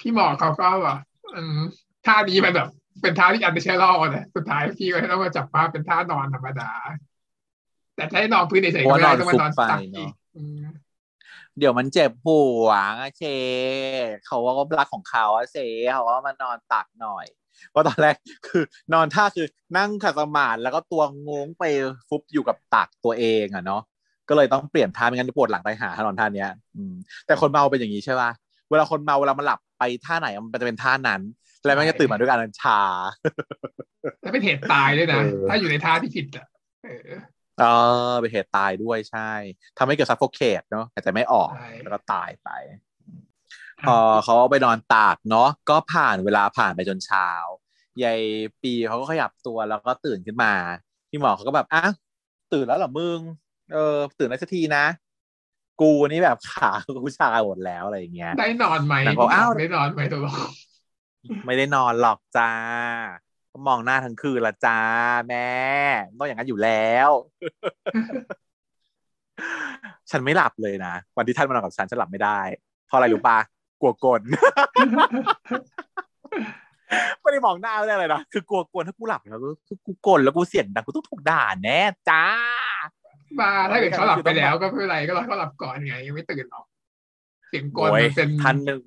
[0.06, 0.98] ี่หมอกเขาก็แบบ
[1.36, 1.58] อืม
[2.06, 2.68] ท่านี้มันแบบ
[3.02, 6.70] เป็นท่าที่ unnatural นะสุดท้ายพี่ก็ต้องมาจับภาพเป็นท่านอนธรรมดา
[7.96, 10.64] แต่ถ้าให้นอนพื้นเฉยๆก็ไม่ได้ต้องมานอนตักอีกอืม
[11.58, 12.28] เดี๋ยวมันเจ็บป
[12.64, 13.22] วดอะเช
[14.26, 15.56] เขาว่าก็รักของเขาอะเช
[15.92, 17.26] เขาว่ามานอนตักหน่อย
[17.70, 19.46] เพราะตอนแรกคือนอนท่าคือ
[19.76, 21.64] นั่งขัดสมาธิแล้วก็ตัวงอไป
[22.08, 23.82] ฟุบอยู่กับตักตัวเองอะเนาะ
[24.28, 26.94] ก็เลยต้องเปลี่ยนท่าไม่งั้นจะปวดหลังไปหาถ้านอนท่าเนี้ยอืม
[27.26, 28.30] แต่คนเมาเป็นอย่างนี้ใช่ป่ะ
[28.70, 31.20] เวลาคนเมาเวลามันหลับไปท่าไหนมันจะเป็นท่านั้น
[31.64, 32.80] แล้วมันจะตื่นมาด้วยการชา
[34.22, 36.46] แล้วเป็นเหตุตายด้วยนะเออถ้าอยู่ในท่าที่ผิดอะ
[37.58, 39.30] เออเออเป็นเหตุตายด้วยใช่
[39.78, 42.48] ทำให้เกิด suffocate เนาะหายใจไม่ออกใช่แล้วก็ตายไป
[43.86, 47.28] พอเขาเอาไปนอนตักเนาะก็ผ่านเวลาผ่านไปจนเช้า
[48.04, 48.20] ยาย
[48.62, 50.52] ปีเขาก็ขยับตัวแล้วก็ตื่นขึ้นมา
[51.10, 51.82] พี่หมอเขาก็แบบอะ
[52.52, 53.20] ตื่นแล้วเหรอมึง
[53.72, 54.84] เออ ตื่นได้สักทีนะ
[55.80, 56.70] กูนี่แบบขา
[57.04, 60.50] กูชาหมดแล้วอะไรอย่างเงี้ย ได้นอนไหมนางบอกอ้าวได้นอนไหมตัวลง
[61.46, 62.50] ไม่ได้นอนหรอกจ้า
[63.23, 63.23] ก็
[63.68, 64.80] มองหน้าทั้งคืนละจ้า
[65.28, 65.48] แม่
[66.18, 67.10] ต้องอย่างนั้นอยู่แล้ว
[70.10, 72.38] ฉันไม่หลับเลยนะ วันที่ท่านมานอนกับฉันฉันหลับไม่ได้
[72.86, 73.38] เพราะอะไรรู้ปะ
[73.80, 74.20] กลัวกล
[77.20, 82.24] ไม่ได้มองหน้าไม่ได้เลยนะคือกลัวกลถ้ากูหลับแล้วคือกูกลแล้วกูเสียงดังกูต้องถูกด่าแน่จ้า
[83.40, 86.66] มาถ้าเกิดเขาหลับไปแล้วก็ไม่เป็นไรก็รอเขาหลับก่อนไงยังไม่ตื่นหรอก
[87.48, 88.82] เสียงกลโอ้ยมันเป็นท่านหนึ่ง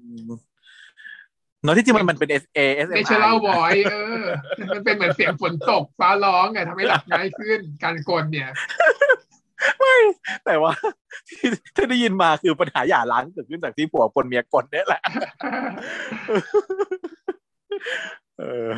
[1.63, 4.23] เนอะที่จริงมันมันเป็น S A S เน M เชอรัลบอยเออ
[4.71, 8.49] มันเป็นเหมือนเสียงฝนตกฟ้าร้องไงทำให้หลับง่ายขึ้นการกลเนี่ย
[9.79, 9.95] ไม่
[10.45, 10.73] แต่ว่า
[11.29, 15.01] ที่ที่ได้ยินมาคือปัญหาหย่าร้างเกิดขึ้นจากที่ผัวคนเมียกลเนี่ยแหละ
[18.39, 18.69] เออ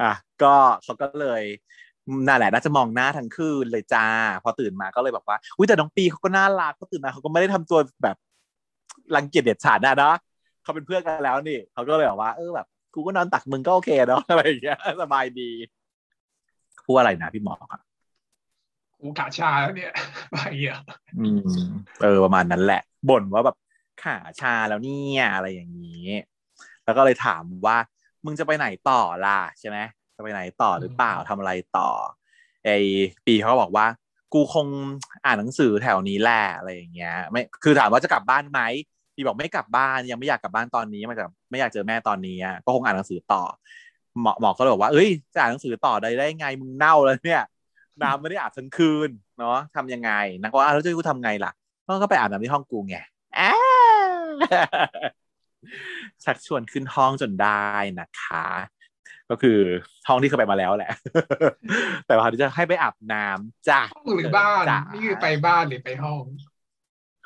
[0.00, 0.12] อะ
[0.42, 1.42] ก็เขาก็เลย
[2.26, 4.06] นั่นแหละน่าจะมองหน้าทั้งคืนเลยจ้า
[4.42, 8.16] พอตื่นมาก็เลยบอกว่า อุ้ยแต่น้องปีเขาก็น่ารักเขาตื่นมาเขาก็ไม่ได้ทำตัวแบบ
[9.14, 10.16] รังเกียจเด็ดขาดนะเนาะ
[10.62, 15.50] เขาเป็นเพื่อนกันแล้วนี่เขาก็เลยบอกว่าเออแบบกูก็นอนตักมึงก็โอเคเนาะอะไรอย่างเงี้ยสบายดี
[16.84, 17.80] พูดอะไรนะพี่หมอครับ
[19.00, 19.92] กูกะชาแล้วเนี่ย
[20.32, 20.36] ไป
[20.66, 20.80] อะ
[21.18, 21.26] อื
[21.58, 21.62] ม
[22.02, 23.56] เออประมาณนั้นแหละบ่นว่าแบบ
[24.04, 26.06] ขาชาแล้วเนี่ยอะไรอย่างนี้
[26.84, 27.76] แล้วก็เลยถามว่า
[28.24, 29.78] มึงจะไปไหนต่อล่ะใช่ไหม
[30.16, 31.90] จะไปไหนต่อหรือเปล่าทำอะไรต่อ
[32.64, 32.70] ไอ
[33.26, 33.86] ปีเขาก็บอกว่า
[34.34, 34.66] กูคง
[35.24, 38.60] อ่านหนังสือแถวนี้แหละอะไรอย่างเงี้ย ไม่คือถามว่าจะกลับบ้านไหม
[39.14, 43.42] ปีบอกไม่กลับบ้านยังไม่อยากกลับบ้านตอนนี้มันจะไม่อยากเจอแม่ตอนนี้อะก็คงอ่านหนังสือต่อ
[44.22, 47.42] หมอหมอก็เลยบอกว่าเอ้ยจะอ่านหนังสือต่อได้ได้ไงมึงเน่าแล้วเนี่ย
[48.02, 50.10] น้ำไม่ได้อาบทั้งคืนเนาะทำยังไง
[50.40, 51.52] นางก็ว่าอ้าวแล้วจะให้กูทำไงล่ะ
[52.02, 52.96] ก็ไปอาบน้ำที่ห้องกูไง
[53.38, 53.52] อ้า
[56.24, 57.68] ชักชวนขึ้นห้องจนได้
[58.00, 58.46] นะคะ
[59.30, 59.58] ก็คือ
[60.08, 60.90] ห้องที่เคยไปมาแล้วแหละ
[62.06, 66.22] แต่ว่าที่จะให้ไปอาบน้ำจ้ะห้องหรือบ้านจ้ะนี่คือไปบ้านหรือไปห้อง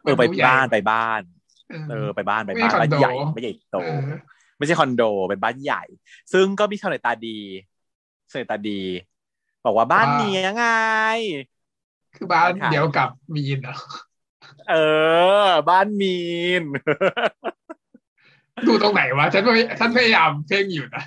[0.03, 1.23] เออไปบ้านไปบ้าน
[1.71, 4.03] เอเอออไปบ้านไปไม่บ้านใช่คอนโดบ้านใหญ่ไม่ใหญ่โตเออ
[4.59, 5.83] ไม่ใช่คอนโดเป็นบ้านใหญ่
[6.33, 7.39] ซึ่งก็มีชาวเน็ตตาดี
[8.31, 8.81] ชาวเน็ตตาดี
[9.65, 10.67] บอกว่าบ้านเนี้ยไง
[12.17, 13.77] คือบ้านขายเดียวกับมีนเหรอ
[14.71, 14.75] เอ
[15.45, 16.19] อ บ้านมี
[16.61, 16.63] น
[18.69, 21.05] ดูตรงไหนวะฉันพยฉันพยายามเพ่งอยู่นะ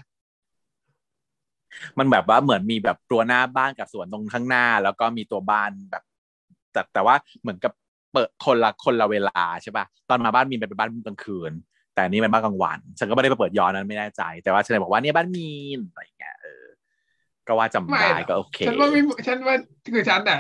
[1.97, 6.03] มันแบบว่าเหมือนมีแบบตัวหน้าบ้านกับสวนตรงข้างหน้า แล้วก็มีตัวบ้านแบบ
[6.71, 7.73] แต่แต่ว่าเหมือนกับ
[8.13, 11.51] เปิดคนละคนละเวลาใช่ป่ะตอนมาบ้านมีนเป็นบ้านกลางคืน
[11.93, 16.65] แต่อันนี้เป็นบ้านกลางวัน ฉันก็ไม่ได้ไปเปิดย้อนนั้นไม่แน่ใจ แต่ว่าฉันเลยบอกว่าเนี่ยบ้านมีนอะไรอย่างเงี้ยเออ
[17.47, 19.55] ก็ว่าจำไม่ได้หรอกก็โอเคฉันว่าไม่ฉันว่า
[19.93, 20.39] คือฉันน่ะ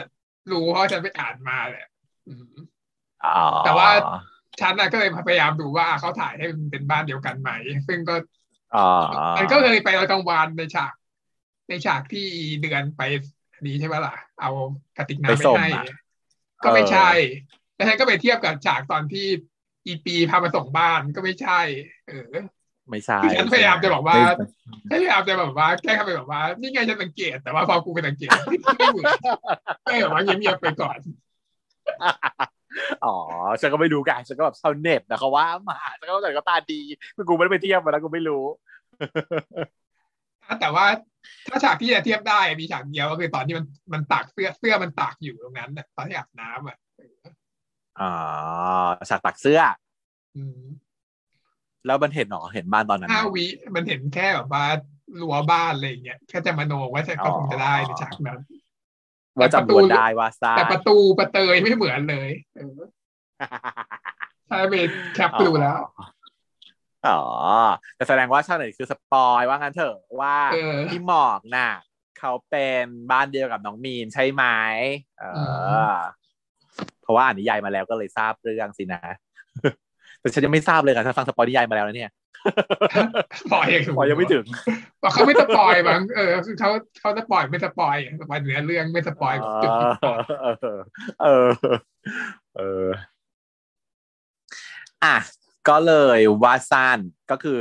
[0.51, 1.87] รู้เพราะฉันไปอ่านมาแหละ
[2.27, 2.57] อืม
[3.25, 3.89] อ๋อแต่ว่า
[4.61, 7.51] ฉันน่ะก็เลยพยายามดูว่าเขาถ่ายให้มันเป็นบ้านเดียวกันไหม
[7.87, 8.15] ซึ่งก็
[8.75, 8.87] อ๋อ
[9.37, 10.93] มันก็เลยไปตอนกลางวันในฉาก
[11.69, 12.27] ในฉากที่
[12.61, 13.01] เดือนไป
[13.65, 14.51] นี้ใช่ไหมล่ะ เอา
[14.97, 15.83] กระติกน้ำไปไปส่งให้อะ
[16.63, 19.27] ก็ไม่ใช่เออ แล้วฉันก็ไปเทียบกับฉากตอนที่
[19.87, 21.59] อีปีพามาส่งบ้านก็ไม่ใช่
[22.07, 22.33] เออ
[22.89, 24.15] ไม่ใช่คือฉันพยายามจะบอกว่า
[24.87, 28.29] ไม่พยายามจะแบบว่าแก้คำไปแบบว่า นี่ไงฉันสังเกต แต่ว่าพอกูไปสังเกต
[28.77, 29.05] ไม่เหมือน
[29.85, 30.99] ก็เลยแบบว่าเงียบๆไปก่อน
[33.05, 33.15] อ๋อ
[33.61, 36.81] ฉันก็ไม่รู้กันฉันก็แบบชาวเน็ตนะเขาว่ามาฉันก็แต่ก็ตาดี
[37.15, 38.43] คือกูไม่ได้ไปเทียบมาแล้วกูไม่รู้
[40.61, 40.85] แต่ว่า
[41.47, 46.77] ถ้าฉากที่จะเทียบได้มีฉากเดียวก็คือตอนที่มันมันตากเสื้อเสื้อมันตากอยู่ตรงนั้นน่ะตอนที่อาบน้ำอะ
[48.01, 48.11] อ๋อ
[49.09, 49.61] ฉากตักเสื้อ
[50.37, 50.61] อืม
[51.85, 53.45] แล้วมันเห็นหรอเห็นบ้านตอนนั้นไหมห้าวิ
[53.75, 54.65] มันเห็นแค่แบบว่า
[55.19, 58.39] รั้วบ้านอะไรอย่างเงี้ยแค่จะมโนว่าจะก็คงจะได้ในฉากนั้น
[59.37, 62.79] ว่าจำนวนได้ว่าซ่าแต่ประตูประเตยไม่เหมือนเลยเออ
[64.49, 64.75] ถ้าไป
[65.15, 65.79] แคปดูแล้ว
[67.07, 67.21] อ๋อ
[67.95, 71.71] แต่แสดงว่าชาวเน็ตคือสปอยว่างั้นเถอะว่าเออพี่หมอกน่ะ
[72.19, 74.43] เขาเป็นบ้านเดียวกับน้องมีนใช่ไหม
[75.19, 75.27] เออ
[75.81, 75.91] อ
[77.01, 79.01] เพราะว่าอ่านนิยายมาแล้วก็เลยทราบเรื่องสินะ
[80.19, 82.11] แต่ฉันยังไม่ทราบเลยค่ะฉันฟังสปอยนิยายมาแล้วนะเนี่ย
[83.39, 84.45] สปอยยังสปอยยังไม่ถึง
[85.01, 86.69] ว่าเขาไม่สปอยบ้างเออคือเขา
[86.99, 90.59] เขาสปอยไม่สปอยสปอยเนื้อเรื่องไม่สปอยจุดที่สปอยเออ
[91.21, 91.49] เออ
[92.55, 92.87] เออ
[95.03, 95.17] อะ
[95.69, 96.99] ก็เลยว่าสั้น
[97.31, 97.57] ก็คือ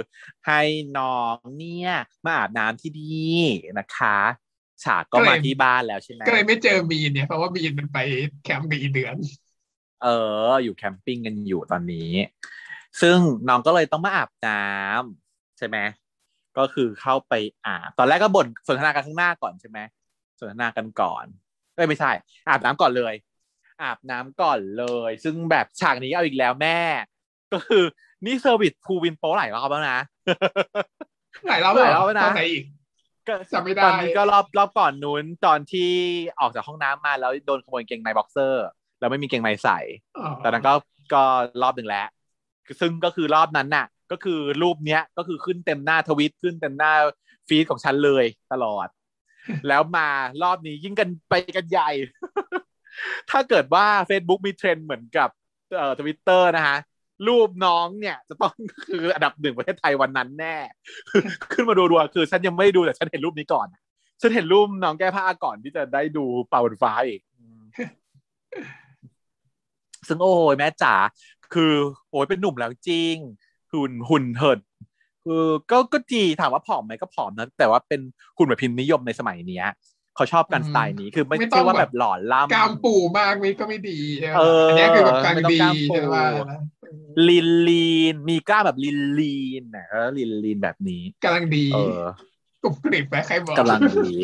[0.47, 0.61] ให้
[0.99, 1.93] น้องเนี่ย
[2.25, 3.41] มาอาบน้ำที่นี่
[3.79, 4.19] นะคะ
[4.85, 7.99] ฉากก็มาที่บ้านแล้วใช่ไหมก็เลยไม่เจอมีนเนี่ยเพราะว่ามีนมันไป
[8.45, 9.17] แคมป์กับอีเดือน
[10.03, 10.09] เอ
[10.49, 12.13] อ อยู่แคมปิ้งกันอยู่ตอนนี้
[13.01, 13.19] ซึ่ง
[13.49, 15.79] น้องก็เลยต้องมาอาบน้ำใช่ไหม
[16.59, 17.33] ก็คือเข้าไป
[17.67, 19.79] อาบตอนแรกก็บ่นสนทนากันข้างหน้าก่อนใช่ไหม
[20.41, 21.25] สนทนากันก่อน
[21.75, 22.11] เอ้ยไม่ใช่
[22.49, 23.15] อาบน้ำก่อนเลย
[23.83, 26.79] อาบน้ำก่อนเลย ซึ่งแบบฉากนี้เอาอีกแล้วแม่
[27.53, 27.85] ก็คือ
[28.25, 30.01] นี่ service ภูวินโป๊หลายรอบแล้วนะ
[31.49, 32.78] หลายรอบหลายรอบแล้วนะตอนไหนอีกก็
[33.53, 35.91] จำไม่ได้ตอนนี้ก็รอบรอบก่อนนู้นตอนที่
[36.41, 38.67] ออกจากห้องน้ำมาแล้วโดนขโมยกางเกงในบ็อกเซอร์
[39.01, 39.79] แล้วไม่มีเกงในใส่
[40.19, 40.75] อ๋อตอนนั้นก็
[41.15, 41.23] ก็
[41.63, 42.07] รอบหนึ่งแล้ว
[42.67, 46.93] คือซึ่งก็คือรอบนั้นน่ะ ก็คือรูปเนี้ยก็คือขึ้นเต็มหน้าทวิตขึ้นเต็มหน้า
[47.49, 48.89] feed ของฉันเลยตลอด
[49.69, 50.09] แล้วมา
[50.43, 51.91] รอบนี้ยิ่งกันไปกันใหญ่
[53.31, 55.29] ถ้าเกิดว่า Facebook มีเทรนด์เหมือนกับ
[55.77, 56.77] เอ่อทวิตเตอร์นะฮะ
[57.27, 58.55] รูปน้องเนี่ย จะต้อง
[58.87, 60.57] คืออันดับหนึ่งประเทศไทยวันนั้นแน่
[61.53, 63.67] ขึ้นมาดูดูคือฉันยังไม่ได้ดูแต่ฉันเห็นรูปนี้ก่อน
[64.21, 67.21] ฉันเห็นรูปน้องแก้ผ้าก่อนที่จะได้ดูปลาบนฟ้าอีก
[70.09, 70.95] ซึ่งโอ้ยแม่จ๋า
[71.55, 71.73] คือ
[72.11, 73.17] โอ้ยเป็นหนุ่มแล้วจริง
[73.73, 74.59] หุ่นหุ่นเหิด
[75.25, 78.01] คือก็ก็ดีถามว่าผอมไหมก็ผอมนะแต่ว่าเป็น
[78.37, 79.67] หุ่นแบบพิมพ์นิยมในสมัยเนี้ย
[80.19, 86.19] เขาชอบกันสไตล์นี้คือไม่ใช่ว่าแบบหล่อล่ำกล้ามปูมากนี่ก็ไม่ดีใช่ไหมเอออันนี้คือแบบกลางไม่ต้องดีกล้ามปูใช่ไหม
[86.53, 86.61] นะ
[87.29, 92.03] lean lean มีกล้ามแบบ lean lean นะเออ lean lean แบบนี้กำลังดีเออ
[92.63, 94.17] กรุบกริบไปใครบอกกำลังดี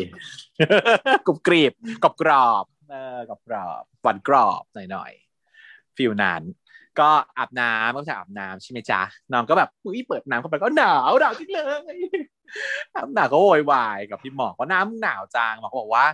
[1.25, 1.73] กรุบกรีบ
[2.03, 6.41] กรอบกรอบเออกรอบกรอบหวานกรอบหน่อยหน่อยๆ feel นั้น
[6.99, 9.01] ก็อาบน้ำก็จะอาบน้ำใช่ไหมจ๊ะ
[9.31, 11.61] น้องก็แบบอุ้ยเปิดน้ำเข้าไปก็หนาวหนาวจริงเล
[11.95, 11.97] ย
[12.95, 16.05] น้ำหนาวก็โวยวายกับพี่หมอกว่าน้ำหนาวจังหมอกก็บอกว่า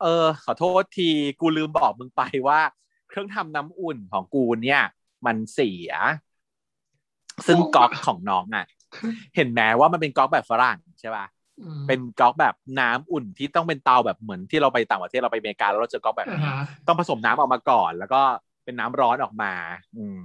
[0.00, 2.60] เออ ขอโทษทีกูลืมบอกมึงไปว่า
[3.08, 4.82] เครื่องทำน้ำอุ่นของกูเนี่ย
[5.26, 5.92] มันเสีย
[7.46, 8.66] ซึ่งก๊อกของน้องอะ
[9.36, 11.26] เห็นไหมว่ามันเป็นก๊อกแบบฝรั่งใช่ป่ะ
[11.60, 18.22] อืมเป็นก๊อกแบบน้ำอุ่นที่ต้องเป็นเตาแบบเหมือนที่เราไปต่างประเทศเราไปอเมริกาแล้วเราเจอก๊อกแบบอ่านี้ฮะต้องผสมน้ำออกมาก่อน แล้วก็
[18.64, 19.52] เป็นน้ำร้อนออกมา
[19.98, 20.20] อืม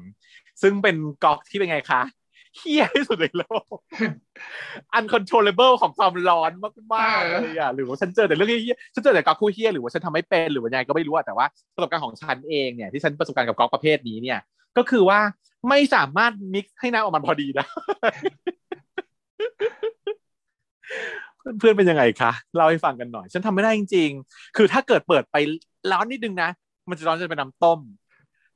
[0.61, 2.01] ซึ่งเป็นก๊อกที่เป็นไงคะ
[2.57, 3.43] เฮี้ยที่สุดในโล
[3.73, 3.75] ก
[4.97, 6.51] uncontrollable ของความร้อน
[6.93, 11.45] มากๆเลยอะหรือว่าฉันเจอแต่เรื่องเฮี้ยฉันเจอแต่ก๊อกคู่เฮี้ยหรือว่าฉันทำไม่เป็นหรือว่ายังไงก็ไม่รู้อะแต่ว่า
[11.75, 14.39] ประสบการณ์ของฉันเองเนี่ยที่ฉันประสบการณ์กับก๊อกประเภทนี้เนี่ย
[14.77, 15.19] ก็คือว่า
[15.69, 17.65] ไม่สามารถมิกซ์ให้น้ำออกมาพอดีได้
[21.59, 25.35] เพื่อนๆเป็นยังไงคะเล่าให้ฟังกันหน่อย ฉันทำไม่ได้จริง ๆ คือถ้าเกิดเปิดไป
[25.91, 26.49] ร้อนนิดนึงนะ
[26.89, 27.79] มันจะร้อนจนเป็นน้ำต้ม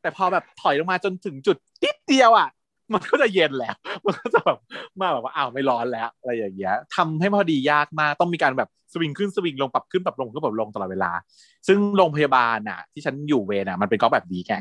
[0.03, 2.49] แต่พอแบบถอยลงมาจนถึงจุดนิดเดียวอะ
[2.93, 3.75] มันก็จะเย็นแล้ว
[4.05, 4.57] มันก็จะแบบ
[4.99, 11.11] มาแบบว่าอ้าวไม่ร้อนแล้ว อะไรอย่างเงี้ยทำให้พอดียากมากต้องมีการแบบสวิงขึ้นสวิงลงปรับขึ้นปรับลงขึ้นปรับลงตลอดเวลา
[11.67, 14.55] ซึ่งโรงพยาบาลน่ะ ที่ฉันอยู่เวรน่ะมันเป็นก๊อกแบบนี้ไง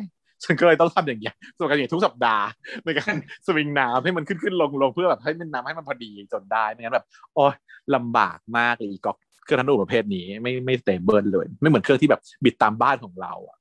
[0.45, 2.47] ฉันก็เลยต้องทำอย่างเงี้ยส่วนกันอย่างทุกสัปดาห์
[2.85, 3.15] ในการ
[3.47, 7.55] สวิงน้ำให้มันขึ้นขึ้นลงลงเพื่อแบบให้มันน้ำให้มันพอดีจนได้ไม่งั้นแบบโอ้ย
[7.95, 13.57] ลำบากมากเลยอีก๊อกเครื่องทำน้ำอุ่นประเภทนี้ไม่ไม่ stable เลย ไม่เหมือนเครื่องที่แบบบิดตามบ้านของเราอะ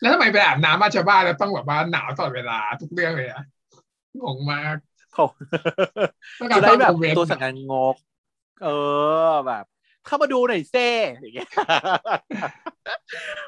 [0.00, 3.44] แล้วทำไมไปอาบน้ำมาชาวบ้านแล้วต้องแบบว่าหนาวตลอดเวลาทุกเรื่องเลยอะ
[4.22, 4.76] งงมาก
[5.14, 5.24] เขา
[6.40, 7.96] ต้องการจะได้แบบเข้าโมเมนต์ตัวสั่นงันงก
[8.62, 8.68] เอ
[9.28, 9.64] อแบบ
[10.06, 11.50] เข้ามาดูหน่อยเซ่อย่างเงี้ย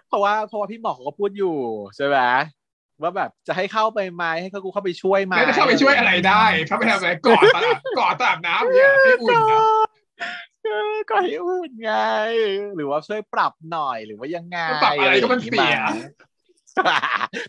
[0.09, 1.57] เพราะว่าเพราะว่าพี่หมอเขาก็พูดอยู่
[1.97, 2.19] ใช่ไหม
[3.03, 9.61] ว่าแบบจะให้เข้าไปไหมให้เขากูเข้าไปช่วยไหมแล้วจะเข้าไปช่วยอะไรได้เข้าไปทำอะไรกอดตลาดกอดตลาดน้ำเนี่ยให้อุ่นนะ
[10.65, 11.93] เออก็ให้อุ่นไง
[12.77, 15.79] หรือว่าช่วยปรับหน่อยหรือว่ายังไงปรับอะไรก็มันเสีย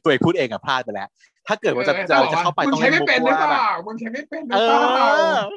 [0.03, 1.09] ตัวเองพูดเองอะพลาดไปแล้ว
[1.47, 5.51] ถ้าเกิดว่าจะจะออจะเข้าไปมึต้องงใช้เล่นไม่มุกเป็นหรือว่าเปแบบล่ามึงใช้ไม่เป็นหรืเออเปล่าอ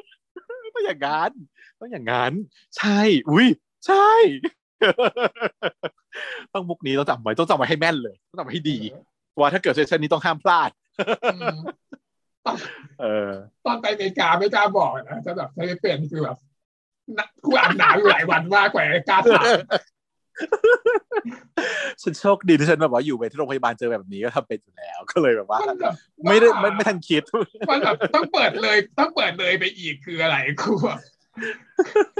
[0.73, 1.31] ต้องอย่างนั้น
[1.79, 2.33] ต้องอย่างนั้น
[2.77, 3.47] ใช่ อุ้ย
[3.87, 4.09] ใช่
[6.53, 8.77] ต้องมุกนี้ต้องจำไว้ต้องจำไว้ให้แม่นเลย ต้องจำไว้ให้ดี
[9.39, 10.69] ว่าถ้าเกิดเซสชันนี้ต้องห้ามพลาด
[11.33, 11.57] อืม
[13.01, 13.31] เออ
[13.65, 16.37] ตอนไปอเมริกาไม่กล้าบอกนะจะแบบใช้ไม่เป็นคือแบบ
[17.17, 19.45] นะกูอาบน้ำอยู่หลายวันมากกว่ากล้าถาม
[22.01, 25.93] ฉันโชคดีที่ฉันแบบว่าอยู่เวรที่โรงพยาบาลเจอแบบนี้ก็ทำเป็นอยู่แล้ว ก็เลยแบบว่ามันแบบ
[26.29, 27.23] ไม่ได้ไม่ไม่ทันคิด
[27.69, 30.99] มันแบบต้องเปิดเลยต้องเปิดเลยไปอีกคืออะไรกูแบบ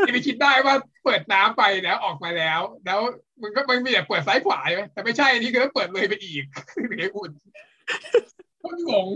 [0.05, 2.99] ที่ไปคิดได้ว่าเปิดน้ำไปแล้วออกมาแล้ว แล้ว
[3.41, 6.43] มันก็มันมีแต่เปิดซ้ายขวาใช่ไหมแต่ไม่ใช่นี่คือเปิดเลยไปอีก
[6.89, 7.31] ถึงให้อุ่น
[8.61, 9.07] ก็งง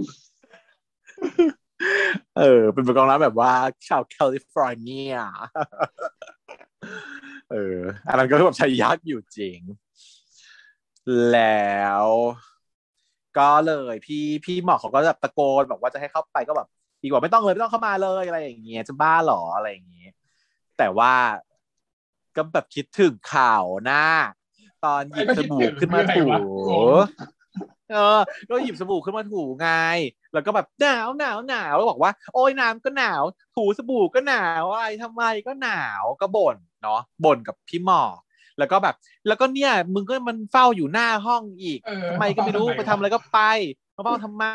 [2.38, 3.54] เออ เป็นประกองร้านแบบว่า
[3.88, 5.16] ชาวแคลิฟอร์เนีย
[7.52, 9.60] เออ อันนั้นก็แบบใช้ยักษ์อยู่จริง
[11.32, 12.06] แล้ว
[13.38, 16.68] ก็เลยพี่พี่หมอเขาก็แบบตะโกนบอกว่าจะให้เข้าไปก็แบบ
[17.04, 20.12] ดีกว่าไม่ต้องเลยไม่ต้องเข้ามาเลยอะไรอย่างเงี้ยจะบ้าหรออะไรอย่างเงี้ย
[20.78, 21.14] แต่ว่า
[22.36, 24.06] ก็แบบคิดถึงข่าวหน้า
[24.86, 26.24] ตอนหยิบสบู่ขึ้นมาถู
[27.92, 29.70] เออก็หยิบสบู่ขึ้นมาถูไง
[30.34, 33.24] แล้วก็แบบหนาวหนาวหนาวแล้วบอกว่า โอ้ยน้ำก็หนาว
[33.56, 38.04] ถูสบู่ก็หนาวอะไรทำไมก็หนาวก็บ่นเนาะบ่นกับพี่หมอ
[38.58, 38.96] แล้วก็แบบ
[39.28, 43.40] แล้วก็เนี่ย มึงก็มันเฝ้าอยู่หน้าห้องอีกเออทำไมก็ไม่รู้ไปทำอะไรก็ไป
[43.96, 44.46] มาเฝ้าทำไม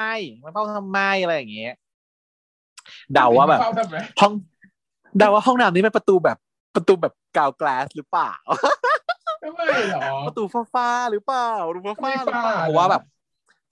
[0.45, 1.73] มาเฝ้าทำไมอะไรอย่างเงี้ย
[3.13, 4.33] เดาว่าแบบเฝ้ทำไมห้อง
[5.19, 6.39] เดาว่าห้องน้ำนี้เป็นประตูแบบ
[6.75, 8.33] ประตูแบบกาวกลาสหรือเปล่า
[9.43, 13.03] ทำไมหรอประตูฟ้าฟ้าๆหรือเปล่าประตูฟ้าฟ้าๆหรือเปล่าไม่ฟ้าเพราะว่าแบบ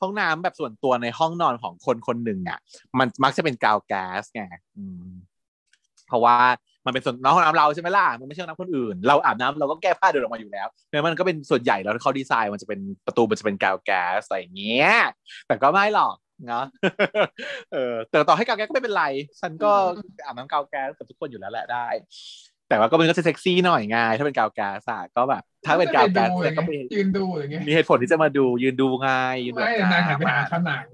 [0.02, 2.58] ห้องน้ำแบบส่วนตัวในห้องนอนของคนคนหนึ่งอะ
[2.98, 4.42] มันมักจะเป็นกาวแก๊สไง
[4.76, 5.10] อืม
[6.08, 6.36] เพราะว่า
[6.86, 14.90] มันเป็นส่วนน้องห้องน้ำเราใช่ไหมล่ะ มันไม่ใช่ห้องน้ำคนอื่น เราอาบน้ำเราก็แก้ผ้าเดินออกมาอยู่แล้วแล้วมันก็เป็นส่วนใหญ่แล้วเขาดีไซน์มันจะเป็นประตูมันจะเป็นกาวแก๊สอะไรอย่างเงี้ย
[15.46, 16.14] แต่ก็ไม่หรอก
[16.48, 16.64] เนาะ
[17.72, 19.04] เออแต่ต่อให้กาวแก๊สก็ไม่เป็นไร
[19.40, 19.72] ฉันก็
[20.24, 21.86] อาบน้ำกาวแก๊สกับทุกคนอยู่แล้วแหละได้
[22.72, 29.08] แต่ว่าก็มันก็จะเซ็กซี่หน่อยไงถ้าเป็นกาวแก๊สอะก็แบบ ถ้าเป็นกาวแก๊สจะไปเนี่ยก็ดูมียืนดูอย่างเงี้ยมีเหตุผลที่จะมาดูยืนดูไง
[29.44, 30.86] ยืนดูไม่แต่นางหันไปหาผนัง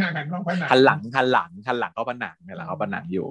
[0.00, 3.26] นางหันมองผนังหันหลังหันหลังหันหลังเข้าผนังเนี่ยแหละเข้าผนังอยู่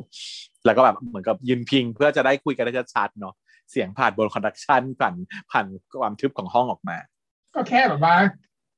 [0.65, 3.33] แล้วก็แบบเหมือนกับยืนพิงเพื่อจะได้คุยกันได้ชัดๆเนาะ
[3.71, 5.15] เสียงผ่านบนคอนดักชันผ่าน
[5.51, 5.65] ผ่าน
[6.01, 6.97] ความทึบของห้องออกมา
[7.55, 8.15] ก็แค่แบบว่า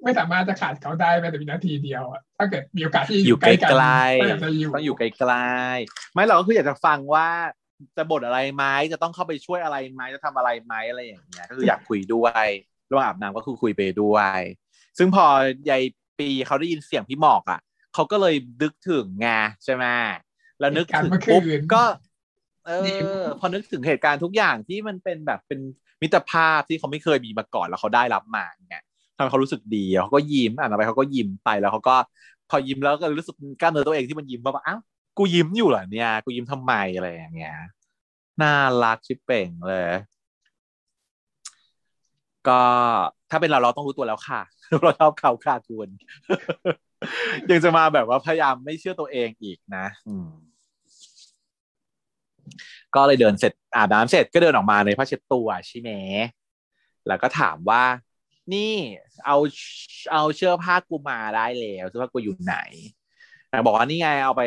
[0.04, 7.28] ไม่สามารถจะขาดเขาได้แม้แต่วินาทีเดียวอะถ้าเกิดมีโอกาสที่อยู่ไกลกันๆก็อยากจะอยู่ต้องอยู่ไกลๆไม่เราก็คืออยากจะฟังว่า
[7.98, 12.48] จะบ่นอะไรไหมจะต้องเข้าไปช่วยอะไรไหมจะทำอะไรไหมอะไรอย่างเงี้ยก็คืออยากคุยด้วย
[12.92, 14.40] ระหว่างอาบน้ำก็คือคุยไปด้วย
[14.98, 15.26] ซึ่งพอ
[15.70, 15.84] ยาย
[16.20, 17.60] ปีเขาได้ยินเสียงพี่หมอกอะ
[17.94, 19.28] เขาก็เลยนึกถึงไง
[19.64, 19.86] ใช่ไหม
[20.60, 21.44] แล้วนึกถึงปุ๊บ
[21.74, 21.84] ก็
[22.66, 22.72] เอ
[23.22, 25.60] อ พอนึกถึงเหตุการณ์ทุกอย่างที่มันเป็นแบบเป็น
[26.02, 28.84] มิตรภาพที่เขาไม่เคยมีมาก่อนแล้วเขาได้รับมาเนี่ย
[29.16, 31.96] ทำให้เขารู้สึกดีเขาก็ยิ้มอ่านไปเขาก็ยิ้มไปแล้วเขาก็
[32.50, 34.80] พอยิ้มแล้วก็รู้สึกกล้ามเนื้อตัวเองที่มันยิ้มว่าอ้าว
[35.18, 37.58] กูยิ้มอยู่เหรอเนี่ย กูยิ้มทำไมอะไรอย่างเงี้ย
[38.42, 39.90] น่ารักชิบเป่งเลย
[42.48, 42.62] ก็
[43.30, 44.42] ถ้าเป็นเราเราต้องรู้ตัวแล้วค่ะ
[44.84, 45.90] เราชอบเขาค่ะคุณ
[47.50, 50.30] ยังจะมาแบบว่าพยายามไม่เชื่อตัวเองอีกนะ อืม
[52.96, 55.92] ก็เลยเดินเสร็จอาบน้ำเสร็จก็เดินออกมาในผ้าเช็ดตัวใช่ไหม
[57.08, 57.84] แล้วก็ถามว่า
[58.54, 58.74] นี่
[59.26, 59.38] เอา
[60.12, 62.58] เอาเชือกผ้ากูมาได้แล้วเสื้อผ้ากูอยู่ไหน
[63.66, 64.44] บอกว่านี่ไงเอาไป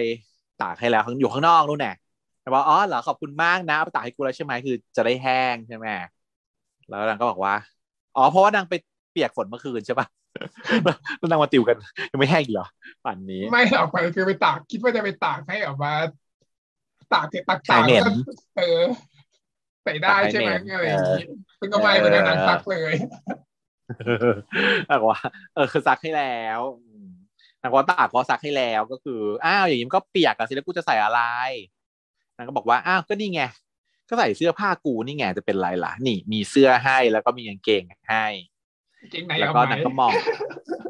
[0.62, 1.92] ตากให้แล้วข้างอยู่ข้างนอกนู่นแน่
[2.42, 5.86] นางบอกอ๋อเหรอขอบคุณมากนะเอาไปตากให้กูแล้วใช่ไหมคือจะได้แห้งใช่ไหม
[6.88, 7.54] แล้วนางก็บอกว่า
[8.16, 8.74] อ๋อเพราะว่านางไป
[9.10, 10.06] เปียกฝนเมื่อคืนใช่ปะ
[11.18, 11.76] แล้วนางมาติวกัน
[12.10, 12.66] ยังไม่แห้งอีกเหรอ
[13.04, 15.92] ป่านนี้ ไม่ออกไปคือไปตากคิดว่าจะไปตากให้ออกมา
[17.12, 18.82] ตากเสร็จตากใส่ตากเหม็นแล้วก็เออ
[19.84, 22.94] ใส่ได้ใช่ไหมตากให้เหม็นอะไรอย่างนี้เออซึ่งก็ไม่เหมือนกันนางซักเลย
[25.00, 25.20] บอกว่า
[25.54, 26.87] เออคือซักให้แล้วอืม
[27.62, 31.20] นางก็ตากก็ซักให้แล้วก็คืออ้าวอย่างนี้มันก็เปียกอะสิแล้วกูจะใส่อะไร
[32.36, 33.42] นางก็บอกว่าอ้าวก็นี่ไง
[34.08, 38.26] ก็ใส่เสื้อผ้ากูนี่ไงจะเป็นไรล่ะ นี่ มีเสื้อให้แล้วก็มีกางเกงให้
[39.10, 40.12] เก่งไหนแล้วเอาก็ไหมนางก็มอง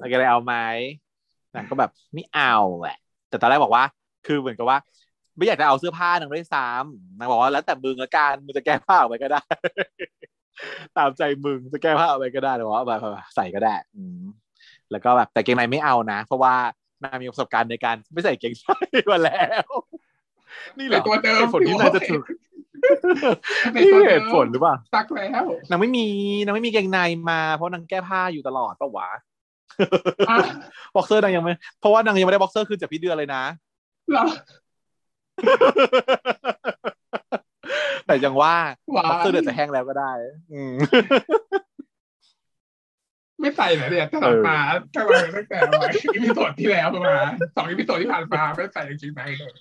[0.01, 0.55] นางก็เลยเอาไหม
[1.55, 3.85] นางก็แบบไม่เอาแหละแต่ตอนแรกบอกว่า
[4.27, 4.79] คือเหมือนกับว่า
[5.37, 9.41] ไม่อยากจะเอาเสื้อผ้านางด้วยซ้ำนางบอกว่าแล้วแต่มึงละกันมึงจะแก้ผ้าออกไปก็ได้
[10.97, 12.93] ตามใจมึงจะแก้ผ้าออกไปก็ได้แต่ว่าเอาไป
[13.37, 14.25] ใส่ก็ได้ อืม
[14.91, 16.55] แล้วก็แบบแต่เกงในไม่เอานะ เพราะว่า
[17.03, 18.53] นางมีประสบการณ์ในการไม่ใส่เกง
[18.93, 19.67] ในมาแล้ว
[20.79, 22.23] นี่เหรอตัวเดิมเหตุผลที่นางจะถูก
[23.73, 26.07] ในนี่ตัวเหเดิมตุผลหรือเปล่าซักแล้วนางไม่มี
[26.45, 26.99] นางไม่มีเกงใน
[27.31, 29.09] มาเพราะนางแก้ผ้าอยู่ตลอดปะวะ
[30.31, 30.39] อะ
[30.95, 33.43] บ็อกเซอร์นางยังไม่ เพราะว่านางยังไม่ได้บ็อกเซอร์คืนจากพี่เดือนเลยนะ
[34.11, 34.25] เหรอ
[38.07, 38.57] แต่ยังว่า
[38.93, 40.11] หวาบ็อกเซอร์นเดือนจะแห้งแล้วก็ได้
[40.53, 40.73] อืม
[43.41, 44.59] ไม่ใส่เหรอเนี่ยตั้งแต่มา
[44.95, 47.17] ตั้งแต่ตั้งแต่ว่าอี sode ที่แล้วมา
[47.57, 49.53] สอง episode ที่ผ่านมาไม่ใส่จริงๆไหนเลย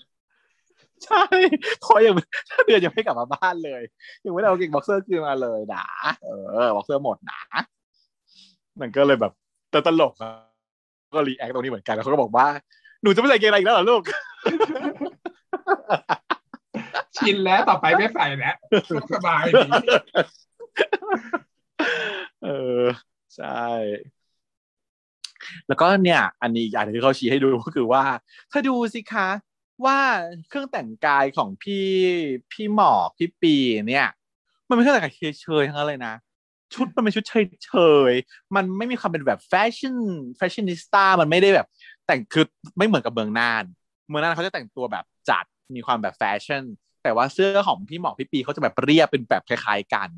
[1.06, 1.24] ใช่
[1.82, 2.14] เพราะยัง
[2.50, 3.82] ถ้าเดือนยังไม่กลับมาบ้านเลย
[4.26, 5.86] ยังไม่ได้เอาเกงบ็อกเซอร์คืนมาเลยนะ
[6.24, 6.30] เอ
[6.66, 7.42] อบ็อกเซอร์หมดนะ
[8.82, 9.32] มันก็เลยแบบ
[9.72, 10.32] แต่ตลกอะ
[11.14, 12.48] ก็ react ตรงนี้เหมือนกันแล้วเขาก็บอกว่า
[13.02, 14.02] หนูจะไม่ใส่เกงในอีกแล้วเหรอลูก
[17.18, 18.56] ชินแล้วต่อไปไม่ใส่แล้ว
[19.14, 19.70] สบายดี
[22.44, 22.50] เอ
[22.82, 22.84] อ
[23.38, 23.48] ใช่
[25.68, 28.04] แล้วก็เนี่ย อันนี้อย่างที่เขาชี้ให้ดูก็คือว่า
[28.52, 29.30] ถ้าดูสิคะ
[29.86, 29.98] ว่า
[30.48, 31.88] เครื่องแต่งกายของพี่
[32.52, 33.56] พี่หมอกพี่ปี
[33.88, 34.08] เนี่ย
[34.68, 36.14] มันเป็นเครื่องแต่งกายเฉยๆทั้งนั้นเลยนะ
[36.74, 37.72] ชุดมันเป็นชุดเฉ
[38.12, 39.96] ยๆ มันไม่มีความเป็นแบบแฟชั่น
[40.38, 41.68] fashionista มันไม่ได้แบบ
[42.06, 42.46] แต่งคือ
[42.78, 43.64] ไม่เหมือนกับเมืองน่าน
[44.08, 45.46] เมืองน่านเขาจะแต่งตัวแบบจัด
[45.76, 46.64] มีความแบบแฟชั่น
[47.04, 50.10] แต่ว่าเสื้อของพี่หมอกพี่ปีเขาจะแบบเรียบเป็นแบบคล้ายๆกัน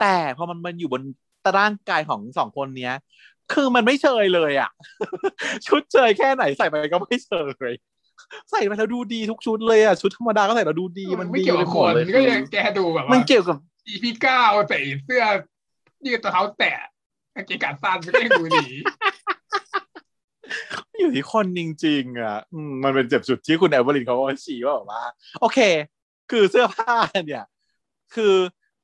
[0.00, 1.02] แต่พอมันมันอยู่บน
[1.58, 2.94] ร่างกายของสองคนเนี้ย
[3.52, 4.70] คือมันไม่เชยเลยอะ
[5.66, 7.32] ชุดเชยแค่ไหนใส่ไปก็ไม่เช
[7.70, 7.72] ย
[8.50, 15.22] ใส่ไปแล้วดูดีทุกชุดเลยอะชุดธรรมดาก็ใส่แล้วดูดีมันไม่ดีเกี่ยวกับคนเลยก็ยังแกดูแบบมัว่านเกี่ยวกับอีพีเก้าใส่เสื้อ
[16.06, 16.72] ยืดตัวเท้าแตะ
[17.34, 18.66] กางเกงขาสั้นก็ยังดูดี
[21.00, 25.02] อยู่ที่คนจริงๆอะอืมมันเป็นเจ็บจุดที่คุณแอลเวอรินเขาก็ชี้ว่าแบบว่า
[25.40, 25.58] โอเค
[26.30, 26.94] คือเสื้อผ้า
[27.26, 27.44] เนี่ย
[28.14, 28.34] คือ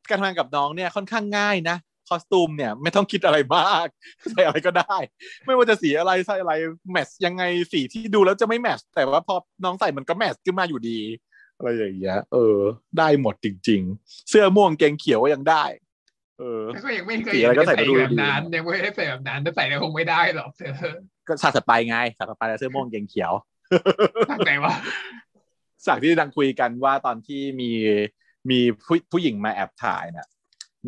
[0.09, 1.81] การทำงานกับน้องเนี่ยค่อนข้างง่ายนะค
[2.13, 3.89] อสตูมเนี่ยไม่ต้องคิดอะไรมาก
[4.31, 4.97] ใส่อะไรก็ได้
[5.45, 6.53] ไม่ว่าจะสีอะไรใส่อะไร
[6.91, 9.35] แมทช์ยังไงสีที่ดูแล้วจะไม่แมทช์แต่ว่าพอ
[9.65, 10.99] น้องใส่มันก็แมทช์ขึ้นมาอยู่ดี
[11.57, 12.59] อะไรอย่างเงี้ยเออ
[12.99, 15.65] ได้หมดจริง ๆ เสื้อม่วงเกงเขียวก็ยังได้
[16.39, 20.95] เออแล้วก็ยังไม่เคยสีเห็อะไรนก็ใส่ใส่ดูดีแบบนั้นยังไม่ได้ใส่แบบนั้นถ้าใส่แล้วคงไม่ได้หรอกเธอ
[21.29, 23.33] ก็ฉากถัดไปไงฉากถัดไปแล้วเสื้อม่วงเกงเขียว
[24.31, 24.75] ทางไหนวะ
[25.87, 27.71] ฉากที่ดังคุยกันว่าตอนที่มี
[28.51, 30.27] มีผู้ผู้หญิงมาแอบถ่ายเนี่ย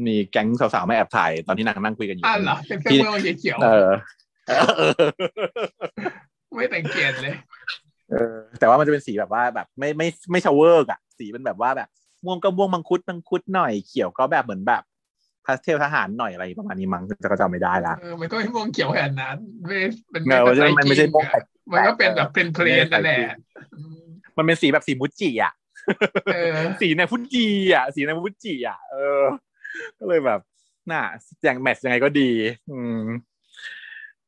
[0.07, 3.91] มีแก๊งสาวๆมาแอบถ่ายตอนที่นางนั่งคุยกันอยู่อะเหรอเป็นเสื้อเมืองเขียวเออ
[4.49, 4.53] เอ
[4.91, 7.35] อๆไม่สังเกตเลย
[8.11, 11.89] เออแต่ว่ามันจะเป็นสีแบบว่าแบบไม่ไม่ไม่ชาวเวอร์อะสีเป็นแบบว่าแบบ
[12.25, 14.83] ม่วงก็ม่วงมังคุดมังคุดหน่อยเขียวก็แบบเหมือนแบบ
[15.45, 19.77] พาสเทลทหารหน่อยอะไรประมาณนี้มั้งจะก็จำไม่ได้ละเออมันก็ไม่ม่วงเขียวขนาดนั้นไม่
[20.12, 21.25] มันเงาใช่ไหมมันไม่ใช่ม่วง
[21.73, 23.19] มันก็เป็นแบบเป็น plain นั่นแหละ
[23.79, 24.05] อืม
[24.37, 25.53] มันเป็นสีแบบสี MUJI อะ
[26.35, 29.23] เออสีในฟุจิอะสีในฟุจิอะเออ
[29.99, 30.41] ก็เลยแบบ
[30.91, 31.03] น่ะ
[31.45, 32.31] อย่างแมทยังไงก็ดี
[32.71, 33.01] อืม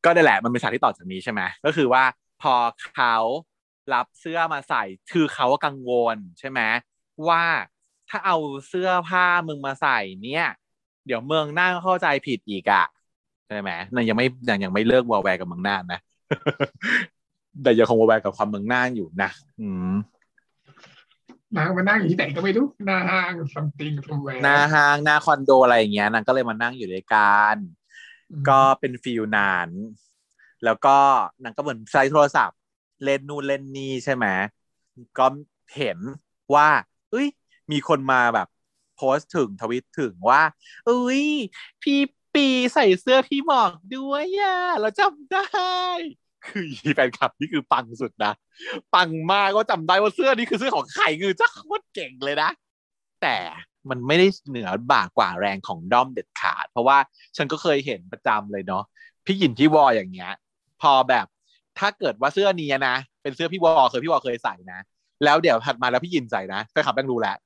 [0.04, 2.04] ก็ได้แหละมันเป็นฉากที่ต่อจากนี้ใช่ไหมก็คือว่า
[2.42, 2.54] พอ
[2.94, 3.14] เขา
[3.94, 4.82] รับเสื้อมาใส่
[5.12, 6.60] คือเขากังวลใช่ไหม
[7.28, 7.44] ว่า
[8.08, 8.36] ถ้าเอา
[8.68, 10.44] เสื้อผ้ามึงมาใส่เนี่ย
[11.06, 12.84] เดี๋ยวเมืองน่านเข้าใจผิดอีกอะ
[13.48, 16.00] ใช่ไหมนั่นยังไม่ยังยังไม่เลิกวอลแวร์กับเมืองน่านนะ
[17.62, 19.94] แต่ยังคงวอลแวร์กับความเมืองน่านอยู่นะอืม
[21.56, 27.56] นางมานั่งอยู่ที่ไหนก็ไม่รู้หน้าห้าง something somewhere หน้าห้างหน้าคอนโดอะไรอย่างเงี้ยนางก็เลยมานั่งอยู่ด้วยกัน
[28.48, 29.68] ก็เป็น feel น่าน
[30.64, 30.96] แล้วก็
[31.42, 32.58] นางก็เหมือนใช้โทรศัพท์
[33.04, 34.26] เล่นนู่นเล่นนี่ใช่ไหม
[35.18, 35.26] ก็
[35.76, 35.98] เห็น
[36.54, 36.68] ว่า
[37.10, 37.26] เอ้ย
[37.72, 38.48] มีคนมาแบบ
[38.96, 40.42] โพสต์ถึงทวิตถึงว่า
[40.86, 41.24] เอ้ย
[41.82, 41.98] พี่
[42.34, 45.40] ปีใส่เสื้อพี่หมอกด้วยอะเราจำได้
[46.48, 48.32] คืออีแฟนคลับนี่คือปังสุดนะ
[48.94, 52.50] ปังมากก็จำได้ว่าเสื้อนี้คือเสื้อของใครคือจ้าโคตรเก่งเลยนะ
[53.22, 53.36] แต่
[53.90, 56.98] มันไม่ได้เหนือบ่ากว่าแรงของด้อมเด็ดขาด เพราะว่า
[57.36, 58.84] ฉันก็เคยเห็นประจำเลยเนาะ
[59.26, 60.32] พี่หยินพี่วออย่างเงี้ย
[60.82, 61.26] พอแบบ
[61.78, 64.78] ถ้าเกิดว่าเสื้อนี้นะเป็นเสื้อพี่วอเคยพี่วอเคยใส่นะ
[65.24, 67.36] แล้วเดี๋ยวถัดมาแล้วพี่ยินใส่นะแฟนคลับแม่งรู้แล้ว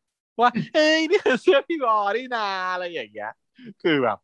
[0.40, 3.32] ว่าเฮ้ยนี่คือเสื้อพี่วอนี่นาอะไรอย่างเงี้ย
[3.82, 4.18] คือแบบ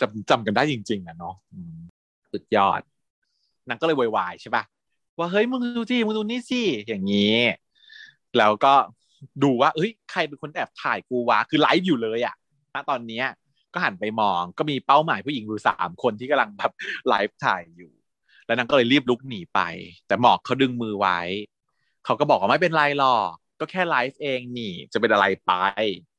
[0.00, 1.34] จำจำกันได้จริง ๆ นะเนาะ
[2.32, 2.80] สุดยอด
[3.68, 4.64] นางก็เลยโวยวายใช่ปะ
[5.18, 7.36] ว่าเฮ้ยมึงดูสิมึงดูนี่สิอย่างนี้
[8.38, 8.74] แล้วก็
[9.42, 12.34] ดูว่าเอ้ยใครเป็นคนแอบถ่ายกูวะคือไลฟ์อยู่เลยอะ
[12.74, 13.26] ณตอนเนี้ย
[13.72, 16.72] ก็หันไปมองก็มีเป้าหมายผู้หญิงอยู่สามคนที่กำลังแบบ
[17.08, 17.92] ไลฟ์ถ่ายอยู่
[18.46, 19.60] แล้วนางก็เลยรีบลุกหนีไป
[20.06, 21.20] แต่หมอกเขาดึงมือไว้
[22.04, 23.30] เขาก็บอกว่าไม่เป็นไรหรอก
[23.60, 25.52] ก็แค่ไลฟ์เองนี่ จะเป็นอะไรไป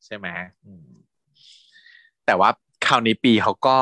[0.06, 0.28] ใช่ไหม
[0.66, 0.88] อืม
[2.26, 2.50] แต่ว่า
[2.86, 3.78] คราวนี้ปีเขาก็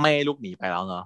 [0.00, 1.04] ไม่ลุกหนีไปแล้วเนาะ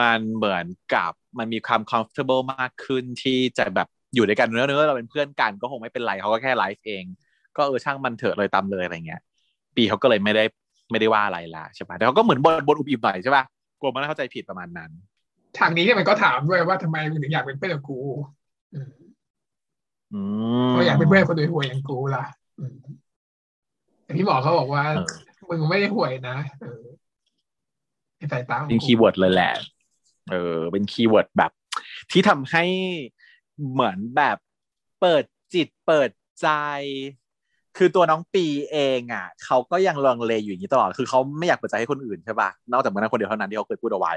[0.00, 7.04] มันเหมือนกับมันมีความ comfortable มากขึ้นที่จะแบบอยู่ด้วยกันเนื้อเนื้อเราเป็นเพื่อนกันก็คงไม่เป็นไรเขาก็แค่ไลฟ์เอง
[7.56, 9.20] ก็เออช่างมันเถอะเลยตามเลยอะไรเงี้ย
[9.76, 10.44] ปีเขาก็เลยไม่ได้
[10.90, 13.44] ไม่ได้ว่าอะไรละใช่ปะแต่เขาก็เหมือนบนบนอุบอิบหน่อยใช่ปะ
[13.80, 14.90] กลัวมันเข้าใจผิดประมาณนั้น
[15.56, 18.00] ฉากนี้เนี่ยมันก็ถามด้วยว่าทำไมมึงถึงอยากเป็นเพื่อนกับกู
[18.74, 18.92] อืม
[20.14, 20.20] อื
[20.68, 22.24] มเขาอยากเป็นเพื่อนคนรวยๆอย่างกูล่ะ
[22.58, 22.76] อืม
[24.04, 25.10] แต่พี่หมอเขาบอกว่าเออ
[25.48, 26.82] มึงไม่ได้ห่วยนะเออ
[28.16, 29.52] ในสายตาของเป็นกู keyword เลยแหละ
[30.30, 31.50] เออเป็น keyword แบบ
[32.10, 32.64] ที่ทำให้
[33.72, 34.36] เหมือนแบบ
[35.00, 35.24] เปิด
[35.54, 36.10] จิตเปิด
[36.42, 36.48] ใจ
[37.76, 44.12] คือตัวน้องปีเองอะเขาก็ยังลังเลอยู่อย่างนี้ตลอดคือเขาไม่อยากเปิดใจให้คนอื่นใช่ปะนอกจากเมืองน่านคนเดียวเท่านั้นที่เขาเคยพูดเอาไว้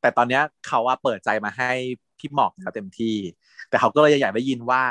[0.00, 1.70] แต่ตอนเนี้ยเขาว่าเปิดใจมาให้
[2.18, 3.16] พี่หมอกแล้วเต็มที่
[3.68, 4.82] แต่เขาก็เลยอยากได้ยินว่า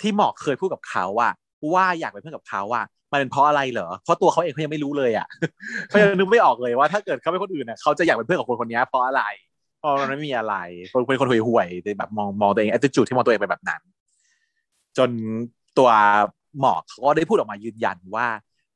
[0.00, 1.30] ที่หมอกเคยพูดกับเขาว่า
[1.74, 2.82] ว่าอยากเป็นเพื่อนกับเขาว่า
[3.12, 5.26] มันเป็นเพราะอะไรเหรอ เพราะตัวเขาเองเขายังไม่รู้เลยอะ
[5.88, 9.22] เขายังนึกไม่ออกเลยว่าถ้าเกิดเขาเป็นคนอื่นเนี่ยเขาจะอยากเป็นเพื่อนกับคนคนนี้เพราะอะไร
[9.84, 10.56] เพราะมันไม่มีอะไร
[10.92, 13.82] คนเป็นคนห่วยๆแต่แบบมองมองตัวเอง attitude ที่มองตัวเองเป็นแบบนั้น
[14.98, 15.10] จน
[15.78, 15.90] ตัว
[16.60, 18.26] หมอกเขาก็ได้พูดออกมายืนยันว่า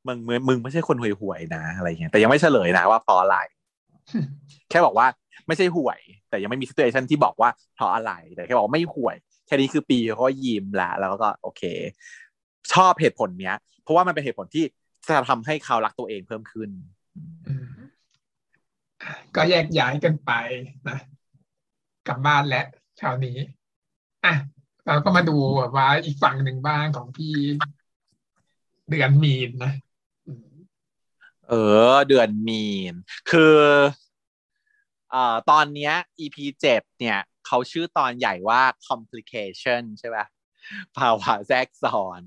[0.07, 3.37] มึงมึงมึงไม่ใช่คนห่วยๆนะอะไรเงี้ยแต่ยังไม่เฉลยนะว่าเพราะอะไร
[4.71, 5.07] แค่บอกว่า
[5.47, 5.99] ไม่ใช่ห่วย
[6.31, 9.17] แต่ยังไม่มี situation ที่บอกว่าเพราะอะไร แต่แค่บอกไม่ห่วย
[9.47, 11.63] แค่นี้คือปีเขาก็ยิ้มละแล้วก็โอเค
[12.73, 14.65] ชอบเหตุผลเนี้ย เพราะว่ามันเป็นเหตุผลที่
[15.07, 16.71] จะทำให้เขารักตัวเองเพิ่มขึ้น
[19.37, 20.33] ก็แยกย้ายกันไป
[20.89, 20.99] นะ
[22.09, 22.67] กลับบ้านแล้ว
[23.01, 23.39] คราวนี้
[24.25, 24.35] อะ
[24.87, 27.35] เราก็มาดูแบบว่าอีกฝั่งหนึ่งบ้างของพี่
[28.91, 29.73] เดือนมีนนะ
[31.49, 31.55] เอ
[31.93, 32.95] อ เดือนมีน
[33.31, 33.59] คือ
[35.11, 40.27] เอ่อตอนเนี้ย EP เจ็ดเนี่ยเขาชื่อตอนใหญ่ว่า complication ใช่ปะ
[40.97, 42.21] ภาวะแทรกซ้อน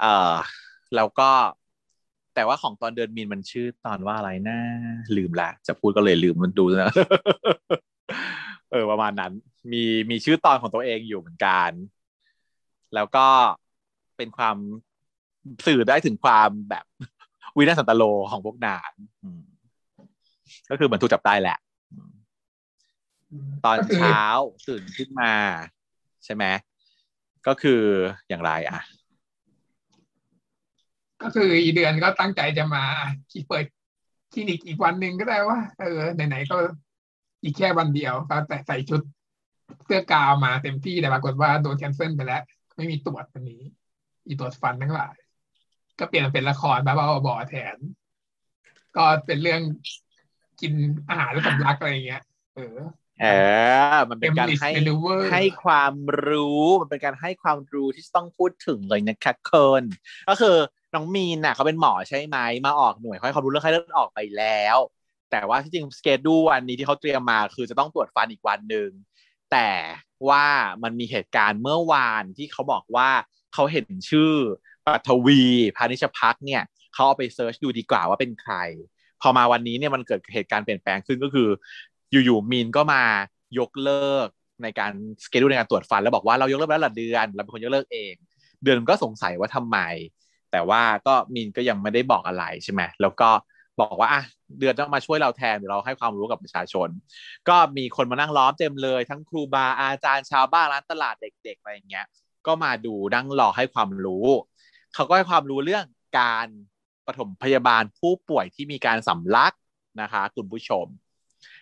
[0.00, 0.34] เอ่อ
[0.96, 1.30] แล้วก็
[2.36, 4.58] แต่ว่าของตอนเดือนมีนมันชื่อตอนว่าอะไรนะ
[5.16, 6.92] ลืมละจะพูดก็เลยลืมมันดูนะ
[8.70, 9.32] เออประมาณนั้น
[9.72, 11.70] มีมีชื่อตอนของตัวเองอยู่เหมือนกัน
[12.94, 13.26] แล้วก็
[14.16, 14.56] เป็นความ
[15.66, 16.84] สื่อได้ถึงความแบบ
[17.56, 18.90] วินาสันตโลของพวกนาง
[19.22, 19.42] อืม
[20.70, 21.58] ก็คือเหมือนถูกจับได้แหละ
[23.64, 24.20] ตอนเช้า
[24.68, 25.32] ตื่นขึ้นมา
[26.24, 26.44] ใช่ไหม
[27.46, 27.82] ก็คือ
[28.28, 28.78] อย่างไร อะ
[31.22, 32.84] ก็คืออีเดือนก็ตั้งใจจะมา
[33.30, 33.64] ที่เปิด
[34.32, 36.56] คลินิกอีกวันหนึ่งก็ได้ว่า เออไหนๆก็
[37.42, 39.00] อีกแค่วันเดียวก็แต่ใส่ชุด
[39.84, 42.42] เสื้อกาวมาเต็มที่แต่ปรากฏว่าโดนแคนเซิลไปแล้ว
[42.76, 43.62] ไม่มีตรวจวันนี้
[44.26, 45.14] อีตรวจฟันทั้งหลาย
[45.98, 47.76] ก็เปลี่ยนมาเป็นละครบ้าๆบอๆแทน
[48.96, 49.62] ก็เป็นเรื่อง
[50.60, 50.72] กิน
[51.08, 52.22] อาหารและสำลักอะไรอย่างเงี้ย
[52.56, 52.76] เออ
[53.20, 53.26] เอ
[53.94, 55.94] อ มันเป็นการ Emily ให้ Deliver ให้ความ
[56.26, 59.84] รู้ มันเป็นการให้ความรู้ที่ต้องพูดถึงเลยนะคะเคิน
[60.28, 60.56] ก็คือ
[60.96, 64.76] น้องมีนน่ะเขาเป็นหมอใช่ไหมมาออกหน่วยให้ควารู้เรื่องไข้เลือดออกไปแล้ว
[65.30, 68.90] แต่ว่าที่จริง schedule วันนี้ที่เขาเตรียมมาคือจะต้องตรวจฟันอีกวันหนึ่ง
[69.52, 69.70] แต่
[70.28, 70.46] ว่า
[70.82, 73.10] มันมีเหตุการณ์เมื่อวานที่เขาบอกว่า
[73.54, 74.32] เขาเห็นชื่อ
[74.86, 75.42] ปัทวี
[75.76, 76.62] พานิชพักเนี่ย
[76.94, 78.54] เขาเอาไป search ดูดีกว่าว่าเป็นใคร
[79.22, 81.48] พอมาวันนี้เนี่ยมันเกิดเหตุการณ์เปลี่ยนแปลงขึ้นก็คือ
[82.24, 83.02] อยู่ๆมีนก็มา
[83.58, 84.28] ยกเลิก
[84.62, 84.92] ในการ
[85.24, 88.14] schedule ในการตรวจฟันแล้วบอกว่าเรายกเลิกแล้วหละเดือนเราเป็นคนยกเลิกเอง
[88.64, 89.78] เดือนก็สงสัยว่าทำไม
[90.52, 93.30] แต่ว่าก็มีนก็ยังไม่ได้บอกอะไรใช่ไหมแล้วก็
[93.80, 94.22] บอกว่าอะ
[94.58, 96.88] เดือนต้องมาช่วยเราแทนเดี๋ยวเราให้ความรู้กับประชาชน
[97.48, 101.14] ก็มีคนมานั่งล้อมเต็มเลย ทั้งครูบาอาจารย์ชาวบ้านร้านตลาด
[101.44, 102.06] เด็กๆอะไรอย่างเงี้ย
[102.46, 104.26] ก็มาดูนั่งรอให้ความรู้
[104.94, 105.84] เขาก็ให้ความรู้เรื่อง
[106.20, 106.46] การ
[107.06, 109.52] ปฐมพยาบาลผู้ป่วยที่มีการสำลัก
[110.00, 110.86] นะคะคุณผู้ชม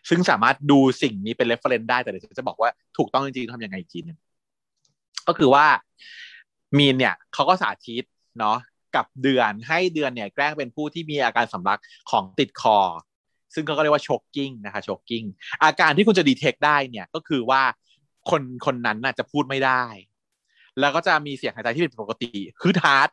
[0.08, 4.18] ซึ่งสามารถดูสิ่งนี้เป็น reference ได้แต่เดี๋ยวจะบอกว่าถูกต้องจริงๆทำยังไงอีกทีนึง
[5.28, 5.66] ก็คือว่า
[6.78, 8.04] มีนเนี่ยเขาก็สาธิต
[8.38, 8.58] เนาะ
[8.96, 11.80] กับเดือนให้เดือนเนี่ยแกล้งเป็นผู้ที่มีอาการสำลัก
[12.10, 12.78] ของติดคอ
[13.54, 15.26] ซึ่งเขาก็เรียกว่า choking นะคะ choking
[15.62, 17.62] อาการที่คุณจะ detect ได้เนี่ยก็คือว่า
[18.30, 19.84] คนคนนั้นน่ะจะพูดไม่ได้
[20.80, 22.30] แล้วก็จะมีเสียงหายใจที่ผิดปกติ
[22.62, 23.10] คือทาร์ต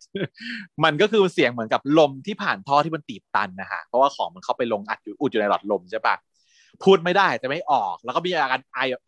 [0.84, 6.16] มันก็คือเสียงเหมือนกับลมที่ผ่านท่อที่มันตีบตันนะฮะเพราะว่าของมันเข้าไปลงอัดอยู่อุดอยู่ในหลอดลมใช่ปะ
[6.84, 9.04] พูดไม่ได้จะไม่ออก แล้วก็มีอาการไอแบบ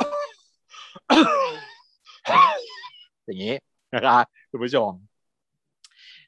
[3.25, 3.55] อย่างนี้
[3.93, 4.91] นะครับคุณผู้ชม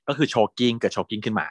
[0.08, 1.48] ก็คือโชกิ้งเกิดโชกิ้งขึ้นมา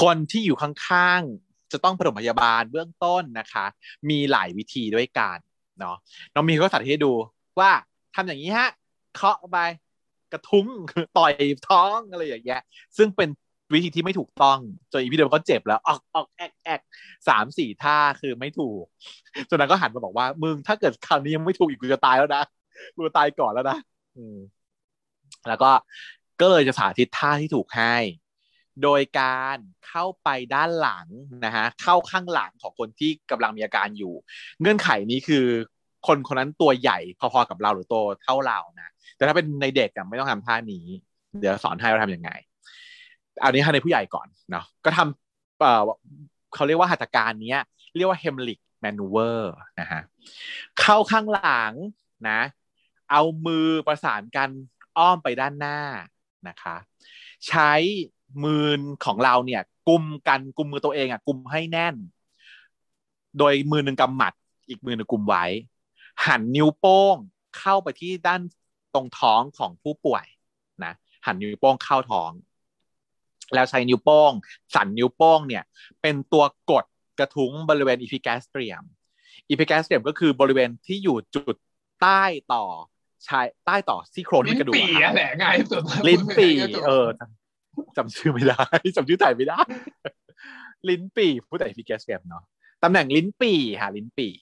[0.00, 3.66] คนที่อยู่ข้างๆ จะต้องปฐมพยาบาลเบื้องต้นนะคะ
[4.10, 5.38] มีหลายวิธีด้วยกัน
[5.80, 5.96] เนาะ
[6.34, 7.12] น้องมีก็สาธิตให้ดู
[7.60, 7.70] ว่า
[8.14, 8.68] ทำอย่างนี้ฮะ
[9.14, 9.58] เคาะไป
[10.32, 10.66] กระทุ้ง
[11.18, 11.32] ต่อย
[11.68, 12.60] ท้องอะไรอย่างเงี้ย
[12.96, 13.28] ซึ่งเป็น
[13.74, 14.58] วิธีที่ไม่ถูกต้อง
[14.92, 16.80] จนอีพี่เดิมก็เจ็บแล้วออกออกแอกแอก
[17.28, 18.84] สามสี่ท่าคือไม่ถูก
[19.48, 22.42] จนนั้นก็หันมาบอกว่ามึงถ้าเกิดคราวนี้ยังไม่ถูกอีกกูจะตายแล้วนะ
[22.94, 23.78] กูจะตายก่อนแล้วนะ
[24.16, 24.36] อืม
[25.48, 25.70] แล้วก็
[26.40, 27.96] ก็เลยจะสาธิตท่าที่ถูกให้
[28.82, 29.56] โดยการ
[29.86, 31.06] เข้าไปด้านหลัง
[31.44, 34.14] นะฮะเข้าข้างหลังของคนที่กำลังมีอาการอยู่
[34.60, 35.46] เงื่อนไขนี้คือ
[36.06, 40.86] คนคนนั้นตัวใหญ่พอๆกับเราหรือโตเท่าเรานะแต่ถ้าเป็นในเด็กอะไม่ต้องทำท่านี้
[41.40, 42.30] เดี๋ยวสอนให้ว่าทำยังไง
[43.42, 45.82] อันนี้ให้ในผู้ใหญ่ก่อนเนาะก็ทำเอ่อ
[46.54, 47.56] เขาเรียกว่าหัตถการนี้
[47.96, 49.38] เรียกว่า Heimlich maneuver
[49.80, 50.00] นะฮะ
[50.80, 51.72] เข้าข้างหลัง
[52.28, 52.40] นะ
[53.10, 54.48] เอามือประสานกัน
[54.98, 55.78] อ้อมไปด้านหน้า
[56.48, 56.76] นะคะ
[57.48, 57.72] ใช้
[58.44, 58.66] มือ
[59.04, 61.94] ของเราเนี่ยกุมกันกุมมือตัวเองอะกุมให้แน่น
[63.38, 64.32] โดยมือหนึ่งกำหมัด
[64.68, 65.44] อีกมือหนึ่งกุมไว้
[66.26, 67.16] หันนิ้วโป้ง
[67.58, 68.40] เข้าไปที่ด้าน
[68.94, 70.24] ตรงท้องของผู้ป่วย
[70.84, 70.92] นะ
[71.26, 72.30] หันนิ้วโป้งเข้าท้อง
[73.54, 74.32] แล้วใช้นิ้วโป้ง
[74.74, 75.64] สั่นนิ้วโป้งเนี่ย
[76.02, 76.84] เป็นตัวกด
[77.18, 78.82] กระทุ้งบริเวณ epigastrium
[79.48, 81.56] epigastrium ก็คือบริเวณที่อยู่จุด
[82.00, 82.22] ใต้
[82.54, 82.64] ต่อ
[83.28, 86.54] ชายใต้ต่อซี่โครงลิ้ที่นกระดูกปี่อะครับอะแหละง่ายที่สุดลิ้นปี่
[86.86, 87.06] เออ
[87.96, 88.64] จำชื่อไม่ได้
[88.96, 89.60] จำชื่อไทยไม่ได้
[90.88, 92.44] ลิ้นปี่พูดแต่ epigastrium เนาะ
[92.82, 94.32] ตำแหน่งลิ้นปี่ค่ะลิ้นปี่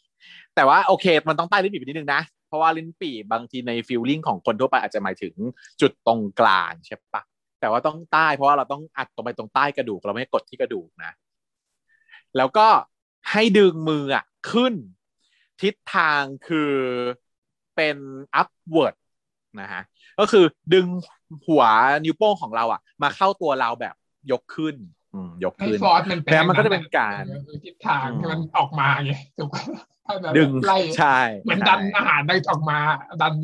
[0.54, 5.34] แต่ว่าโอเค มันต้องใต้ลิ้นปี่ไปนิดนึงนะเพราะว่าลิ้นปี่บางทีใน feeling ของคนทั่วไปอาจจะหมายถึง
[5.80, 7.22] จุดตรงกลางใช่ปะ
[7.60, 11.12] แต่ว่าต้องใต้ เพราะว่าเราต้องอัดตรงไปตรงใต้กระดูกเราไม่ให้กดที่กระดูกนะ
[12.36, 12.68] แล้วก็
[13.30, 14.74] ให้ดึงมืออะขึ้น
[15.62, 16.72] ทิศทางคือ
[17.24, 17.27] ไป
[17.78, 17.96] เป็น
[18.40, 18.94] upward
[19.60, 19.82] นะฮะ
[20.20, 20.44] ก็คือ
[20.74, 20.86] ดึง
[21.46, 21.64] หัว
[22.04, 23.94] นิ้วโป้งของเราอะมาเข้าตัวเราแบบ
[24.32, 24.74] ยกขึ้น
[25.14, 29.62] อืมยกให้ขึ้นฟอร์สมันเป็นแล้วมันก็จะเป็นการเออทิศทางให้มันออกมาไงถูกปะ
[30.06, 32.78] ถ้าแบบดึงไล่ใช่เหมือนใช่ดันอาหารได้ออกมา
[33.22, 33.34] ดัน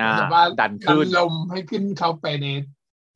[0.00, 2.46] อ่าแบบว่าดันขึ้นลมให้ขึ้นเข้าไปใน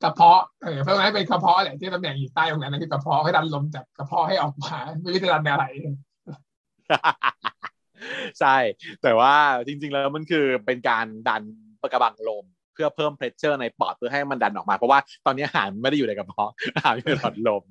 [0.02, 5.64] กระเพาะเออเพราะงั้นเป็นกระเพาะแหละที่ตำแหน่งอยู่ใต้ตรงนั้นนั่นคือกระเพาะให้ดันลมจากกระเพาะให้ออกมาไม่รู้จะดันอะไร
[8.40, 8.56] ใช่
[9.02, 9.34] แต่ว่า
[9.66, 11.42] จริง ๆ แล้วมันคือเป็นการดัน
[11.92, 17.64] กระบังลมเพื่อเพิ่ม pressure ในปอดเพื่อให้มันดันออกมา เพราะว่าตอนนี้อาหารไม่ได้อยู่ในกระเพาะอาหารอยู่ในหลอดลม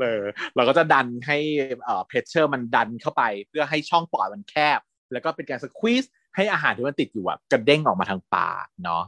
[0.00, 0.18] เลย
[0.56, 1.38] เราก็จะดันให้
[1.84, 4.80] เอ่อ pressure มันดันเข้าไป เพื่อให้ช่องปอดมันแคบ
[5.12, 6.04] แล้วก็เป็นการ squeeze
[6.36, 9.02] ให้อาหารที่มันติดอยู่อะกระเด้งออกมาทางปากเนาะ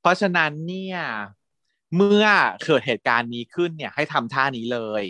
[0.00, 0.98] เพราะฉะนั้นเนี่ย
[1.96, 2.26] เมื่อ
[2.64, 5.04] เกิดเหตุการณ์นี้ขึ้นเนี่ยให้ทำท่านี้เลย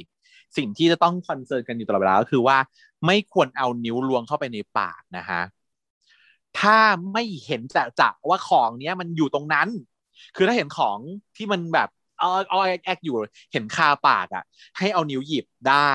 [0.57, 2.59] สิ่งที่จะต้อง concern กันอยู่ตลอดเวลาก็คือว่า
[3.07, 5.43] ไม่ควรเอานิ้วล้วงเข้าไปในปากนะฮะ
[6.59, 6.79] ถ้า
[7.13, 9.69] ไม่เห็นจะจะว่าของเนี้ยมันอยู่ตรงนั้น
[10.37, 10.99] คือถ้าเห็นของ
[11.37, 11.89] ที่มันแบบ
[12.19, 13.15] เออออแอกอยู่
[13.53, 14.45] เห็นคาปากอะ
[14.79, 15.91] ให้เอานิ้วหยิบได้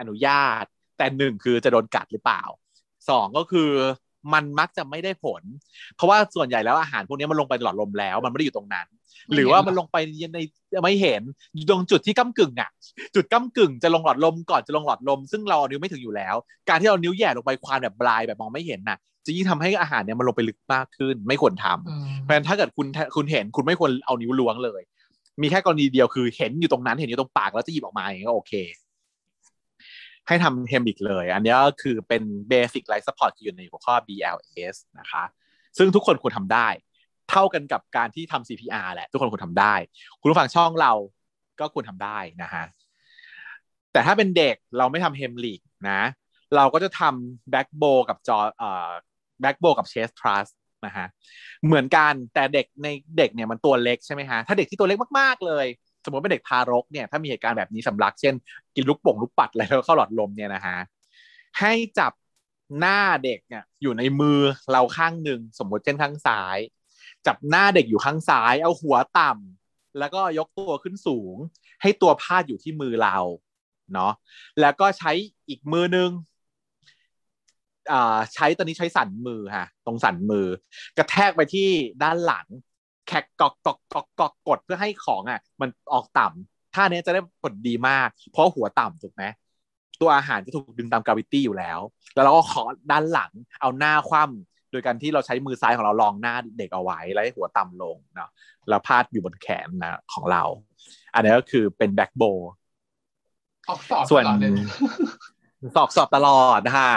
[0.00, 0.64] อนุญาต
[0.96, 2.42] แต่หนึ่งคือจะโดนกัดหรือเปล่า
[3.08, 3.70] สองก็คือ
[4.32, 5.42] มันมักจะไม่ได้ผล
[5.96, 8.86] เพราะว่าส่วนใหญ่แล้วอาหารพวกนี้มันลงไปหลอดลมแล้ว มันไม่ได้อยู่ตรงนั้น
[9.34, 9.96] หรือว่ามันลงไป
[10.34, 10.38] ใน
[10.82, 11.22] ไม่เห็น
[11.54, 12.70] อยู่ตรงจุดที่ก้ากึ่งอะ
[13.14, 16.34] จุดก้ากึ่งจะลงหลอดลมก่อนจะลงหลอดลม ซึ่งเราเอานิ้วไม่ถึงอยู่แล้ว
[16.68, 22.86] การที่เรานิ้วแหย่ลงไปความแบบปลายแบบมองไม่เห็นน่ะจะยิ่งทำให้อาหารเนี่ยมันลงไปลึกมากขึ้น ไม่ควรทำอืมเพราะฉะนั้นถ้าเกิดคุณ
[23.16, 24.82] คุณเห็นคุณไม่ควรเอานิ้วล้วงเลย
[25.42, 28.52] มีแค่กรณีเดียวคือเห็นอยู่ตรงนั้นเห็นอยู่ตรงปากแล้วจะหยิบออกมาอย่างนี้ก็โอเค
[30.28, 35.24] ให้ทำเฮมิกเลย อันนี้ก็คือเป็น Basic Life Support ที่อยู่ในหัวข้อ BLS นะคะ
[35.78, 36.68] ซึ่งทุกคนควรทำได้
[37.30, 39.74] เท่ากันกับการที่ทำ CPR แหละ ทุกคนควรทำได้
[40.20, 40.92] คุณผู้ฟังช่องเรา
[41.60, 42.64] ก็ควรทำได้นะฮะ
[43.92, 46.00] แต่ถ้าเป็นเด็กเราไม่ทำ Heimlich นะ
[46.56, 48.90] เราก็จะทำ back blow กับจอเอ่อ
[49.40, 50.48] back blow กับ chest thrust
[50.86, 51.06] นะฮะ
[51.66, 52.88] เหมือนกันแต่เด็กใน
[53.18, 55.66] เด็กเนี่ยมันตัวเล็กใช่ไหมฮะถ้าเด็กที่ตัวเล็กมากๆเลย
[56.04, 58.34] สมมติเป็นเด็กทารกเนี่ยถ้ามีเหตุการณ์แบบนี้สำลักเช่น
[58.74, 60.76] กินลูกโป่งลูกปัดอะไรแล้วเข้าหลอดลมเนี่ยนะฮะ
[61.60, 62.12] ให้จับ
[62.78, 64.38] หน้าเด็กเนี่ยอยู่ในมือ
[64.72, 66.58] เราข้างหนึ่งสมมติเช่นข้างซ้าย
[67.26, 71.36] จับหน้าเด็กอยู่ข้างซ้าย เอาหัวต่ำแล้วก็ยกตัวขึ้นสูง
[71.82, 73.18] ให้ตัวพาดอยู่ที่มือเรา
[73.92, 74.12] เนาะ
[74.60, 75.12] แล้วก็ใช้
[75.48, 76.10] อีกมือนึง
[77.92, 80.46] อ่าใช้ตอนนี้ใช้สันมือฮะตรงสันมือ
[80.96, 81.68] กระแทกไปที่
[82.02, 82.46] ด้านหลัง
[83.06, 89.24] แคกกอกกอกกอกกอกกดเพื่อให้ของอะ มันออกต่ำท่านี้จะได้ผลดีมาก เพราะหัวต่ำถูกไหม
[90.00, 91.78] ตัวอาหารจะถูกดึงตามกราวิตี้อยู่แล้ว
[92.14, 98.30] แล้วเราก็ขอด้านหลังเอาหน้าคว่ำโดยการที่เราใช้มือซ้ายของเรารองหน้าเด็กเอาไว้แล้วให้หัวต่ำลงเนาะ
[98.68, 100.42] แล้วพาดอยู่บนแขนนะของเรา
[101.14, 102.22] อันนี้ก็คือเป็นแบ็กโบ
[103.68, 104.50] ออกสอบส่วนตลอดเลย
[105.76, 106.92] สอบสอบตลอดนะฮะ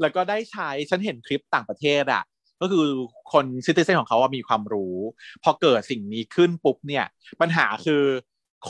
[0.00, 2.22] แล้วก็ได้ใช้ฉันเห็นคลิปต่างประเทศอะ
[2.60, 2.84] ก็คือ
[3.32, 4.96] คนซิติเซนของเขาว่ามีความรู้
[5.42, 7.04] พอเกิดสิ่งนี้ขึ้นปุ๊บเนี่ย
[7.40, 8.02] ปัญหาคือ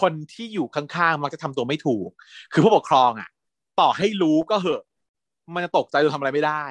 [0.01, 2.09] คนที่อยู่ข้างๆ มักจะทำตัวไม่ถูก
[2.53, 3.29] คือผู้ปกครองอะ
[3.81, 4.83] ต่อให้รู้ก็เหอะ
[5.55, 6.65] มันจะตกใจจนทำอะไรไม่ได้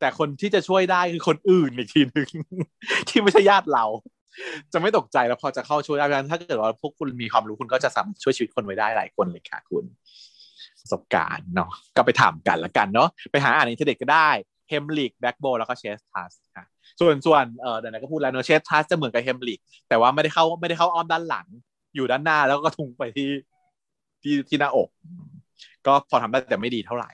[0.00, 2.28] แต่คนที่จะช่วยได้คือคนอื่นอีกทีหนึ่ง
[3.08, 3.84] ที่ไม่ใช่ญาติเรา
[4.72, 9.84] จะไม่ตกใจแล้วพอจะเข้าช่วยได้เพราะฉะนั้นถ้าเกิดว่าพวกคุณมีความรู้คุณก็จะสามารถช่วยชีวิตคนไว้ได้หลายคนเลยค่ะคุณ
[10.80, 14.30] ประสบการณ์เนาะก็ไปถามกันละกันเนาะไปหาอ่านอินเทอร์เน็ตก็ได้
[14.82, 16.64] Heimlich back blow แล้วก็ chest thrust ค่ะ
[17.00, 21.46] ส่วนส่วนเออเดี๋ยวนะก็พูดแล้วเนาะ chest thrust จะเหมือนกับ Heimlich แต่ว่าไม่ได้เข้าไม่ได้เข้าอ้อมด้านหลัง
[21.94, 23.30] อยู่ด้านหน้าแล้วก็ทุ้งไปที่
[24.22, 24.88] ที่ที่หน้าอก
[25.86, 27.10] ก็พอทำได้แต่ไม่ดีเท่าไหร่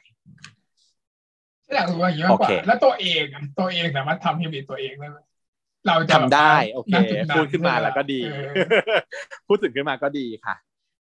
[1.75, 5.19] อยากรู้ว่าอย่างนี้มากกว่าโอเคแล้วตัวเองอะตัวเองสามารถทำเฮบิตตัวเองได้ไหม
[5.87, 8.53] เราจะทำได้ โอเคณจุนั้นพูดขึ้นมาแล้วก็ดีเออ
[9.49, 10.57] พูดถึงขึ้นมาก็ดีค่ะ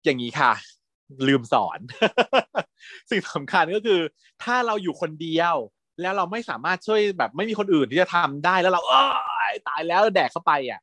[0.06, 0.52] อย่างนี้ค่ะ
[1.28, 1.80] ลืมสอน
[3.10, 4.00] สิ่งสำคัญก็คือ
[4.44, 5.56] ถ้าเราอยู่คนเดียว
[6.02, 8.94] แล้วเราไม่สามารถช่วยแบบไม่มีคนอื่นที่จะทำได้แล้วเราเอ
[9.52, 10.82] ยตายแล้วแดกเข้าไปอะ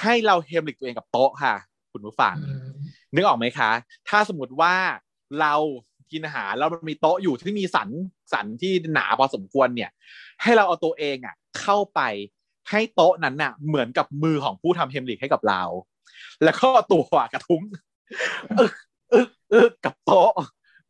[0.00, 1.54] ให้เราเฮมลิกตัวเองกับโต๊ะค่ะ
[1.92, 2.70] คุณผู้ฟังอืม
[3.14, 3.70] นึกออกไหมคะ
[4.08, 4.74] ถ้าสมมติว่า
[5.40, 5.54] เรา
[6.12, 7.88] กินอาหารแล้วมันมีโต๊ะอยู่ที่มีสัน
[8.32, 9.90] สันที่หนาพอสมควรเนี่ย
[10.42, 12.00] ให้เราเอาตัวเองอะ เข้าไป
[12.70, 15.62] ให้โต๊ะนั้นน่ะ เหมือนกับมือของผู้ทำเฮมลิกให้กับเรา
[16.44, 17.62] แล้วก็เอาตัวกระทุ้ง
[18.60, 18.74] อึก
[19.12, 20.32] อึกอึกกับโต๊ะ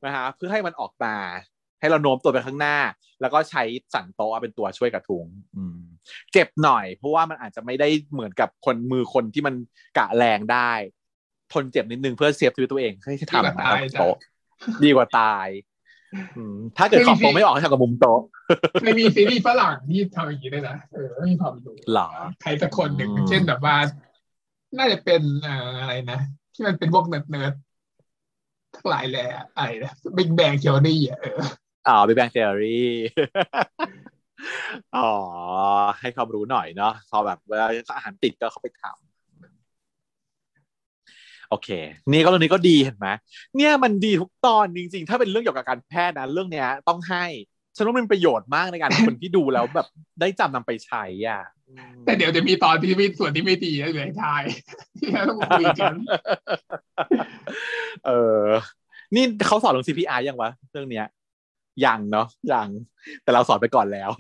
[0.05, 1.15] นะฮะเพื่อให้มันออกมา
[1.81, 2.77] ให้เราโน้มตัวไปข้างหน้า
[3.21, 3.63] แล้วก็ใช้
[3.95, 5.27] สันโต๊ะเป็นตัวช่วยกระทุ้ง
[5.57, 5.79] อืม
[6.33, 9.55] เจ็บหน่อย เพราะว่ามันอาจจะไม่ได้เหมือนกับคนมือคนที่มัน
[9.99, 10.73] กะแรงได้
[11.53, 14.17] ทนเจ็บนิดนึงเพื่อเซฟชีวิตตัวเองให้ทำนะครับโต๊ะ
[14.85, 15.49] ดีกว่าตาย
[16.37, 18.21] อืมถ้าเกิดของโต๊ะไม่ออกให้ทำกับมุมโต๊ะ
[18.83, 22.09] ไม่มีซีรีส์ฝรั่งที่ทำอย่างนี้ด้วยนะเออไม่มีความรู้หรอ
[22.43, 23.77] ใครสักคนหนึ่งอืมเช่นแบบว่า
[24.79, 26.19] น่าจะเป็นเอ่ออะไรนะ
[26.55, 27.55] ที่มันเป็นพวก nerd nerd
[28.77, 31.41] ทั้งหลายแหละอะไรนะ Big Bang Theory นี่อะเออ
[31.89, 32.81] อ๋อ Big Bang Theory
[34.97, 35.11] อ๋อ
[36.01, 37.67] ให้ความรู้หน่อยเนาะพอแบบเวลา
[37.97, 38.99] อาหารติดก็เข้าไปถาม
[41.51, 41.69] โอเค
[42.13, 43.09] นี่ก็เรื่องนี้ก็ดีเห็นไหม
[43.57, 47.25] เนี่ยมันดีทุกตอนจริง ๆ ถ้าเป็นเรื่องเกี่ยวกับการแพทย์นะเรื่องเนี้ย ต้องให้
[47.77, 49.87] ฉันว่ามันเป็นประโยชน์มากในการคนที่ดูแล้วแบบ
[50.21, 51.43] ได้จำนำไปใช้อะ
[52.05, 54.43] แต่เดี๋ยวจะมีตอนที่มีส่วนที่ไม่ดีเหลือทาย
[54.99, 55.95] ที่เราต้องคุยกัน
[58.07, 58.11] เอ
[58.45, 58.47] อ
[59.15, 61.07] นี่เขาสอนเรื่อง CPR ยังวะ เรื่องเนี้ย
[61.85, 62.69] ยังเนาะยัง
[63.23, 64.11] แต่เราสอนไปก่อนแล้ว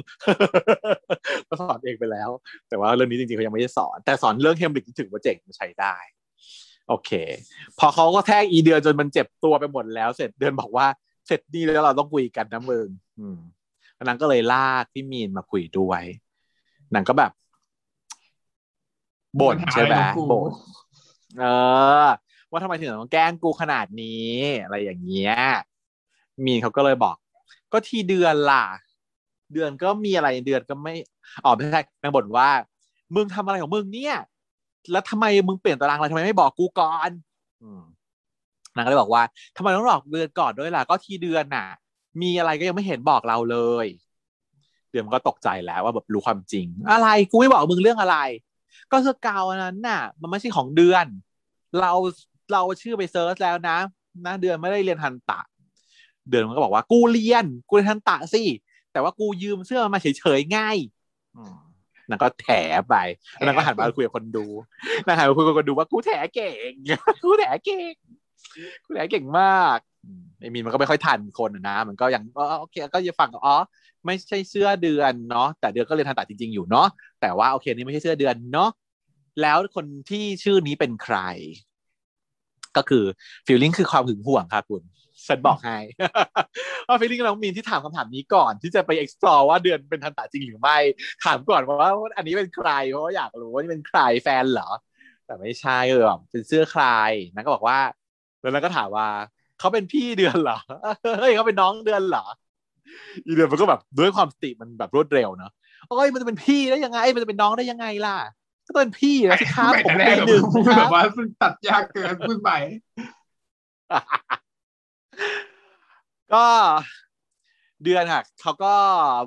[1.47, 2.31] เราสอนเองไปแล้ว
[2.69, 5.97] แต่ว่าเรื่องนี้จริงๆเขายังไม่ได้สอน แต่สอนเรื่องเฮมริกถึงว่าเจ๋งใช้ได้
[6.89, 7.11] โอเค
[7.79, 10.87] พอเขาก็แทกอีเดือนจนมันเจ็บตัวไปหมดแล้ว เสร็จเดือนบอกว่า
[11.27, 13.39] เสร็จดีแล้วเราต้องคุยกันนะมึงอืม
[14.07, 16.03] นางก็เลยลากพี่มีนมาคุยด้วย
[16.95, 17.33] นางก็แบบ
[19.41, 19.95] บ่นใช่ไหม
[20.33, 20.51] บ่น
[21.39, 21.45] เอ
[22.07, 22.09] อ
[22.51, 24.31] ว่าทำไมถึงต้องแกล้งกูขนาดนี้
[24.63, 25.35] อะไรอย่างเงี้ย
[26.45, 27.17] มีนเขาก็เลยบอก
[27.73, 28.65] ก็ทีเดือนล่ะ
[29.53, 30.95] เดือนก็มีอะไรเดือนก็ไม่
[31.45, 32.49] อ๋อไม่ใช่นางบ่นว่า
[33.15, 34.17] มึงทำอะไรของมึงเนี่ย
[34.91, 37.11] แล้วทำไมมึงเปลี่ยนตารางอะไรทำไมไม่บอกกูก่อน
[38.77, 39.23] นางก็เลยบอกว่า
[39.57, 41.67] ทำไมต้องบอกเดือนก่อนด้วยล่ะ ก็ทีเดือนน่ะ
[42.23, 43.87] มีอะไรก็ยังไม่เห็นบอกเราเลย
[44.91, 48.19] เดือนมันก็ตกใจแล้วว่าแบบรู้ความจริง อะไรกูไม่บอกมึงเรื่องอะไร
[48.91, 51.07] ก็เสื้อกาวนั้นน่ะ มันไม่ใช่ของเดือน
[51.81, 51.93] เรา
[52.53, 53.77] เราชื่อไปเซิร์ชแล้วนะ
[54.27, 55.41] นะเดือนไม่ได้เรียนทันตะ
[56.29, 58.43] เดือนมันก็บอกว่ากูเรียน กูเรียนทันตะสิ
[58.93, 60.77] แต่ว่ากูยืมเสื้อมาเฉยๆง่าย
[62.11, 62.49] นางก็แถ
[62.89, 62.95] ไป
[63.47, 64.47] นางก็หันมาคุยกับคนดู
[65.07, 66.73] นางหันมาคุยกับคนดูว่ากูแถเก่ง
[67.25, 67.95] กูแถเก่ง
[68.85, 69.79] กูแถเก่งมาก
[70.41, 72.23] ไอมีนมันก็ไม่ค่อยทันคนนะ มันก็ยัง
[72.61, 73.57] โอเคก็จะฟังอ๋อ
[74.07, 76.89] ไม่ใช่เสื้อเดือนเนาะแต่เดือนก็เรียนทันตะจริง ๆอยู่เนาะ
[77.21, 78.71] แต่ว่าโอเคนี่ไม่ใช่เสื้อเดือนเนาะ
[79.43, 81.17] แล้วคนที่ชื่อนี้เป็นใคร
[82.77, 83.05] ก็คือ
[83.47, 84.83] ฟีลลิ่งคือความหึงห่วงครับคุณ
[85.27, 85.79] ฉันบอกให้
[86.89, 90.77] ว่าฟีลลิ่งน้องมีนที่ถามคำถามนี้ก่อน ที่จะไป explore ว่าเดือนเป็นทันตะจริงหรือไม่
[91.25, 94.69] ถามก่อนว่าอันนี้เป็นใคร เพราะว่าอยากรู้ว่านี่เป็นใครแฟนเหรอ
[95.27, 96.85] แต่ไม่ใช่เออเป็นเสื้อใคร
[97.35, 97.79] นั่นก็บอกว่า
[98.41, 99.09] แล้วนั้นก็ถามว่า
[99.59, 100.59] เขาเป็นพี่เดือนเหรอ
[101.21, 102.25] เฮ้ยเขาเป็นน้องเดือนเหรอ
[103.25, 105.53] อีเดือนมันก็แบบด้วยความสติมันแบบรวดเร็วเนาะ
[105.89, 108.17] โอ้ยมันจะเป็นพี่ได้ยังไง มันจะเป็นน้องได้ยังไงล่ะ
[108.71, 110.43] ก็เป็นพี่แล้วสิครับผมปีหนึ่ง
[110.79, 111.03] แบบว่า
[111.43, 112.51] ตัดยากเกินพูดไป
[116.33, 116.47] ก็
[117.85, 118.75] เดือนค่ะเขาก็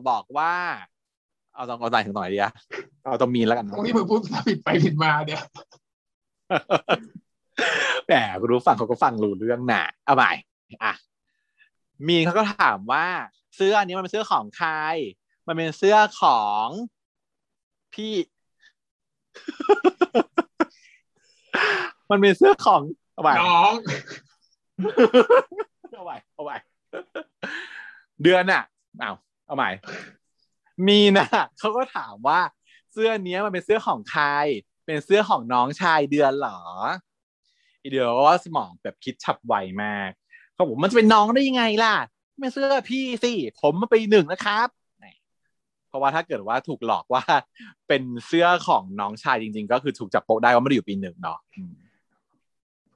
[0.10, 0.54] บอกว่า
[1.56, 2.54] เอาตรงเอาไหนถึงหน่อยดีอะ
[3.04, 5.44] เอาตรงมีนแล้วกันตรงนี้มึงพูดผิดไปผิดมาเนี่ย
[8.06, 10.32] แหมกูรู้ฟังเขาก็ฟังรู้เรื่องหนาเอาใหม่
[10.84, 10.94] อะ
[12.08, 13.06] มีนเขาก็ถามว่า
[13.56, 14.72] เสื้อนี้มันเป็นเสื้อของใคร
[15.48, 16.68] มันเป็นเสื้อของ
[17.94, 18.14] พี่
[22.10, 22.82] มันเป็นเสื้อของ
[23.14, 23.74] เอาใหม่น้อง
[25.96, 26.58] เอาใหม่เอาใหม่
[28.24, 28.64] เดือนอะ
[29.00, 29.12] เอา
[29.46, 29.70] เอาใหม่
[30.88, 31.26] มีนะ
[31.60, 32.40] เขาก็ถามว่า
[32.92, 34.26] เสื้อเนี้ยมันเป็นเสื้อของใคร
[34.86, 36.60] เป็นเสื้อของน้องชายเดือนเหรอ
[37.82, 39.54] อีเดียวว่าสมองแบบคิดฉับไว
[39.84, 40.10] มาก
[40.54, 41.96] เขาบอกมันจะเป็นน้องได้ยังไงล่ะ
[42.40, 43.32] ไม่เสื้อพี่สิ
[43.62, 44.83] ผมมาไปหนึ่งนะครับเพ
[45.94, 47.24] ราะว่าถ้าเกิดว่าถูกหลอกว่า
[47.88, 51.40] เป็นเสื้อของน้องชายจริง ๆ ก็คือถูกจับโป๊ะได้ว่าไม่ได้อยู่ปีหนึ่งเนาะ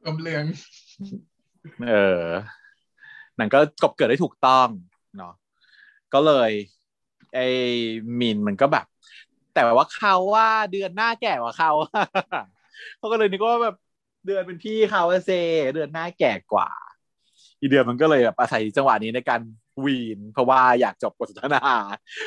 [0.05, 0.43] กำเลือง
[1.87, 2.23] เออ
[3.39, 4.67] นั่นก็กบเกิดได้ถูกต้อง
[5.17, 5.33] เนาะ
[6.13, 6.51] ก็เลย
[7.35, 7.47] ไอ้
[8.19, 8.85] มินมันก็แบบ
[9.53, 11.71] แต่ว่าเขาว่าเดือนหน้าแก่กว่าเขา
[12.97, 13.75] เขาก็เลยนึกว่าแบบ
[14.25, 15.31] เดือนเป็นพี่เขาเซ
[15.73, 16.69] เดือนหน้าแก่กว่า
[17.59, 19.39] อีเดือนมันก็เลยแบบอาศัยจังหวะนี้ในการ
[19.85, 21.63] วีน เพราะว่าอยากจบบทสนทนา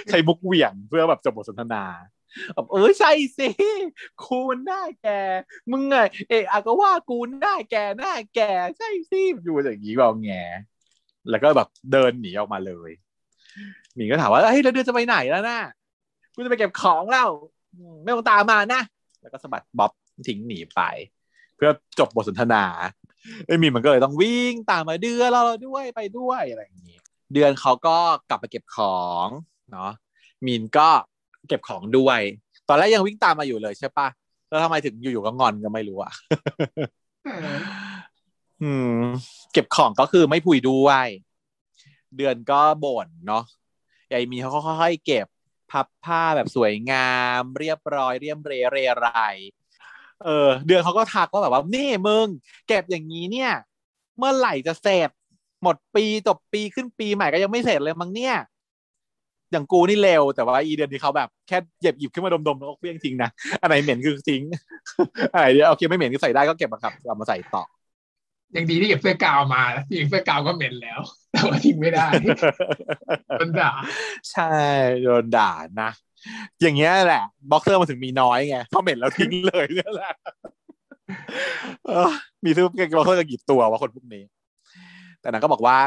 [0.09, 1.85] ใช้มุกเหวี่ยงเพื่อแบบจบบทสนทนา
[2.71, 3.49] เออใช่สิ
[4.23, 5.09] กูมันหน้าแก
[5.71, 5.97] มึงไง
[6.29, 8.41] เอะก็ว่ากูหน้าแกหน้าแก
[8.79, 10.33] ใช่สิอยู่อย่างนี้บอกแง
[11.31, 12.91] แล้วก็แบบเดินหนีออกมาเลย
[13.95, 15.59] หมีก็ถามว่าเฮ้ยเราเดินจะไปไหนแล้วนะ
[16.35, 17.31] กูจะไปเก็บของแล้ว
[18.03, 18.83] ไม่ต้องตามมานะ
[19.21, 19.93] แล้วก็สะบัดบ๊อบ
[20.27, 20.81] ทิ้งหนีไป
[21.57, 22.65] เพื่อจบบทสนทนา
[23.47, 27.00] ไอ้มีมันก็เลยต้องวิ่งตามมาเดือนเราด้วยไปด้วยอะไรอย่างนี้
[27.33, 27.97] เดือนเขาก็
[28.29, 29.27] กลับไปเก็บของ
[29.73, 29.91] เนาะ
[30.47, 30.89] มีนก็
[31.49, 32.21] เก็บของด้วย
[32.69, 34.09] ตอนแรกยังวิ่งตามมาอยู่เลยใช่ปะ
[34.49, 36.13] แล้วทำไมถึงอยู่ๆก็งอนก็ไม่รู้อะ
[38.63, 39.03] อืม
[39.53, 41.07] เก็บของก็คือไม่พุยด้วย
[42.17, 43.45] เดือนก็บ่นเนาะ
[44.13, 45.27] ยายมีเขาค่อยๆเก็บ
[45.71, 49.09] พับผ้าแบบสวยงาม เรียบร้อยเรียมเรเรไร
[50.25, 52.27] เออ เดือนเขาก็ทักว่าแบบว่านี่มึง
[52.69, 53.53] เก็บอย่างนี้เนี่ย
[54.19, 55.11] เมื่อไหร่จะเสร็จ
[55.63, 58.35] หมดปีจบปีขึ้นปีใหม่ก็ยังไม่เสร็จเลยมั้งเนี่ย
[59.53, 63.31] อย่างกูนี่เร็วแต่ว่าอีเดือนที่เขาแบบแค่เหยียบหยิบขึ้นมาดมๆแล้วก็เพี้ยงทิ้งนะ
[63.63, 64.43] อะไรเหม็นคือทิ้ง
[65.35, 67.65] อะไรเดียวโอเคไม่เหม็นก็ใส่ได้ก็เก็บมาครับเอามาใส่ต่อ
[68.57, 71.01] ยังดีที่เก็บเสื้อกาวน์มาที่เสื้อกาวน์ก็เหม็นแล้ว
[71.33, 72.07] แต่ว่าทิ้งไม่ได้
[73.41, 73.73] มันด่า
[74.31, 74.53] ใช่
[75.03, 75.51] โดนด่า
[75.83, 75.91] นะ
[76.61, 80.15] อย่างเงี้ยแหละบ็อกเซอร์มันถึงมีน้อยไงเพราะเหม็นแล้วทิ้งเลยเนี่ยแหละ
[81.87, 82.11] เออ
[82.45, 84.23] มีซื้อบ็อกเซอร์กันกี่ตัววะคนพวกนี้
[85.21, 85.79] แต่นางก็บอกว่า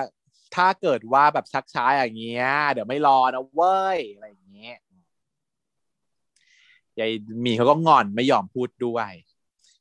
[0.55, 4.77] ถ้าเกิดว่าแบบชักช้าอย่างเงี้ย เดี๋ยวไม่รอนะเว้ยอะไรอย่างเงี้ย
[6.99, 7.11] ยาย
[7.45, 9.11] มีเขาก็งอนไม่ยอมพูดด้วย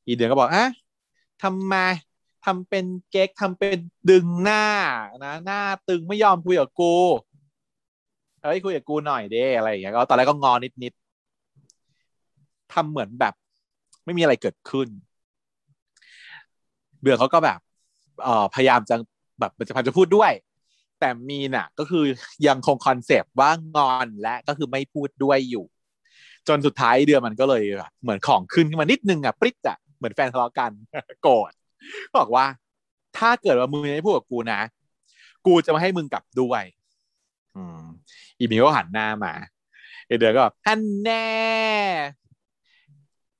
[0.06, 0.66] อีเดือนก็บอกอะ
[1.42, 1.74] ทำไม
[2.44, 3.78] ทำเป็นเก๊กทำเป็น
[4.10, 4.64] ดึงหน้า
[5.24, 6.94] นะหน้าตึงไม่ยอมคุยกับกู
[8.42, 13.34] เฮ้ยคุยกับกูหน่อยเด้อะไรอย่างเงี้ยก็ตอนแรกก็งอนนิดๆทำเหมือนแบบ
[14.04, 14.88] ไม่มีอะไรเกิดขึ้น
[17.02, 17.58] เดือนเขาก็แบบ
[18.22, 18.96] เอ่อพยายามจะ
[19.40, 20.32] แบบมันจะพยายามจะพูดด้วย
[21.00, 22.04] แต่มีน่ะ ก็คือ
[22.46, 25.64] ยังคงคอนเซปต์ว่างอนและก็คือไม่พูดด้วยอยู่
[26.48, 30.70] จนสุดท้ายเดือนมันก็เลยแบบเหมือนของขึ้นขึ้นมานิดนึงอะปริ๊ดอะเหมือนแฟนทะเลาะกัน
[31.22, 31.52] โกรธ
[32.18, 32.46] บอกว่า
[33.18, 34.60] ถ้าเกิดว่ามึงไม่พูดกับกูนะ
[35.46, 36.62] กูจะไม่ให้มึงกลับด้วย
[37.56, 37.82] อืม
[38.38, 39.32] อีมิวก็หันหน้ามา
[40.06, 41.26] เอเดือนก็แบบฮันแน่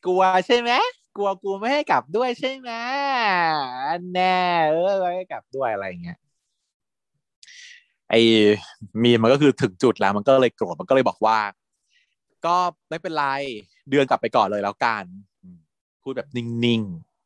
[0.05, 0.71] กลัวใช่ไหม
[1.17, 2.71] กลัวกูไม่ให้กลับด้วยใช่ไหม
[3.89, 6.19] อันแน่เออไม่ให้กลับด้วยอะไรเงี้ย
[8.11, 8.21] ไอ้
[9.03, 11.39] มีมันก็คือถึงจุดแล้วมันก็เลยโกรธมันก็เลยบอกว่า
[12.47, 12.57] ก็
[12.89, 13.27] ไม่เป็นไร
[13.91, 15.05] เดือนกลับไปก่อนเลยแล้วกัน
[16.03, 16.83] พูดแบบนิ่ง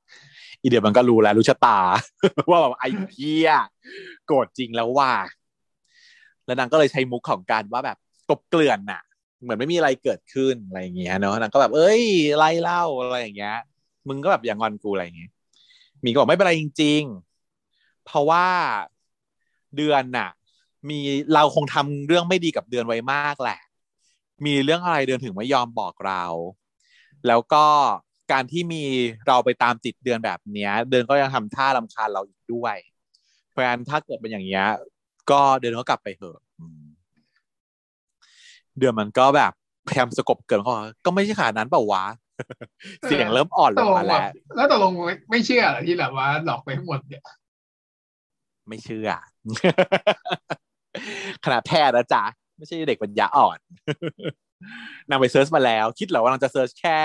[0.08, 1.78] ๆอีเดียมันก็รู้แล้วรู้ชะตา
[2.50, 3.48] ว่าแบบไอ้เพี้ย
[4.26, 5.12] โกรธจริงแล้วว่า
[6.46, 7.98] แล้วนางก็เลยใช้มุกของการว่าแบบ
[8.30, 9.02] กบเกลื่อนน่ะ
[9.42, 12.02] เหมือนไม่มีอะไรเกิดขึ้นอะไรอย่างเงี้ยเนาะนางก็แบบ เอ้ย
[12.36, 13.56] ไล่เล่าอะไรอย่างเงี้ย
[14.09, 15.33] มึงก็แบบอย่างอนกูอะไรอย่างเงี้ย
[16.05, 17.03] มีก็บอกไม่เป็นไรจริง
[17.55, 18.47] ๆ เพราะว่า
[19.77, 20.31] เดือนน่ะ
[20.89, 20.99] มี
[21.35, 23.61] เราคงทำเรื่องไม่ดีกับเดือนไว้มากแหละ
[24.47, 26.24] มีเรื่องอะไรเดือนถึงไม่ยอมบอกเรา
[27.27, 27.65] แล้วก็
[28.33, 28.83] การที่มี
[29.27, 32.77] เราไปตามติดเดือนแบบเนี้ย เดือนก็ยังทำท่ารำคาญเราอีกด้วย
[33.51, 34.66] เพราะฉะนั้นถ้าเกิดเป็นอย่างเงี้ย
[35.31, 36.39] ก็เดือนก็กลับไปเถอะ
[38.78, 39.53] เดือนมันก็แบบ
[39.89, 40.74] พยายามสะกบเกินเขา
[41.05, 42.05] ก็ไม่ใช่ขนาดนั้นเปล่าวะ
[43.02, 47.22] เสียงเริ่มอ่อนลตงกลงมาแบแล้วบแล้วตกลงไม่ไม่เชื่อเหรอที่แบบว่าหลอกไปทั้งหมดเนี่ย
[48.68, 49.08] ไม่เชื่อ
[51.44, 52.24] ขนาดแพทย์นะจ๊ะ
[52.56, 53.58] ไม่ใช่เด็กปัญญาอ่อน
[55.08, 56.98] นางไป search มาแล้ว คิดเหรอว่านางจะ search แค่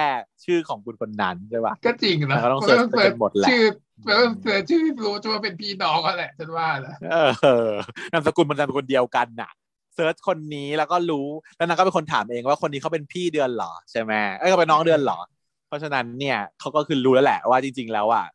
[0.46, 3.66] ชื่อของคุณคนนั้นใช่ปะก็จริงนะแต่ก็ต้อง search ไปจนหมดแหละชื่อ
[4.06, 7.72] แล้วก็ search ชื่อรู้จะว่าเป็นพี่น้องก็แหละฉันว่าแหละเออ
[8.12, 9.52] นามสกุลมันนามสกุลเดียวกันน่ะ
[9.96, 11.28] search คนนี้แล้วก็รู้
[11.58, 15.20] แล้วนางก็เป็นคนถามเองว่าคนนี้เขาเป็นพี่เดือนเหรอใช่ไหมเอ้ยเขาเป็นน้องเดือนเหรอ
[15.68, 18.26] เพราะฉะนั้นเนี่ยเขาก็คือรู้แล้วแหละว่าจริง ๆ แล้วอะ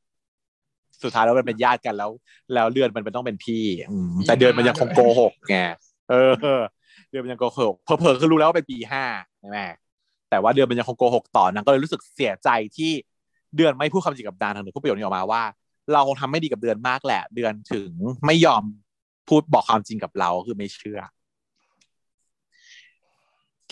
[1.02, 2.10] สุดท้ายแล้วมันเป็นญาติกันแล้ว
[2.54, 5.56] แล้วเดือนมันเป็นต้องเป็นพี่อืมแต่เดือนมันยังคงโกหกไง
[6.10, 6.32] เออ
[7.10, 9.04] เดือนมันยังโกหกเพอเพอๆคือรู้แล้วว่าเป็นปีห้า
[9.40, 9.58] ใช่ไหม
[10.30, 12.92] แต่ว่าเดือนมันยังคงโกหกต่อนางก็เลยรู้สึกเสียใจที่
[13.56, 15.42] เดือนไม่พูดความจริงกับดานทางหนึ่งพูดประโยคนี้ออกมาว่า
[15.92, 17.90] เราคงทำไม่ดีกับเดือนมากแหละ เดือนถึง
[18.26, 18.62] ไม่ยอม
[19.28, 21.00] พูดบอกความจริงกับเราคือไม่เชื่อ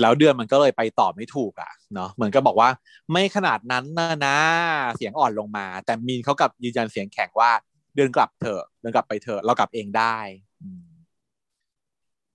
[0.01, 2.69] แล้วเดือนมันก็เลยไปต่อไม่ถูกอะเนาะเหมือนก็บอกว่า
[3.13, 4.37] ไม่ขนาดนั้นนะนะ
[4.97, 7.51] เสียงอ่อนลงมา แต่มีนเขากับยืนยันเสียงแข็งว่า
[7.95, 10.17] เดือนกลับเถอะเดือนกลับไปเถอะเรากลับเองได้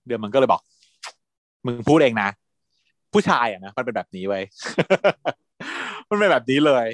[0.06, 0.60] เดือนมันก็เลยบอก
[1.66, 2.28] มึงพูดเองนะ
[3.12, 4.40] ผู้ชายอะนะมันเป็นแบบนี้ไว้
[6.08, 6.86] มันเป็นแบบนี้เลย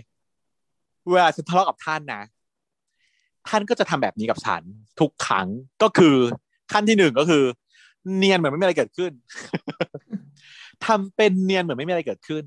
[1.11, 2.23] เวลาฉันทะเลาะกับท่านนะ
[3.49, 4.63] ท่านก็จะทำแบบนี้กับฉัน
[5.01, 5.47] ทุกครั้ง
[5.83, 6.17] ก็คือ
[6.73, 7.45] ขั้นที่หนึ่งก็คือ
[8.17, 9.13] เนียนเหมือนไม่มีอะไรเกิดขึ้น
[10.87, 12.45] ทำเป็นเนียนเหมือนไม่มีอะไรเกิดขึ้น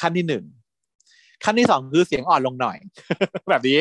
[0.00, 0.44] ขั้นที่หนึ่ง
[1.44, 2.78] ขั้นที่สองคือเสียงอ่อนลงหน่อย
[3.50, 3.80] แบบนี้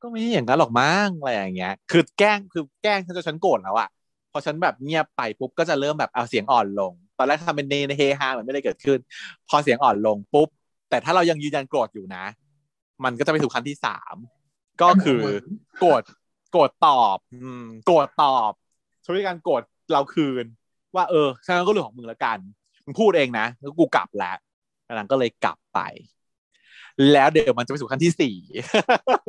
[0.00, 3.88] ก็ไม่อย่างนั้นหรอกมั้งอะไรอย่างเงี้ย คือแกล้งคือแกล้งฉันจนฉันโกรธแล้วอะ
[4.32, 8.98] พอฉันแบบเงียบไปปุ๊บก็จะเริ่มแบบเอาเสียงอ่อนลง ตอนแรกทำเป็นเนเฮฮาเหมือนไม่ได้เกิดขึ้น
[9.48, 10.48] พอเสียงอ่อนลงปุ๊บ
[10.90, 12.24] แต่ถ้าเรายังยืนยันโกรธอยู่นะ
[13.04, 14.16] มันก็จะไปสู่ขั้นที่สาม
[14.82, 15.22] ก็คือ
[15.80, 16.02] โกรธ
[16.50, 18.52] โกรธตอบ อืมโกรธตอบ
[19.02, 19.62] ใช้วิธีการโกรธ
[19.92, 20.44] เราคืน
[20.94, 22.38] ว่า เออฉันก็เรื่องของมึงแล้วกัน
[22.84, 24.36] มึงพูดเองนะแล้วกูกลับแล้ว
[24.84, 25.80] แล้วนางก็เลยกลับไป
[27.12, 28.36] แล้วเดี๋ยวมันจะไปสู่ขั้นที่สี่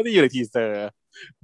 [0.06, 0.90] ที่อยู่ใน teaser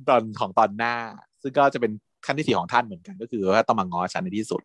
[0.09, 0.95] ตอนของตอนหน้า
[1.41, 1.91] ซึ่งก็จะเป็น
[2.25, 4.61] ขั้นที่สี่ของท่านเหมือนกัน ก็คือว่าต้องมาง้อฉันในที่สุด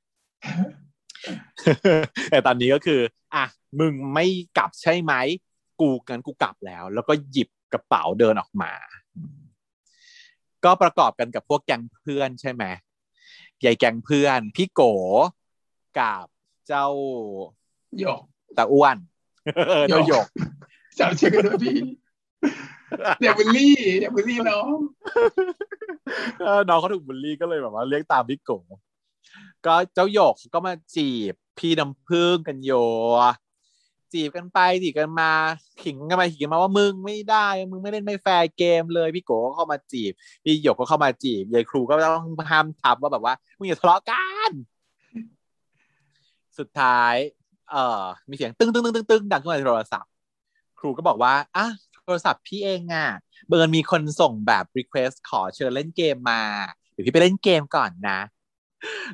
[2.31, 3.01] แต่ตอนนี้ก็คือ
[3.35, 3.45] อะ
[3.81, 4.27] มึงไม่
[4.59, 5.13] กลับใช่ไหม
[5.81, 8.73] กูกันกูกลับแล้ว แล้วก็หยิบกระเป๋าเดินออกมา
[10.65, 12.65] ก็ประกอบกันกับพวกแก๊งเพื่อนใช่ไหม
[13.65, 14.83] ยายแก๊งเพื่อน พี่โก
[15.99, 16.27] กับ
[16.69, 16.87] เจ้า
[17.99, 18.21] หยก
[18.59, 18.97] ตาอ้วน
[19.89, 20.27] เจ้าหยก
[20.99, 21.79] จำชื่อกันด้วยพี่
[23.23, 24.77] อย่าบูลลี่อย่าบูลลี่น้อง
[26.41, 28.51] เออน้องเขาถูกบูลลี่ก็เลยแบบว่าเรียกตามพี่โก
[29.67, 32.73] ก็เจ้าหยกก็มาจีบพี่น้ำพึ่งกันโย
[34.13, 35.31] จีบกันไปจีบกันมา
[35.83, 40.13] ขิงกันไปขิงกันมาว่ามึงไม่ได้มึงไม่เล่นไม่แฟร์เกมเลยพี่โกก็เข้ามาจีบ
[40.45, 44.53] พี่หยกก็เข้ามาจีบยายครูก็ต้องห้ามทับว่าแบบว่ามึงอย่าทะเลาะกัน
[46.59, 47.15] สุดท้าย
[47.71, 50.11] เอ่อ มีเสียงตึ้งตึ้งตึ้งตึ้งตึ้งดังขึ้นมาในโทรศัพท์
[50.79, 51.67] ครูก็บอกว่าอะ
[52.05, 53.09] โทรศัพท์พี่เองอะ
[53.49, 56.43] เบิร์นมีคนส่งแบบ request ขอเชิญเล่นเกมมา
[56.93, 58.21] เดี๋ยวพี่ไปเล่นเกมก่อนนะ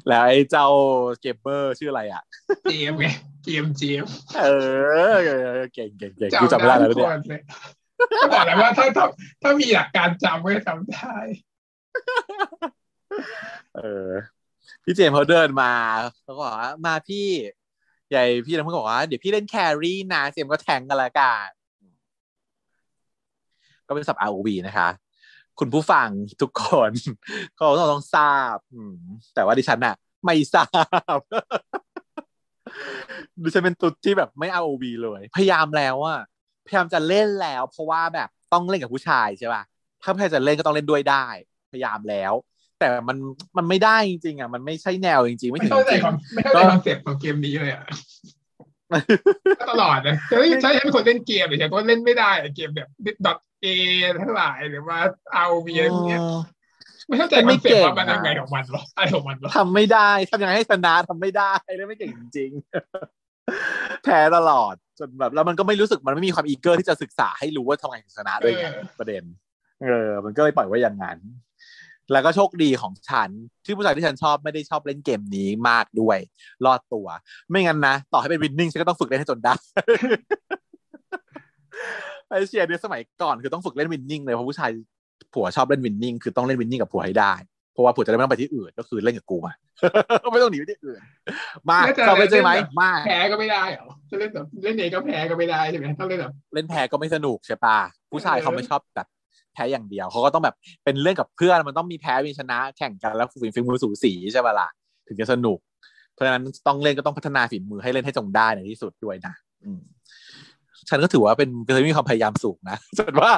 [0.08, 0.66] แล้วไอ้เจ้า
[1.20, 2.22] เกมเมอร์ชื่ออะไรอะ
[2.68, 3.06] เจมไง
[3.44, 4.04] เกมเจม
[4.38, 4.46] เอ
[5.56, 7.42] อเก่งเก่งเก่งกูจำไม่ได้แล้วทุกเนี่คยนเลย
[8.20, 9.06] ก็บอกแล้วว่าถ้าถ้า
[9.42, 11.14] ถ้ามีหลักการจำก็จะจำได้
[13.76, 14.10] เออ
[14.84, 15.72] พี่เจมส์เขาเดินมา
[16.22, 17.26] เขาก็บอกว่ามาพี่
[18.10, 21.48] ใหญ่พี่น้ำพึ่งบอกว่าเดี๋ยวพี่เล่น carry นะเจมส์ก็แทงกันละกัน
[23.86, 24.88] ก็เป็นศัพท์ ROV นะคะ
[25.58, 26.08] คุณผู้ฟัง
[26.42, 26.90] ทุกคน
[27.58, 28.56] ก็ต้องต้องทราบ
[29.34, 30.64] แต่ว่าดิฉันน่ะ ไม่ทรา
[31.16, 31.18] บ
[33.42, 36.20] ดิฉันเป็นตุ๊ดที่แบบไม่ ROV เลย พยายามแล้วอะ
[36.66, 39.62] พยายามจะเล่นแล้ว เพราะว่าแบบต้องเล่นกับผู้ชายใช่ป่ะ
[40.02, 41.26] ถ้าพยายามจะเล่นก็ต้องเล่นด้วยได้
[41.72, 42.32] พยายามแล้ว
[42.78, 43.16] แต่มัน
[43.56, 47.84] มันไม่ได้จริงๆอะมันไม่ใช่แนวจริงๆ ไม่ไม่ถึงเข้าใจจริงความไม่เข้าใจ conceptของเกมนี้เลยอะ
[49.60, 50.16] ก็ตลอดนะ
[50.52, 52.88] จะใช้เป็นคนเล่นเกมหรือใช่ก็เล่นไม่ได้อะเกมแบบ
[53.26, 53.66] DotA
[54.20, 54.98] ทั้งหลายหรือว่า
[55.34, 56.20] ROV พวกเนี้ย
[57.06, 68.66] ไม่เข้าใจ concept ว่ามันยังไงของมันหรออะไรของมันหรอทำไม่ได้ทำยังไงให้ชนะทำไม่ได้แล้วไม่เก่งจริงๆแพ้ตลอดจนแบบแล้วมันก็ไม่รู้สึกมันไม่มีความ eager ที่จะศึกษาให้รู้ว่าทำไงถึงชนะด้วยไง
[68.98, 69.22] ประเด็น
[69.84, 71.18] เออ มันก็เลยปล่อยไว้อย่างนั้น
[72.12, 73.30] แล้วก็โชคดีของฉัน
[73.64, 76.18] ที่ผู้ชายที่ฉันชอบไม่ได้ชอบเล่นเกมนี้มากด้วย
[76.64, 77.06] รอดตัว
[77.50, 79.54] ไม่งั้นนะ ต่อให้เป็นวินนิ่งฉันก็ต้องฝึกเล่นให้จนได้
[82.28, 84.70] ไอเชียเนี่ยสมัยก่อนคือต้องฝึกเล่นวินนิ่งเลยเพราะผู้ชาย
[85.34, 87.34] ผัวชอบเล่นวินนิ่งคือต้องเล่นวินนิ่งกับผัวให้ได้
[87.72, 89.52] เพราะว่าผัวจะได้ไม่ต้องไปที่อื่นก็คือเล่นกับกูมา
[90.32, 91.00] ไม่ต้องหนีไปที่อื่น
[91.68, 91.78] มา
[92.08, 92.52] ชอบเล่นใช่ไหม
[92.82, 97.78] มากแพ้ก็ไม่ได้เหรอจะเล่นแบบเล่นเองก็แพ้ก็ไม่ได้ใช่ไหมต้องเล่นแบบเล่นแพ้ก็ไม่สนุกใช่ปะ
[98.10, 100.54] ผู้ชายเขาไม่ชอบแบบแพ้อย่างเดียวเขาก็ต้องแบบ
[100.84, 104.68] เป็นเรื่องกับเพื่อนมันต้องมีแพ้มีชนะแข่งกันแล้วฝีฝีมือสูสีใช่ปะล่ะ
[105.08, 105.58] ถึงจะสนุก
[106.14, 109.80] เพราะฉะนั้นต้องเล่นก็ต้องพัฒนาฝีมือให้เล่นให้จงได้ในที่สุดด้วยนะอืม
[110.88, 113.32] ฉันก็ถือว่าเป็นเป็นคนที่มีความพยายามสูงนะฉันว่า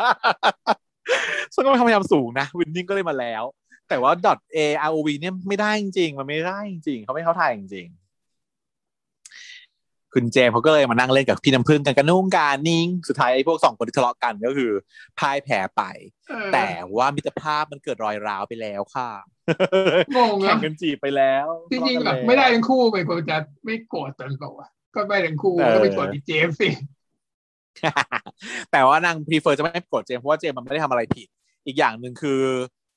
[1.55, 3.44] ฉันก็มีความพยายามสูงนะวินนิ่งก็เลยมาแล้ว
[3.88, 4.12] แต่ว่า
[4.56, 4.59] .a
[4.92, 7.86] rov เนี่ยไม่ได้จริงๆมันไม่ได้จริงๆเขาไม่เข้าทางจริง
[10.14, 14.72] คุณเจมส์เขาก็เลยมานั่งเล่นกับพี่น้ำพึ่งกันกันนุ่งการนิ่ง สุดท้ายไอ้พวกสองคนที่ทะเลาะกันก็คือ
[15.18, 15.82] พ่ายแพ้ไป
[16.28, 19.10] เออแต่ว่ามิตรภาพมันเกิดรอยร้าวไปแล้วค่ะ
[20.16, 26.68] งงแข่นะงกันจีบไปแล้วจริงๆทะแบบเลาะกันล้วไม่ได้ทั้งคู่ไปควรจะไม่โกรธกันเปล่าวะก็ไม่ทั้งคู่เออก็ไปโกรธอีเจมส์สิ
[28.72, 31.28] แต่ว่านางพรีเฟอร์จะไม่โกรธเจมส์เพราะว่าเจมส์มันไม่ได้ทำอะไรผิด
[31.66, 32.42] อีกอย่างหนึ่งคือ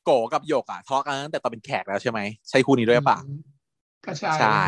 [0.04, 2.20] โกกับหยกอะทะเลาะกันตั้งแต่ตอนเป็นแขกแล้วใช่ไหม
[2.50, 3.18] ใช่คู่นี้ด้วยปะ
[4.06, 4.60] ก็ใช่ใช่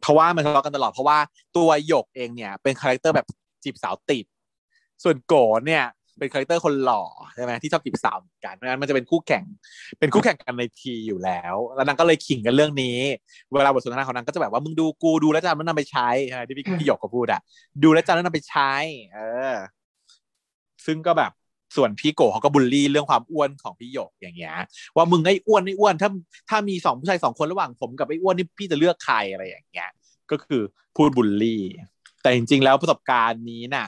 [0.00, 1.18] เพราะว่ามันทะเลาะกันตลอดเพราะว่า
[1.56, 3.26] ตัวหยกเองเนี่ย เป็นคาแรคเตอร์แบบ
[3.64, 4.24] จีบสาวติด
[5.02, 5.34] ส่วนโก
[5.66, 5.84] เนี่ย
[6.18, 7.02] เป็น character คนหล่อ
[7.34, 9.44] ใช่ไหมที่ชอบจีบสาวเหมือนกันเพราะฉะนั้นมันจะเป็นคู่แข่ง
[9.98, 12.98] เป็นคู่แข่งกันในทีอยู่แล้ว แล้วนางก็เลยขิงกันเรื่องนี้
[13.50, 17.40] เวลาบทสนทนาของนางก็จะแบบว่ามึงดูกูดูแล้วจำแล้วนำไปใช้ใช่ไหมที่พี่พี่หยกเขาพูดอะ
[17.82, 18.72] ดูแล้วจำแล้วนำไปใช้
[19.14, 19.20] เอ
[19.52, 19.54] อ
[20.86, 21.32] ซึ่งก็แบบ
[21.76, 24.56] ส่วนพี่โกเขาก็บูลลี่เรื่องความอ้วนของพี่หยกอย่างเงี้ย
[24.96, 26.10] ว่ามึงไอ้อ้วนไอ้อ้วนถ้า
[26.50, 29.90] ถ้ามีสองผู้ชายสองคนระหว่างผมกับไอ้อ้วนนี่พี่จะเลือกใครอะไรอย่างเงี้ย
[30.30, 30.62] ก็คือ
[30.96, 31.62] พูดบูลลี่
[32.22, 33.86] แต่จริงๆแล้วประสบการณ์นี้น่ะ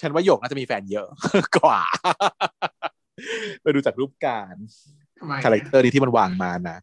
[0.00, 1.08] ฉันว่าหยกน่าจะมีแฟนเยอะ
[1.56, 1.82] กว่า
[3.62, 4.54] ไปดูจากรูปการ
[5.18, 6.78] ทำไม character นี้ที่มันวางมานะ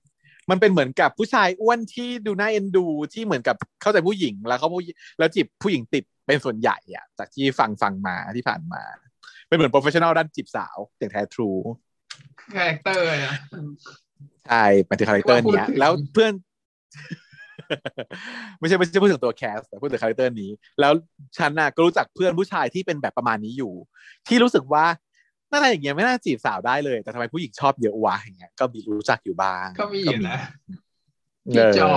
[0.49, 4.81] มันเป็นเหมือนกับผู้ชายอ้วนที่ดูน่าเอ็นดูที่เหมือนกับเข้าใจผู้หญิงแล้วเขาผู้
[5.19, 8.83] แล้วจีบผู้หญิงติดเป็นส่วนใหญ่อะจากที่ฟังฟังมาที่ผ่านมา
[9.53, 13.35] เป็นเหมือน professional ด้านจีบสาวอย่างแท้ true character นะ
[14.47, 16.33] ใช่หมายถึง character เนี้ยว่าพูดถึงแล้วเพื่อน
[18.59, 20.93] ไม่ใช่ไม่ใช่พูดถึงตัว cast แต่พูดถึง character นี้ แล้ว
[21.37, 23.73] ฉันน่ะก็รู้จักเพื่อนผู้ชายที่เป็นแบบประมาณนี้อยู่
[24.27, 24.85] ที่รู้สึกว่า
[25.51, 30.37] น่าจะอย่างเงี้ยไม่น่าจีบสาวได้เลย แต่ทำไมผู้หญิงชอบเยอะวะอย่างเงี้ยก็มีรู้จักอยู่บ้าง ก็มีอยู่นะ
[31.45, 31.89] เอพี่อจอ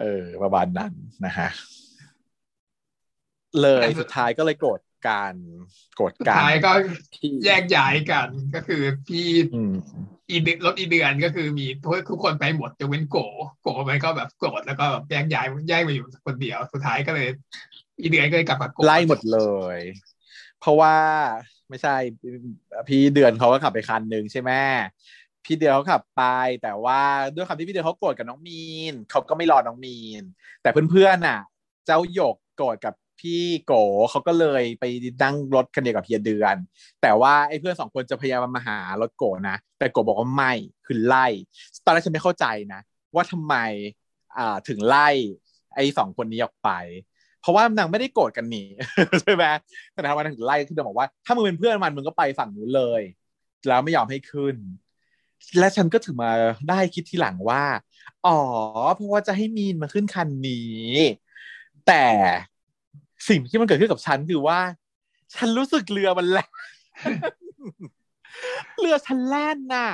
[0.00, 0.92] เออประมาณนั้น
[1.24, 1.48] นะฮะ
[3.60, 5.34] เลยสุดท้ายก็เลยโกรธกัน
[5.96, 6.70] โกรธสุดกันท้ายก็
[7.14, 9.74] ที่แยกย้ายกันก็คือพี่อืม
[10.30, 11.66] อีเดือนรถอีเดือนก็คือมี
[12.10, 13.16] ทุกคนไปหมดยกเว้นโก
[13.62, 17.28] โกมันก็แบบโกรธแล้วก็แบบแยกย้ายแยกไปอยู่คนเดียว สุดท้ายก็เลย
[18.00, 19.40] อีเดือนก็เลยกลับมาโกรธไล่หมดเล
[19.76, 19.78] ย
[20.60, 20.96] เพราะว่า
[21.68, 21.96] ไม่ใช่
[22.88, 24.50] พี่เดือนเขาก็ขับไปคันหนึ่งใช่ไหม
[25.44, 26.22] พี่เดือนเขาขับไป
[26.62, 27.00] แต่ว่า
[27.34, 30.22] ด้วยคำที่พี่เดือนเขาโกรธกับน้องมีนเขาก็ไม่รอน้องมีน
[30.62, 31.40] แต่เพื่อนๆน่ะ
[31.86, 33.72] เจ้าหยกโกรธกับ พี่โก
[34.10, 34.84] เขาก็เลยไป
[35.22, 36.56] นั่งรถคันเดียวกับเฮียเดือน
[37.02, 40.52] แต่ว่าไอ้เพื่อนสองคนจะพยายามมาหารถโกนะแต่โกบอกว่าไม่
[40.86, 41.26] คือไล่
[41.84, 42.80] ตอนแรกฉันไม่เข้าใจนะ
[43.14, 43.54] ว่าทำไม
[44.38, 45.08] อ่าถึงไล่
[45.74, 46.70] ไอ้สองคนนี้ออกไป
[47.40, 48.68] เพราะว่านางไม่ได้โกรธกันนี่
[49.20, 49.44] ใช่ไหม
[49.92, 53.02] แต่ทำไมนางถึงไล่ขึ้นจะบอกว่าถ้ามึงเป็นเพื่อนมันมึงก็ไปฝั่งนู้นเลย
[53.68, 54.56] แล้วไม่ยอมให้ขึ้น
[55.58, 56.30] และฉันก็ถึงมา
[56.68, 57.62] ได้คิดทีหลังว่า
[58.26, 58.38] อ๋อ
[58.96, 60.88] เพราะว่าจะให้มีนมาขึ้นคันนี้
[61.86, 62.04] แต่
[63.28, 64.58] สิ่งที่มันเกิดขึ้นกับฉันคือว่า
[65.34, 66.50] ฉันรู้สึกเรือมันแล่น
[68.80, 69.90] เรือฉันแล่นน่ะ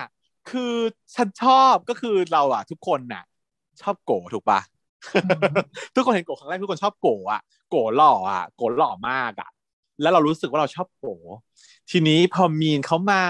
[0.50, 0.74] คือ
[1.14, 3.24] ฉันชอบก็คือเราอะทุกคนน่ะ
[3.82, 4.60] ชอบโกถูกปะ
[5.94, 7.40] ทุกคนเห็นโกครั้งแรกทุกคนชอบโกอะ
[7.70, 9.50] โกหล่ออะโกหล่อมากอะ
[10.00, 11.06] แล้วเรารู้สึกว่าเราชอบโก
[11.90, 13.22] ทีนี้พอมีนเขามา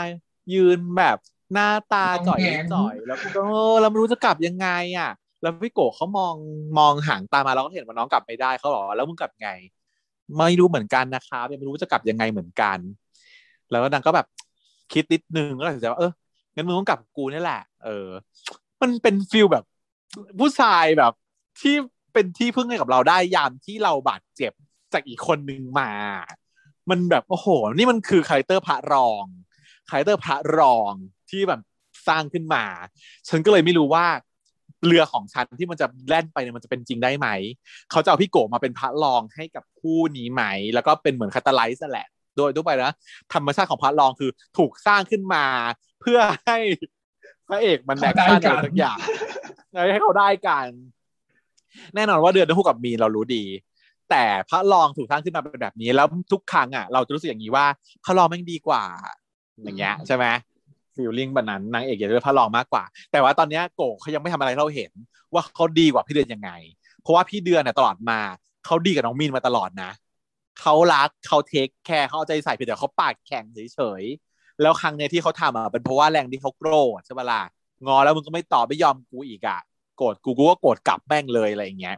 [0.55, 1.17] ยืนแบบ
[1.53, 2.41] หน้าตาจ่อย
[2.73, 3.45] จ่อยแล้วก็
[3.81, 4.69] เราไม่รู้จะกลับยังไง
[4.99, 5.11] อะ
[5.43, 6.35] แล้วพี่โกเขามอง
[6.79, 9.51] มองหางตามาเราก็เห็นว่าน้องกลับไม่ได้เขาบอกว่าแล้วมึงกลับไง
[10.37, 12.79] ไม่รู้เหมือนกันนะครับยังไม่รู้จะกลับยังไงเหมือนกัน
[13.71, 14.27] แล้วนางก็แบบ
[14.93, 16.13] คิดนิดนึงก็ตัดสินใจว่าเออ
[16.55, 18.09] งั้นมึงต้องกลับกูนี่แหละ เออ
[18.81, 19.65] มันเป็นฟิลแบบ
[20.39, 21.13] ผู้ชายแบบ
[21.61, 21.75] ที่
[22.13, 24.53] เป็นที่พึ่งให้กับเราได้ยามที่เราบาดเจ็บ
[24.93, 25.91] จากอีกคนนึงมา
[26.91, 29.25] มันแบบโอ้โห นี่มันคือ character พระรอง
[29.89, 30.93] character พระรอง
[31.31, 31.61] ที่แบบ
[32.09, 32.65] สร้างขึ้นมา
[33.29, 34.07] ฉันก็เลยไม่รู้ว่า
[34.87, 37.29] เรือของฉันที่มันจะแล่นไปเนี่ยมันจะเป็นจริงได้ไหม
[37.91, 40.43] เขาจะเอาพี่โกมาเป็นพระรองให้กับคู่นี้ไหม
[40.75, 42.07] แล้วก็เป็นเหมือน catalyst แหละ
[42.37, 42.95] โดยทั่วไปนะ
[43.35, 45.45] ธรรมชาติของพระรองคือถูกสร้างขึ้นมา
[46.01, 46.59] เพื่อให้
[47.49, 48.99] พระเอกมันแบกชาติอะไรสักอย่าง
[49.93, 50.67] ให้เขาได้กัน
[51.95, 53.45] แน่นอนว่าเดือนคู่กับมีเรารู้ดี
[54.11, 57.67] แต่พระรองถูกสร้างขึ้นมาเป็นแบบนี้ แล้วทุกครั้งอะ เราจะรู้สึกอย่างนี้ว่า
[58.05, 58.85] พระรองแม่งดีกว่า
[59.63, 60.25] อย่างเงี้ยใช่ไหม
[60.99, 64.93] ฟีลลิ่งแบบนั้นนางเอกอยากจะเป็นพระรองมากกว่า แต่ว่าตอนนี้โกเขายังไม่ทำอะไรเราเห็น
[65.33, 66.51] ว่าเขาดีกว่าพี่เดือนยังไง
[67.03, 68.21] เพราะว่าพี่เดือนเนี่ยตลอดมา
[68.67, 69.91] เขาดีกับน้องมีนมาตลอดนะ
[70.61, 77.43] เขารักเขาเทคแคร์เขาเอาใจใส่เพียงแต่เขาปากแข็งเฉยๆแล้วครั้งเนี้ยที่เขาทำอะเป็นเพราะว่าแรงที่เขาโกรธใช่ปะล่ะ
[77.87, 79.61] งอแล้วมึงก็ไม่ตอบไม่ยอมกูอีกอะ
[79.97, 81.97] โกรธกูกูก็โกรธกลับแม่งเลยอะไรอย่างเงี้ย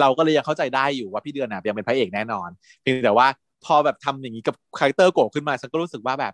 [0.00, 2.48] เราก็เลยยังเข้าใจได้อยู่ว่าพี่เดือนน่ะยังเป็นพระเอกแน่นอน
[2.82, 3.26] เพียงแต่ว่า
[3.64, 6.32] พอแบบทำอย่างนี้กับคาแรคเตอร์โกขึ้นมาฉันก็รู้สึกว่าแบบ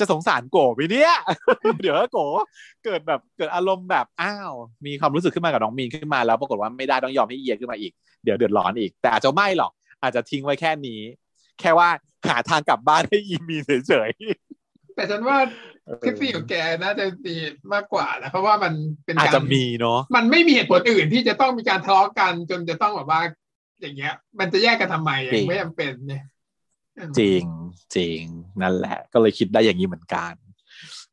[0.00, 1.14] จะสงสารโกไปเนี่ย
[1.82, 2.18] เดี๋ยวโก
[2.84, 4.52] เกิดแบบเกิดอารมณ์แบบอ้าว
[4.86, 7.92] มีความรู้สึกขึ้นมากับน้องมีนขึ้นมาแล้วปรากฏว่าไม่ได้ต้องยอมให้เอียขึ้นมาอีก
[8.24, 9.72] เดี๋ยวเดือดร้อนอีก แต่อาจจะไม่หรอก
[10.02, 11.00] อาจจะทิ้งไว้แค่นี้
[11.60, 11.88] แค่ว่า
[12.28, 14.10] หาทางกลับบ้านให้อีมีนเฉย
[14.96, 15.38] แต่ฉันว่า
[16.04, 17.36] ทฤษฎีของแกน่าจะดี
[17.72, 18.72] มากกว่านะเพราะว่ามัน
[19.04, 23.20] เป็นๆอาจการจะมีเนาะมันไม่มีเหตุผลอื่นที่จะต้องมีการทะเลาะกันจนจะต้องแบบว่า
[23.80, 26.24] อย่างเงี้ย มันจะแยกกันทำไมอะไม่จำเป็นเนี่ย
[27.18, 27.42] จริง
[27.96, 28.20] จริง
[28.62, 30.32] นั่นแหละ ก็เลยคิดได้อย่างนี้เหมือนกัน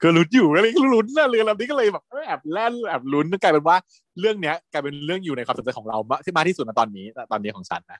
[0.01, 3.77] ก็ลุ้นอยู่ก็เลยลุ้นนะเรือลำนี้ก็เลยแบบแอบแล่นแอบลุ้นกลายเป็นว่า
[4.19, 7.99] เรื่องเนี้ยกลายเป็นเรื่องอยู่ในความสนใจของเรามากที่มากที่สุดในตอนนี้ตอนนี้ของฉันนะ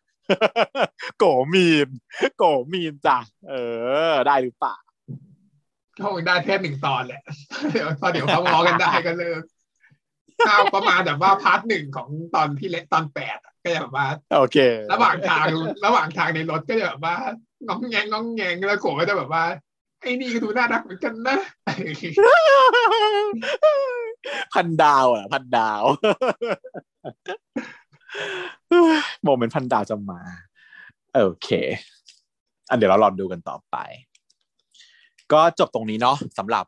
[1.17, 1.89] โกมีน
[2.37, 3.17] โกมีนจ้ะ
[3.49, 3.53] เอ
[4.11, 4.75] อ ได้หรือเปล่า
[5.97, 7.21] ก็คงได้แค่หนึ่งตอนแหละ
[7.71, 9.41] เดี๋ยวพอเดี๋ยวเขางอกันได้ก็เลิก
[10.47, 14.07] ข้าวประมาณแบบว่าพาร์ทหนึ่งของตอนที่เล็กตอนแปดอะก็จะแบบว่า
[14.37, 14.57] โอเค
[14.93, 15.45] ระหว่างทาง
[15.85, 17.15] ระหว่างทางในรถก็จะแบบว่า
[17.67, 19.43] งองแงงงองแงงแล้วโกก็จะแบบว่า
[20.01, 21.37] ไอ้นี่ก็ดูน่ารักเหมือนกันนะ
[24.53, 25.83] พันดาวอะ พันดาว
[29.23, 30.21] โมเมนต์พันดาวจะมา
[31.13, 31.49] โอเค
[32.69, 33.75] อันเดี๋ยวเราลองดูกันต่อไป
[35.33, 36.65] ก็จบตรงนี้เนาะสำหรับ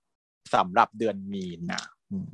[0.56, 2.30] สำหรับเดือนมีนาอืม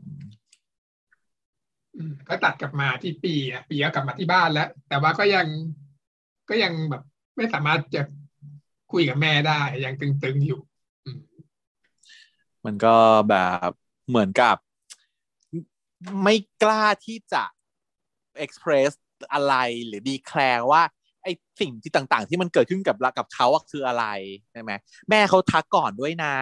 [1.95, 5.47] อืมก็ตัดกลับมาที่ปีอะปีก็กลับมาที่บ้านแล้ว แต่ว่าก็ยัง
[6.49, 7.03] ก็ยังแบบ
[7.35, 8.01] ไม่สามารถจะ
[8.95, 10.59] คุยกับแม่ได้ยังตึงๆอยู่
[11.05, 11.19] อืม
[12.65, 12.95] มันก็
[13.29, 13.35] แบ
[13.67, 13.71] บ
[14.09, 14.55] เหมือนกับ
[16.23, 17.43] ไม่กล้าที่จะ
[18.45, 18.91] express
[19.33, 19.55] อะไร
[19.87, 20.81] หรือดีแคลร์ว่า
[21.23, 24.05] ไอ้สิ่งที่ต่างๆ ที่มันเกิดขึ้นกับเรากับเขาอะคืออะไร
[24.51, 24.71] ใช่ไหม
[25.09, 26.35] แม่เขาทักก่อนด้วยนะ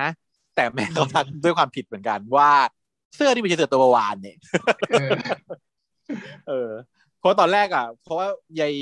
[0.56, 2.52] แต่แม่เขาทักด้วยความผิดเหมือนกันว่า
[3.16, 4.38] เสื้อที่ไม่ใช่เสื้อตัวเมื่อวานเนี่ย
[4.92, 5.10] เออ
[6.48, 6.70] เออ
[7.20, 8.28] เพราะตอนแรกอะ เพราะว่า
[8.60, 8.74] ยาย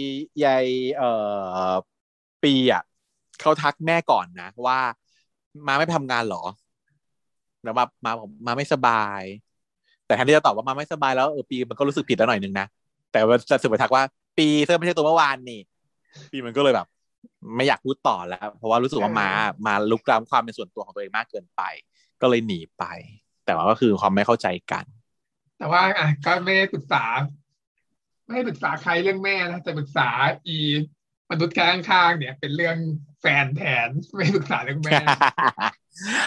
[0.43, 0.65] ยาย
[0.97, 1.09] เอ่
[1.67, 1.71] อ
[2.43, 2.83] ปีอะ
[3.41, 4.79] เขาทักแม่ก่อนนะว่า
[5.67, 6.43] มาไม่ไปทำงานเหรอ
[7.63, 9.21] แล้วมามาบอกมาไม่สบาย
[10.05, 12.67] แต่แทนที่จะตอบว่ามาไม่สบายแล้วเออปีมันก็รู้สึกผิดแล้วหน่อยนึงนะ
[13.11, 14.03] แต่ว่าจะสืบไปทักว่า
[14.37, 15.59] ปีเสื้อไม่ใช่ตัวเมื่อวานนี่
[16.31, 16.87] ปีมันก็เลยแบบ
[17.55, 19.29] ไม่อยากพูดต่อแล้ว เพราะว่ารู้สึกว่ามา
[19.67, 21.61] มาลุกล้ำความเป็นส่วนตัวของตัวเองมากเกินไป
[22.21, 22.83] ก็เลยหนีไป
[23.45, 24.85] แต่ว่าก็คือความไม่เข้าใจกัน
[25.57, 27.03] แต่ว่าอะก็ไม่ได้ปรึกษา
[28.25, 30.09] ไม่ได้ปรึกษาใครเรื่องแม่นะแต่ปรึกษา
[30.47, 30.57] อี
[31.31, 32.77] มนุษย์ข้างๆเนี่ย เป็นเรื่อง
[33.21, 34.97] แฟนแทนไม่ปรึกษาเรื่องแม่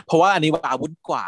[0.07, 1.27] เพราะว่าอันนี้วาวุ่นกว่า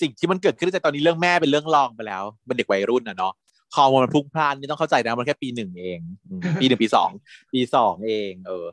[0.00, 3.32] สิ่งที่มันเกิดขึ้นในตอนนี้เรื่องแม่เป็นเรื่องรองไปแล้วเป็นเด็กวัยรุ่นนะเนาะ
[3.74, 7.10] ฮอร์โมนมันพลุ่งพล่านนี่ต้องเข้าใจนะมันแค่ปีหนึ่งเองอืมปีหนึ่งปีสอง
[7.52, 8.66] ปีสองเอง เออ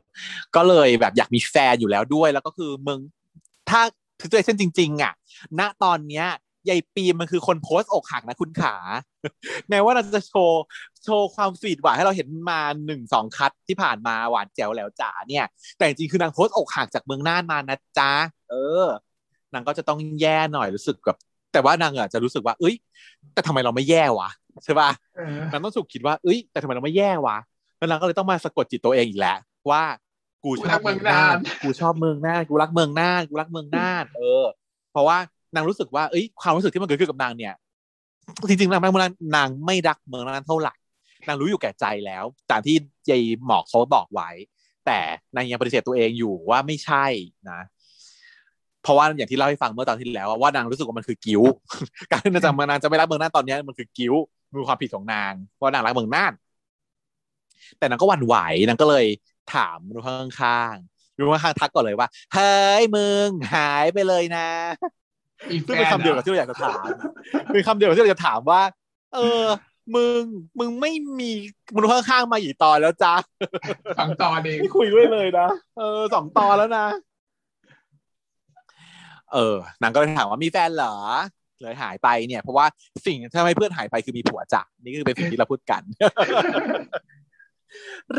[0.56, 3.00] ก็เลยแบบอยากมีแฟนอยู่แล้วด้วย แล้วก็คือมึง
[3.70, 3.82] ถ้า
[4.22, 5.14] situation จริง ๆ อะ
[5.60, 6.26] ณตอนเนี้ย
[6.70, 8.76] ยายปีมันคือคนโพสต์อกหักนะคุณขา
[9.70, 10.62] แม้ว่าเราจะโชว์
[11.04, 15.46] โชว์ความฟีดหวานให้เราเห็นมาหนึ่งสองคัดที่ผ่านมาหวานแจ๋วแล้วจ๋าเนี่ย
[15.78, 18.12] แต่จริงๆคือนางโพสต์อกหักจากเมืองน่านมานะจ๊ะ
[18.50, 18.88] เออ
[19.54, 21.18] นางก็จะต้องแย่หน่อยรู้สึกแบบ
[21.54, 22.76] แต่ว่านางอะจะรู้สึกว่า เอ้ย
[23.34, 24.30] แต่ทำไมเราไม่แย่วะ
[24.64, 27.38] ใช่ป่ะเออนางต้องสุกคิดว่าเอ้ย แต่ทำไมเราไม่แย่วะ
[27.78, 29.38] แล้วนางก็เลยต้องมาสะกดจิตตัวเองอีกแล้ว
[29.72, 29.84] ว่า
[30.44, 34.46] กูชอบเมืองน่านกูชอบเมืองน่านกูรักเมืองน่านกูรักเมืองน่านเออ
[34.92, 35.18] เพราะว่า
[35.56, 37.54] นางรู้สึกว่าเอ้ยความรู้สึกที่มันเกิดขึ้นกับนางเนี่ย
[38.50, 40.74] จริงๆนางนางนางไม่รักเมืองน่านเท่าไหร่
[41.28, 42.76] นางรู้อยู่แก่ใจแล้วตามที่
[43.10, 44.30] ยายหมอกเขาบอกไว้
[44.86, 45.00] แต่
[45.36, 47.06] นางยังปฏิเสธตัวเองอยู่ว่าไม่ใช่
[47.50, 47.60] นะ
[48.84, 51.42] เพราะว่าอย่างที่เล่าให้ฟังเมื่อตอนที่แล้วว่านางรู้สึกว่ามันคือกิ้ว
[52.12, 54.14] การที่นางจะมานางจะไม่รักเมืองน่านตอนนี้มันคือกิ้ว
[54.62, 56.34] มีความผิดของนาง เพราะนางรักเมืองน่าน
[57.78, 58.36] แต่นางก็หวั่นไหว
[58.68, 59.06] นางก็เลย
[59.54, 64.48] ถามมนุษย์ข้างๆมนุษย์ข้างๆทักก่อนเลยว่าเฮ้ยมึงหายไปเลยนะ
[65.68, 66.84] ซึ่งเป็นนคำเดียวกับที่เราอยากจะถาม
[67.54, 68.62] เป็นคำเดียวกับที่เราจะถามว่า
[69.14, 69.44] เออ
[69.96, 70.22] มึง
[70.60, 71.32] มึงไม่มี
[71.76, 73.14] มนุษย์ข้างๆมากี่ตอนแล้วจ้า
[74.00, 75.48] สองตอนเองไม่คุยด้วยเลยนะ
[75.78, 76.88] เออสองตอนแล้วนะ
[79.34, 80.96] เออนางก็เลยถามว่ามีแฟนเหรอ
[81.62, 82.66] เลยหายไปเนี่ย เพราะว่า
[83.06, 85.82] สิ่งที่ทำให้เพื่อนหายไปคือมีผัวจ้ะนี่คือเป็นสิ่งที่เราพูดกัน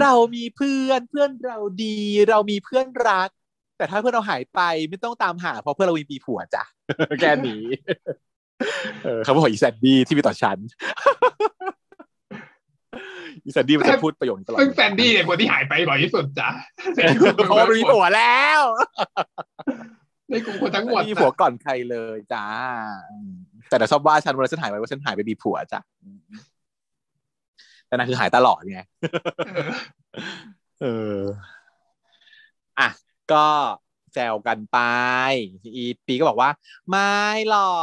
[0.00, 1.98] เรามีเพื่อนเพื่อนเราดี
[2.28, 3.30] เรามีเพื่อนรัก
[3.76, 6.64] แต่ถ้าเพื่อนเราหายไปไม่ต้องตามหา เพราะเพื่อนเรามีผัวจ้ะ
[7.20, 7.64] แค่นี้
[9.04, 10.58] เออคำพูดของอีแซนดี้ที่มีต่อฉัน
[13.44, 16.48] อีแซนดี้มันจะพูดประโยคนี้ตลอดซึ่งแซนดี้เนี่ยคนที่หายไปบ่อยที่สุดจ้ะ
[17.46, 18.60] เพราะว่ามันมีผัวแล้ว
[20.30, 22.46] ในกลุ่มคนทั้งหมดมีผัวก่อนใครเลยจ้า
[23.12, 23.32] อืม
[23.68, 26.20] แต่แต่ชอบว่าฉันเวลาฉันหายไปว่าฉันหายไปมีผัวจ้ะอืม
[27.86, 28.80] แต่นั่นคือหายตลอดไง
[29.46, 29.68] เออ
[30.80, 31.18] เออ
[32.80, 32.88] อะ
[33.32, 33.46] ก็
[34.12, 34.78] แซวกันไป
[35.76, 36.50] อีปีก็บอกว่า
[36.88, 37.14] ไม่
[37.48, 37.74] หรอ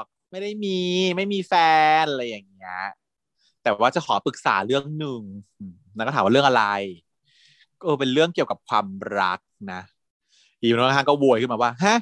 [0.00, 0.78] ก ไม่ได้มี
[1.16, 1.54] ไม่มีแฟ
[2.00, 2.78] นอะไรอย่างเงี้ย
[3.62, 5.22] แต่ว่าจะขอปรึกษาเรื่องหนึ่ง
[5.58, 6.64] อืมแล้วก็ถามว่าเรื่องอะไร
[7.80, 8.86] ก็เป็นเรื่องเกี่ยวกับความ
[9.20, 9.40] รัก
[9.72, 9.80] นะ
[10.60, 11.96] อีน้องข้งก็โวยขึ้นมาว่าฮะ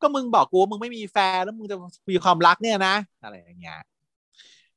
[0.00, 1.76] ก็มึงบอกกูว่ามึงไม่มีแฟนแล้วมึงจะ
[2.10, 3.80] มีความรักเนี่ยนะ อะไรอย่างเงี้ย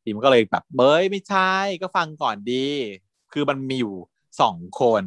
[0.03, 2.68] อีมันก็เลยแบบเบ้ยไม่ใช่ก็ฟังก่อนดี
[3.34, 3.95] คือมันมีอยู่
[4.41, 5.03] สองคน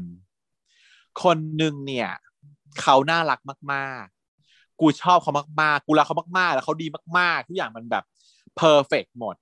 [1.22, 2.10] คนหนึ่งเนี่ย
[2.80, 3.40] เขาน่ารัก
[3.72, 5.32] มากๆ กูชอบเขา
[5.62, 6.86] มากๆ กูรักเขามากๆ แล้วเขาดี
[7.18, 8.04] มากๆ ทุกอย่างมันแบบ
[8.56, 9.36] เพอร์เฟกหมด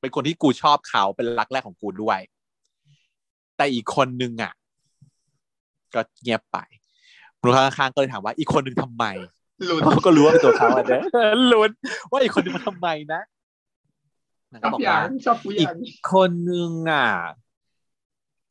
[0.00, 2.20] เป็นคนที่กูชอบเขาเป็นรักแรกของกูด้วย
[3.56, 4.52] แต่อีกคนนึงอะ
[5.94, 6.58] ก็เงียบไป
[7.40, 9.04] มนุษย์ข้างๆก็เลยถามว่าอีกคนนึงทำไม
[9.68, 11.02] ลุ้นเขาก็รู้ว่าเป็นตัวเขาอะเนี่ย
[11.52, 11.70] ลุ้น
[12.10, 13.20] ว่าอีกคนนึงมันทำไมนะ
[14.52, 15.76] นางชก็อบบอกอย่าว่างชอบกูออีกย่าง
[16.12, 17.06] คนนึงอะ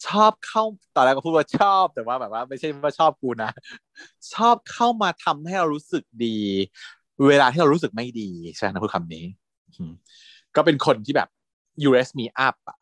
[0.08, 0.64] ชอบเข้า
[0.96, 3.52] ตอนแรกก็พูดว่าชอบ แต่ว่าแบบว่า ไม่ใช่ว่าชอบกูนะ
[4.34, 6.38] ชอบเข้ามาทำให้เรารู้สึกดี
[7.28, 9.26] เวลาที่เรารู้สึกไม่ดีใช่ไหมนะพูดคำนี้
[10.56, 11.30] ก็เป็นคนที่แบบ
[11.82, 12.78] you raise me up อะ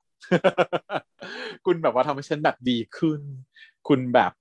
[1.66, 3.22] คุณแบบว่าทำให้ฉันแบบดีขึ้น
[3.88, 4.32] คุณแบบ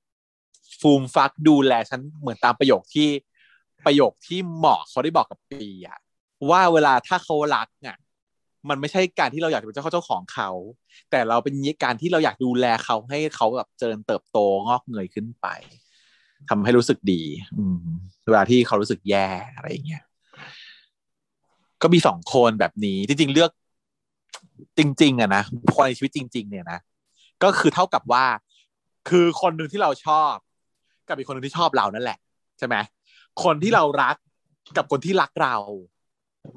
[0.81, 3.09] ฟูมฟักดูแลฉันเหมือนตามประโยคที่
[3.87, 5.99] ประโยคที่หมอเขาได้บอกกับปีอะ
[6.51, 7.97] ว่าเวลาถ้าเขารักอะ
[8.69, 10.51] มันไม่ใช่การที่เราอยากเป็นเจ้าเจ้าของเขา
[11.11, 15.47] แต่เราเป็นการที่เราอยากดูแลเขาให้เขาแบบเจริญเติบโตงอกเงยขึ้นไป
[16.49, 17.23] ทำให้รู้สึกดี
[17.57, 17.79] อืม
[18.29, 20.03] เวลาที่เขารู้สึกแย่อะไรอย่างเงี้ย
[21.83, 23.51] ก็มีสองคนแบบนี้ จริง ๆ เลือก
[24.79, 25.43] จริง ๆอะนะ
[25.75, 26.79] คนในชีวิตจริง ๆ เนี่ยนะ
[27.43, 28.25] ก็คือเท่ากับว่า
[29.09, 30.35] คือคนหนึ่งที่เราชอบ
[31.09, 32.19] กับอีกคนหนึ่งที่ชอบเรานั่นแหละ
[32.59, 32.77] ใช่ไหม
[33.45, 34.17] คนที่เรารัก
[34.77, 35.57] กับคนที่รักเรา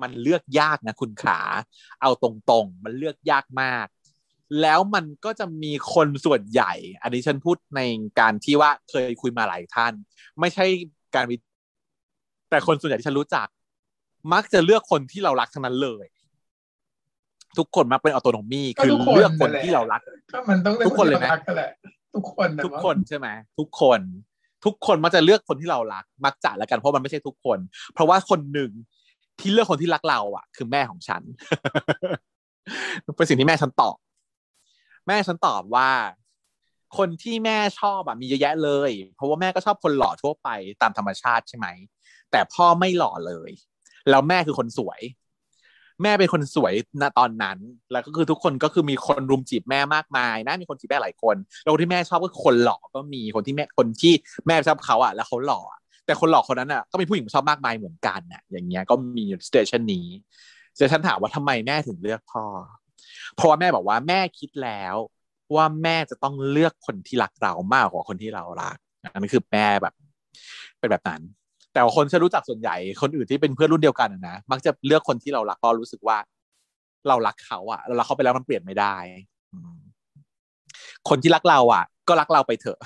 [0.01, 1.39] มันเลือกยากนะคุณขา
[2.01, 3.87] เอาตรงๆ มันเลือกยากมาก
[4.61, 7.81] แล้วมันก็จะมีคนส่วนใหญ่ อันนี้ฉันพูดใน
[8.19, 9.93] การที่ว่าเคยคุยมาหลายท่าน
[10.39, 10.65] ไม่ใช่
[11.15, 11.35] การวิ
[12.49, 13.47] แต่คนส่วนใหญ่ที่ฉันรู้จัก
[14.33, 16.05] มักจะเลือกคนที่เรารักทั้งนั้นเลย
[17.57, 20.01] ทุกคนมักเป็นออโตโนมีคือเลือกคนที่เรารัก
[20.33, 21.69] ก็มันต้องทุกคนเลยไหมรักกันแหละ
[22.15, 23.27] ทุกคนนะทุกคนใช่ไหม
[23.59, 24.01] ทุกคน
[24.65, 27.57] ทุกคนมักจะเลือกคนที่เรารัก มักจะแล้วกันเพราะมันไม่ใช่ทุกคน
[27.93, 28.71] เพราะว่าคนหนึ่ง
[29.39, 31.21] ที่เลือกคนที่รักเราอะ คือแม่ของฉัน
[33.17, 33.97] เป็นสิ่งที่แม่ฉันตอบ
[35.07, 35.89] แม่ฉันตอบว่า
[36.97, 40.49] คนที่แม่ชอบอะมีเยอะแยะเลย เพราะว่าแม่ก็ชอบคนหล่อทั่วไป
[40.81, 41.67] ตามธรรมชาติใช่ไหม
[42.31, 43.51] แต่พ่อไม่หล่อเลย
[44.09, 45.01] แล้วแม่คือคนสวย
[46.03, 47.57] แม่เป็นคนสวยณตอนนั้น
[47.91, 54.13] แล้วก็คือทุกคนก็คือมีคนรุมจีบแม่มากมายนะมีคนจีบแม่หลายคน แล้วคนที่แม่ชอบก็คนหล่อก็มีคนที่แม่คนที่
[54.47, 60.07] แม่ชอบเขาอะ แล้วเขาหล่ออะ แต่คนหล่อคนนั้นอะก็มีผู้หญิงชอบมากมายเหมือนกันน่ะอย่างเงี้ยก็มีอยู่สเตชันนี้
[60.77, 62.45] สเตชันถามว่าทำไมแม่ถึงเลือกพ่อ
[63.35, 64.95] เพราะว่าแม่บอกว่าแม่คิดแล้ว
[65.55, 68.77] ว่าแม่จะต้องเลือกคนที่รักเรามากกว่าคนที่เรารัก
[69.13, 69.93] อันนี้คือแม่แบบ
[70.79, 71.21] เป็นแบบนั้น
[71.73, 76.17] แต่คนที่รู้จักส่วนใหญ่คนอื่นที่เป็นเพื่อนรุ่นเดียวกันนะมักจะเลือกคนที่เรารักเพราะรู้สึกว่า
[77.07, 78.95] เรารักเขาอะเรารักเขาไปแล้วมันเปลี่ยนไม่ได้
[81.09, 82.79] คนที่รักเราอะ ก็รักเราไปเถอะ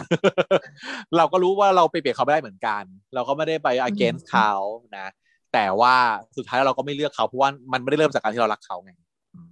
[1.18, 2.84] เราก็รู้ว่าเราไปเปลี่ยนเขาไม่ได้เหมือนกัน
[3.14, 4.52] เราก็ไม่ได้ไป against เขา
[4.98, 5.08] นะ
[5.54, 5.96] แต่ว่า
[6.38, 8.92] สุดท้ายเราก็ไม่เลือกเขาเพราะว่ามันไม่ได้เริ่มจากการที่เรารักเขาไง
[9.36, 9.52] อืม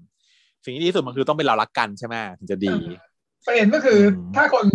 [0.64, 2.76] สิ่งที่ดีที่สุดมันคือต้องเป็นเรารักกันใช่ไหมถึงจะดี
[3.45, 4.65] ประเด็นก็คืออมถ้าคน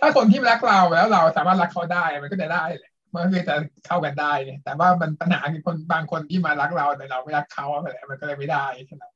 [0.00, 3.54] ถ้าคนที่รักเราแล้วเราสามารถรักเขาได้มันก็จะได้แหละมันก็คือจะ
[3.86, 9.15] เข้ากันได้เนี่ยแต่ว่ามันปัญหาคือคนบางคนที่มารักเราแต่เราไม่รักเขาอะไรมันก็เลยไม่ได้ใช่ไหมอ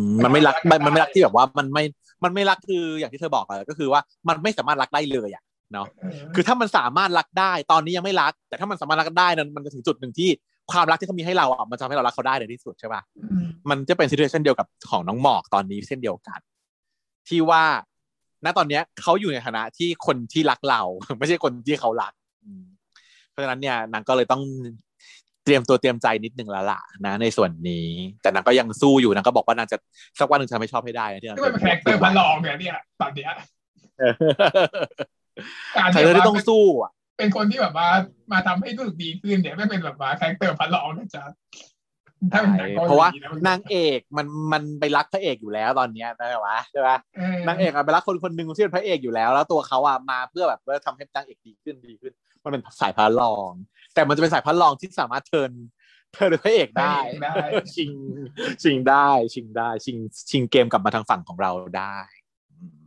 [0.00, 1.84] มมันไม่รักมันมันไม่รักที่แบบว่ามันไม่
[2.24, 5.42] มันไม่รักคืออย่างที่เธอบอกอะก็คือว่ามันไม่สามารถรักได้เลยอะ
[5.72, 10.30] เนาะเออคือถ้ามันสามารถรักได้ตอนนี้ยังไม่รัก แต่ถ้ามันสามารถรักได้นั้นมันจะถึงจุดหนึ่งที่
[10.72, 13.02] ความรักที่เขามีให้เราอะมันจะทำให้เรารักเขาได้ในที่สุดใช่ป่ะ
[13.34, 13.40] ม
[13.70, 16.40] มันจะเป็นซิ t u a ชันเดียวกับของน้องหมอกตอนนี้เช่นเดียวกัน
[17.28, 17.64] ที่ว่า
[18.44, 20.82] ณตอนเนี้ยเขาอยู่ในฐานะที่คนที่รักเรา
[21.18, 22.12] ไม่ใช่คนที่เขารัก
[22.44, 22.62] อืม
[23.30, 24.42] เพราะฉะนั้นเนี่ยนางก็เลยต้อง
[25.44, 27.88] เตรียมตัวเตรียมใจนิดนึงแล้วล่ะนะในส่วนนี้
[28.22, 29.76] แต่นางก็ยังสู้อยู่นางก็บอกว่านางจะ
[30.18, 33.30] สักวันหนึ่งจะไม่ชอบให้ได้นะที่นางที่มันเป็น character พระรองเนี่ยเนี่ยตอนเนี้ย
[35.76, 37.88] การใครที่ที่แบบต้องว่าสู้อะเป็นคนที่แบบว่า
[38.32, 41.24] มาทำให้รู้สึกดีขึ้นเนี่ยไม่เป็นแบบว่า character พระรองนะจ๊ะ
[42.32, 52.12] ถ้าเป็นหนังกหลีเพราะว่าแล้วมันนางเอกมันมันไปรักพระเอกอยู่แล้วตอนเนี้ยนะวะใช่ปะเออนางเอกอะไปรักคนคนหนึ่งที่เป็นพระเอกอยู่แล้ว แล้วตัวเขาอะมาเพื่อแบบว่าทำให้นางเอกดีขึ้นดีขึ้น
[52.44, 53.52] มันเป็นสายพระรอง
[53.94, 55.52] แต่มันจะเป็นสายพระรองที่สามารถ turn
[56.12, 57.36] turn พระเอกได้ได้
[57.74, 57.90] ชิง
[58.62, 59.96] ชิงได้ชิงได้ ชิง
[60.30, 61.96] ชิงเกมกลับมาทางฝั่งของเราได้
[62.50, 62.82] อืม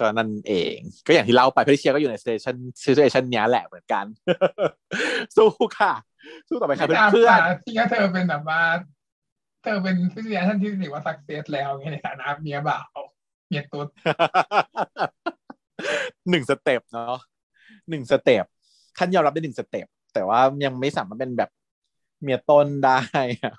[0.00, 4.04] ก็นั่นเอง ก็อย่างที่เล่าไปพี่เชียร์ก็อยู่ใน stationซิทูเอชันเนี้ยแหละเหมือนกัน
[5.36, 5.48] สู้
[5.78, 5.94] ค่ะ
[6.48, 8.62] สู้ต่อไปค่ะไม่น่าเพื่อนป่ะที่ก็เธอเป็นแบบว่า
[9.62, 12.98] เธอเป็นผู้เสียท่านที่ถือว่าสักเซสแล้วไงในฐานะเมียบ่าว
[13.48, 13.88] เมียตุ๊ด
[16.30, 17.16] หนึ่งสเต็ปเนาะ
[17.88, 18.44] หนึ่งสเต็ป
[18.98, 21.50] ท่านยอมรับได้หนึ่งสเต็ปแต่ว่ายังไม่สามารถเป็นแบบ
[22.22, 22.98] เมียต้นได้
[23.42, 23.52] อะ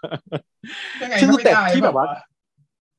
[1.04, 2.20] ยังไงซึ่งก็สไม่เต็ปได้ที่แบบว่าอก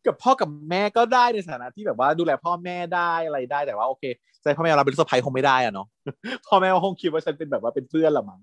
[0.06, 4.04] กับพ่อกับแม่ก็ได้ในฐานะที่แบบว่าดูแลพ่อแม่ได้อะไรได้แต่ว่าโอเค
[4.40, 5.86] ใจะให้พ่อแม่เราเป็นลูกสะใภ้คงไม่ได้อะเนาะ
[6.46, 8.40] พ่อแม่ก็คงคิดว่าฉันเป็นแบบว่าเป็นเพื่อนละมั้ง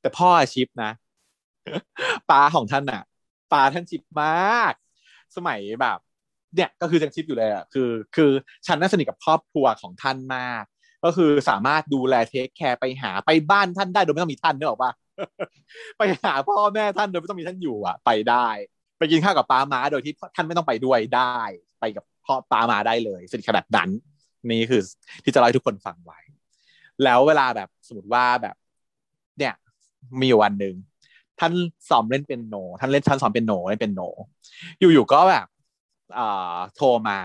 [0.00, 0.90] แต่พ่ออะชิปนะ
[2.30, 3.02] ป้าของท่านอะ
[3.52, 4.72] ป้าท่านชิปมาก
[5.36, 5.98] สมัยแบบ
[6.54, 8.30] เนี่ยก็คือยังชิปอยู่เลยอะคือ คือ
[8.66, 10.64] ฉันน่าสนิทกับครอบครัวของท่านมาก
[11.06, 14.92] ก็คือสามารถดูแลเทคแคร์ไปหาไปบ้านท่านได้โดยไม่ต้องมีท่านเนึกออปะ
[15.98, 18.46] ไปหาพ่อแม่ท่านโดยไม่ต้องมีท่านอยู่อะ ไปได้
[18.98, 21.36] ไปกินข้าวกับป้าม้าโดยที่ท่านไม่ต้องไปด้วยได้
[21.80, 23.90] ไปกับพ่อป้าม้าได้เลยสนิทขนาดนั้น
[24.50, 24.82] นี่คือ
[25.24, 26.18] ที่จะเล่าให้ทุกคนฟังไว้
[27.04, 28.56] แล้วเวลาแบบสมมติว่าแบบ
[29.38, 29.54] เนี่ย
[30.22, 30.74] มีวันหนึ่ง
[31.40, 31.52] ท่าน
[31.90, 34.02] สอนเล่นเป็นโน ท่านเล่นท่านสอนเป็นโนเล่นเป็นโน
[34.78, 35.46] อยู่ๆก็แบบ
[36.18, 37.18] อ่าโทรมา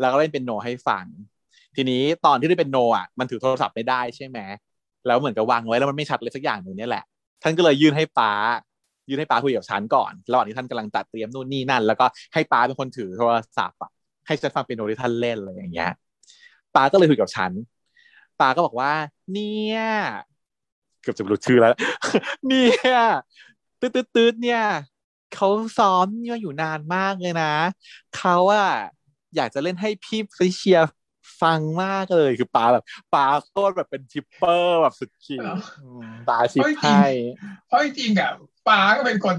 [0.00, 1.04] แล้วก็เล่นเป็นโนให้ฟัง
[1.76, 4.38] ทีนี้ตอนที่ได้เป็นโนอะมันถือโทรศัพท์ไม่ได้ใช่ไหม
[5.06, 7.04] แล้วเหมือนกับวางไว้แล้วมันไม่ชัดเลยสักอย่างหนึ่งนี่แหละ
[7.42, 8.32] ท่านก็เลยยื่นให้ป้า
[9.08, 13.78] ยื่นให้ป้าคุยกับฉันก่อนระหว่างที่ท่านกำลังตัดเตรียมนู่นนี่นั่น แล้วก็ให้ป้าเป็นคนถือโทรศัพท์
[14.26, 15.90] ให้ฉันฟังเป็นโนที่ท่านเล่นอะไรอย่างเงี้ย
[16.74, 17.52] ป้าก็เลยคุยกับฉัน
[18.40, 18.92] ป้าก็บอกว่า
[19.32, 19.80] เนี่ย
[21.02, 21.72] เกือบจะรู้ชื่อแล้ว
[22.46, 22.98] เนี่ย
[23.80, 24.62] ตืดตืดเนี่ย
[25.34, 25.48] เขา
[25.78, 27.52] ซ้อมมาอยู่นานมากเลยนะ
[28.16, 28.70] เขาอะ
[29.36, 30.78] อยากจะเล่นให้พี่ฟริเชีย
[31.44, 32.84] ฟังมากเลยคือป้าแบบ
[33.14, 37.08] ป้าโคตรแบบเป็น shipper แบบสุดขีดเหรออืมป้าชิปเฮ้ยจริงให้
[37.68, 38.32] เพราะจริงๆอะ
[38.68, 39.36] ป้าก็เป็นคน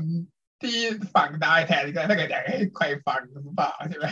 [0.62, 0.78] ที่
[1.16, 4.06] ฟังได้แทนกันถ้าเกิดอยากให้ใครฟังหรือเปล่าใช่ไหม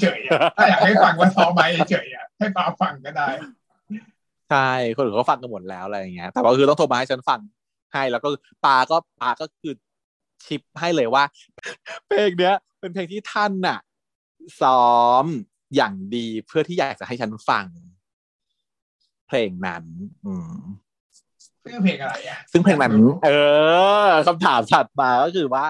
[0.00, 3.28] เฉยๆอะถ้าอยากให้ฟังว่าซ้อมไหมเฉยๆอะให้ป้าฟังก็ได้
[4.50, 7.40] ใช่คนอื่นเขาฟังกันหมดแล้วอะไรอย่างเงี้ยแต่ว่าคือต้องโทรมาให้ฉันฟัง
[7.92, 8.28] ให้แล้วก็
[8.64, 9.74] ปาก็ปาก็คือ
[10.44, 11.24] ชิปให้เลยว่า
[12.06, 13.78] เพลงเนี้ย เป็นเพลงที่ท่านน่ะ
[14.62, 15.24] ซ้อม
[15.76, 17.66] อย่างดีเพื่อที่อยากจะให้ฉันฟัง
[19.28, 19.84] เพลงนั้น
[20.26, 20.60] อืม
[21.64, 22.94] ชื่อเพลงอะไรอะ ซึ่งเพลงนั้น
[23.24, 23.30] เอ
[24.08, 25.64] อคำถามถัดมาก็คือว่า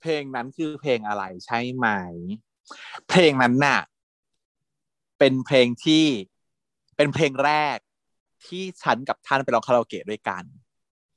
[0.00, 1.86] เพลงนั้นคือเพลงอะไรใช่ไหม
[3.08, 3.80] เพลงนั้นน่ะ
[5.18, 6.04] เป็นเพลงที่
[6.96, 7.76] เป็นเพลงแรก
[8.46, 10.44] ที่ฉันกับท่านไปร้องคาราโอเกะด้วยกัน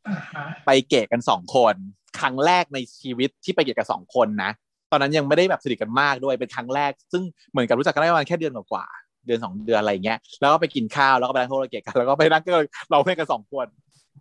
[0.07, 1.76] อ่าฮะไปเกะกันสองคน
[2.20, 4.52] ครั้งแรกในชีวิตที่ไปเกะกันสองคนนะ
[4.91, 8.86] ตอนนั้นยังไม่ได้แบบสนิทกันมากด้วยเป็นครั้งแรก ซึ่งเหมือนกับรู้จักกันได้ประมาณแค่เดือนกว่า
[9.26, 12.60] เดือนสองเดือนอะไรอย่างเงี้ยแล้วก็ไปกินข้าวแล้วก็ไปร้องคาราโอเกะกันแล้วก็ไปนั่งก็
[12.91, 13.68] ร้องเพลงกันสองคน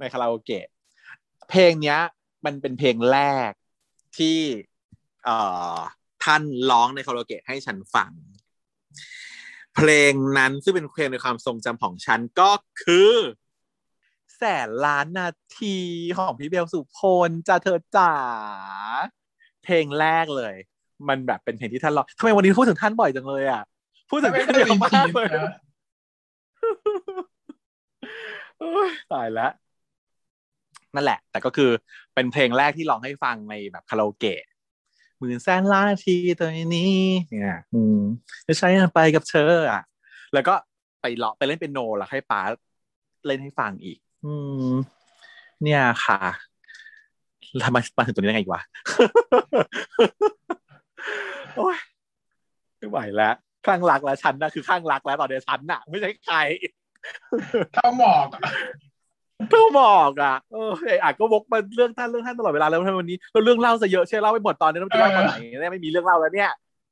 [0.01, 0.67] ในคาราโอเกะ
[1.51, 1.99] เพลงเนี้ย
[2.45, 3.19] มันเป็นเพลงแร
[3.49, 3.51] ก
[4.17, 4.39] ที่
[5.25, 5.37] เอ่
[5.75, 5.79] อ
[6.25, 8.13] ท่านร้องในคาราโอเกะให้ฉันฟัง
[9.77, 12.51] เพลงนั้นซึ่งเป็นเพลงในความทรงจำของฉันก็
[12.83, 13.13] คือ
[14.37, 15.29] แสนล้านนา
[15.61, 15.79] ที
[16.19, 18.15] ของพี่เบลสุพลจะเธอจ๋า
[19.65, 20.55] เพลงแรกเลย
[21.09, 23.63] มันแบบเป็นเพลงที่ท่านร้องทำไมวันนี้พูดถึงท่านบ่อยจังเลยอะ
[24.11, 25.53] พูดถึงไม่ท่านได้เยอะรีมาพีกทเลยนะ
[28.59, 29.53] โอ๊ยตายแล้ว
[30.95, 31.71] นั่นแหละ แต่ก็คือ
[32.15, 34.43] เป็นเพลงแรกที่ร้องให้ฟังในแบบคาราโอเกะ
[35.19, 38.01] หมื่นแสนล้านนาทีตัวนี้เนี่ยอืม
[38.47, 39.83] จะใช้ไปกับเธออะ
[40.35, 40.55] แล้วก็
[41.01, 42.41] ไปเลาะไปเล่นเป็นโนแล้วให้ป้า
[43.27, 44.35] เล่นให้ฟังอีก อื
[44.69, 44.73] ม
[45.63, 46.21] เนี่ยค่ะ
[47.65, 48.63] ทำไมมาถึงตัวนี้ได้ไงวะ
[51.57, 51.77] โอ้ย
[52.79, 53.35] ไม่ไหวแล้ว
[53.67, 56.37] ข้างรักแล้วฉันนะคือข้างรักแล้วตอนเดียวฉันน่ะ ไม่ใช่ใคร
[57.75, 58.41] เท่าหมอกอะ
[59.51, 66.51] เพิ่งบอกอะเออไอ้อาจก็วกมาเรื่องท่านเรื่องท่านตลอดเวลาแล้วทำไมวันนี้เราเรื่องเล่าซะเยอะใช่เล่าไปหมดตอนนี้เราจะเล่าตอนไหนเนี่ยไม่มีเรื่องเล่าแล้วเนี่ย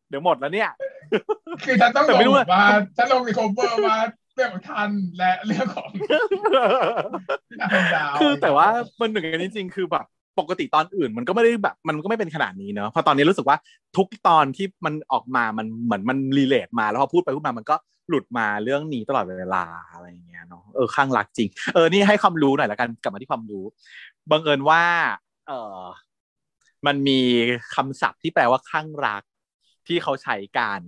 [0.09, 0.71] เดี๋ยวหมดแล้วเนี่ย
[1.65, 2.67] คือฉันต้องแต่ลไม่งรู้แบว่าบว่า
[2.97, 3.99] ฉันลงใน cover ว่า
[4.35, 5.91] เรื่องของทันและเรื่องของ
[7.61, 8.69] ดาวดาวคือแต่ว่า
[9.01, 10.05] มันหนึ่งกันจริงๆคือแบบ
[10.39, 13.57] ปกติตอนอื่นมันก็ไม่ได้แบบ มันก็ไม่เป็นขนาดนี้เนอะเพราะตอนนี้รู้สึกว่า
[13.97, 17.77] ทุกตอนที่มันออกมามันเหมือนมัน relate มาแล้วพอพูดไปพูดมามันก็
[18.09, 23.65] หลุดมาเรื่องนี้ตลอดเวลาอะไรอย่างเงี้ยเนาะเออข้างรักจริง เออนี่ให้ความรู้หน่อยละกันกลับมาที่ความรู้
[24.31, 24.83] บังเอิญว่า
[25.47, 25.81] เออ
[26.87, 27.21] มันมี
[27.75, 29.23] คำศัพท์ที่แปลว่าข้างรัก
[29.87, 30.81] ที่เขาใช้กัน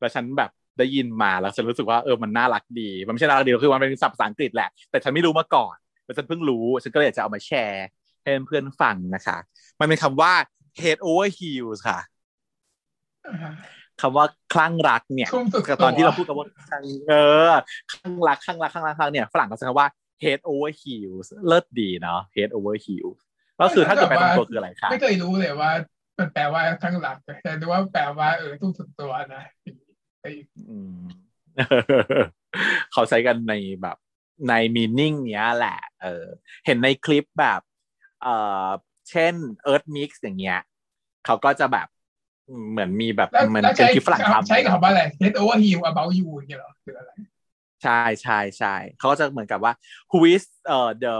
[0.00, 7.86] แล้วฉันแบบได้ยินมาแล้วฉันรู้สึกว่าเออมันน่ารักดี มันไม่ใช่น่ารักดีคือมันเป็นศัพท์ภาษาอังกฤษแหละแต่ฉันไม่รู้มาก่อนแล้วฉันเพิ่งรู้ฉันก็เลยอยากจะเอามาแชร์
[8.28, 9.36] ให้เพื่อนๆฟังนะคะ
[9.80, 10.32] มันเป็นคำว่า
[10.80, 11.98] head over heels ค่ะ
[14.00, 17.14] คำว่าคลั่งรักเนี่ยทุ่มสุดตอนที่เราพูดกันว่าคลั่งเอ
[17.50, 17.52] อ
[17.92, 19.88] คลั่งรักคลั่งรักคลั่งรักคลั่งเนี่ยฝรั่งเขาใช้คำว่า
[20.22, 23.18] head over heels เลิศดีเนาะ head over heels
[23.60, 25.70] ก็คือถ้าเกิดแปลตรงตัวคืออะไรคะไม่เคยรู้เลยว่า
[26.18, 29.42] มันแปลว่าข้างหลังแต่รู้ว่าแปลว่าเออทุ่มสุดตัวนะ
[30.20, 30.30] ไอ้
[30.70, 30.98] อืม
[32.92, 33.96] เขาใช้กันในแบบ
[34.48, 36.24] ในมีนิ่งเนี้ยแหละ เออ
[36.66, 37.60] เห็นในคลิปแบบ
[38.22, 38.28] เอ
[38.66, 38.68] อ
[39.10, 39.34] เช่น
[39.70, 40.60] Earth Mix อย่างเงี้ย
[41.26, 41.88] เขาก็จะแบบ
[42.70, 47.10] เหมือนมีแบบแล้วเหมือนแล้วเป็นใช้คลิปฝรั่งทำใช้คำว่าอะไร head over heel about you อย่างเงี้ยเหรอคืออะไร
[47.82, 49.72] ใช่ใช่ใช่เขาก็จะเหมือนกับว่า
[50.10, 51.14] who is เอ่อ the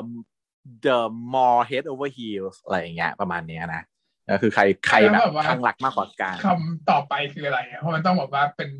[0.86, 0.98] the
[1.34, 3.82] more head over heels อะไรอย่างเงี้ยประมาณเนี้ยนะ
[4.30, 8.70] ก็คือใครใครแบบข้างหลักมากกว่ากันคำต่อไปคืออะไรอะเพราะมันต้องบอกว่าเป็น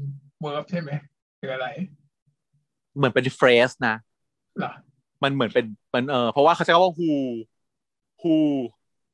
[0.45, 0.91] verb ใช่ไหม
[1.41, 1.67] คืออะไร
[2.97, 3.97] เหมือนเป็น phrase นะ
[4.59, 4.73] เหรอ
[5.23, 7.11] มันเหมือนเป็นมันเออเพราะว่าเขาใช้คำว่า who
[8.21, 8.37] who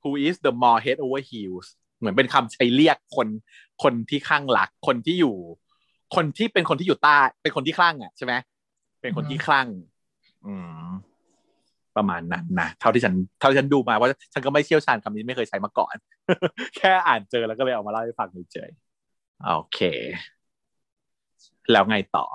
[0.03, 1.67] who is the more head over heels
[1.99, 3.29] เหมือนเป็นคำใช้เรียกคน
[3.83, 5.37] คนที่ข้างหลักคนที่อยู่
[6.17, 8.33] คนที่เป็นคนที่อยู่ใต้เป็นคนที่คลั่งอะใช่ไหม
[9.01, 9.69] เป็นคนที่คลั่ง
[10.47, 10.55] อื
[10.87, 10.89] ม
[11.97, 15.95] ประมาณนั้นนะเท่าที่ฉันเท่าที่ฉันดูมาว่าฉันก็ไม่เชี่ยวชาญคำนี้ไม่เคยใช้มาก่อน
[16.77, 19.79] แค่อ่านเจอแล้วก็เลยเอามาเล่าให้ฟังเฉยๆโอเค
[21.73, 22.27] แล้วไงต่อ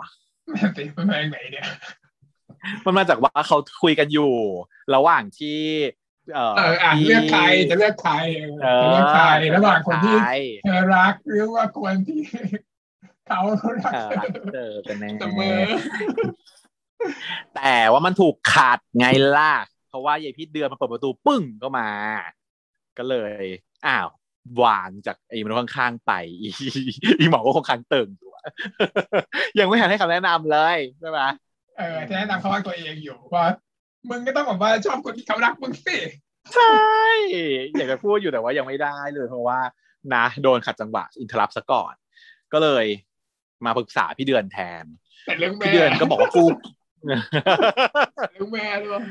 [0.55, 1.65] นั่นสิมันมาจากไหนเนี่ย
[2.85, 4.31] มันมาจากว่าเขาคุยกันอยู่
[4.95, 5.59] ระหว่างที่
[6.33, 8.13] เอ่อเอออะที่เลือกใครจะเลือกใคร
[8.61, 9.23] เออเอจะอเลือกใคร
[9.55, 10.33] ระหว่างคนที่ใช่
[10.63, 12.21] เธอรักหรือว่าคนที่
[13.27, 13.41] เขา
[13.83, 15.59] รักเออเธรักอเจอกันแน่เสมอ
[17.55, 19.05] แต่ว่ามันถูกขาดไง
[19.37, 19.53] ล่ะ
[19.89, 21.89] เพราะว่ายายพี่เดือนมาเปิดประตูปึ้งก็มา
[22.97, 23.43] ก็เลย
[23.85, 24.09] อ้าว
[24.63, 26.11] วางจากไอ้มันข้างๆไป
[26.41, 26.49] อี
[27.19, 28.35] อีหมอก็คงค้างเติ่งตัว
[29.59, 31.19] ยังไม่ทันให้คำแนะนำเลยใช่ไหม
[31.77, 33.45] เออจะแนะนำเขาว่าตัวเองอยู่ว่า
[34.09, 35.97] มึงก็ต้องบอกว่าชอบคนที่เขารักมึงสิ
[36.53, 36.75] ใช่
[37.75, 39.59] อยากจะพูดอยู่แต่ว่ายังไม่ได้เลยเพราะว่า
[40.13, 41.93] นะ โดนขัดจังหวะอินทรัพซะก่อน
[42.53, 42.85] ก็เลย
[43.65, 44.85] มาปรึกษาพี่เดือนแทน
[45.25, 46.45] แต่เรื่องแม่พี่เดือนก็บอกว่ากู
[48.33, 49.01] เรื่องแม่ด้วย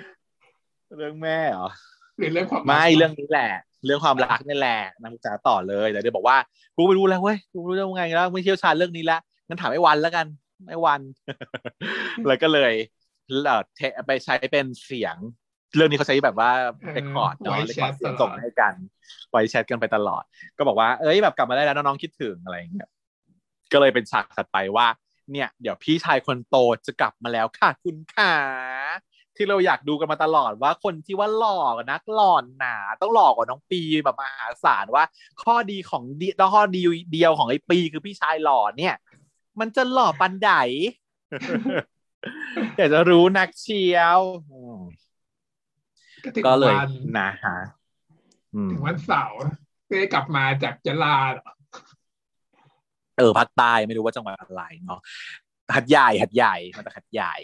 [0.99, 1.69] เรื่องแม่เหรอ
[2.17, 3.51] หรือเรื่องความไม่เรื่องนี้แหละ
[3.85, 6.37] เรื่องความรักนี่แหละนางปรึกษาต่อเลยแต่เดี๋ยวบอกว่า
[6.77, 10.27] กูไม่รู้แล้วเว้ยกูไม่รู้จะยังไงแล้วไม่เชี่ยวชาญเรื่องนี้แล้วงั้นถามไอ้วันแล้วกัน
[10.69, 11.01] ไอ้วัน
[12.27, 12.98] แล้วก็เลยเอ่อเท
[14.07, 15.17] ไปใช้เป็นเสียง
[15.77, 16.51] เรื่องนี้เขาใช้แบบว่า
[16.95, 18.75] เรคคอร์ดเนาะเรคคอร์ดเสียงส่งให้กัน
[19.31, 20.23] ไว้แชทกันไปตลอด
[20.59, 22.89] ก็บอกว่าเอ้ยแบบกลับมาได้แล้วน้องๆคิดถึงอะไรอย่างเงี้ย
[23.73, 24.87] ก็เลยเป็นฉากถัดไปว่า
[25.33, 26.57] เนี่ย เดี๋ยวพี่ชายคนโต
[26.87, 28.35] จะกลับมาแล้วค่ะคุณขา
[29.37, 35.05] ที่เราอยากดูกันมาตลอดว่าคนที่ว่าหล่อกว่านักหล่อนหนาต้องหล่อกว่าน้องปีแบบมหาศาลว่า
[35.43, 36.83] ข้อดีของดีข้อดี
[37.13, 38.95] เดียวของไอ้ปีคือพี่ชายหล่อเนี่ย
[39.61, 40.51] มันจะหล่อปันได
[42.77, 44.21] อยากจะรู้นักเชียว
[44.53, 44.81] อืม
[46.37, 47.59] ถึงก็เลยวันนะฮะ
[48.55, 49.37] อืมถึงวันเสาร์
[49.89, 51.53] ก็ได้กลับมาจากยะลาเหรอ
[53.19, 55.01] เออภาคใต้ไม่รู้ว่าจังหวัดอะไรเนาะ
[55.75, 57.35] หัดใหญ่หัดใหญ่มาจากหัดใหญ่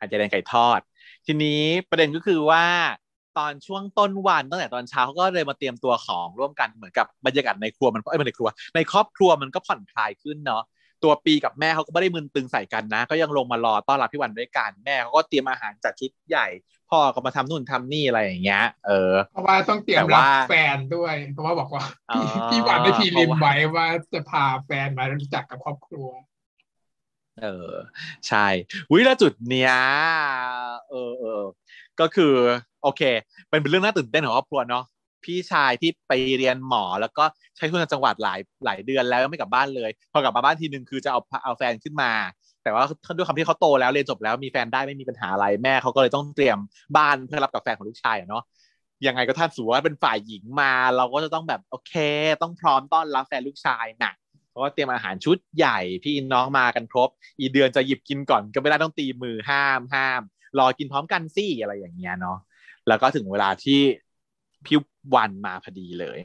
[0.00, 0.80] หัดใหญ่แดงไก่ทอด
[1.26, 2.64] ทีนี้ประเด็นก็คือว่า
[3.38, 10.62] ตอนช่วงต้นวันตั้งแต่ตอนเช้าเขาก็เลยมาเตรียมตัวของร่วมกันเหมือนกับบรรยากาศในครัวมันเอ้ยไม่ในครัว ในครอบครัวมันก็ผ่อนคลายขึ้นเนาะ
[11.06, 16.46] ตัวปีกับแม่เขาก็ไม่ได้มึนตึงใส่กันนะ ก็ยังลงมารอต้อนรับพี่วันด้วยกันแม่เขาก็เตรียมอาหารจัดชุดใหญ่
[16.90, 26.08] พ่อก็มาทำนู่นทำนี่อะไรอย่างเงี้ย เออ เพราะว่าต้องเตรียมแต่รับว่าแฟนด้วย เพราะว่าบอกว่าอ๋อพี่พี่หวานได้พีริมเพราะว่าไว้ว่าจะพาแฟนมารู้จักกับครอบครัว
[27.42, 27.72] เออ
[28.28, 28.46] ใช่
[28.90, 29.72] วิแล้วจุดเนี้ย
[30.90, 31.42] เออเออ
[32.00, 32.34] ก็คือ
[32.82, 33.02] โอเค
[33.48, 34.84] เป็นเป็นเรื่องน่าตื่นเต้นของครอบครัวเนาะ
[35.24, 37.24] พี่ชายที่ไปเรียนหมอแล้วก็
[37.56, 42.12] ใช้ทุนจังหวัดหลายหลายเดือนแล้วไม่กลับบ้านเลย พอกลับมาบ้านทีนึงคือจะเอาเอาแฟนขึ้นมา
[42.62, 42.84] แต่ว่า
[43.16, 46.58] ด้วยคำที่เขาโตแล้วเรียนจบแล้วมีแฟนได้ไม่มีปัญหาอะไรแม่เขาก็เลยต้องเตรียม
[46.96, 48.42] บ้านเพื่อรับกับแฟนของลูกชายเนาะ
[49.06, 51.94] ยังไงก็ท่านสูว่าเป็นฝ่ายหญิงมา เราก็จะต้องแบบโอเค
[52.42, 54.12] ต้องพร้อมต้อนรับแฟนลูกชายนะ
[54.50, 57.08] เพราะว่าเตรียมอาหารชุดใหญ่พี่น้องมากันครบ
[57.40, 60.22] อีเดือนจะหยิบกินก่อนก็ไม่ได้ต้องตีมือห้ามห้าม
[60.58, 62.38] รอกินพร้อมกันสิอะไรอย่างเงี้ยเนาะ
[62.88, 63.80] แล้วก็ถึงเวลาที่
[64.66, 64.78] พี่
[65.14, 66.20] วันมาพอดีเลย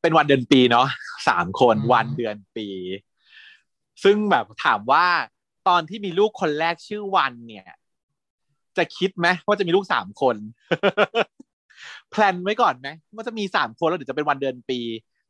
[0.00, 0.88] เป็นวันเดือนปีเนาะ
[1.28, 2.66] สามคนวันเดือนปี
[4.04, 5.06] ซึ่งแบบถามว่า
[5.68, 7.66] ตอนที่มีลูกคนแรกชื่อวันเนี่ย
[8.76, 10.36] จะคิดไหมว่าจะมีลูกสามคน
[12.10, 14.80] แพลนไว้ก่อนไหมว่าจะมีสามคนแล้วเดี๋ยวจะเป็นวันเดือนปี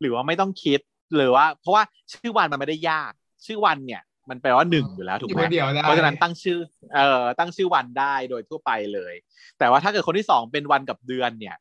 [0.01, 0.81] หรือว่าไม่ต้องคิด
[1.17, 1.83] หรือว่า เพราะว่า
[2.13, 3.13] ชื่อวันมันไม่ได้ยาก
[3.47, 5.41] ชื่อวันเนี่ย มันแปลว่าหนึ่งอยู่แล้วถูกไหม
[5.83, 6.59] เพราะฉะนั้นตั้งชื่อ
[6.95, 9.15] เอ่อตั้งชื่อวันได้โดยทั่วไปเลย
[9.59, 11.57] แต่ว่าถ้าเกิดคนที่สองเป็นวันกับเดือนเนี่ย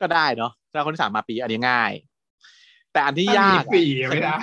[0.00, 1.92] ก็ได้เนาะถ้าคนที่สามมาปีอันนี้ง่าย
[2.92, 4.36] แต่อันที่ยากสี่ไม่ได้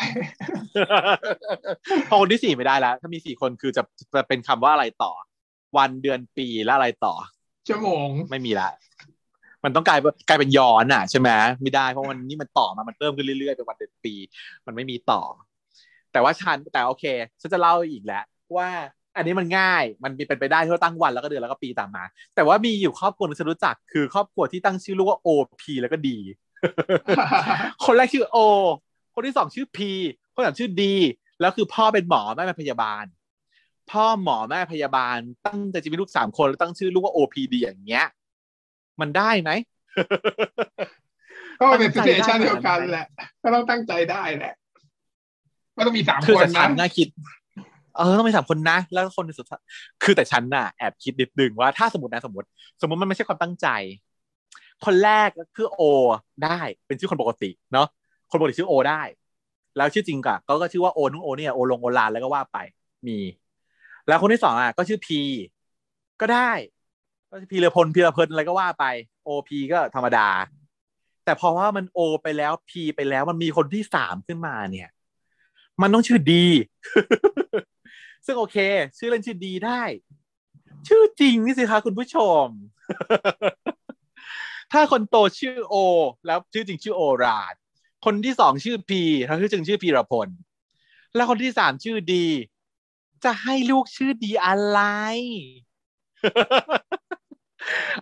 [2.10, 3.84] พอคนที่สี่ไม่ได้แล้ว ถ้ามีสี่คนคือจะ
[4.16, 5.12] จะเป็นคำว่าอะไรต่อ
[5.78, 7.14] วันเดือนปีแล้วอะไรต่อ
[7.68, 8.70] ชั่วโมงไม่มีละ
[9.64, 11.30] มันต้องกลายกลายเป็นย้อนอะใช่ไหม
[11.62, 14.14] ไม่ได้เพราะมันนี่มันต่อมา มันเพิ่มขึ้นเรื่อยๆเป็นวันเดือนปี
[14.66, 15.22] มันไม่มีต่อ
[16.16, 17.06] แต่ว่าฉันแต่โอเค
[17.42, 18.24] ฉันจะเล่าอีกแล้ว
[18.58, 18.70] ว่า
[19.16, 22.04] อันนี้มันง่าย มันมีเป็นไปได้ที่เราตั้งวันแล้วก็เดือนแล้วก็ปีตามมา
[22.36, 26.18] แต่ว่ามีอยู่ครอบครัวที่ฉันรู้จัก คือครอบครัวที่ตั้งชื่อลูกว่า OP แล้วก็ดี
[27.86, 28.38] คนแรกชื่อ O
[29.14, 29.80] คนที่สองชื่อ P
[30.34, 30.82] คนที่สามชื่อ D
[31.42, 33.06] แล้วคือพ่อเป็นหมอแม่เป็นพยาบาล
[33.92, 38.06] พ่อหมอแม่พยาบาล ตั้งใจจะมีลูกสามคนแล้วตั้งชื่อลูกว่า OPD อย่างเงี้ย
[39.02, 39.52] มันได้ไหม
[41.60, 43.08] ก็เป็นสิเอชันเดียวกันแหละ
[43.44, 44.54] ก็ต้องตั้งใจได้แหละ
[45.78, 47.08] ก็ต้องมีสามคือคนแต่ฉันะนน่าคิด
[47.98, 49.62] เออต้องมีสามคนนะ แล้วคนสุดท้าย
[50.04, 52.48] คือแต่ฉันน่ะแอบคิดนิดนึงว่าถ้าสมมตินะสมมติ
[52.82, 53.68] สมมติมันไม่ใช่ความตั้งใจ
[54.86, 55.82] คนแรกก็คือโอ
[56.44, 57.88] ได้เป็นชื่อคนปกติเนาะ
[58.32, 59.02] คนปกติชื่อโอได้
[59.78, 62.58] แล้วชื่อจริงกะก็ก็ชื่อว่าโอนุ่งโอเนี่ยโอลงโอลานแล้วก็ว่าไป
[63.08, 63.18] มี
[64.08, 65.22] แล้วคนที่สองอะก็ชื่อพี
[66.22, 66.52] ก็ได้
[67.30, 68.86] ก็พีเลพลพีระเพลินอะไรก็ว่าไป
[69.24, 70.28] โอพีก็ธรรมดา
[71.26, 74.90] แต่พอว่ามันโอไปแล้วพีไปแล้วมันมีคนที่สามขึ้นมาเนี่ย
[75.82, 76.46] มันต้องชื่อดี
[78.26, 78.58] ซึ่งโอเค
[78.98, 79.82] ชื่อเล่นชื่อดีได้
[80.88, 82.46] ชื่อจริงนี่สิคะคุณผู้ชม
[84.72, 85.76] ถ้าคนโตชื่อโอ
[86.26, 87.54] แล้วชื่อจริงชื่อโอราด
[88.06, 90.28] คนที่สองชื่อพีแล้วชื่อจริงชื่อพีรพล
[91.16, 92.26] แล้วคนที่สามชื่อดี
[93.24, 94.80] จะให้ลูกชื่อดีอะไร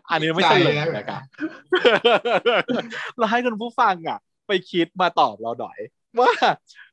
[0.09, 1.21] อันนี้ไม่ใช่เลยนะครับ
[3.17, 5.77] เราให้คุณผู้ฟังอะ ไปคิดมาตอบเราหน่อย
[6.19, 6.31] ว่า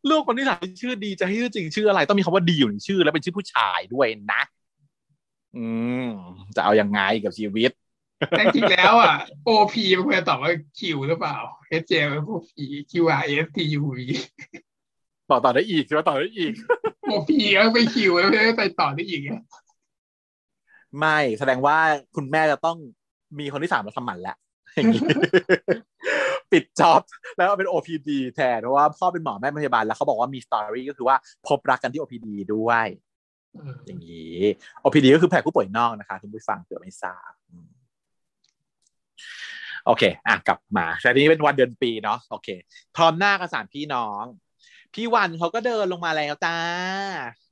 [0.08, 4.42] ลูกคนที่สามชื่อดีจะให้ชื่อจริงชื่ออะไร ต้องมีคำว่าดีอยู่ในชื่อ แล้วเป็นชื่อผู้ชายด้วยนะ
[5.56, 5.66] อื
[6.06, 6.10] ม
[6.56, 7.70] จะเอายังไงกับชีวิต
[8.28, 9.14] แต่จริงแล้วอะ
[9.48, 11.36] OP มันควรจะตอบว่า Q หรือเปล่า
[11.82, 12.58] SJ เป็นพวก P
[12.90, 13.98] Q R S T U V
[15.30, 16.52] ต่อต่อได้อีกใช่ไหมต่อได้อีก
[17.10, 19.40] OP ก็ไป Q แล้วไม่ได้ไปต่อได้อีกอะ
[20.98, 21.78] ไม่แสดงว่า
[22.16, 22.76] คุณแม่จะต้อง
[23.38, 24.36] มีคนที่สามมาทำหมันแล้ว
[24.74, 25.02] อย่างนี้
[26.52, 27.02] ปิดจ็อบ
[27.36, 31.16] แล้วเอาเป็น OPD แทนเพราะว่าพ่อเป็นหมอแม่พยาบาลแล้วเขาบอกว่ามีสตอรี่ก็คือว่า
[31.48, 32.86] พบรักกันที่ OPD ด้วย
[33.86, 34.38] อย่างนี้
[34.84, 37.68] OPD ก็คือแผนผู้ป่วยนอกนะคะคุณผู้ฟังเผื่อไม่ทราบอืม
[39.86, 42.48] โอเค อะ กลับมาแต่นี้เป็นวันเดือนปีเนาะ โอเค
[42.96, 44.24] พร้อมหน้ากับสามพี่น้อง
[44.94, 46.56] พี่วันเขาก็เดินลงมาแล้วจ้า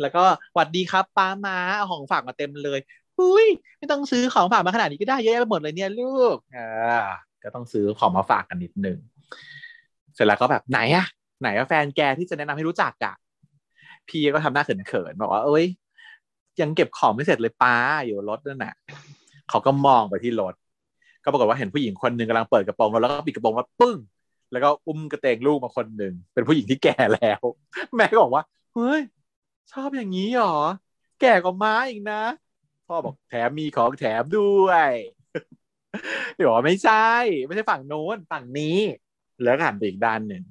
[0.00, 2.80] แล้วก็หวัดดีครับป้ามาเอาของฝากมาเต็มเลย
[3.20, 3.46] อุ้ย
[3.78, 8.98] ไม่ต้องซื้อของฝากมาขนาดนี้ก็ได้เยอะแยะไปหมดเลยเนี่ยลูก อ่า ก็ต้องซื้อของมาฝากกันนิดนึง
[10.14, 11.06] เสร็จแล้วก็แบบไหนอะ
[11.42, 13.14] ไหนอะแฟนแกที่จะแนะนำให้รู้จักอะ
[14.08, 15.64] พี่ก็ทำหน้าเขินๆบอกว่า เอ้ย
[16.60, 18.74] ยังเก็บของไม่เสร็จเลยป้าอยู่รถนั่นน่ะ
[19.50, 20.54] เขาก็มองไปที่รถ
[21.24, 23.96] ก็ปรากฏว่าเห็นผู้หญิงคนหนึ่งกำลังเปิดกระโปรงแล้วก็ปิดกระโปรงว่าปึ้ง
[24.52, 27.40] แล้วก็อุ้มกระเตงลูกมาคนหนึ่งเป็นผู้หญิงที่แก่แล้ว
[27.96, 28.42] แม่ก็บอกว่า
[28.74, 29.00] เฮ้ย
[29.72, 30.56] ชอบอย่างนี้หรอ
[31.20, 32.22] แก่กว่าม้าอีกนะ
[32.86, 34.90] พ่อบอกแถมมีของแถมด้วย
[36.36, 37.08] เดี๋ยวบอกว่าไม่ใช่
[37.46, 38.78] ไม่ใช่ฝั่งโน้นฝั่งนี้
[39.42, 40.44] แล้วก็หันไปอีกด้านหนึ่ง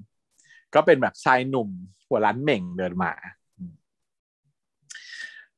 [0.74, 1.70] ก็เป็นแบบชายหนุ่ม
[2.08, 3.14] หัวร้านเหม่งเดินมา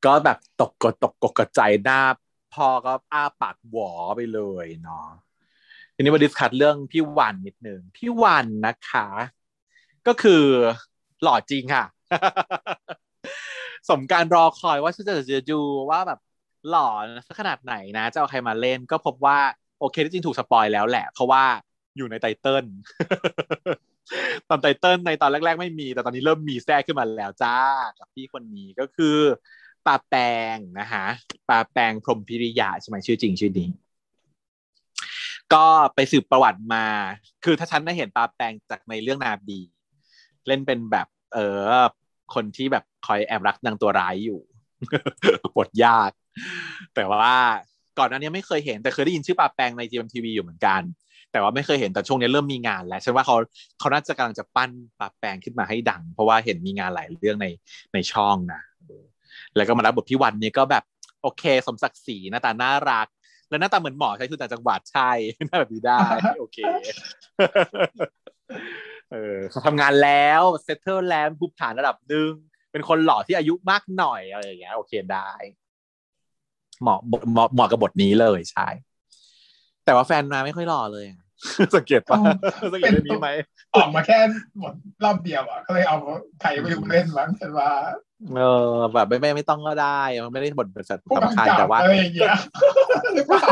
[0.04, 2.00] ก็แบบตกกตกกกระใจหน้า
[2.54, 5.08] พ่อก็อ้าปากหวอไปเลยเนาะ
[5.94, 9.06] ทีนี้มา discuss เรื่องพี่วันนิดนึงพี่วันนะคะ
[10.06, 10.44] ก็คือ
[11.22, 11.84] หล่อจริงค่ะ
[13.88, 16.20] สมการรอคอยว่าฉันจะจะดูว่าแบบ
[16.68, 16.88] หล่อ
[17.38, 19.38] ขนาดไหนนะ จะเอาใครมาเล่นก็พบว่า
[19.80, 21.44] โอเคที่จริงถูก spoil แล้วแหละ เพราะว่า
[21.96, 22.64] อยู่ใน title
[24.48, 27.56] ตอน title ในตอนแรก ๆ ไม่มี แต่ตอนนี้เริ่มมีแทรกขึ้นมาแล้วจ้า
[27.98, 29.16] กับพี่คนนี้ก็คือ
[29.86, 30.14] ปาแป
[30.54, 31.06] งนะคะ
[31.48, 33.68] ปาแปงพรหมพิริยะใช่ไหมชื่อจริงชื่อนี้
[35.54, 36.86] ก็ไปสืบประวัติมา
[37.44, 39.58] คือถ้าฉันได้เห็นปาแปงจากในเรื่องนาบี
[40.46, 41.38] เล่นเป็นแบบเอ
[41.68, 41.84] อ
[42.34, 44.40] คนที่แบบคอยแอบรักนางตัวร้ายอยู่
[45.56, 46.10] บทยาก
[46.94, 47.36] แต่ว่า
[47.98, 50.82] ก่อนหน้านี้ไม่เคยเห็นแต่เคยได้ยินชื่อปาแปงในจีเอ็มทีวีอยู่เหมือนกัน
[51.32, 53.36] แต่ว่าไม่เคยเห็นแต่ช่วงนี้เริ่มมีงานแล้วฉันว่าเขา
[53.78, 57.46] เขาน่าจะกำลังจะปั้นปาแปงขึ้นมาให้ดัง เพราะว่าเห็นมีงานหลายเรื่องใน
[57.94, 58.60] ในช่องนะ
[59.56, 60.84] แล้วก็มารับบทพี่วันนี้ก็แบบ
[61.22, 63.06] โอเค สมศักดิ์ศรีหน้าตาน่ารัก
[63.48, 65.10] แล้วหน้าตาเหมือนหมอใช้ทุนต่จังหวัดใช่
[65.46, 65.98] หน้าแบบนี้ได้
[66.38, 66.58] โอเค
[69.12, 72.32] เออเขาทำงานแล้วเซตเตอร์แล้วภูมิฐานระดับหนึ่ง
[72.72, 75.30] เป็นคนหล่อที่อายุมากหน่อยอะไรอย่างเงี้ยโอเคได้
[76.80, 78.68] เหมาะเหมาะเหมาะกับบทนี้เลยใช่
[79.84, 81.06] แต่ว่าแฟนมาไม่ค่อยหล่อเลย
[81.76, 82.18] สังเกตปะ
[82.72, 83.28] สังเกตเรื่องนี้ไหม
[83.76, 84.18] ออกมาแค่
[84.58, 84.72] หมด
[85.04, 85.96] รอบเดียวอะก็เลยเอา
[86.40, 87.70] ใครไปดูเล่นมั้งฉันว่า
[88.36, 88.40] เอ
[88.70, 92.30] อแบบไม่ไม่ไม่ต้องก็ได้มันไม่ได้บทเป็นสัตว์ผู้สำคัญกำกับแต่ว่าอะไรอย่างเงี้ย
[93.14, 93.44] หรือเปล่า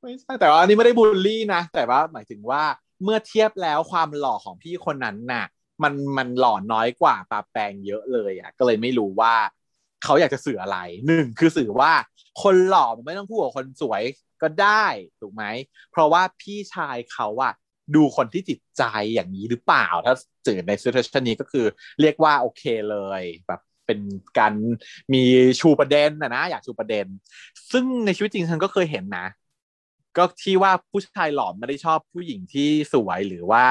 [0.00, 2.62] ไม่ใช่แต่ว่าอันนี้ไม่ได้บูลลี่นะแต่ว่าหมายถึงว่า
[3.04, 5.46] เมื่อเทียบแล้วความหล่อของพี่คนนั้นน่ะ
[5.82, 9.34] มันมันหล่อน้อยกว่าปาแปงเยอะเลยอะ ก็เลยไม่รู้ว่า
[10.04, 11.92] เขาอยากจะสื่ออะไรหนึ่งคือสื่อว่า
[12.42, 14.02] คนหล่อมันไม่ต้องพูดกับคนสวย
[14.42, 14.86] ก็ได้
[15.20, 15.44] ถูกไหม
[15.90, 17.52] เพราะว่าพี่ชายเขาอะ
[17.94, 18.82] ดูคนที่จิตใจ
[19.14, 20.14] อย่างนี้หรือเปล่า ถ้า
[20.46, 21.66] สื่อในซีเชันนี้ก็คือ
[22.00, 24.00] เรียกว่าโอเคเลยแบบเป็น
[24.38, 24.54] การ
[25.12, 25.22] มี
[25.60, 27.06] ชูประเด็นนะนะอยากชูประเด็น
[27.72, 29.26] ซึ่งในชีวิตจริงฉันก็เคยเห็นนะ
[30.16, 33.64] ก็ที่ว่าผู้ชายหล่อไม่ได้ชอบผู้หญิงที่สวยหรือว่า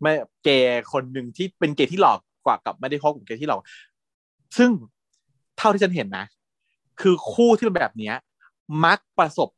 [0.00, 0.12] ไม่
[0.44, 3.60] เกย์คนหนึ่งที่เป็นเกย์ที่หลอกกว่ากับไม่ได้คบกับเกย์ที่หลอก
[4.58, 4.70] ซึ่ง
[5.60, 6.26] เท่าที่ฉันเห็นนะ
[7.00, 8.14] คือคู่ที่เป็นแบบเนี้ย
[8.84, 9.48] มักประสบ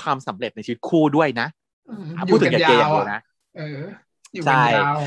[0.00, 1.48] ความสำเร็จในชีวิตคู่ด้วยนะ
[1.88, 1.90] อ
[2.30, 3.20] พูดยู่ถึกังนเกย์ยาวๆอะนะ
[3.56, 3.78] เออ
[4.34, 4.98] อยู่กันยาว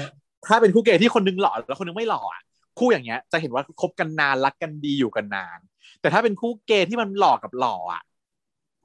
[0.47, 2.41] ถ้าเป็นคู่เกย์ที่คนนึงหล่อแล้วคนนึงไม่หล่ออะ
[2.79, 5.59] คู่อย่างเงี้ย จะเห็นว่าคบกันนานรักกันดีอยู่กันนาน
[6.01, 8.01] แต่ถ้าเป็นคู่เกย์ที่มันหล่อกับหล่ออะ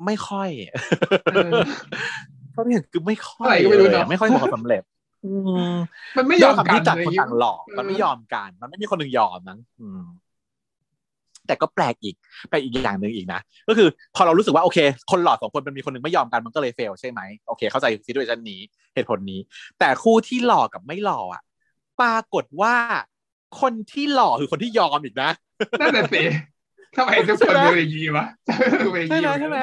[0.07, 0.51] ไม่ค่อย
[1.31, 1.55] เออ
[2.53, 4.83] เขาเห็นคือไม่ค่อยอะไรก็ไม่รู้เลยเนอะอะไม่ค่อยประสบความสำเร็จ
[5.25, 5.29] อื
[5.71, 5.73] ม
[6.17, 10.03] มันไม่ยด้อวยมความกันที่ต่างเลยคนต่างหล่อมันไม่เออยอมกัน มันไม่มีคนหนึ่งยอมมั้งอืม
[11.49, 12.15] แต่ก็แปลกอีก
[12.49, 14.79] แปลกอีกอย่างหนึ่งอีกนะ ก็คือพอเรารู้สึกว่าโอเค
[15.11, 18.61] คนหล่อสองคนมันมีคนหนึ่งไม่ยอมกันมันก็เลยเฟลใช่ไหมโอเค เข้าใจซีด้วยชันนี้
[18.95, 19.41] เหตุผลนี้
[19.79, 21.43] แต่คู่ที่หล่อกับไม่หล่ออะ
[22.01, 22.75] ปรากฏว่า
[23.61, 25.31] คนที่หล่อคือคนที่ยอมอีกนะ
[25.81, 26.23] นั่นแหละสิ
[26.97, 28.27] ทำไมทุกคนเป็นอย่างนี้วะ
[28.93, 29.59] เป็นอย่างใช่นี้ไหมใช่ไหม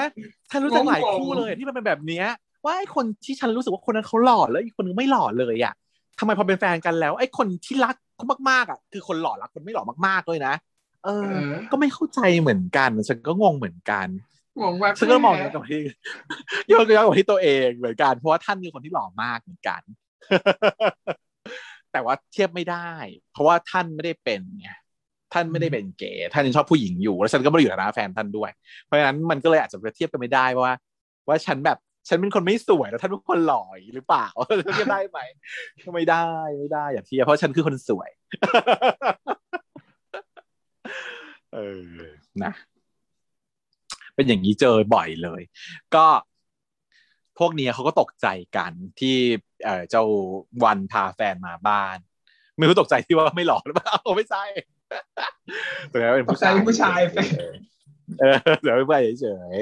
[0.52, 2.26] ฉันรู้จักหลายคู่เลยที่มันเป็นแบบเนี้ย
[2.66, 5.74] ว่าไอ้คนที่ฉันรู้สึกว่าคนนั้นเขาหล่อแล้วอีกคนนึงไม่หล่อเลยอะ
[6.20, 10.54] ทำไมพอเป็นแฟนกันแล้ว ไอ้คนที่รักเขามากๆอะคือคนหล่อรักคนไม่หล่อมากๆเลยนะ
[11.06, 14.08] เอเอออ ก็ไม่เข้าใจเหมือนกันฉันก็งงเหมือนกัน
[14.62, 15.82] งงว่าฉันก็มองย้อนกลับที่
[16.72, 19.82] ย้อนกลับที่ตัวเองเหมือนกัน เพราะว่าท่านคือคนที่หล่อมากเหมือนกัน
[21.92, 22.92] แต่ว่าเทียบไม่ได้
[23.32, 24.70] เพราะว่าท่านไม่ได้เป็นไง
[25.34, 28.52] ท่านไม่ได้เป็นเกย์ท่านยังชอบผู้หญิงอยู่ แล้วฉันก็ไม่ได้อยู่ในฐานะแฟนท่านด้วย
[28.86, 30.76] เพราะฉะนั้นมันก็เลยอาจจะเทียบกันไม่ได้ว่า
[31.28, 33.64] ว่าฉันแบบฉันเป็นคนไม่สวยแล้วท่านเป็นคนหล่อ
[33.96, 34.28] หรือเปล่า
[34.76, 35.20] เทียบได้ไหม
[35.86, 36.26] ก็ไม่ได้
[36.60, 38.10] ไม่ได้อย่าเทียบเพราะฉันคือคนสวย
[41.54, 41.82] เออ
[42.44, 42.54] นะ
[44.16, 45.42] เป็นอย่างนี้เจอบ่อยเลย
[45.96, 46.06] ก็
[47.40, 49.18] พวกเนี้ยเขาก็ตกใจกันที่
[49.66, 50.04] เออเจ้า
[50.64, 51.98] วันพาแฟนมาบ้าน
[52.58, 54.44] ไม่รู้ตกใจที่ว่าไม่หล่อหรือเปล่าไม่ใช่
[55.90, 57.18] แต่ว่าเป็นตกผู้ใจชายผู้ชายไป
[58.20, 59.58] เออเดี๋ยวไม่ไปเฉย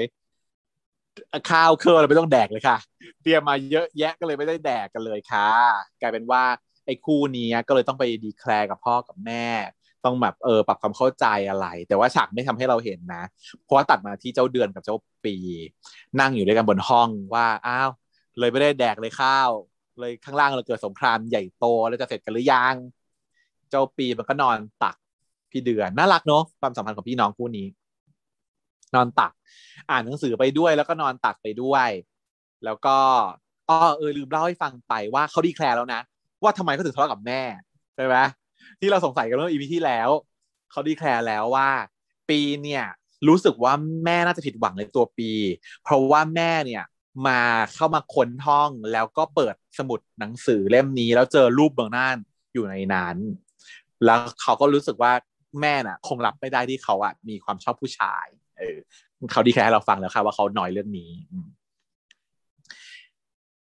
[0.72, 2.78] ๆข้าวเครื่องอะไรไม่ต้องแดกเลยค่ะ
[3.22, 5.48] เตรียมมาเยอะแยะก็เลยไม่ได้แดกกันเลยค่ะ
[6.00, 6.42] กลายเป็นว่า
[6.86, 9.46] ไอ้คู่นี้ก็เลยต้องไปดีแคลร์กับพ่อกับแม่
[10.04, 13.22] ต้องแบบเออปรับความเข้าใจอะไร แต่ว่าฉากไม่ทำให้เราเห็นนะ
[13.64, 15.36] เพราะว่าตัดมาที่เจ้าเดือนกับเจ้าปี
[16.20, 17.90] นั่งอยู่ด้วยกันบนห้องว่าอ้าว
[18.38, 19.50] เลยไม่ได้แดกเลยข้าว
[20.00, 22.74] เลยข้างล่างเราเกิดสงครามใหญ่โตแล้วจะเสร็จกันหรือยัง
[23.70, 24.96] เจ้าปีมันก็นอนตัก
[25.50, 27.66] พี่เดือนน่ารักเนอะความสัมพันธ์ของพี่น้องคู่นี้
[28.94, 29.32] นอนตัก
[29.90, 31.88] อ่านหนังสือไปด้วย แล้วก็นอนตักไปด้วย
[32.64, 32.96] แล้วก็
[33.68, 36.00] อ้อเออลืมเล่าให้ฟังไปว่าเขา declare แล้วนะ
[36.42, 37.40] ว่าทำไมเขาถึงทะเลาะกับแม่
[37.94, 38.16] ใช่ไหม
[38.80, 40.08] ที่เราสงสัยกันเมื่อ EP ที่แล้ว
[40.70, 41.70] เขา declare แล้วว่า
[42.30, 42.84] ปีเนี่ย
[43.28, 43.72] รู้สึกว่า
[44.04, 45.30] แม่น่าจะผิดหวังในตัวปี
[45.82, 46.84] เพราะว่าแม่เนี่ย
[47.26, 47.40] มา
[47.74, 52.16] เข้ามาค้นห้องแล้วก็เปิดสมุดหนังสือเล่มนี้ แล้วเจอรูปเบอร์น่าน
[52.52, 53.16] อยู่ในนั้น
[54.04, 55.12] แล้วเขาก็รู้สึกว่า
[55.60, 58.26] แม่น่ะ คงรับไม่ได้ที่เขาอะมีความชอบผู้ชาย
[58.58, 58.76] เออ
[59.32, 61.10] เขาดีแคร์ให้เราฟังแล้วค่ะว่าเขาหน่อยเรื่องนี้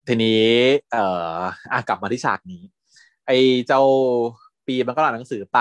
[0.07, 0.45] ทีนี้
[0.91, 1.37] เอ่อ
[1.71, 2.63] อะกลับมาที่ฉากนี้
[3.27, 3.81] ไอ้เจ้า
[4.67, 5.59] ปีมันก็อ่านหนังสือไป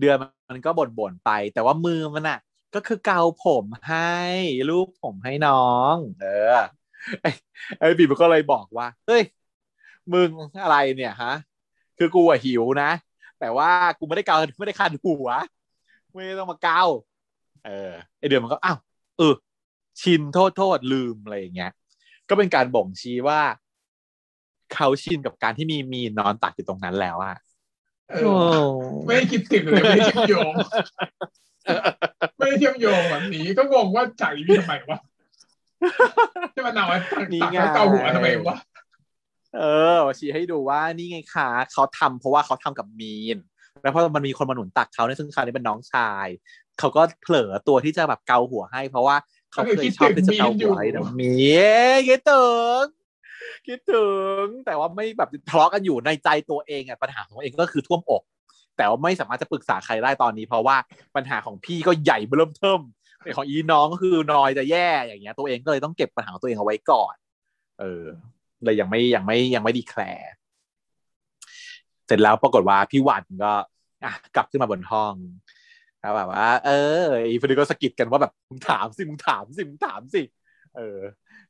[0.00, 0.16] เดือน
[0.50, 2.38] มันก็บ่นบ่นไป แต่ว่ามือมันอะ
[2.74, 4.14] ก็คือเกาผมให้
[4.70, 5.52] ลูกผมให้น้อ
[5.94, 6.54] ง เออ
[7.20, 7.30] ไอ้
[7.78, 9.22] ไอ้ปีมันก็เลยบอกว่าเฮ้ย
[10.12, 10.30] มึง
[10.62, 11.34] อะไรเนี่ยฮะ
[11.98, 12.90] คือกูอะหิวนะ
[13.40, 15.28] แต่ว่ากูไม่ได้เกาไม่ได้คันหัว
[16.12, 16.82] ไม่ต้องมาเกา
[17.66, 18.78] เออไอเดือนมันก็อ้าว
[19.18, 19.34] เออ
[20.00, 21.72] ชินโทษโทษลืมอะไรอย่างเงี้ย
[22.28, 23.40] ก็เป็นการบ่งชี้ว่า
[24.74, 27.36] เขาชินกับการที่มีมีนอนตักอยู่ตรงนั้นแล้วอะ
[29.06, 30.52] ไม่ได้คิดถึงเลยไม่ได้เชื่อมโยง
[32.36, 34.98] ไม่ได้เชื่อมโยงแบบนี้ก็งงว่าฉากนี้มีทำไมวะ
[36.54, 38.56] ที่มันเอาไว้ตักตักแล้วเกาหัวทำไมวะ
[39.56, 39.60] เอ
[39.94, 43.38] อชี้ให้ดูว่านี่ไงคะเขาทำเพราะว่าเขาทำกับมีน
[43.82, 46.26] แล้วเพราะมันมีคนมาหนุนตักเขาเนี่ยซึ่งคราวนี้เป็นน้องชาย
[46.78, 49.16] เขาก็เผลอตัวที่จะแบบเกาหัวให้ เพราะว่า
[49.52, 51.34] เขาเคยชอบที่จะเกาหัวให้นะมี
[52.08, 52.46] คิดถึ
[52.80, 52.82] ง
[53.66, 54.06] คิดถึ
[54.42, 58.22] งแต่ว่าไม่แบบทะเลาะกันอยู่ในใจตัวเองอะปัญหาของตัวเองก็คือท่วมอก
[58.76, 60.76] แต่ว่าไม่สามารถจะปรึกษาใครได้ตอนนี้ เพราะว่า
[61.16, 62.80] ปัญหาของพี่ก็ใหญ่เบิ่มเทิม
[63.36, 67.14] ของอีน้องก็คือนอยจะแย่อย่างเงี้ย ตัวเองก็เลยต้องเก็บปัญหาตัวเองเอาไว้ก่อน
[67.80, 68.04] เออ
[68.64, 70.30] เลยยังไม่ยังไม่ยังไม่ดีแคลร์
[72.06, 73.52] เสร็จแล้วปรากฏว่าพี่วันก็
[74.04, 75.14] อะกลับขึ้นมาบนห้อง
[76.00, 76.70] แล้วแบบว่า เอ
[77.02, 80.22] ออีฟนก็สะกิดกันว่าแบบมึงถามสิมึงถามสิมึงถามสิ
[80.76, 80.98] เออ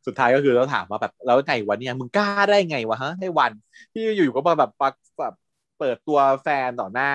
[0.06, 3.52] สุดท้ายก็คือเราถามว่าแบบแล้วไงวันนี้มึงกล้าได้ไงวะฮะให้วัน
[3.92, 5.34] ที่อยู่ๆก็มาแบบปักแบบ
[5.78, 7.12] เปิดตัวแฟนต่อหน้า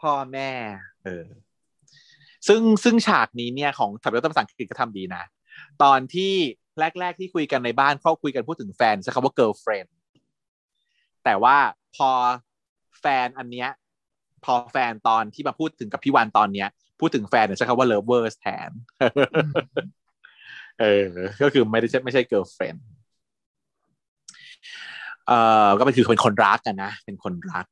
[0.00, 0.50] พ่อแม่
[1.04, 1.26] เออ
[2.48, 5.22] ซึ่งซึ่งฉากนี้เนี่ยของถับยศภาษาอังกฤษก็ทำดีนะ
[5.82, 6.34] ตอนที่
[7.00, 9.88] แรก ๆ ที่คุยกันในบ้านเขาคุยกันพูดถึงแฟนใช้คำว่า girlfriend
[11.24, 11.56] แต่ว่า
[11.96, 12.10] พอ
[13.00, 13.68] แฟนอันเนี้ย
[14.44, 16.68] พอแฟนตอนที่มาพูดถึงกับพี่วันตอนเนี้ย
[17.00, 18.70] พูดถึงแฟนใช้คำว่า lovers แทน
[20.80, 21.04] เออ
[21.42, 22.78] ก็คือไม่ได้ใช่ไม่ใช่ girlfriend
[25.26, 27.66] เอ่อก็เป็นคือเป็นคนรักกันนะ เป็นคนรัก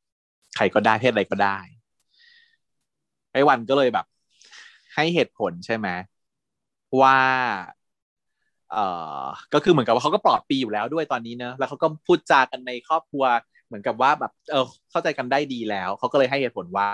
[0.56, 1.58] ใครก็ได้เพศอะไรก็ได้
[3.32, 4.06] ไอ้วันก็เลยแบบ
[4.94, 5.88] ให้เหตุผลใช่ไหม
[7.00, 7.18] ว่า
[8.72, 8.84] เอ่
[9.22, 13.24] อ ก็คือเหมือนกับว่าเขาก็ปลอดปีอยู่แล้วด้วยตอนนี้เนอะแล้วเขาก็พูดจากันในครอบครัว
[13.66, 16.88] เหมือนกับว่าแบบ เออ เข้าใจกันได้ดีแล้ว เขาก็เลยให้เหตุผลว่า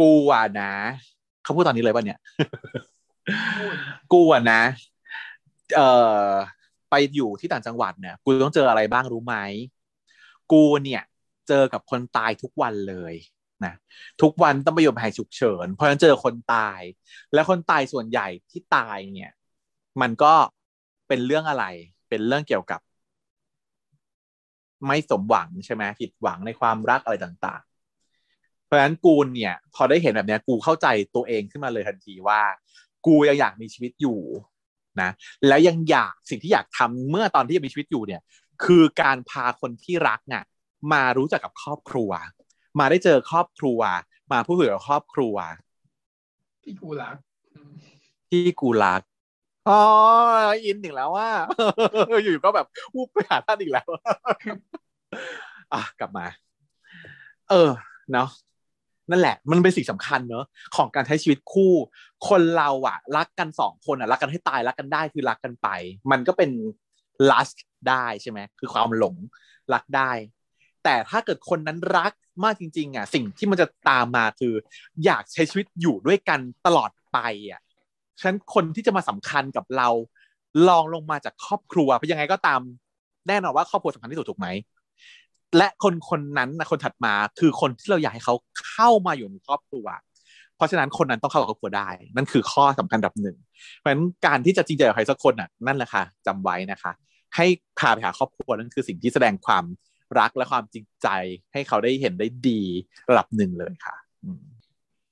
[0.00, 0.72] กูอะนะ
[1.42, 2.18] เขาพูดตอนนี้เลยป่ะเนี่ย
[4.12, 4.62] กูอะนะ
[5.76, 5.88] เอ่
[6.28, 6.30] อ
[6.90, 9.36] ไปอยู่ที่ต่างจังหวัดเนี่ยกูต้องเจออะไรบ้างรู้ไหม
[10.52, 11.02] กูเนี่ย
[11.48, 13.14] เจอกับคนตายทุกวันเลย
[13.64, 13.74] นะ
[14.22, 16.80] ทุกวันต้องไปอยู่แผนฉุกเฉิน เพราะฉะนั้นเจอคนตาย
[17.32, 19.30] และคนตายส่วนใหญ่ที่ตายเนี่ย
[20.00, 20.34] มันก็
[21.08, 21.64] เป็นเรื่องอะไร
[22.08, 22.80] เป็นเรื่องเกี่ยวกับ
[24.86, 27.62] ไม่สมหวังใช่ไหมผิดหวังในความรักอะไรต่าง
[28.14, 32.40] ๆ เพราะฉะนั้นกูเนี่ย พอได้เห็นแบบเนี้ย กูเข้าใจตัวเองขึ้นมาเลยทันทีว่า
[33.06, 34.20] กูยังอยากมีชีวิตอยู่
[35.00, 35.10] นะ
[35.48, 38.22] แล้วยังอยากสิ่งที่อยากทำเมื่อตอนที่ยังมีชีวิตอยู่เนี่ย
[38.64, 40.44] คือการพาคนที่รักเนี่ย
[40.92, 42.10] มารู้จักกับครอบครัว
[42.78, 43.80] มาได้เจอครอบครัว
[44.32, 45.34] มาพูดคุยกับครอบครัว
[46.62, 47.16] ที่กูรัก
[48.30, 49.02] ที่กูรัก
[49.68, 49.82] อ๋อ
[50.64, 51.30] อินอีกแล้วว่า
[52.24, 53.88] อยู่ๆก็แบบวูบไปหาท่านอีกแล้ว
[55.72, 56.26] อะกลับมา
[57.50, 57.70] เออ
[58.12, 58.28] เนาะ
[59.10, 60.44] นั่นแหละ มันเป็นสิ่งสำคัญเนอะ
[60.76, 61.72] ของการใช้ชีวิตคู่
[62.28, 65.68] คนเราอะรักกันสองคนอะรักกันให้ตายรักกันได้คือรักกันไป
[66.10, 66.50] มันก็เป็น
[67.30, 67.56] lust
[67.88, 69.16] ได้ใช่ไหมคือความหลง
[69.74, 70.12] รักได้
[70.84, 72.12] แต่ถ้าเกิดคนนั้นรัก
[72.44, 74.54] มากจริงๆอะสิ่งที่มันจะตามมาคือ
[75.04, 77.18] อยากใช้ชีวิตอยู่ด้วยกันตลอดไป
[77.50, 77.60] อะ
[78.20, 79.88] ฉะนั้นคนที่จะมาสำคัญกับเรา
[80.68, 82.60] ลองลงมาจากครอบครัวเพราะยังไงก็ตาม
[83.28, 84.48] แน่นอนว่าครอบครัวสำคัญที่สุดถูกไหม
[85.56, 88.34] และคนคนนั้นนะคนถัดมาคือคนที่เราอยากให้เขา
[88.70, 89.86] เข้ามาอยู่ในครอบครัว
[90.56, 93.36] เพราะฉะนั้นคนนั้นต้องเข้ากับครอบครัวได้ นั่นคือข้อสำคัญดับหนึ่ง
[93.78, 96.92] เพราะฉะนั้นการที่จะจริงใจกับใครสักคนน่ะนั่นแหละค่ะจำไว้นะคะ
[97.36, 97.46] ให้
[97.78, 99.64] พาไปหาครอบครัวนั่นคือสิ่งที่แสดงความ
[100.18, 101.08] รักและความจริงใจ
[101.52, 102.60] ให้เขาได้เห็นได้ดี
[103.10, 103.96] ระดับหนึ่งเลยค่ะ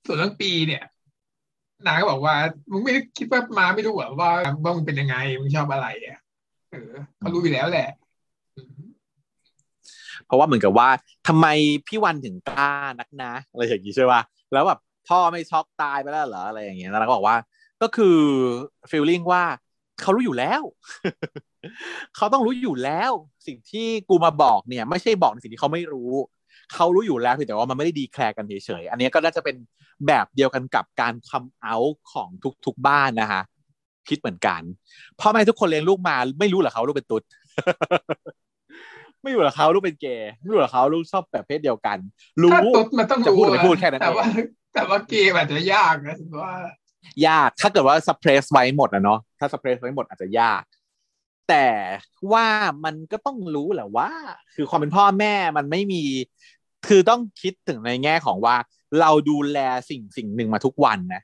[0.07, 0.83] ส่วนเรื่องปีเนี่ย
[1.87, 2.35] นางก็บอกว่า
[2.71, 4.31] มึงไม่คิดว่ามาไม่รู้หรอว่า
[4.65, 6.19] ว่ามึงเป็นยังไงมึงชอบอะไรอะ
[6.71, 7.89] เออเขารู้อยู่แล้วแหละ
[10.33, 10.89] ราะว่าเหมือนกับว่า
[11.29, 11.47] ทำไม
[11.87, 14.21] พี่วันถึงกล้านักนะอะไรอย่างนี้ใช่ป่ะ
[14.53, 14.79] แล้วแบบ
[15.09, 17.37] พ่อไม่ช็อกตายไปแล้วเหรออะไรอย่างเงี้ยแล้วนาก็บอกว่า
[17.83, 18.19] ก็คือ
[18.91, 19.43] ฟีลลิ่งว่า
[20.01, 20.63] เขารู้อยู่แล้ว
[22.17, 23.11] เขาต้องรู้อยู่แล้ว
[23.47, 26.13] สิ่งที่กูมาบอกเนี่ย ไม่ใช่บอกในสิ่งที่เขาไม่รู้
[26.75, 29.57] เขารู้อยู่แล้วเพียงแต่ว่ามันไม่ได้ดีแคลร์กันเฉยๆอันนี้ก็น่าจะเป็น
[30.07, 31.75] แบบเดียวกันกับการคัมเอา
[32.13, 32.29] ของ
[32.67, 33.43] ทุกๆบ้านนะคะ
[34.09, 34.63] คิดเหมือนกัน
[35.21, 37.23] พ่อแม่ทุกคนเลี้ยงลูกมาไม่รู้เหรอเขาลูกเป็นตุ๊ด
[39.23, 41.99] ไม่รู้เหรอเขาลูกเป็นเกย์ไม่รู้เหรอเขาลูกชอบแบบเพศเดียวกัน
[42.43, 44.29] รู้ถ้าตุ๊ดมันต้องจะรู้พูดหรือไม่พูดแค่นั้นแต่เองว่า
[44.75, 46.55] แต่ว่าเกย์อาจจะยากนะว่า
[47.27, 50.63] ยากถ้าเกิดว่า suppress ไว้หมดอะเนาะถ้า suppress ไว้หมดอาจจะยาก
[51.49, 51.69] แต่
[52.33, 52.47] ว่า
[52.85, 54.11] มันก็ต้องรู้แหละว่า
[54.55, 56.03] คือความเป็นพ่อแม่มันไม่มี
[56.87, 58.57] คือต้องคิดถึงในแง่ของว่า
[59.01, 59.59] เราดูแล
[59.91, 61.23] สิ่งสิ่งหนึ่งมาทุกวันนะ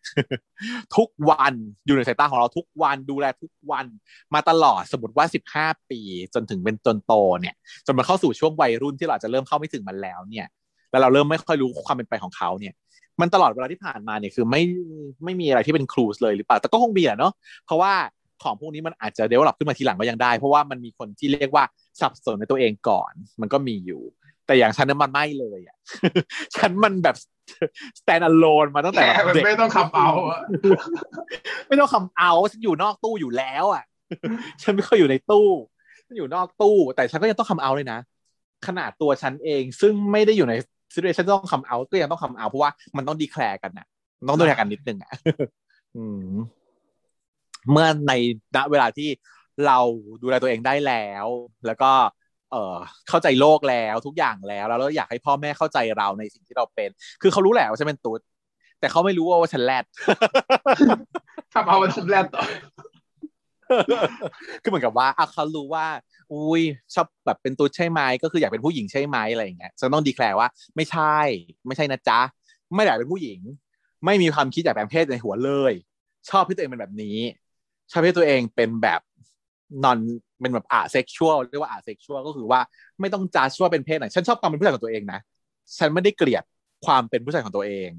[0.96, 1.54] ทุกวัน
[1.86, 3.86] อยู่ในสายตาของเราทุกวันดูแลทุกวัน
[4.34, 6.00] มาตลอดสมมติว่าสิบห้าปี
[6.34, 7.54] จนถึงเป็นจนโตเนี่ย
[7.86, 10.46] จนมันเข้าสู่ช่วงวัยรุ่นที่เราจจะเริ่มเข้าไม่ถึงมันแล้วเนี่ย
[10.90, 12.74] แล้วเราเริ่มไม่ค่อยรู้ความเป็นไปของเขาเนี่ย
[13.20, 14.62] มันตลอดเวลาที่ผ่านมาเนี่ยคือไม่
[15.24, 17.32] ไม่มีอะไรที่เป็นครูสเลยหรือเปล่า แต่ก็คงมีแหละเนาะ
[17.66, 17.92] เพราะว่า
[18.42, 21.64] ของพวกนี้มันอาจจะเดเวลลอปขึ้นมาทีหลังก็ยังได้ เพราะว่ามันมีคนที่เรียกว่า
[22.00, 24.02] สับสนในตัวเองก่อน มันก็มีอยู่
[24.48, 25.76] แต่อย่างฉันนั้นมันไม่เลยอะ
[26.56, 27.16] ฉันมันแบบ
[27.98, 30.40] stand alone มาตั้งแต่แค่มันเด็กไม่ต้องขับเอาอะ
[31.68, 33.84] ไม่ต้องคำเอาฉันอยู่นอกตู้อยู่แล้วอะ
[34.62, 35.48] ฉันไม่เคยอยู่ในตู้
[36.06, 37.98] ฉันอยู่นอกตู้ แต่ฉันก็ยังต้องคำเอาเลยนะ
[38.66, 40.54] ขนาดตัวฉันเองซึ่งไม่ได้อยู่ใน
[40.94, 43.86] ซิ t u a ชันต้องคำเอาก็ยังต้องคำเอาเพราะว่ามันต้องดีแคลร์กันนะ
[44.18, 45.12] มันต้องดูแลกันนิดนึงอะ
[45.96, 46.28] อืม
[47.70, 48.12] เมื่อใน
[48.56, 49.08] ณเวลาที่
[49.66, 49.78] เรา
[50.22, 51.26] ดูแลตัวเองได้แล้ว
[51.66, 51.90] แล้วก็
[52.50, 52.76] เอ่อ
[53.08, 56.90] เข้าใจโลกแล้วทุกอย่างแล้ว แล้วเราอยากให้พ่อแม่เข้าใจเราในสิ่งที่เราเป็น
[57.22, 58.20] คือเขารู้แหละว่าฉันเป็นตุ๊ด
[58.80, 59.84] แต่เขาไม่รู้ว่าฉันแรด
[61.52, 62.42] ขับเอามาทำแรกต่อ
[64.62, 65.86] คือเหมือนกับว่าอะเขารู้ว่า
[66.32, 66.62] อุ้ย
[66.94, 71.16] ชอบแบบเป็นตุ๊ดใช่ไหมก็คืออยากเป็นผู้หญิงใช่ไหมอะไรอย่างเงี้ยฉันต้องดีแคลร์ว่า ไม่ใช่
[71.66, 72.20] ไม่ใช่นะจ๊ะ
[72.74, 73.40] ไม่อยากเป็นผู้หญิง
[74.04, 75.72] ไม่มีความคิดอยากแปลงเพศในหัวเลย
[76.30, 77.18] ชอบที่ตัวเองเป็นแบบนี้
[77.90, 79.00] ชอบที่ตัวเองเป็นแบบ
[79.84, 79.98] non
[80.40, 82.60] เป็นแบบ asexual เรียกว่า asexual ก็คือว่า
[83.00, 85.20] ไม่ต้อง judge ว่าเป็นเพศไหนฉันชอบความเป็นผู้ชายของตัวเองนะ
[85.78, 86.44] ฉันไม่ได้เกลียด
[86.86, 87.90] ความเป็นผู้ชายของตัวเอง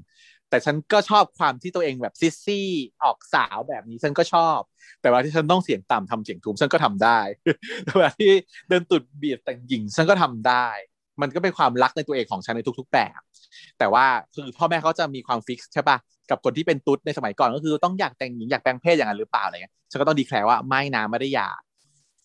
[0.50, 2.68] แต่ฉันก็ชอบความที่ตัวเองแบบ sissy
[3.04, 4.58] ออกสาวแบบนี้ฉันก็ชอบ
[5.00, 7.18] แต่เวลาที่ฉันต้องเสียงต่ำทำเสียงทุ้มฉันก็ทำได้
[7.84, 8.32] แต่เวลาที่
[8.68, 10.66] เดินตุดเบีบแต่งหญิงฉันก็ทำได้
[11.22, 13.20] มันก็เป็นความรักในตัวเองของฉันในทุก ๆ แบบ
[13.78, 15.96] แต่ว่าคือพ่อแม่เขาจะมีความฟิกใช่ปะ
[16.30, 21.60] กับคนที่เป็นตุ๊ดในสมัยก่อนก็คือต้องอยากแต่งหญิงอยากแปลงเพศอย่างนั้นหรือเปล่าอะไรเงี้ยฉันก็ต้องดีแคลร์ว่าไม่นะไม่ได้อยาก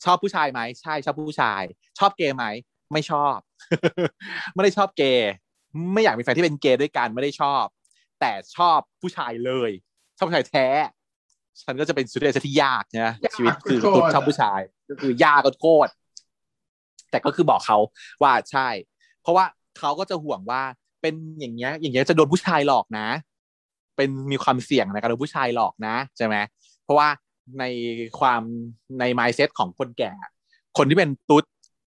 [0.03, 1.63] ชอบผู้ชายไหมใช่ชอบผู้ชาย
[1.99, 2.45] ชอบเกย์ไหม
[2.93, 3.37] ไม่ชอบ
[4.53, 5.31] ไม่ได้ชอบเกย์
[5.93, 7.65] ไม่อยากมีแฟนที่เป็นเกย์ด้วยกันไม่ได้ชอบ
[8.19, 9.71] แต่ชอบผู้ชายเลย
[10.17, 10.67] ชอบผู้ชายแท้
[11.61, 14.59] ฉันก็จะเป็นสุดเดชที่ยากนะชีวิตคือตุ๊ดชอบผู้ชาย
[14.89, 15.91] ก็คือยากก็โคตร
[17.11, 17.77] แต่ก็คือบอกเขา
[18.23, 18.67] ว่าใช่
[19.21, 19.45] เพราะว่า
[19.79, 20.61] เขาก็จะห่วงว่า
[21.01, 23.07] เป็นอย่างเงี้ย อย่างเงี้ยจะโดนผู้ชายหลอกนะ
[23.95, 26.35] เป็นมีความเสี่ยงในการโดนผู้ชายหลอกนะใช่ไหม
[26.83, 27.07] เพราะว่า
[27.59, 27.63] ใน
[28.19, 28.41] ความ
[28.99, 30.13] ใน mindset ของคนแก่
[30.77, 31.43] คนที่เป็นตุ๊ด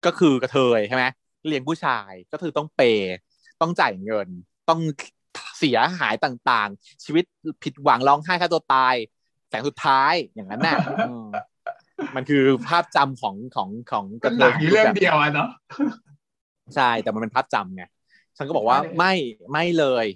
[0.07, 1.05] ก็คือกระเทยใช่ไหม
[1.47, 3.15] เลี้ยงผู้ชายก็คือต้องเปย์
[3.61, 4.29] ต้องจ่ายเงิน
[4.69, 4.81] ต้อง
[5.59, 7.25] เสียหายต่างๆ ชีวิต
[7.63, 8.95] ผิดหวังร้องไห้ฆ่าตัวตาย
[9.49, 10.77] แสงสุดท้ายอย่างนั้นน่ะ
[11.09, 11.27] อืม
[12.17, 15.49] มันคือภาพจำของของของกก็ระเทหนัยงอยู่เรื่องเดียวอะเนาะ
[16.75, 17.85] ใช่แต่มันเป็นภาพจำไง
[18.37, 19.13] ฉันก็บอกว่าไม่
[19.53, 20.07] ไม่เลย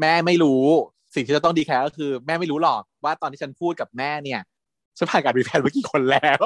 [0.00, 0.64] แม่ไม่รู้
[1.14, 4.40] สิ่งที่จะต้องดีแคร์ก็คือ แม่ไม่รู้หรอก ว่าตอนที่ฉันพูดกับแม่เนี่ย
[4.98, 6.42] ฉันผ่านการมีแฟนมากี่คนแล้ว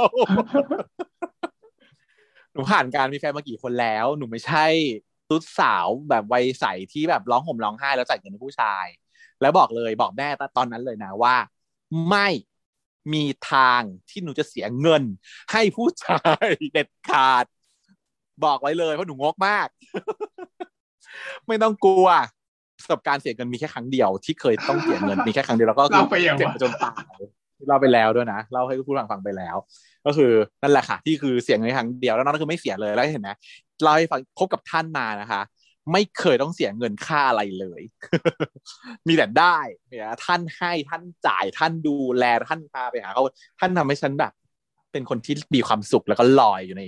[2.52, 4.66] หนูผ่านการมีแฟนมากี่คนแล้ว หนูไม่ใช่
[5.28, 8.86] ตุ๊ดสาวแบบวัยใสที่แบบร้องห่มร้องไห้แล้วจ่ายเงินให้ผู้ชาย
[9.40, 11.36] แล้วบอกเลยบอกแม่ตอนนั้นเลยนะว่า
[12.10, 12.28] ไม่
[13.12, 15.02] มีทางที่หนูจะเสียเงิน
[15.52, 17.44] ให้ผู้ชายเด็ดขาด
[18.44, 19.68] บอกไว้เลยเพราะหนูงกมาก
[21.46, 22.08] ไม่ต้องกลัว
[22.78, 27.14] ประสบการณ์เสียเงินมีแค่ครั้งเดียวที่เคยต้องเสียเงินมีแค่ครั้งเดียวแล้วก็คืเราอไปอย่างเจ็บวะจนตาย
[27.68, 29.56] เราไปแล้วด้วยนะเล่าให้ผู้ฟังฟังไปแล้ว
[30.06, 30.32] ก็คือ
[30.62, 33.30] นั่นแหละค่ะที่คือเสียเงินครั้งเดียวแล้วนั่นก็คือไม่เสียเลยแล้วเห็นไหม
[33.82, 35.42] เราให้ฟังคบกับท่านมานะคะ
[35.92, 37.80] ไม่เคยต้องเสียเงินค่าอะไรเลย
[39.06, 43.22] มีแต่ได้เนี่ยท่านให้ท่านจ่ายท่านดูแลท่านพาไปหาเขา
[43.60, 44.32] ท่านทำให้ฉันแบบ
[44.92, 46.82] เป็นคนที่มีความสุขแล้วก็ลอยอยู่ใน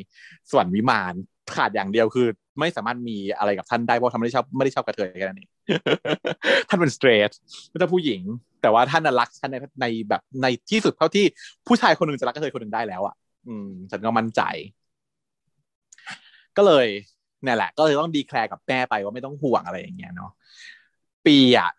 [0.50, 1.14] สวรรค์วิมาน
[1.56, 2.26] ขาดอย่างเดียวคือ
[2.60, 5.48] ไม่สามารถมีอะไรกับท่านได้เพราะท่านไม่ได้ชอบไม่ได้ชอบกระเทยแค่นั้นเอง
[6.68, 7.30] ท่านเป็นสเตรท
[7.68, 8.20] ไม่ใช่ผู้หญิง
[8.62, 11.24] แต่ว่าท่านน่ะรักฉันในในแบบในที่สุดเท่าที่
[11.66, 13.14] ผู้ชายคนหนึ่งจะรักกระเทยคนหนึ่งได้แล้วอะ
[13.48, 14.42] อืม ฉันก็มั่นใจ
[16.56, 16.86] ก็เลย
[17.42, 20.30] เนี่ยแหละ ก็เลยต้องดีแคลร์กับแม่ไปว่าไม่ต้องห่วงอะไรอย่างเงี้ยเนาะ
[21.26, 21.70] ปีอะ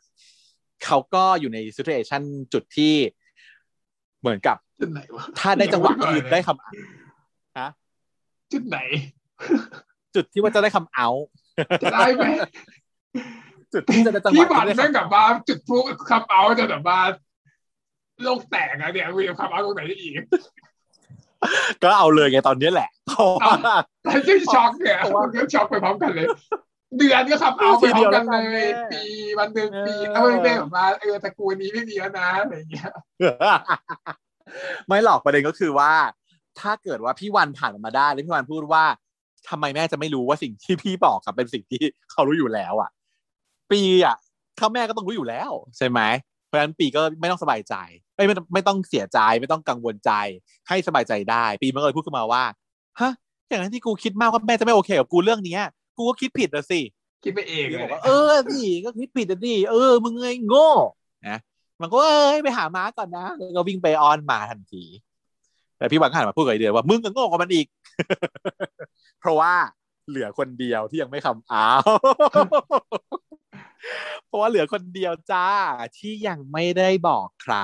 [0.86, 2.94] เขาก็อยู่ในซิ t u a ชันจุดที่
[4.20, 7.70] เหมือนกับจุดไหนวะถ้าได้จังหวะยืนได้คำฮะ
[8.54, 8.78] จุดไหน
[10.16, 11.08] จุดที่ว่าจะได้คำเอา
[11.84, 12.26] จะได้ไหม
[13.74, 15.78] จุดที่จะได้จังหพี่วะบัตรที่แม่ได้งคำกับว่าจุดพลุ
[16.10, 17.00] ขับเอาจนแบบว่า
[18.24, 20.14] โลกแตกอะเนี่ยมีขับเอาตรงไหนอีก
[21.84, 23.54] ก็เอาเลยไงตอนนี้แหละเพราะว่า
[24.04, 26.28] แล้วที่ช็อกเนี่ยมันก็ช็อกไปพร้อมกันเลย
[26.98, 29.04] เดือนก็ขับเอาไปพร้อมกันเลยปี
[29.40, 32.92] วันหนึ่งปีแล้วไม่ได้แบบว่าเออตระกูลนี้ไม่มีแล้วนะอะไรอย่างเงี้ย
[34.88, 35.92] ไม่หรอกประเด็นก็คือว่า
[36.60, 38.84] ถ้าเกิดว่าพี่วันผ่านมันมาได้แล้วพี่วันพูดว่า
[39.50, 41.82] ทำไมแม่จะไม่รู้ว่าสิ่งที่พี่บอกกับเป็นสิ่งที่
[42.12, 42.90] เขารู้อยู่แล้วอะ
[43.72, 44.16] ปีอะ
[44.60, 46.00] ถ้าแม่ก็ต้องรู้อยู่แล้วใช่ไหม
[46.48, 47.76] เพราะฉะนั้นปีก็ไม่ต้องสบายใจ
[48.16, 50.12] ไม่ไม่ไม่ต้องเสียใจไม่ต้องกังวลใจ
[50.68, 52.44] ให้สบายใจได้ ปีมันก็เลยพูดขึ้นมาว่า
[53.00, 53.12] ฮะ
[53.50, 55.62] อย่างนั้นที่กูคิดมากว่าแม่จะไม่โอเคกับกูเรื่องเนี้ย
[55.98, 56.82] กูก็คิดผิดนะสิ
[57.24, 60.70] คิดไปเองพี่เลบอยกว่าเออนี่ก็คิดผิดนะดิเออมึงไงโง่
[61.28, 61.38] นะ
[61.82, 64.84] มันก็เอ้ยไปหาม้าก่อนนะแล้วก็วิ่งไปออนมาทันที
[65.78, 67.68] แต่พี่วันก็หันมาพูดกับไอเดียว่ามึงก็โง่กว่ามันอีก
[69.20, 69.54] เพราะว่า
[70.10, 71.84] เหลือคนเดียวที่ยังไม่คำอ้าว
[74.26, 75.50] เพราะว่าเหลือคนเดียวจ้า
[75.98, 77.58] ที่ยังไม่ได้บอกใคร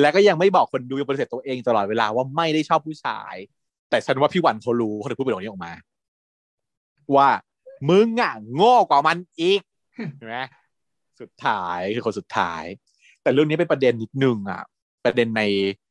[0.00, 3.34] และก็ยังไม่บอกคนดูยังปฏิเสธตัวเองตลอดเวลาว่าไม่ได้ชอบผู้ชาย
[3.90, 5.72] แต่ฉันว่าพี่วันเขารู้เขาถึงพูดประโยคนี้ออกมา
[7.16, 7.28] ว่า
[7.90, 9.60] มึงอะโง่กว่ามันอีก
[10.18, 10.38] เห็นไหม
[11.20, 12.64] สุดท้ายคือคนสุดท้าย
[13.22, 14.62] แต่เรื่องนี้เป็นประเด็นนิดนึงอะ
[15.04, 15.42] ประเด็นใน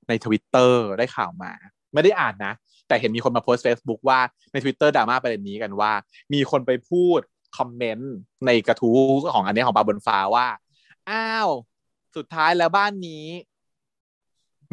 [0.10, 1.52] ในทวิตเตอร์ได้ข่าวมา
[1.94, 2.53] ไม่ได้อ่านนะ
[2.88, 4.20] แต่เห็นมีคนมาโพสต์ Facebook ว่า
[4.52, 5.92] ใน Twitter ดราม่าประเด็นนี้กันว่า
[6.34, 7.20] มีคนไปพูด
[7.58, 8.14] คอมเมนต์
[8.46, 9.00] ในกระทู้
[9.34, 10.48] ของอันนี้ของปาบนฟ้าว่า
[11.10, 11.50] อ้าว
[12.16, 13.26] สุดท้ายแล้วบ้านนี้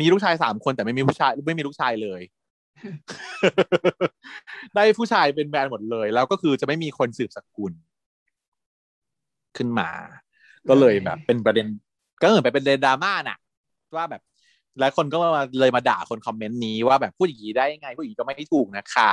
[0.00, 2.20] มีลูกชายสามคนแต่ไม่มีผู้ชายไม่มีลูกชายเลย
[4.74, 7.72] ได้ผู้ชายเป็นแบรนด์หมดเลย แล้วก็คือจะไม่มีคนสืบสกุล
[9.56, 9.88] ขึ้นมา
[10.68, 11.66] ก็เลยแบบ เป็นประเด็น
[12.20, 13.38] ก็เหมือนไปเป็นประเด็นดราม่าน่ะ
[13.96, 14.22] ว่าแบบ
[14.80, 19.10] หลายคนก็มาเลยมาด่าคนคอมเมนต์นี้ว่าแบบพูดอย่างนี้ได้ยังไงพูดอย่างนี้ก็ไม่ถูกนะคะ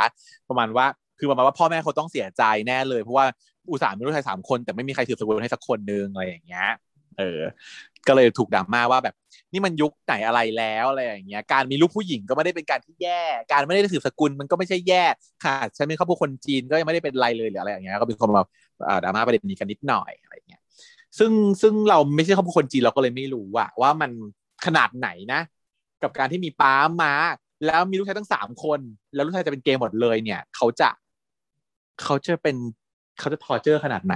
[0.50, 0.86] ประมาณว่า
[1.20, 3.26] คือประมาณว่าพ่อแม่เขาต้องเสียใจแน่เลย เพราะว่า
[3.72, 6.68] อุตส่าห์มีลูกชายสามคน แต่ไม่มีใครสืบสกุลให้สักคนนึงอะไรอย่างเงี้ย
[7.20, 7.40] เออ
[8.08, 9.16] ก็เลยถูกด่ามาว่าแบบ
[9.54, 13.22] นี่มันยุคไหนอะไรแล้วอะไรอย่างเงี้ย การมีลูกผู้หญิงก็ไม่ได้เป็นการที่แย่
[13.52, 15.04] การไม่ได้สืบสกุลมันก็ไม่ใช่แย่
[15.44, 18.44] ค่ะฉันเป็นครอบครัวคนจีนก็ยังไม่ได้เป็นไรเลยหรืออะไรอย่างเงี้ย ก็มีคนมา
[19.04, 20.62] ด่ามาประเด็นนี้กันนิดหน่อยอะไรเงี้ย
[21.18, 24.12] ซึ่งซึ่งเราไม่ใช่ครอบครัวคนจีนเราก็เลยไม่รู้ว่าว่ามัน
[24.66, 25.42] ขนาดไหนนะ
[26.04, 27.14] กับการที่มีป้ามา
[27.66, 28.80] แล้วมีลูกชายทั้งสามคน
[29.14, 30.90] แล้วลูกชายจะเป็นเกย์หมดเลยเนี่ย เขาจะ
[32.04, 32.56] เขาจะเป็น
[33.20, 34.16] เขาจะทอร์เจอร์ขนาดไหน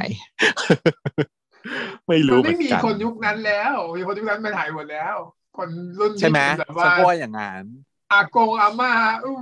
[2.06, 5.16] ไม่มันรู้เหมืไม่อนมีกันคนยุคนั้นแล้วมีคนยุคนั้นมันหายหมดแล้ว
[5.58, 5.70] คน
[6.00, 7.64] รุ่นใช่ไหมที่แบบฉัว่านก็ว่าอย่างนั้น
[8.12, 8.92] อากงอาม่า
[9.24, 9.38] อู้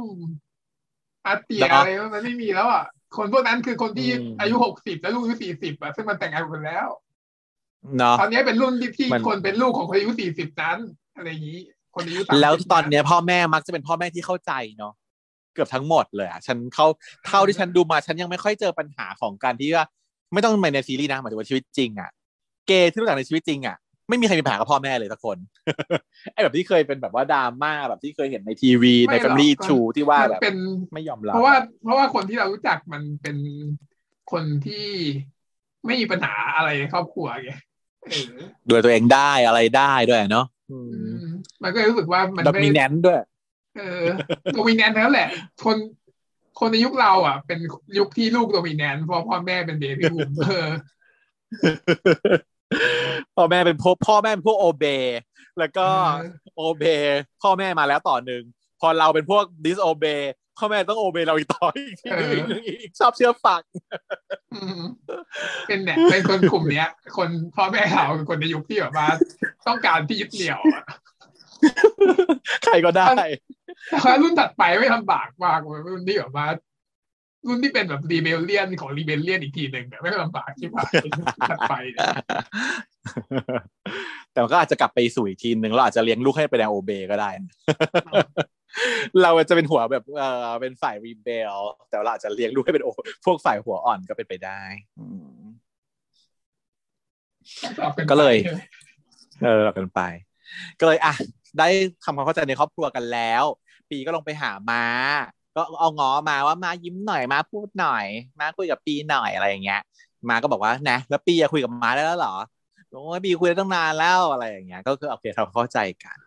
[1.26, 2.84] อาเตียเนอะอะไรมันไม่มีแล้วอะ
[3.18, 6.88] คนพวกนั้นคือคนที่อืมอายุหกสิบแล้วลูกอายุสี่สิบอะซึ่งมันแต่งงานหมดแล้ว
[7.98, 10.78] เนาะตอนนี้เป็นรุ่นที่ที่มันคนเป็นลูกของคนอายุสี่สิบนั้น
[11.16, 11.60] อะไรอย่างนี้
[11.96, 14.94] คนอายุ30แล้วตอนเนี้ยพ่อแม่มักจะเป็นพ่อแม่ที่เข้าใจเนาะ
[15.58, 16.86] เกือบทั้งหมดเลยอะฉันเขา
[17.28, 19.88] เท่าที่ฉันดูมาฉันยังไม่ค่อยเจอปัญหาของการที่ว่า
[20.34, 22.10] ไม่ต้องในซีรีส์นะหมายถึงว่าชีวิตจริงอะ
[22.68, 23.78] เกย์ที่รู้จักในชีวิตจริงอะ
[24.10, 25.38] ไม่มีใครมีปัญหากับพ่อแม่เลยสักคน
[26.32, 30.58] ไอ้แบบที่เคยเป็นแบบว่าดราม่าแบบที่เคยเห็นในทีวีในไม่หรอกแฟมิลี่ก็ชูที่ว่ามันแบบเป็น
[30.94, 33.38] ไม่ยอมรับเพราะว่า เพราะว่าคนที่เรารู้จักมันเป็น
[34.32, 34.88] คนที่
[35.86, 37.52] ไม่มีปัญหาอะไรในครอบครัวไง
[38.10, 38.32] เออ
[38.68, 41.28] ดูแลตัวเองได้อะไรได้ด้วยเนาะอือืมม
[41.64, 43.20] มันก็เลยรู้สึกว่ามันแล้วไม่มีแนนด้วย
[43.78, 44.04] เออ
[44.54, 45.30] โดมิแนนทั้งนั้นแหละ
[45.66, 45.78] คน
[46.60, 47.60] คนในยุคเราอะ เป็น
[47.98, 50.68] ยุคที่ลูกโดมิแนนเพราะพ่อแม่เป็นเบบี้บูมเออ
[53.36, 54.86] พ่อแม่เป็นพวกพ่อแม่เป็นพวก obey
[55.60, 55.88] แล้วก็
[56.20, 56.84] เออ obey
[57.42, 58.44] พ่อแม่มาแล้วต่อหนึ่ง
[58.82, 60.06] พอเราเป็นพวก disobey
[60.58, 62.10] พ่อแม่ต้อง obey เราอีกต่ออีกที
[62.50, 63.62] หนึ่งอีกชอบเชื่อฟัง
[64.54, 64.82] อืม
[65.68, 69.08] เป็นเนี่ยเป็นคนกลุ่มเนี้ย คนพ่อแม่เราเป็นคนในยุคที่แบบว่า
[69.68, 70.84] ต้องการที่ยึดเหนี่ยวอะ
[72.64, 73.08] ใครก็ได้
[73.90, 76.48] แต่ว่ารุ่นถัดไปไม่ลำบากมากเลยรุ่นที่แบบว่า
[77.48, 80.92] รุ่นที่เป็นแบบ rebellion ของ rebellion อีกทีหนึ่งเนี่ยไม่ลำบากที่ผ่าน
[81.50, 82.08] ถัดไปเนี่ย
[84.32, 87.54] แต่มันก็อาจจะกลับไปสู่อีกทีหนึ่งเราอาจจะเลี้ยงลูกให้เป็นแนวโอเบก็ได้นะ
[89.24, 91.56] เราจะเป็นหัวแบบเออเป็นฝ่ายรีเบล
[91.90, 92.90] แต่เราอาจจะเลี้ยงลูกให้เป็นโอ
[93.26, 94.62] พวกฝ่ายหัวอ่อนก็เป็นไปได้
[95.00, 95.40] อืม
[98.12, 98.36] ก็เลย
[99.44, 100.02] เออเรากันไป
[100.80, 101.14] ก็เลยอะ
[101.60, 101.68] ได้
[102.04, 103.44] ทำความเข้าใจในครอบครัวกันแล้ว
[103.90, 104.84] ปีก็ลงไปหามา
[105.56, 108.06] ก็เอาง้อมาว่ามายิ้มหน่อยมาพูดหน่อย
[108.40, 109.82] มาคุยกับปีหน่อยอะไรอย่างเงี้ย
[110.30, 112.36] มาก็บอกว่านะแล้วปีอะคุยกับมาได้แล้วเหรอ
[112.90, 116.18] โอ้ยปีคุยได้ตั้งนานแล้วอะไรอย่างเงี้ย ก็คือโอเคเราเข้าใจกัน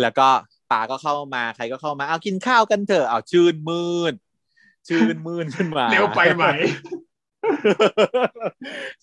[0.00, 0.28] แล้วก็
[0.70, 4.12] ปาก็เข้ามาใครก็เข้ามาเอากินข้าวกันเถอะเอาชื่นมื่น
[4.88, 6.44] ชื่นมื่นขึ้นมาเร็วไปไหม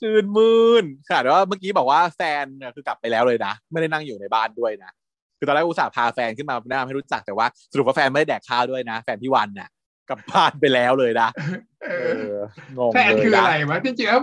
[0.01, 4.91] ชื่นมื่นค่ะแต่ว่าเมื่อกี้บอกว่าแฟนเนี่ยคือกลับไปแล้วเลยนะไม่ได้นั่งอยู่ในบ้านด้วยนะ
[5.39, 9.69] คือตอนแรกอุตส่าห์พาแฟนขึ้นมาแนะนำให้รู้จักแต่ว่าสรุปว่าแฟนไม่ได้แดกข้าวด้วยนะ แฟนพี่วันน่ะ
[10.09, 11.29] กลับบ้านไปแล้วเลยนะ
[11.83, 12.37] เอเออ
[12.77, 14.21] องงแพนเลยคือนะอะไรวะจริงๆแล้ว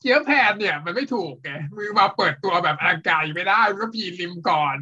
[0.00, 4.76] เจี๊ยบแพนเนี่ย มันไม่ถูกไงมือมาเปิดตัวแบบอลังการไม่ได้มันก็พีริมก่อน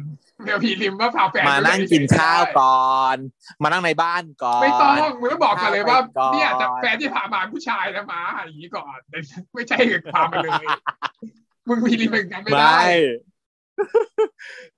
[0.45, 3.17] เดี๋ยวพีริมว่าพาแฟนมานั่งกินข้าวก่อน
[3.63, 9.19] มานั่งในบ้านก่อน ไม่ต้องมึงก็บอกกันเลยว่าพาไปก่อนเนี่ยจะแฟนที่พามาผู้ชายนะมาอย่างนี้ก่อนแต่
[9.53, 9.77] ไม่ใช่
[10.13, 10.65] พามาเลย
[11.67, 12.81] มึงพีริมเป็นกันไม่ได้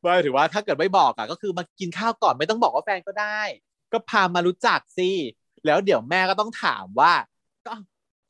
[0.01, 3.41] ไม่ไม่ถือว่าถ้าเกิดไม่บอกอะก็คือมากินข้าวก่อนไม่ต้องบอกว่าแฟนก็ได้
[3.93, 5.11] ก็พามารู้จักสิ
[5.65, 7.13] แล้วเดี๋ยวแม่ก็ต้องถามว่า
[7.67, 7.73] ก็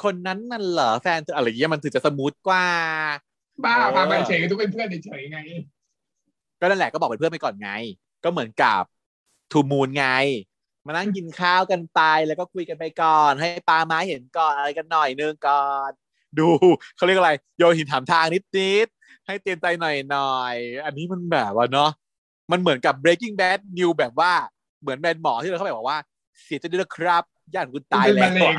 [0.04, 2.66] คนนั้นนั่นเหรอแฟนเธออะไรอย่างเงี้ยมันถึงจะสมูทกว่า
[3.64, 5.40] บ้าเออพามาเฉยๆทุกเป็นเพื่อนเฉยๆไง
[6.60, 7.70] ก็นั่นแหละก็บอกเป็นเพื่อนไปก่อนไง
[8.24, 8.82] ก็เหมือนกับ
[9.52, 10.08] ทูมูนไง
[10.86, 15.92] มานั่งกินข้าวกันไปแล้วก็คุยกันไปก่อน ให้ปลาไม้เห็นก่อนอะไรกันหน่อยนึงก่อน
[16.40, 16.48] ดู
[16.96, 20.56] เขาเรียกอะไร โยนหินถามทางนิดนิดๆ ให้เตือนใจหน่อยหน่อย
[20.86, 21.92] อันนี้มันแบบว่าเนาะ
[22.52, 24.32] มันเหมือนกับ breaking bad new แบบว่า
[24.82, 26.00] เหมือนแมนหมอที่เราเขาแบบบอกว่า
[26.44, 27.24] เสียใจด้วยนะครับ
[27.54, 28.56] ญาติคุณคุณตายเป็นแล้มะวเร็ง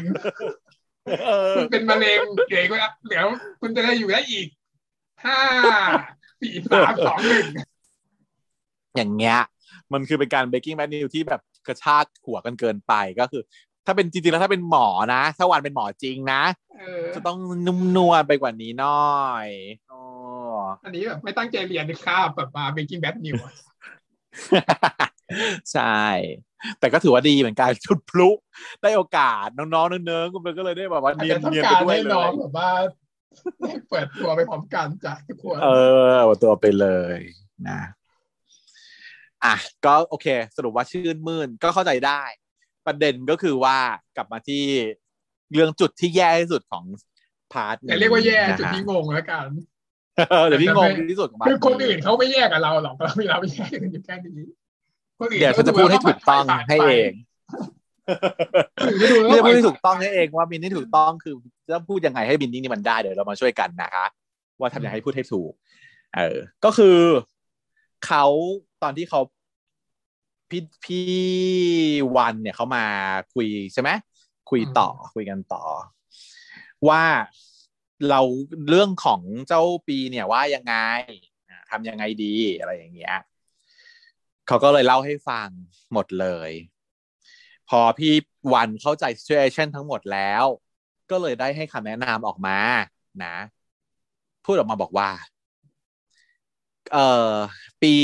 [1.27, 2.77] เออคุณเป็นมะเร็งเดี๋ยวก็
[3.09, 3.27] เดี๋ยว
[3.61, 4.47] คุณจะได้อยู่ได้อีก
[5.25, 5.41] ห้า
[6.41, 7.47] สี่สามสองหนึ่ง
[8.97, 9.39] อย่างเงี้ย
[9.93, 13.43] มันคือเป็นการ breaking bad news ที่แบบกระชากหัวกันเกินไปก็คือ
[13.87, 16.43] ถ้าเป็นจริงๆแล้วถ้าเป็นหมอนะ ถ้าวันเป็นหมอจริงนะ
[16.79, 19.49] เออจะต้องนุ่มนวลไปกว่านี้หน่อย
[19.93, 19.99] อ๋
[20.77, 25.09] ออันนี้แบบไม่ตั้งใจเรียนคาบแบบมา Breaking Bad News อะ
[25.73, 26.03] ใช่
[26.79, 28.31] แต่ก็ถือว่าดีเหมือนกันจุดพลุ
[28.83, 32.71] ได้โอกาสน้องๆเนื้อๆมันก็เลยได้แบบว่าอาจเนียจะนต้องเนียนกาไปรด้วยให้เลน้องยแบบว่า
[33.61, 35.69] ได้เปิดตัวไปพร้อมกันจากทุกคนเอ
[36.07, 37.19] อเอาตัวไปเลย
[37.69, 37.81] นะ
[39.45, 42.23] อะก็โอเค สรุปว่าชื่นมื่นก็เข้าใจได้
[42.87, 43.79] ประเด็นก็คือว่า
[44.17, 44.65] กลับมาที่
[45.53, 46.85] เรื่องจุดที่แย่ที่สุดของ
[47.53, 49.47] พาร์ทอย่าเรียกว่าแย่นะจุดฮะที่งงแล้วกัน
[50.47, 54.47] เดี๋ยวที่งงที่สุดของพาร์ทคือคนอื่นเขาไม่แยกกับเราหรอกเราเราไม่แยกกันอยู่แค่นี้
[55.19, 57.13] คนอื่นเดี๋ยวเขาจะพูดให้ถูกต้องให้เอง
[58.99, 61.35] ไม่ดูเรียกแล้วพูดให้ถูกต้องให้เองว่าบินที่ถูกต้องคือ
[61.71, 64.07] จะพูดยังไงให้บินนี่มันได้เดี๋ยวเรามาช่วยกันนะคะ
[64.61, 65.53] ว่าทำยังไงให้พูดให้ถูก
[66.17, 66.99] เออ ก็คือ
[68.07, 68.25] เขา
[68.83, 69.21] ตอนที่เขา
[70.51, 71.07] พี่พี่
[72.17, 72.85] วันเนี่ยเขามา
[73.35, 73.91] คุยใช่ไหม
[74.51, 75.63] คุยต่อคุยกันต่อ
[76.89, 77.03] ว่า
[78.11, 78.21] เรา
[78.69, 80.75] เรื่องของเจ้าปีเนี่ยว่ายังไง
[81.49, 83.17] อ่าทำยังไงดีอะไรอย่างเงี้ย
[84.47, 85.49] เขาก็เลยเล่าให้ฟัง
[85.93, 86.51] หมดเลย
[87.69, 88.13] พอพี่
[88.55, 90.45] วันเข้าใจ situation ทั้งหมดแล้ว
[91.11, 92.59] ก็เลยได้ให้คำแนะนำออกมา
[93.25, 93.37] นะ
[94.45, 95.11] พูดออกมาบอกว่า
[96.93, 97.35] เอ่อ
[97.83, 97.95] ปี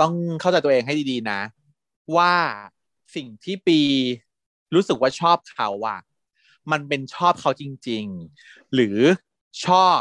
[0.00, 1.40] ต้องเข้าใจตัวเองให้ดีๆนะ
[2.16, 2.34] ว่า
[3.16, 3.80] สิ่งที่ปี
[4.74, 6.00] รู้สึกว่าชอบเขาอะ
[6.70, 8.04] มันเป็นชอบเขาจริง
[8.40, 8.98] ๆ หรือ
[9.66, 10.00] ชอบ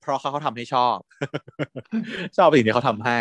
[0.00, 0.96] เพราะเขาเขาทำให้ชอบ
[2.36, 3.18] ชอบสิ่งที่เขาทำให้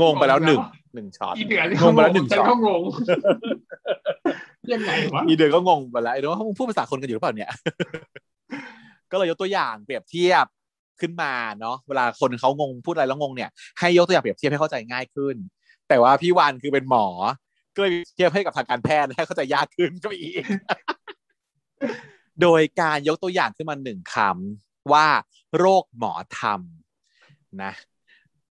[0.00, 0.60] งงไปแล้วหนึ่ง
[0.94, 2.82] หนึ่งช็อตอีเดือนงงไปแล้วหนึ่งฉัช็อตก็งง
[4.72, 7.50] ยังไงวะอีเดือนก็งงไปแล้วไอ้เดี๋ยวว่ามึงพูดภาษาคนกันอยู่หรือเปล่าเนี่ย
[9.10, 10.46] ก็เลยยกตัวอย่างเปรียบเทียบ
[11.00, 15.36] ขึ้นมาเนาะเวลาคนเขางงพูดอะไรแล้วงงเนี่ยให้ยกตัวอย่างเปรียบเทียบให้เข้าใจง่ายขึ้น
[15.88, 17.06] แต่ว่าพี่วันคือเป็นหมอ
[17.74, 20.42] ก็เลยเทียบให้กับทางการแพทย์ให้เข้าใจยากขึ้นก็อีก
[22.42, 25.06] โดยการยกตัวอย่างขึ้นมาหนึ่งคำ ว่า
[25.58, 26.60] โรคหมอธรรม
[27.62, 27.72] นะ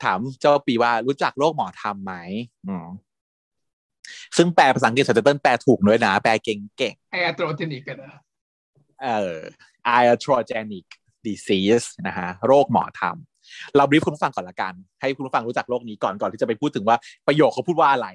[0.03, 2.13] ถามเจ้าปีว่ารู้จักโรคหมอธรรมไหม
[2.67, 2.87] อืม
[4.37, 8.13] ซึ่งแปลภาษาอังกฤษสเตเติ้ลแปลถูกด้วยนะ แปลเก่งๆไออะโตรเจนิกกันนะ
[9.01, 9.35] เอ่อ
[10.01, 10.85] iatrogenic
[11.25, 16.97] disease นะฮะโรคหมอทำเราบรีฟคุณผู้ฟังก่อนละกัน ให้คุณผู้ฟังรู้จักโรคนี้ก่อนก่อนที่จะไปพูดถึงว่า
[17.27, 18.07] ประโยคเขาพูดว่าอะไร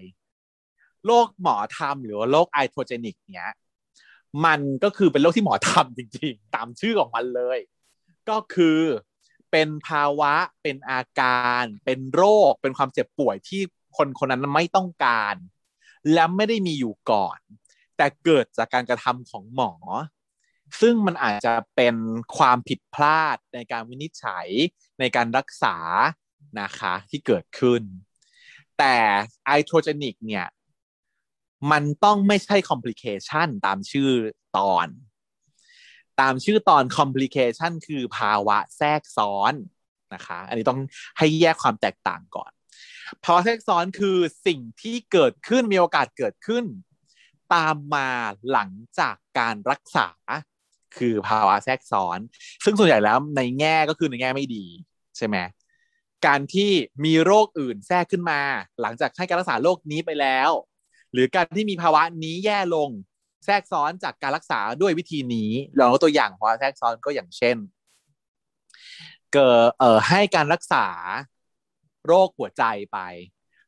[1.06, 3.50] โรคหมอทำหรือว่าโรค iatrogenic เนี้ย
[4.47, 7.58] มันก็คือเป็นโรคที่หมอทำจริงๆ ตามชื่อของมันเลย
[8.31, 8.81] ก็คือ
[9.50, 13.60] เป็นภาวะเป็นอาการ เป็นโรคเป็นความเจ็บป่วยที่
[13.97, 15.34] คนคนนั้นไม่ต้องการ
[16.12, 17.39] และไม่ได้มีอยู่ก่อน
[17.97, 19.73] แต่เกิดจากการกระทำของหมอ
[20.81, 21.97] ซึ่งมันอาจจะเป็น
[22.36, 24.48] ความผิดพลาดในการวินิจฉัย
[25.00, 25.76] ในการรักษา
[26.60, 27.82] นะคะที่เกิดขึ้น
[28.78, 28.97] แต่
[29.47, 30.47] iatrogenic เนี่ย
[31.70, 34.10] มันต้องไม่ใช่ complication ตามชื่อ
[34.58, 34.86] ตอน
[36.20, 39.52] ตามชื่อตอน complication คือภาวะแทรกซ้อน
[40.14, 40.80] นะคะ อันนี้ต้อง
[41.18, 42.50] ให้แยกความแตกต่างก่อน
[43.24, 46.64] ภาวะแทรกซ้อนคือสิ่งที่เกิดขึ้นมีโอกาสเกิดขึ้น
[47.55, 48.08] ตามมา
[48.52, 50.08] หลังจากการรักษา
[50.97, 52.18] คือภาวะแทรกซ้อน
[52.64, 54.64] ซึ่งส่วนใหญ่แล้วในแง่ก็คือในแง่ไม่ดี
[55.16, 55.36] ใช่ไหม
[56.26, 56.70] การที่
[57.05, 58.40] มีโรคอื่นแทรกขึ้นมา
[58.80, 60.50] หลังจากให้การรักษาโรคนี้ไปแล้ว
[61.12, 62.90] หรือการที่มีภาวะนี้แย่ลง
[63.44, 67.57] แทรกซ้อนจากการรักษาด้วยวิธีนี้ลองยกตัวอย่างภาวะแทรกซ้อนก็อย่างเช่น
[69.34, 70.86] เกิดเอ่อให้การรักษา
[72.07, 72.99] โรคหัวใจไป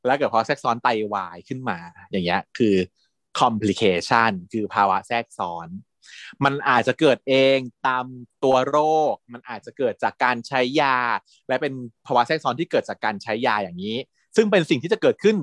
[0.06, 1.78] แล้วเกิดภาวะแทรกซ้อนไตวายขึ้นมา
[2.10, 2.74] อย่างเงี้ยคือ
[3.40, 5.68] complication คือภาวะแทรกซ้อน
[6.44, 8.04] มันอาจจะเกิดเองตาม
[8.44, 8.78] ตัวโร
[9.12, 10.98] ค มันอาจจะเกิดจากการใช้ยา
[11.48, 11.72] และเป็น
[12.06, 13.96] ภาวะแทรกซ้อนที่เกิดจากการใช้ยาอย่างนี้
[14.36, 15.36] ซึ่งเป็นสิ่งที่จะเกิดขึ้น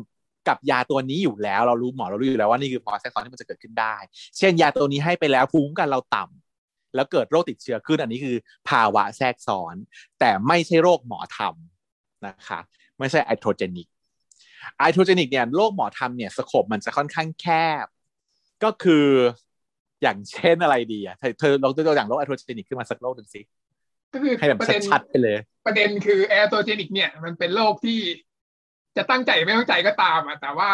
[0.48, 3.96] กับยาตัวนี้อยู่แล้ว เรารู้หมอเรารู้อยู่แล้วว่านี่คือภาวะแทรกซ้อนที่มันจะเกิดขึ้นได้
[4.38, 8.36] เช่น ยาตัวนี้ให้ไปแล้วภูมิคุ้มกันเราต่ำแล้วเกิดโรคติดเชื้อขึ้นอันนี้คือ
[8.70, 9.76] ภาวะแทรกซ้อน
[10.20, 12.60] แต่ไม่ใช่โรคหมอทำนะคะ
[13.00, 13.88] ไม่ใช่ iatrogenic
[14.80, 17.46] iatrogenic เนี่ยโรคหมอทำเนี่ย scope มันจะค่อนข้างแค
[17.84, 17.86] บ
[18.64, 19.06] ก็คือ
[20.02, 23.42] อย่างเช่นอะไรดีอะเธอลองตัวอย่างโรค iatrogenic ขึ้นมาสักโรคหนึ่งสิ
[24.14, 24.60] ก็คือให้แบบ
[24.90, 28.00] ชัดๆไปเลย ประเด็นคือ iatrogenic เนี่ยมันเป็นโรคที่
[28.98, 30.70] จะตั้งใจไม่ตั้งใจก็ตามอะแต่ว่า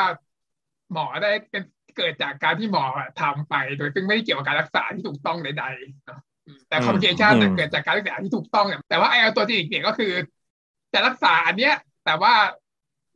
[0.91, 1.63] หมอได้เป็น
[1.95, 10.11] เกิดจากการที่หมออะทำไป โดยซึ่งไม่ได้เกี่ยวกับการรักษาที่ถูกต้องใดๆเนาะอืมแต่อืมคอมพลิเคชันอืมเกิดจากการรักษาที่ถูกต้องเนี่ยแต่ว่า iatrogenic เนี่ยก็คือ
[10.93, 11.73] จะรักษาอันเนี้ย
[12.05, 12.33] แต่ว่า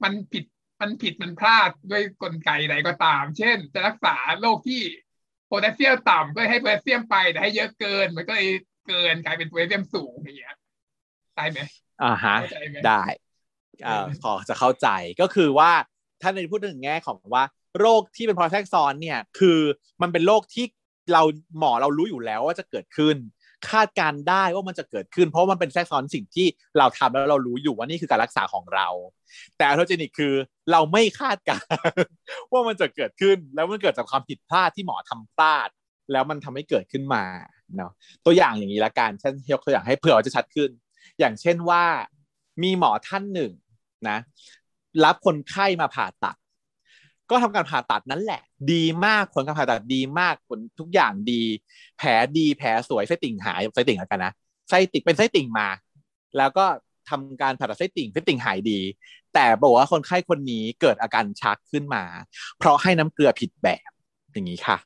[0.03, 0.44] มันผิด
[0.82, 4.82] มันผิดมันพลาดด้วยกลไกใดก็ตาม เช่น จะรักษาโรคที่
[5.45, 8.48] โพแทสเซียมต่ำก็ให้โพแทสเซียมไปแต่ให้เยอะเกิน มันก็เลย
[8.88, 10.53] เกินกลายเป็นโพแทสเซียมสูงอย่างเงี้ย
[11.36, 11.60] ได้ไหม
[12.00, 12.92] อ่าฮะเข้าใจไหมได้
[13.84, 14.88] เอ่อพอจะเข้าใจ
[15.22, 15.72] ก็คือว่า
[16.22, 17.44] ถ้าในพูดถึงแง่ของว่า
[17.80, 19.60] โรคที่เป็นพอแทรกซ้อนเนี่ยคือ
[20.02, 20.66] มันเป็นโรคที่
[21.14, 21.24] เรา
[21.60, 23.16] หมอเรารู้อยู่แล้วว่าจะเกิดขึ้น
[23.70, 26.48] คาดการได้ว่ามันจะเกิดขึ้น เพราะมันเป็นแทรกซ้อนสิ่งที่
[26.78, 28.88] เราทำแล้วเรารู้อยู่ว่านี่คือการรักษาของเรา
[29.58, 30.34] แต่อัลโทเจนิกคือ
[30.72, 31.66] เราไม่คาดการ
[32.52, 35.70] ว่ามันจะเกิดขึ้น แล้วมันเกิดจากความผิดพลาดที่หมอทำพลาด
[36.12, 37.24] แล้วมันทำให้เกิดขึ้นมา
[37.78, 37.92] เนาะ
[38.26, 40.70] ตัวอย่างอย่างนี้ละกันฉันยกตัวอย่างให้เผื่อจะชัดขึ้น
[41.20, 41.84] อย่างเช่นว่า
[42.64, 43.52] มีหมอท่านหนึ่ง
[44.09, 44.17] นะ
[45.03, 46.35] รับคนไข้มาผ่าตัด
[47.30, 51.43] ก็ทำการผ่าตัดนั้นแหละ ดีมากผลการผ่าตัดดีมากผลทุกอย่างดี
[51.98, 54.32] แผลดีแผลสวยไส้ติ่งหายไส้ติ่งแล้วกันนะ
[54.69, 55.67] ไส้ติ่งเป็นไส้ติ่งมา
[56.38, 56.66] แล้วก็
[57.09, 58.80] ทำการผ่าตัดไส้ติ่งไส้ติ่งหายดี
[59.34, 62.03] แต่บอกว่าคนไข้คนนี้เกิดอาการชักขึ้นมา
[62.58, 63.90] เพราะให้น้ำเกลือผิดแบบ
[64.34, 64.77] อย่างนี้ค่ะ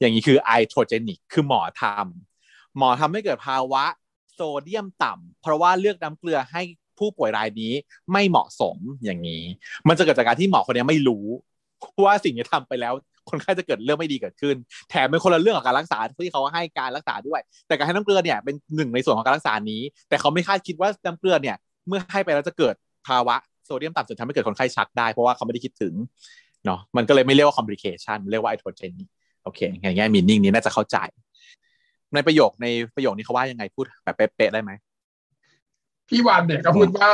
[0.00, 3.84] อย่างนี้คือไอโทรเจนิกคือหมอทำหมอทำให้เกิดภาวะ
[4.32, 6.62] โซเดียมต่ำเพราะว่าเลือกน้ำเกลือให้
[6.98, 7.72] ผู้ป่วยรายนี้
[8.12, 9.42] ไม่เหมาะสมอย่างนี้
[9.88, 11.24] มันจะเกิดจากการที่หมอคนนี้ไม่รู้
[12.04, 12.94] ว่าสิ่งที่ทำไปแล้ว
[13.30, 14.56] คนไข้จะเกิดเรื่องไม่ดีเกิดขึ้น
[14.90, 21.56] แถมเป็นคนละเรื่องกับการรักษาที่เขาให้การรักษาด้วย แต่การให้น้ำเกลือเนี่ยเป็นหนึ่งในส่วนของการรักษานี้ แต่เขาไม่คาดคิดว่าน้ำเกลือเนี่ย
[21.88, 22.74] เมื่อให้ไปแล้วจะเกิด
[23.06, 25.94] ภาวะโซเดียมต่ำจนทำให้เกิดคนไข้ชักได้เพราะว่าเขาไม่ได้คิดถึง
[26.64, 28.92] เนาะมันก็เลยไม่เรียกว่า complication เรียกว่าไอโทเจน
[29.44, 30.96] โอเคอย่างเงี้ยมีนิ่งนี้น่าจะเข้าใจ
[32.14, 34.70] ในประโยคในประโยคนี้เขาว่ายังไงพูดแบบเป๊ะๆได้ไหม
[36.08, 37.12] พี่วันเนี่ยก็พูดว่า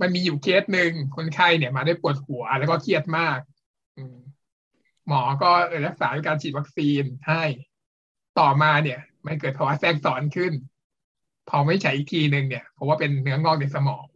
[0.00, 3.38] มันมีอยู่เคสหนึ่งคนไข้เนี่ยมาได้ปวดหัว แล้วก็เครียดมาก
[5.06, 5.50] หมอก็
[5.86, 7.42] รักษาด้วยการฉีดวัคซีนให้
[8.38, 10.52] ต่อมาเนี่ย มันเกิดภาวะแทรกซ้อนขึ้น
[11.48, 14.06] พอไม่ใช้อีกทีหนึ่งเนี่ยเพราะว่าเป็นเนื้องอกในสมอง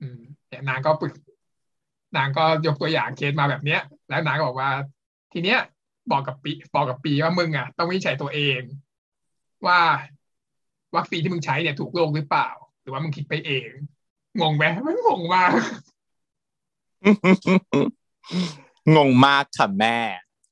[0.00, 1.14] อืมเนี่ยนางก็ปรึก
[2.16, 4.70] นางก็ยกตัวอย่างเคสมาแบบเนี้ย แล้วนางก็บอกว่า
[5.32, 5.58] ทีเนี้ย
[6.10, 8.60] บอกกับปีบอกกับปีว่ามึงอะ ต้องวิจฉัยตัวเอง
[9.66, 9.80] ว่า
[10.96, 12.48] วัคซีนที่มึงใช้เนี่ยถูกโรคหรือเปล่า
[12.82, 13.70] หรือว่ามึงคิดไปเอง
[14.40, 15.50] งงไหมมันงงมาก
[18.96, 19.98] งงมากค่ะแม่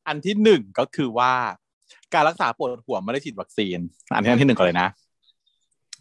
[0.06, 1.32] อันที่หนึ่งก็คือว่า
[2.14, 3.78] การรักษาปวดหัวไม่ได้ฉีดวัคซีน
[4.12, 4.88] อันที่อันที่หนึ่งก่อนเลยนะ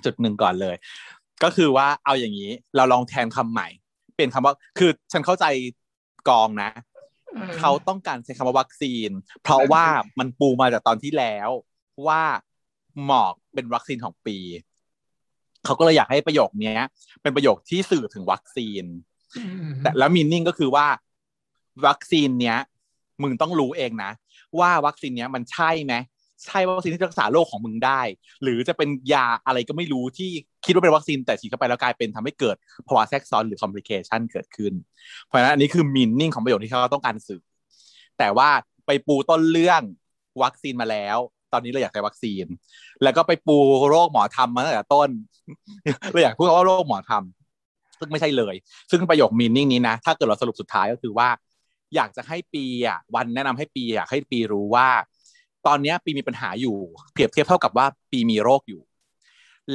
[0.03, 0.75] จุดหนึ่งก่อนเลย
[1.43, 3.67] ก็คือว่าเอาอย่างนี้ เราลองแทนคำใหม่
[4.13, 5.45] เปลี่ยนคำว่า คือฉันเข้าใจ
[6.29, 6.69] กองนะ
[7.59, 9.09] เขาต้องการใช้คำว่าวัคซีน
[9.43, 9.83] เพราะว่า
[10.19, 11.49] มันปูมาจากตอนที่แล้ว
[12.07, 12.23] ว่า
[13.05, 14.37] หมอกเป็นวัคซีนของปี
[15.65, 16.79] เขาก็เลยอยากให้ประโยคเนี้ย
[17.21, 18.83] เป็นประโยคที่สื่อถึงวัคซีน
[19.81, 20.87] แต่แล้วมีนิ่งก็คือว่า
[21.87, 22.57] วัคซีนเนี้ย
[23.21, 24.11] มึงต้องรู้เองนะ
[24.59, 25.95] ว่าวัคซีนเนี้ยมันใช่ไหม
[26.45, 28.01] ใช่วัคซีนที่รักษาโรคของมึงได้
[28.43, 30.29] หรือจะเป็นยาอะไรก็ไม่รู้ที่
[30.65, 32.55] คิดว่าเป็นวัคซีนแต่ฉีดเข้าไปแล้วกลายเป็นทำให้เกิด
[32.87, 34.73] ภาวะแทรกซ้อนหรือ complication เกิดขึ้น
[35.25, 37.41] เพราะฉะนั้นอันนี้คือมินนิ่งของประโยคที่เขาต้องการสื่อ
[38.19, 38.49] แต่ว่า
[38.85, 39.81] ไปปูต้นเรื่อง
[40.43, 41.17] วัคซีนมาแล้ว
[41.55, 42.45] ตอนนี้เราอยากใช้วัคซีน
[43.03, 43.57] แล้วก็ไปปู
[43.89, 45.09] โรคหมอทำมาตั้งแต่ต้น
[46.11, 48.55] เราอยากพูดว่าโรคหมอทำซึ่งไม่ใช่เลย
[48.91, 51.29] ซึ่งประโยคมินนิ่งนี้นะ ถ้าเกิดเราสรุปสุดท้ายก็คือว่า
[51.95, 54.87] อยากจะให้ปีอะวันแนะนำให้ปีอยากให้ปีรู้ว่า
[55.67, 56.77] ตอนนี้ปีมีปัญหาอยู่
[57.11, 58.81] เปรียบเทียบเท่ากับว่าปีมีโรคอยู่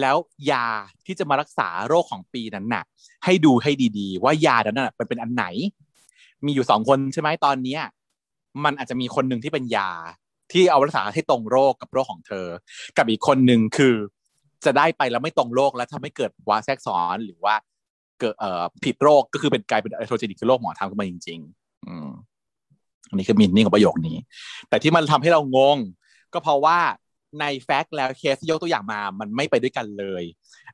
[0.00, 0.16] แล้ว
[0.50, 0.66] ยา
[1.06, 2.84] ที่จะมารักษาโรคของปีนั้นน่ะ
[3.24, 5.44] ให้ดูให้ดีๆ ว่ายานั้นน่ะมันเป็นอันไหน
[6.44, 7.82] มีอยู่สองคนใช่ไหมตอนเนี้ย
[8.64, 9.90] มันอาจจะมีคนหนึ่งที่เป็นยา
[10.52, 12.46] ที่เอารักษาให้ตรงโรคกับโรคของเธอ
[12.96, 13.94] กับอีกคนหนึ่งคือ
[14.64, 17.54] จะได้ไปแล้วไม่ตรงโรคแล้วทำให้เกิดวาแทรกซ้อนหรือว่า
[18.20, 22.08] เกิดเอ่อผิดโรคก็คือเป็นกลายเป็น iatrogenic คือโรคหมอทำขึ้นมาจริง ๆ อืม
[23.08, 24.16] อันนี้คือ meaning ของประโยคนี้
[24.68, 25.78] แต่ที่มันทำให้เรางง
[26.32, 26.78] ก็เพราะว่า
[27.40, 30.24] ใน fact แล้วเคสที่ยกตัวอย่างมา มันไม่ไปด้วยกันเลย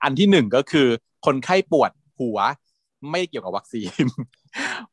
[0.03, 0.87] อันที่หนึ่งก็คือ
[1.27, 1.91] คนไข้ปวด
[2.21, 2.39] หัว
[3.11, 4.05] ไม่เกี่ยวกับวัคซีน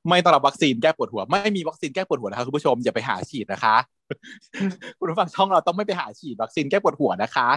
[0.10, 3.76] ไม่ต้องรับวัคซีนแก้ปวดหัว ไม่มีวัคซีนแก้ปวดหัวนะคะคุณผู้ชมอย่าไปหาฉีดนะคะ
[5.00, 7.50] คุณผู้ฟังช่องเราต้องไม่ไปหาฉีดวัคซีนแก้ปวดหัวนะคะ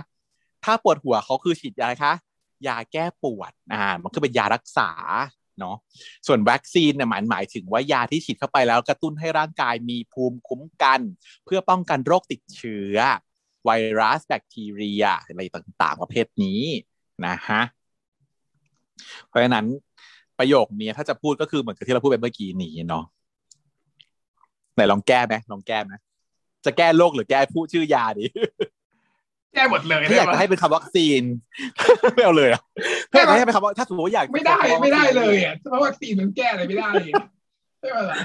[0.64, 2.12] ถ้าปวดหัวเขาคือฉีดยาคะ
[2.66, 4.90] ยาแก้ปวดอ่ามันคือเป็นยารักษา
[5.60, 5.76] เนาะ
[6.26, 11.00] ส่วนวัคซีนเนี่ยหมายหมายถึงว่ายาที่ฉีดเข้าไปแล้วกระตุ้นให้ร่างกายมีภูมิคุ้มกัน
[11.44, 12.96] เพื่อป้องกันโรคติดเชื้อ
[13.64, 13.70] ไว
[14.00, 16.62] รัส แบคทีเรีย อะไรต่างๆ ประเภทนี้
[17.26, 17.60] นะฮะ
[19.28, 19.66] เพราะฉะนั้น
[20.38, 23.04] ประโยคนี้ถ้าจะพูดก็คือเหมือนกับที่เราพูดไปเมื่อกี้นี้เนาะ
[24.74, 25.92] ไหนลองแก้ไหมลองแก้ไหม
[26.64, 28.26] จะแก้โรคหรือแก้ผู้ชื่อยาดิ
[29.54, 31.22] แก้หมดเลยถ้าอยากจะให้เป็นคำวัคซีน
[32.14, 32.62] ไม่เอาเลยอะ
[33.12, 36.90] ถ้าอยากจะให้เป็นคำว่าถ้าสมมติว่าอยากไม่ได้ไม่ได้เลยอะเพราะวัคซีนมันแก้อะไรไม่ได้
[37.80, 38.18] ใช่ไหมล่ะ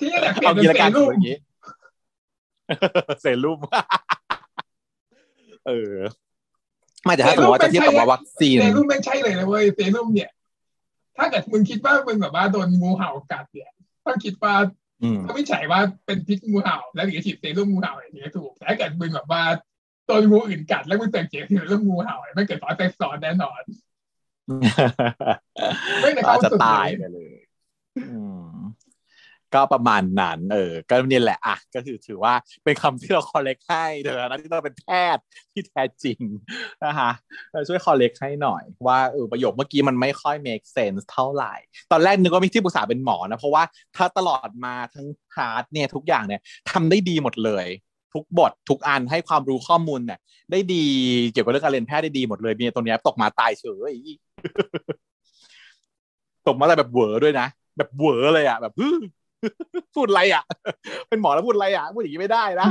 [0.00, 1.36] ที่อยากเปลี่ยเอานเป็งี้นละเซกันรุ่มอย่างนี้
[3.22, 3.58] เซรุ่ม
[5.66, 5.94] เออ
[7.04, 10.30] ไม่แต่ถ้าสมมติว่าจะเทียบกับว่าวัคซีนเซรุ่มไม่ใช่เลยนะเว้ยเซรุ่มเนี่ย
[11.16, 13.70] ถ้าเกิดมึงคิดว่ามึงแบบว่าโดนงูเห่ากัดเนี่ย
[14.06, 14.54] ต้องคิดว่า
[15.02, 19.42] อืมถ้าไม่ใช่ว่าเป็นพิษงูเห่า แล้วถึงจะฉีดเซรุ่มงูเห่าอย่างเงี้ยถูกแต่ถ้าเกิดมึงแบบว่า
[20.06, 23.62] โดนงูอื่นกัด แล้วมึงเสือกเถียงถึงเรื่องงูเห่าไม่เกิดตอนแทรกซ้อนแน่นอน
[26.00, 27.36] ไม่แต่เขาอาจจะสุดเลยตายไปเลย
[28.10, 28.56] อืม
[29.56, 34.86] ก็ประมาณนั้นเออก็นี่แหละอะก็คือถือว่าเป็นคำที่เราคอลเลกให้เถอะนะที่เราเป็นแพ
[35.16, 36.20] ทย์ที่แท้จริง
[36.84, 37.10] นะคะ
[37.52, 41.54] เราช่วยคอลเลกให้หน่อย ว่าเออประโยคเมื่อกี้มันไม่ค่อย make sense เท่าไหร่
[41.92, 43.62] ตอนแรกนึกว่ามีที่ปรึกษาเป็นหมอนะเพราะว่า
[43.96, 47.66] ถ้าตลอดมาทั้งพาร์ทเนี่ยทุกอย่างเนี่ยทำได้ดีหมดเลย
[48.14, 50.18] ทุกบท ทุกอันให้ความรู้ข้อมูลเนี่ย
[50.50, 50.84] ได้ดี
[51.32, 53.92] เกี่ยวกับเรื่องการเรียนแพทย์ได้ดีหมดเลยมีตัวเนี้ยตกมาตายเฉย
[56.46, 58.72] ตกมาอะไรแบบเหวอด้วยนะ แบบเหวอเลยอะแบบ
[59.94, 60.44] พูดอะไรอะ
[61.08, 62.68] เป็นหมอแล้วพูดอะไรอะ พูดอย่างนี้ไม่ได้นะ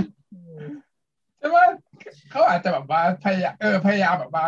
[1.40, 1.66] ใช่ว่า
[2.32, 4.46] เขาอาจจะแบบว่าพยายามเออพยายามแบบว่า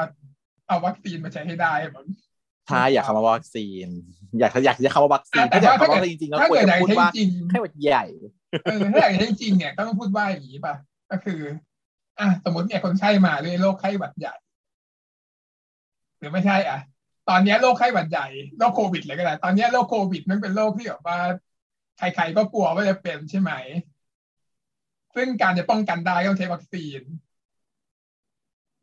[0.68, 2.06] เอาวัคซีนมาใช้ให้ได้แบบ
[2.70, 3.88] ถ้าอยากคำว่าวัคซีน
[4.40, 8.06] อยากอยากจะคำว่าวัคซีนแต่ถ้าอยากว่าคำว่าวัคซีนจริงๆก็ถ้าควรเกิดอจะยากพูดใช้ว่าจริงไข้หวัดใหญ่
[8.66, 10.76] เออถ้าอยากใช้จริงเนี่ยต้องพูดว่าอย่างนี้ป่ะ
[11.12, 11.40] ก็คือ
[12.20, 14.36] อะสมมติเนี่ยคนไข้มาด้วยโรคไข้หวัดใหญ่
[16.20, 16.80] หรือไม่ใช่อะ
[17.30, 21.18] ตอนเนี้ยโรคไข้หวัดใหญ่โรคโควิดเลยก็ได้ตอนเนี้ยโรคโควิดมันเป็นโรคที่แบบว่า
[21.98, 23.52] ใครๆก็กลัวว่าจะเป็นใช่ไหม
[25.16, 27.02] ซึ่งการจะป้องกันได้ต้องใช้วัคซีน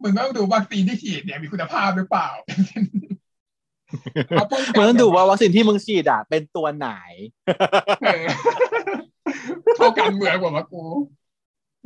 [0.02, 2.28] มึงก็ต้องดูวัคซีนที่ฉีดเนี่ยมีคุณภาพหรือเปล่า
[4.36, 6.90] เอาป้องกันมึงต้องดูว่าวัคซีนที่มึงฉีดอะ เป็นตัวไหน
[8.04, 8.26] เออ
[9.76, 10.82] เข้ากันเมืองกว่ามากู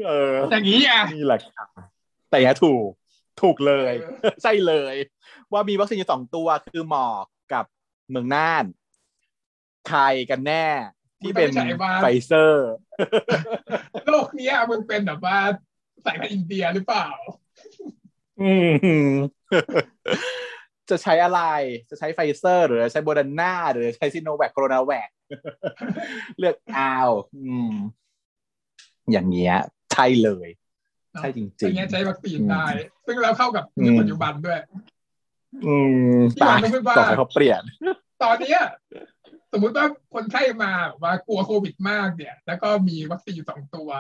[0.07, 1.67] เออ อย่างนี้อะนี่แหละค่ะ
[2.29, 2.89] แต่เนี้ยถูก
[3.43, 4.95] ถูกเลยเออใช่เลย
[5.53, 7.65] ว่ามีวัคซีนอยู่สองตัวคือหมอกกับ
[8.11, 8.65] เมืองน่าน
[9.89, 10.01] ใคร
[10.31, 10.67] กันแน่
[11.21, 12.71] ที่เป็นมึงต้องใช้ว่าไฟเซอร์
[14.11, 15.39] โลกเนี้ยมึงเป็นแบบว่า
[16.05, 17.09] สายพันธุ์อินเดียหรือเปล่า
[18.43, 18.53] อื
[19.05, 19.09] ม
[20.91, 21.43] จะใช้อะไร
[21.91, 25.11] จะใช้ไฟเซอร์ หรือใช้โบดาน่าหรือใช้ซิโนแวคโคโรนาแวค
[26.39, 26.97] เลือกเอา
[27.37, 27.73] อืม
[29.13, 29.55] อย่างเงี้ย
[29.93, 30.49] ใช่เลย
[31.19, 32.67] ใช่จริงๆอย่างเงี้ยใช้วัคซีนอืมได้
[33.07, 34.59] ซึ่งเราเข้ากับอืมปัจจุบันด้วย
[35.67, 35.77] อื
[36.15, 37.63] มที่วันก็พูดว่าต่อไปเขาเปลี่ยน
[38.23, 38.61] ตอนเนี้ย
[39.53, 43.91] สมมุติว่าคนไข้มาแบบว่ากลัวโควิดมากเนี่ย แล้วก็มีวัคซีนอยู่สองตัว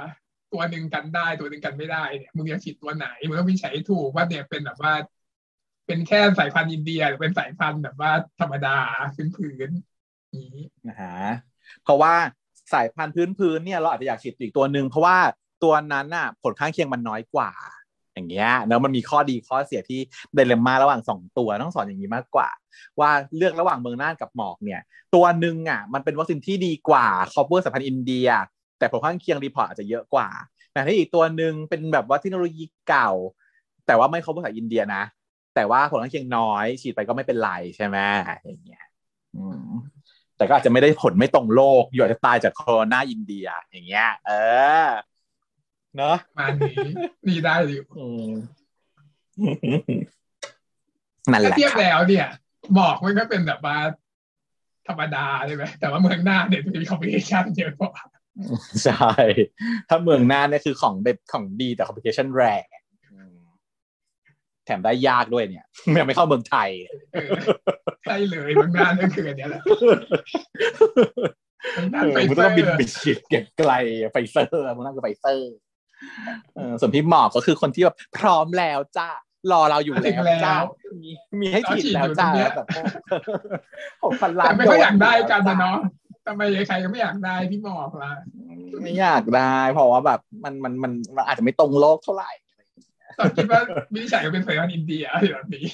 [0.52, 4.92] ตัวหนึ่งกันได้ตัวหนึ่งกันไม่ได้เนี่ยมึงจะฉีดตัวไหนมึงต้องวิจัยให้ถูกว่าเนี่ยเป็นแบบว่า
[5.86, 8.76] เป็นแค่สายพันธุ์อินเดียหรือเป็นสายพันธุ์แบบว่าธรรมดา
[9.36, 10.56] พื้นๆนี้
[10.88, 11.18] นะฮะ
[11.82, 12.14] เพราะว่า
[12.72, 15.18] สายพันธุ์พื้นพื้นเนี่ยเราอาจจะอยากฉีดอีกตัวหนึ่งเพราะว่า
[15.62, 17.50] ตัวนั้นน่ะ ผลข้างเคียงมันน้อยกว่า
[18.14, 20.00] อย่างเงี้ยเนอะมันมีข้อดีข้อเสียที่
[20.34, 22.48] เดเลม่าระหว่างสองตัวต้องสอนอย่างนี้มากกว่า
[23.00, 24.80] ว่าเลือกระหว่างเมืองน่านกับหมอกเนี่ย
[25.14, 28.28] ตัวหนึ่งอะมันเป็นวัคซีนที่ดีกว่าคอ v เ r สายพันธุ์อินเดีย
[28.78, 30.28] แต่ผลข้างเคียงรีพอร์ตอาจจะเยอะกว่า
[30.72, 33.10] แต่ที่อีกตัวหนึ่งเป็นแบบว่าเทคโนโลยีเก่า
[33.86, 35.02] แต่ว่าไม่ครบภาษาอินเดียนะ
[35.54, 37.98] แต่ว่าผลข้างเคียงน้อย ฉีดไปก็ไม่เป็นไรใช่ไหม
[38.44, 38.84] อย่างเงี้ย
[39.36, 39.68] อืม
[40.36, 44.32] แต่ก็อาจจะไม่ได้ผลไม่ตรงโลกอยู่อาจจะตายจากโคโรนาอินเดีย อย่างเงี้ย เอ
[44.84, 44.86] อ
[45.96, 46.76] เนอะมานี้
[47.26, 48.30] นี่ได้อยู่อืม
[51.30, 52.26] นั่นแหถ้าละเทียบครับแล้วเนี่ย
[52.74, 53.76] หมอกมันก็เป็นแบบว่า
[54.88, 57.92] ธรรมดาใช่ไหมแต่ว่าเมืองหน้าเนี่ยจะมีคอมพิวชั่นเยอะกว่า
[58.84, 59.12] ใช่
[59.88, 62.66] ถ้าเมืองน่านเนี่ยคือของเด็ดของดีแต่คอมพลิเคชันแรง
[63.12, 63.34] อืม
[64.64, 65.66] แถมได้ยากด้วยเนี่ย
[65.98, 66.70] ยังไม่เข้าเมืองไทย
[67.12, 67.30] เออ
[68.04, 69.60] ใช่เลยเมืองหน้านั่นคืออันเนี้ยแหละ
[71.74, 73.72] เมืองหน้าเออไฟมึงเซต้อองบินร์ไปฉีดเก็บไกล
[74.10, 75.54] ไฟเซอร์มึงนั่งกับไฟเซอร์
[76.54, 79.10] เออส่วนพี่หมอกก็คือคนที่แบบพร้อมแล้วจ้า
[79.52, 80.02] รอเราอยู่แล้ว
[80.44, 80.56] จ้า
[81.02, 81.10] มี
[81.40, 82.66] มีให้ฉีดแล้วจ้าแบบ
[84.04, 85.78] หกพันล้านแต่ไม่ค่อยอยากได้กันจ้นะเนาะ
[86.26, 88.12] ทำไมใครก็ไม่อยากได้พี่หมอกล่ะ
[88.82, 92.30] ไม่อยากได้ เพราะว่าแบบมันมันมันมันอาจจะไม่ตรงโลกเท่าไหร่
[93.18, 93.60] ตอนคิดว่า
[93.92, 95.66] วินิจฉัยว่าเป็นสายพันธุ์อินเดียอะไรแบบนี้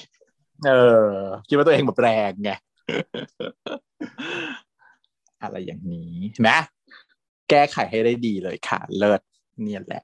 [0.67, 0.71] เอ
[1.07, 1.13] อ
[1.47, 2.51] คิดว่าตัวเองแบบแรงไง
[5.43, 6.11] อะไรอย่างนี้
[6.47, 6.57] นะ
[7.49, 9.21] แก้ไขให้ได้ดีเลยค่ะ เลิศ
[9.63, 10.03] เนี่ยแหละ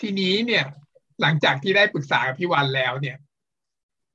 [0.00, 0.64] ทีนี้เนี่ย
[1.22, 3.16] หลังจากที่ได้ปรึกษากับพี่วันแล้วเนี่ย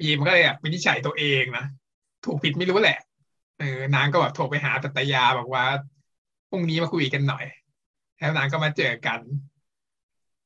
[0.02, 1.66] อีมก็เลยแบบวินิจฉัยตัวเองนะ
[2.26, 3.00] ถูกผิดไม่รู้แหละ
[3.60, 5.66] เออนางก็แบบโทรไปหาตัตยาบอกว่า
[6.50, 7.46] พรุ่งนี้มาคุยกันหน่อย
[8.20, 9.20] แล้วนางก็มาเจอกัน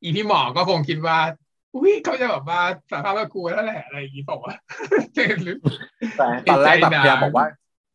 [0.01, 1.17] อีพี่หมอก็คงคิดว่า
[1.75, 4.55] อุ้ยเขาจะแบบว่าสารภาพว่ากูแล้วแหละอะไรอย่างนี้บอกว่า
[5.43, 5.57] หรือ
[6.49, 7.47] ตอนแรกแบบใจนางพยายามบอกว่า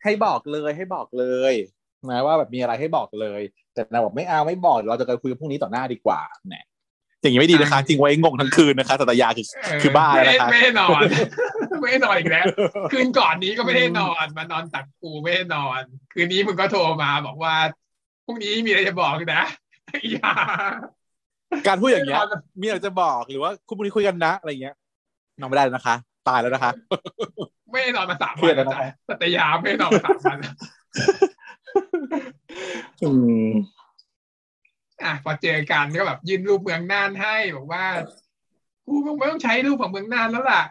[0.04, 1.54] ให้บอกเลยให้บอกเลย
[2.10, 3.40] นะว่าแบบมีอะไรให้บอกเลย
[3.74, 6.64] แต่นางบอกไม่เอาไม่บอกเดี๋ยวเราจะไปคุยกันพรุ่งนี้ต่อหน้าดีกว่าเนี่ย
[7.20, 11.02] อย่างนี้ไม่ดีนะคะจริงไว้งงทั้งคืนนะคะสัตยาคือเออคือบ้าแล้วนะคะไม่ไม่ให้นอน
[11.80, 12.44] ไม่ให้นอนอีกแล้ว
[12.92, 15.80] คืนก่อนนี้ก็ไม่ได้นอนมานอนตักกูไม่ให้นอน
[16.12, 17.55] คืนนี้มึงก็โทรมาบอกว่า
[18.24, 19.44] พรุ่งนี้มีอะไรจะบอกนะ
[20.12, 20.32] อย่า
[21.66, 22.18] การพูดอย่างเงี้ย
[22.60, 24.74] มีอะไรจะบอกหรือว่าคุณพรุ่งนี้คุยกันนะอะไรเงี้ย
[25.40, 25.94] นอนไม่ได้แล้วนะคะ
[26.28, 26.70] ตายแล้วนะคะ
[27.70, 30.38] ไม่ให้นอนมาสามเครีวัยนดแล้วแล้วนะจ้ะสัตยาไม่ให้นอนมาสามวัน
[35.02, 37.84] อืมอะพอเจอกันก็แบบยื่นรูปเมืองน่านให้บอกว่า
[38.86, 40.62] กูมึงไม่ต้องใช้รูปของมึงนานแล้วล่ะ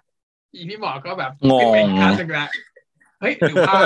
[0.54, 2.48] อีพี่หมอก็แบบงงขึ้นไปอีกขั้นหนึ่งละ
[3.20, 3.80] เฮ้ยหรือว่า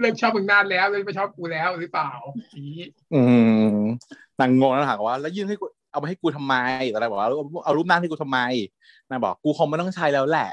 [0.00, 2.10] เลิกชอบมึงนานแล้วเลยไม่ชอบกูแล้วหรือเปล่า
[2.52, 2.80] ทีนี้
[3.14, 3.20] อื
[3.74, 3.78] ม
[4.40, 6.54] นางงงแล้วถามว่า แล้วยื่นให้กูเอาไปให้กูทำไม
[6.92, 7.28] ตอนแรกบอกว่า
[7.64, 8.38] เอารูปหน้าให้กูทำไม
[9.10, 10.50] นางบอกกูคงไม่ต้องใช้แล้วแหละ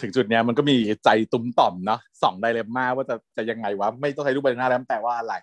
[0.00, 5.34] ถึงจุดเนี้ยมันก็มีใจตุ้มต่อมเนาะสองไดเลมม่าว่าจะจะยังไงวะไม่ต้องใช้รูปใบหน้าแล้วมันแปลว่าอะไร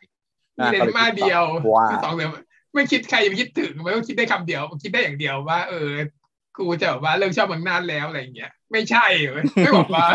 [0.57, 1.43] มีเลนมาเดียว
[1.75, 2.27] ว่าสองเลย
[2.73, 5.91] ไม่คิดใครไปคิดถึงไม่ต้องคิดได้คำเดียวคิดได้อย่างเดียวว่า เออ
[6.57, 9.05] กูจะแบบว่าเลิกชอบเมึงน่านแล้วอะไรอย่างเงี้ยไม่ใช่
[9.61, 10.07] ไม่บอกว่า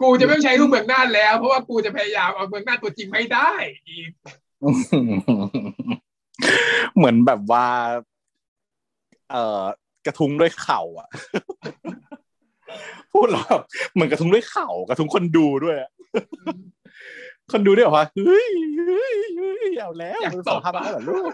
[0.00, 3.50] กูจะไม่ใช้รูปเมืองน่านแล้ว เพราะว่ากูจะพยายามเอาเมืองน่านตัวจริงไม่ได้
[3.88, 4.10] อีก
[6.96, 7.66] เหมือนแบบว่า
[9.30, 9.62] เอ่อ
[10.06, 11.08] กระทุ้งด้วยเข่าอะ
[13.12, 13.62] พูดแล้วแบบ
[13.92, 15.90] เหมือนกระทุ้งด้วยเข่ากระทุ้งคนดูด้วยอะ
[17.52, 21.24] คนดูด้วยเหรอวะเฮ้ยเฮ้ยเฮ้ยเอาแล้วอยากมึงตสอบงภาพอะแล้วเหรอลูก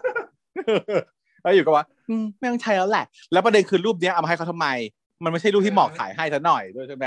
[1.43, 4.69] แล้วอยู่ก็ว่าอืมไม่ต้องใช้แล้วแหละ แล้วประเด็นคือรูปเนี้ยเอามาให้เขาทำไม
[5.25, 7.07] มันไม่ใช่รูปที่หมอกถ่ายให้ซะหน่อยด้วยใช่ไหม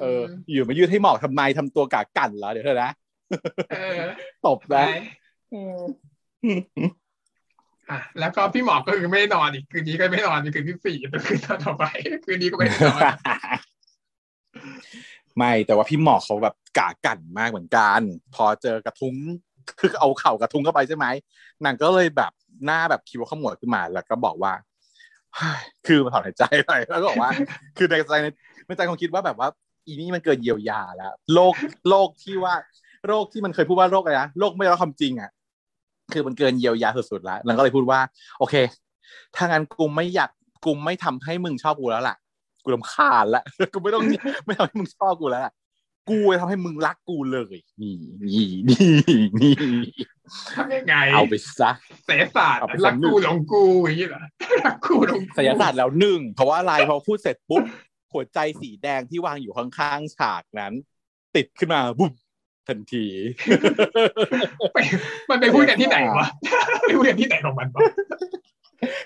[0.00, 0.20] เออ
[0.52, 2.90] อยู่มายืดให้หมอกทำไมทำตัวกากันเหรอเดี๋ยวเถอะนะ
[3.70, 4.00] เออ
[4.46, 4.88] ตบไปนะ
[7.90, 11.84] อะแล้วก็พี่หมอก็คือไม่ได้นอนอีกคืนนี้ก็ไม่นอนอีกคืนที่สี่เป็นคืนต่อไป
[12.24, 13.02] คืนนี้ก็ไม่ได้นอน
[15.38, 18.00] ไม่แต่ว่าพี่หมอกเขาแบบกากันมากเหมือนกัน
[18.34, 19.16] พอเจอกระทุ้ง
[19.80, 21.06] คือเอาเข่ากระทุ้งเข้าไปใช่ไหม
[21.64, 22.32] นางก็เลยแบบ
[22.64, 24.52] หน้าแบบคิ้วขมวดขึ้นมาแล้วก็บอกว่า
[25.86, 27.30] คือมาถอนหายใจหน่อยแล้วก็บอกว่า
[27.76, 28.12] คือในใจ
[28.66, 29.48] ในใจคงคิดว่าแบบว่า
[29.86, 31.54] อีนี่มันเกินเยียวยาแล้วโรค
[31.88, 32.54] โรคที่ว่า
[33.06, 35.30] โรคที่มันเคยพูดว่าโรคอะไรนะโรคไม่รับความจริงอะ
[36.12, 38.00] คือมันเกินเยียวยาสุดๆแล้วนางก็เลยพูดว่า
[38.38, 38.54] โอเค
[39.36, 40.30] ถ้างั้นกูไม่อยาก
[40.64, 42.16] กูไม่ทำให้มึงชอบกูแล้วล่ะ
[42.64, 44.02] กูรำคาญละกูไม่ต้อง
[44.44, 45.52] ไม่ทำให้มึงชอบกูแล้วล่ะ
[46.10, 48.88] กูจะทำให้มึงรักกูเลยนี่นี่นี่
[49.40, 49.54] นี่
[50.56, 51.70] ทำยังไงเอาไปซะ
[52.04, 54.20] เสยศาสตร์เอาไปรักสนุกกูหลงกูอย่างนี้เหรอ
[54.66, 57.62] รักกูหลงกูศิลศาสตร์แล้วหนึ่งเพราะว่าอะไรพอพูดเสร็จปุ๊บ
[58.12, 60.72] หัวใจสีแดงที่วางอยู่ข้างๆฉากนั้น
[61.36, 62.12] ติดขึ้นมาบุ้ม
[62.68, 63.06] ทันที
[64.72, 64.78] ไป
[65.30, 66.28] มันไปพูดกันที่ไหนวะ
[66.82, 67.80] ไปพูดกันที่ไหนของมันวะ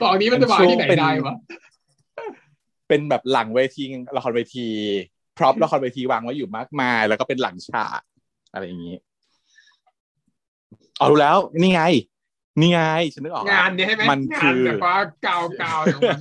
[0.02, 1.34] ตอนนี้มันจะมาที่ไหนได้วะ
[2.88, 3.82] เป็นแบบหลังเวที
[4.16, 4.66] ละครเวที
[5.36, 8.00] พร็อพละครเวทีวางไว้อยู่มากมาย แล้วก็เป็นหลังฉาก
[8.52, 8.96] อะไรอย่างนี้
[10.98, 11.82] เอารู้แล้วนี่ไง
[12.60, 12.80] นี่ไง
[13.14, 16.20] ฉันนึกออกแล้วงานเนี่ยใช่ไหมมันงาคืนอแบบว่ากาวกาวของมัน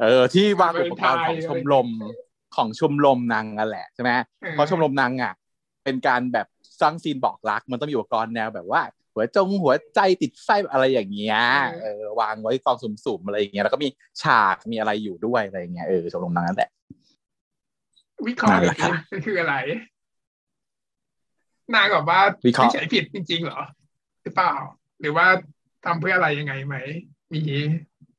[0.00, 1.88] เออ ที่วางอุปกรณ์วาขเลอนงไทน์ชมรม
[2.56, 4.10] ของชมรมนางนั่นแหละใช่ไหม
[4.44, 5.32] ออเพราะชมรมนางอะ
[5.84, 6.46] เป็นการแบบ
[6.80, 8.82] สร้างซีนบอกรัก มันต้องมีอุปกรณ์แนวแบบว่า
[9.14, 11.38] หัวจงหัวใจติดไฟอะไรอย่างเงี้ย
[11.82, 13.88] เออวางไว้กองสุ่มๆอะไรอย่างเงี้ยแล้วก็มี
[14.22, 16.70] ฉากมีอะไรอยู่ด้วยอะไรอย่างเงี้ยเออชมรมนางนั่นแหละ
[18.26, 19.54] วิเคราะห์นั่นหแหน่อละยครับดิมันคืออะไร
[21.74, 23.60] นางแบบว่าวิเคราะห์ไม่ใช่ผิดจริงๆเหรอ
[24.22, 24.54] หรือเปล่า
[25.00, 25.26] หรือว่า
[25.84, 26.76] ทำเพื่ออะไรยังไงไหม
[27.32, 27.40] มี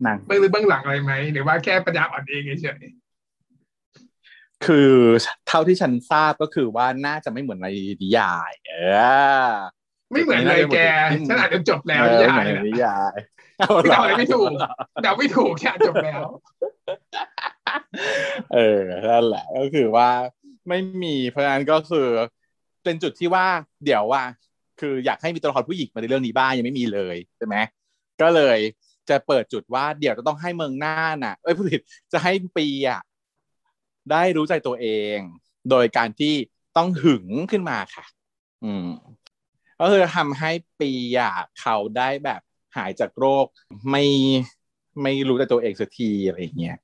[0.06, 2.82] นางเบื้องลึกเบื้องหลังอะไรไหม หรือว่าแค่ปัญญาอ่อนเองเฉย
[4.66, 4.92] คือ
[5.48, 7.68] เท่าที่ฉันทราบก็คือว่าน่าจะไม่เหมือนใน
[8.02, 8.74] นิยาย เอ
[9.46, 9.81] อๆ
[10.12, 10.80] ไม่เหมือนเลยแก
[11.12, 13.16] อืมฉันอ่านจนจบแล้วเอนิอเหยามือยนในน่ะนิยาย
[13.84, 14.52] ไม่เดาอะไรไม่ถูก
[15.04, 16.22] เดาไม่ถูกแค่อ่านจบแล้ว
[18.54, 20.10] เออนั่นแหละก็คือว่า
[20.70, 22.08] ไม่มีเพราะฉะนั้นก็คือ
[22.84, 23.46] เป็นจุดที่ว่า
[23.86, 24.24] เดี๋ยวว่า
[24.80, 27.56] คืออยากให้มีตัวละครผู้หญิงมาในเรื่องนี้บ้างยังไม่มีเลยใช่ไหม
[28.22, 28.60] ก็เลย
[29.10, 31.82] จะเปิดจุดว่าเดี๋ยวจะต้องให้เมืองน่านน่ะ เอ้ยผู้ผิด
[32.14, 33.02] จะให้ปีอะ
[34.12, 35.18] ได้รู้ใจตัวเอง
[35.70, 36.34] โดยการที่
[36.78, 38.06] ต้องหึงขึ้นมาค่ะ
[38.64, 38.88] อืม
[39.82, 40.52] ก็คือทำให้
[40.82, 42.42] ปีอะเขาได้แบบ
[42.76, 43.46] หายจากโรค
[43.90, 44.04] ไม่
[45.04, 46.78] ไม่รู้ใจตัวเองสักทีอะไรอย่างเงี้ย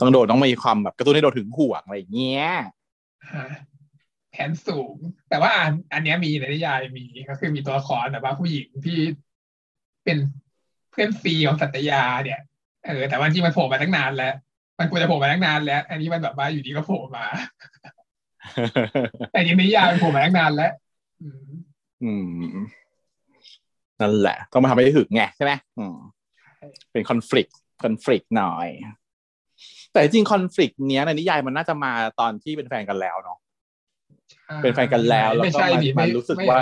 [0.00, 2.46] ต้องโดนต้องมีความแบบกระตุ้นให้โดนถึงห่วงอะไรอย่างเงี้ย
[3.32, 3.46] ฮะ
[4.30, 4.96] แผนสูง
[5.28, 8.98] แต่ว่าอันอันเนี้ยมีในนิยายมีก็คือมีตัวละครแต่ว่าผู้หญิงที่
[10.04, 10.18] เป็น
[10.90, 12.40] เพื่อนซีของสัตยาเนี่ย
[12.86, 14.34] เออแต่ว่าที่มันโผล่มาตั้งนานแล้ว
[14.78, 17.26] มันควรจะโผล่มาตั้งนานแล้ว อันนี้มันแบบว่าอยู่ดีก็โผล่มา
[19.32, 20.72] แต่ในนิยายมันโผล่มาตั้งนานแล้ว
[22.04, 22.66] อืมอืม
[24.00, 25.96] นั่นแหละ ต้องมาทำให้หึงไงใช่ไหมอืม
[26.92, 27.48] เป็นคอน FLICT
[27.82, 28.68] คอน FLICT หน่อย
[29.92, 33.38] แต่จริงคอน FLICT เนี้ยในนิยายมันน่าจะมาตอนที่เป็นแฟนกันแล้วเนาะ
[34.62, 36.60] เป็นแฟนกันแล้วแล้วไม่ก็ใช่มันดิมันไรู้สึกไม่ว่า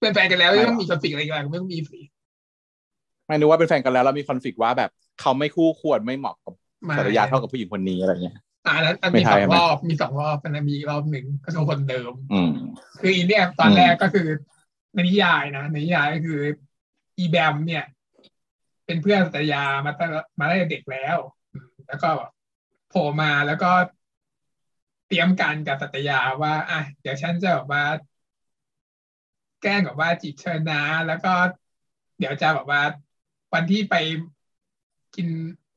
[0.00, 2.00] เป็นแฟนกันแล้วไม่หรอต้องมีคอนฟ lict อะไรกันไม่ต้องมีสิ
[3.28, 6.54] ไม่รู้ว่าเป็นแฟนกันแล้วแล้วมีคอน FLICT ว่าแบบเขาไม่คู่ควรไม่เหมาะกับ
[6.84, 12.52] ไม่สัตยาเท่ากับผู้หญิงคนนี้อะไรเงี้ย อ่านั้นอันไม่มีใช่สองไหมรอบมีสองรอบมันมีอีกรอบหนึ่งก็คือคนเดิม อืม
[13.00, 14.26] คืออีเนี่ยตอนอืมแรกก็คือ
[14.94, 16.40] ในนิยายนะในนิยายก็คือ
[17.18, 17.84] อีแบมเนี่ย
[18.86, 21.16] เป็นเพื่อนสัตยามาตั้งมาตั้งแต่เด็กแล้ว
[21.52, 22.10] อืมแล้วก็
[22.88, 23.70] โผล่มาแล้วก็
[25.06, 27.84] เตรียมการกับสัตยาว่า อะเดี๋ยวฉันจะแบบว่า
[29.62, 31.32] แกล้งแบบว่าจีบเชิญนะ แล้วก็
[32.18, 32.82] เดี๋ยวจะแบบว่า
[33.54, 33.94] วันที่ไป
[35.16, 35.28] กิน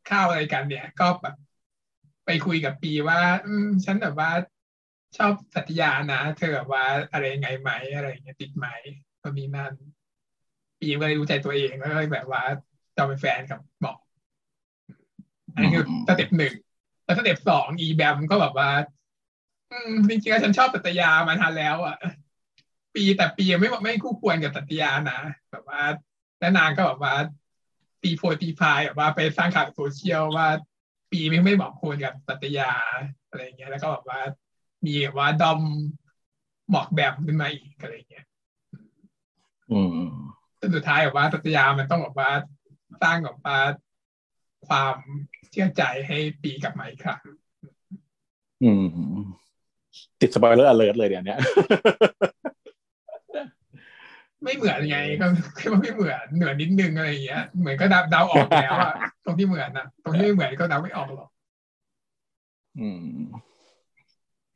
[0.10, 1.36] ข้าวอะไรกันเนี่ย ก็แบบ
[2.26, 4.32] ไปคุยกับปีว่า อืมฉันแบบว่า
[5.18, 8.68] ชอบสัตยานะ เธอแบบว่าอะไรไงไหมอะไรเงี้ยติดไหม
[9.22, 9.74] ก็มีนั่น
[10.80, 12.43] ปีก็เลยรู้ใจตัวเองแล้วก็แบบว่า
[12.95, 13.98] จะเป็นแฟนกับหมอก
[15.53, 16.53] อันนี้คือ step หนึ่ง
[17.03, 18.69] แล้ว step สองอีแบมก็แบบว่า
[19.72, 21.98] อืมจริงๆฉันชอบสัตยามาทานแล้วอะ
[22.95, 25.19] ปีแต่ปีไม่ไม่คู่ควรกับสัตยานะ
[25.52, 25.82] แบบว่า
[26.40, 27.16] แล้วนางก็แบบว่า
[28.02, 30.48] ตีโพตีพายแบบว่าไปสร้างข่าวโซเชียลว่า
[31.14, 32.72] ปีไม่ไม่คู่ควรกับสัตยา
[33.30, 34.22] อะไรเงี้ยแล้วก็แบบว่า
[34.85, 35.59] มีว่าดอม
[36.69, 38.25] หมอกแบบขึ้นมาอีกอะไรเงี้ย
[39.72, 40.14] อืม
[40.75, 42.32] สุดท้ายแบบว่าสัตยามันต้องแบบว่า
[43.01, 43.58] สร้างแบบว่า
[44.67, 44.95] ความ
[45.51, 47.22] เชื่อใจให้ปีกลับมาอีกครั้ง
[48.64, 48.85] อืม
[50.22, 51.35] ติด spoiler alert เลยเดี๋ยวนี้
[54.44, 55.26] ไม่เหมือนไงก็
[55.60, 58.94] คือว่าไม่เหมือนเหมือนนิดนึงอะไรอย่างเงี้ย เหมือนก็เดาเดาออกแล้วอะ
[59.26, 61.30] ตรงที่เหมือนอะตรงที่ไม่เหมือนก็เดาไม่ออกหรอก
[62.80, 63.06] อืม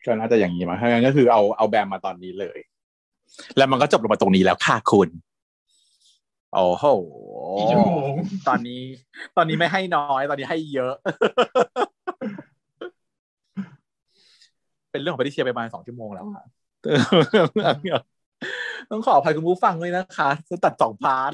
[0.06, 2.59] ก็น่าจะอย่างนี้มั้งถ้างั้นก็คือเอาเอาแบมมาตอนนี้เลย
[3.57, 5.09] แล้วมันก็จบลงมาตรงนี้แล้วค่ะคุณ
[6.53, 6.85] โอ้โห
[7.57, 8.11] กี่ชั่วโมง
[8.48, 8.82] ตอนนี้
[9.38, 10.93] ตอนนี้ไม่ให้น้อย ตอนนี้ให้เยอะ
[14.91, 16.43] เป็นเรื่องของปฏิเชียไปประมาณสองชั่วโมงแล้วอะ
[18.91, 21.32] ต้องขออภัยคุณผู้ฟังเลยนะคะจะตัดสองพาร์ท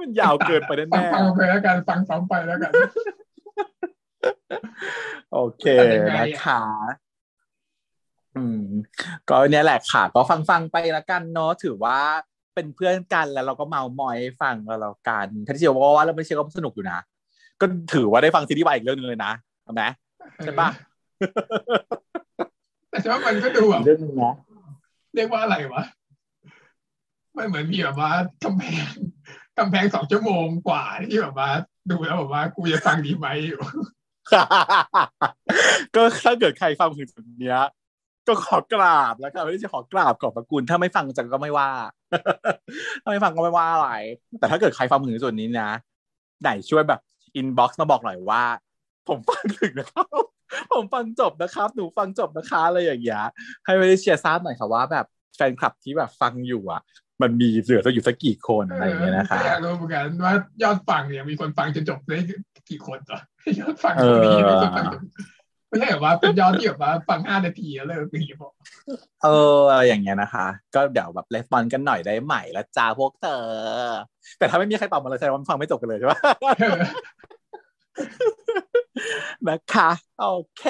[0.00, 2.80] มันยาวเกินไปฟังแน่ฟังไปแล้วกันฟังซ้อมไปแล้วกันๆ
[5.32, 6.62] โอเคตัดยังไงอะนะคะ
[8.36, 8.62] อืม
[9.28, 11.98] ก็เนี่ยแหละค่ะ ก็ฟังฟังๆไปละกันเนาะถือว่า
[12.54, 16.98] เป็นเพื่อนกันแล้วเราก็เมามอยให้ฟังกันแล้วกันถ้าที่เชียวว่าว่าแล้วไม่เชียวก็สนุกอยู่นะ
[17.60, 19.32] ก็ถือว่าได้ฟังซีรีส์วายอีกเรื่องหนึงเลยนะ
[19.64, 19.82] เห็นไหม
[20.44, 20.68] ใช่ปะ
[22.90, 24.34] แต่ฉันว่ามันก็ดูแบบเรื่องหนึงนะ
[25.14, 25.82] เรียกว่าอะไรวะ
[27.36, 28.12] มันเหมือนมีแบบว่า
[28.44, 28.92] กำแพง
[29.58, 31.50] กำแพงสองชั่วโมงกว่าที่แบบว่า
[31.90, 33.60] ดูแล้วแบบว่ากูจะฟังดีไหมอยู่
[35.94, 37.60] ก็ถ้าเกิดใครฟังถึงจุดเนี้ย
[38.26, 41.70] ก็ขอกราบแล้วกันไม่ได้จะขอกราบขอบพระคุณถ้าไม่ฟังจังก็ไม่ว่า
[43.02, 43.90] ถ้าไม่ฟังก็ไม่ว่าอะไร
[44.38, 45.70] แต่ถ้าเกิดใครฟังถึงส่วนนี้นะ
[46.42, 47.00] ไหนช่วยแบบ
[47.36, 48.42] inbox มาบอกหน่อยว่า
[49.08, 50.24] ผมฟังถึงนะครับ
[50.72, 53.22] ผมฟังจบนะครับ หนูฟังจบนะคะอะไรอย่างเงี้ย
[53.64, 55.06] ให้ไม่ได้เชียร์ทราบหน่อยค่ะว่าแบบ
[55.36, 56.82] แฟนคลับที่แบบฟังอยู่อะ
[57.22, 62.18] มันมีเหลือจะอยู่สักกี่คนอะไรอย่างเงี้ยนะคะก็อยากรู้เหมือนกันว่ายอดฟังเนี่ยมีคนฟังจนจบได้
[62.70, 63.20] กี่คนเหรอ
[63.60, 65.04] ยอดฟังตรงนี้มีคนฟังจน
[65.68, 68.52] ไม่ใช่แบบว่าเป็นยอดที่แบบว่าฟังห้านาทีแล้วเลิกอย่างเงี้ยบอก
[69.24, 73.44] เอออะไรอย่างเงี้ยนะคะ ก็เดี๋ยวแบบレスปอนกันหน่อยได้ไหมละจ้าพวกเธอ
[74.38, 76.20] แต่ถ้าไม่มีใครตอบมาเลยแสดงว่าฟังไม่จบกันเลยใช่ปะ
[76.60, 76.78] เออ
[79.48, 80.64] นะคะ โอเค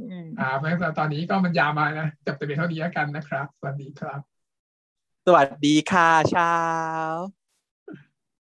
[0.00, 4.20] อืมอ่าเพราะฉะนั้นตอนนี้ก็มันยาวมานะจบแต่เพียงเท่านี้แล้วกันนะครับ สวัสดีครับ
[5.26, 7.39] สวัสดีค่ะเช้า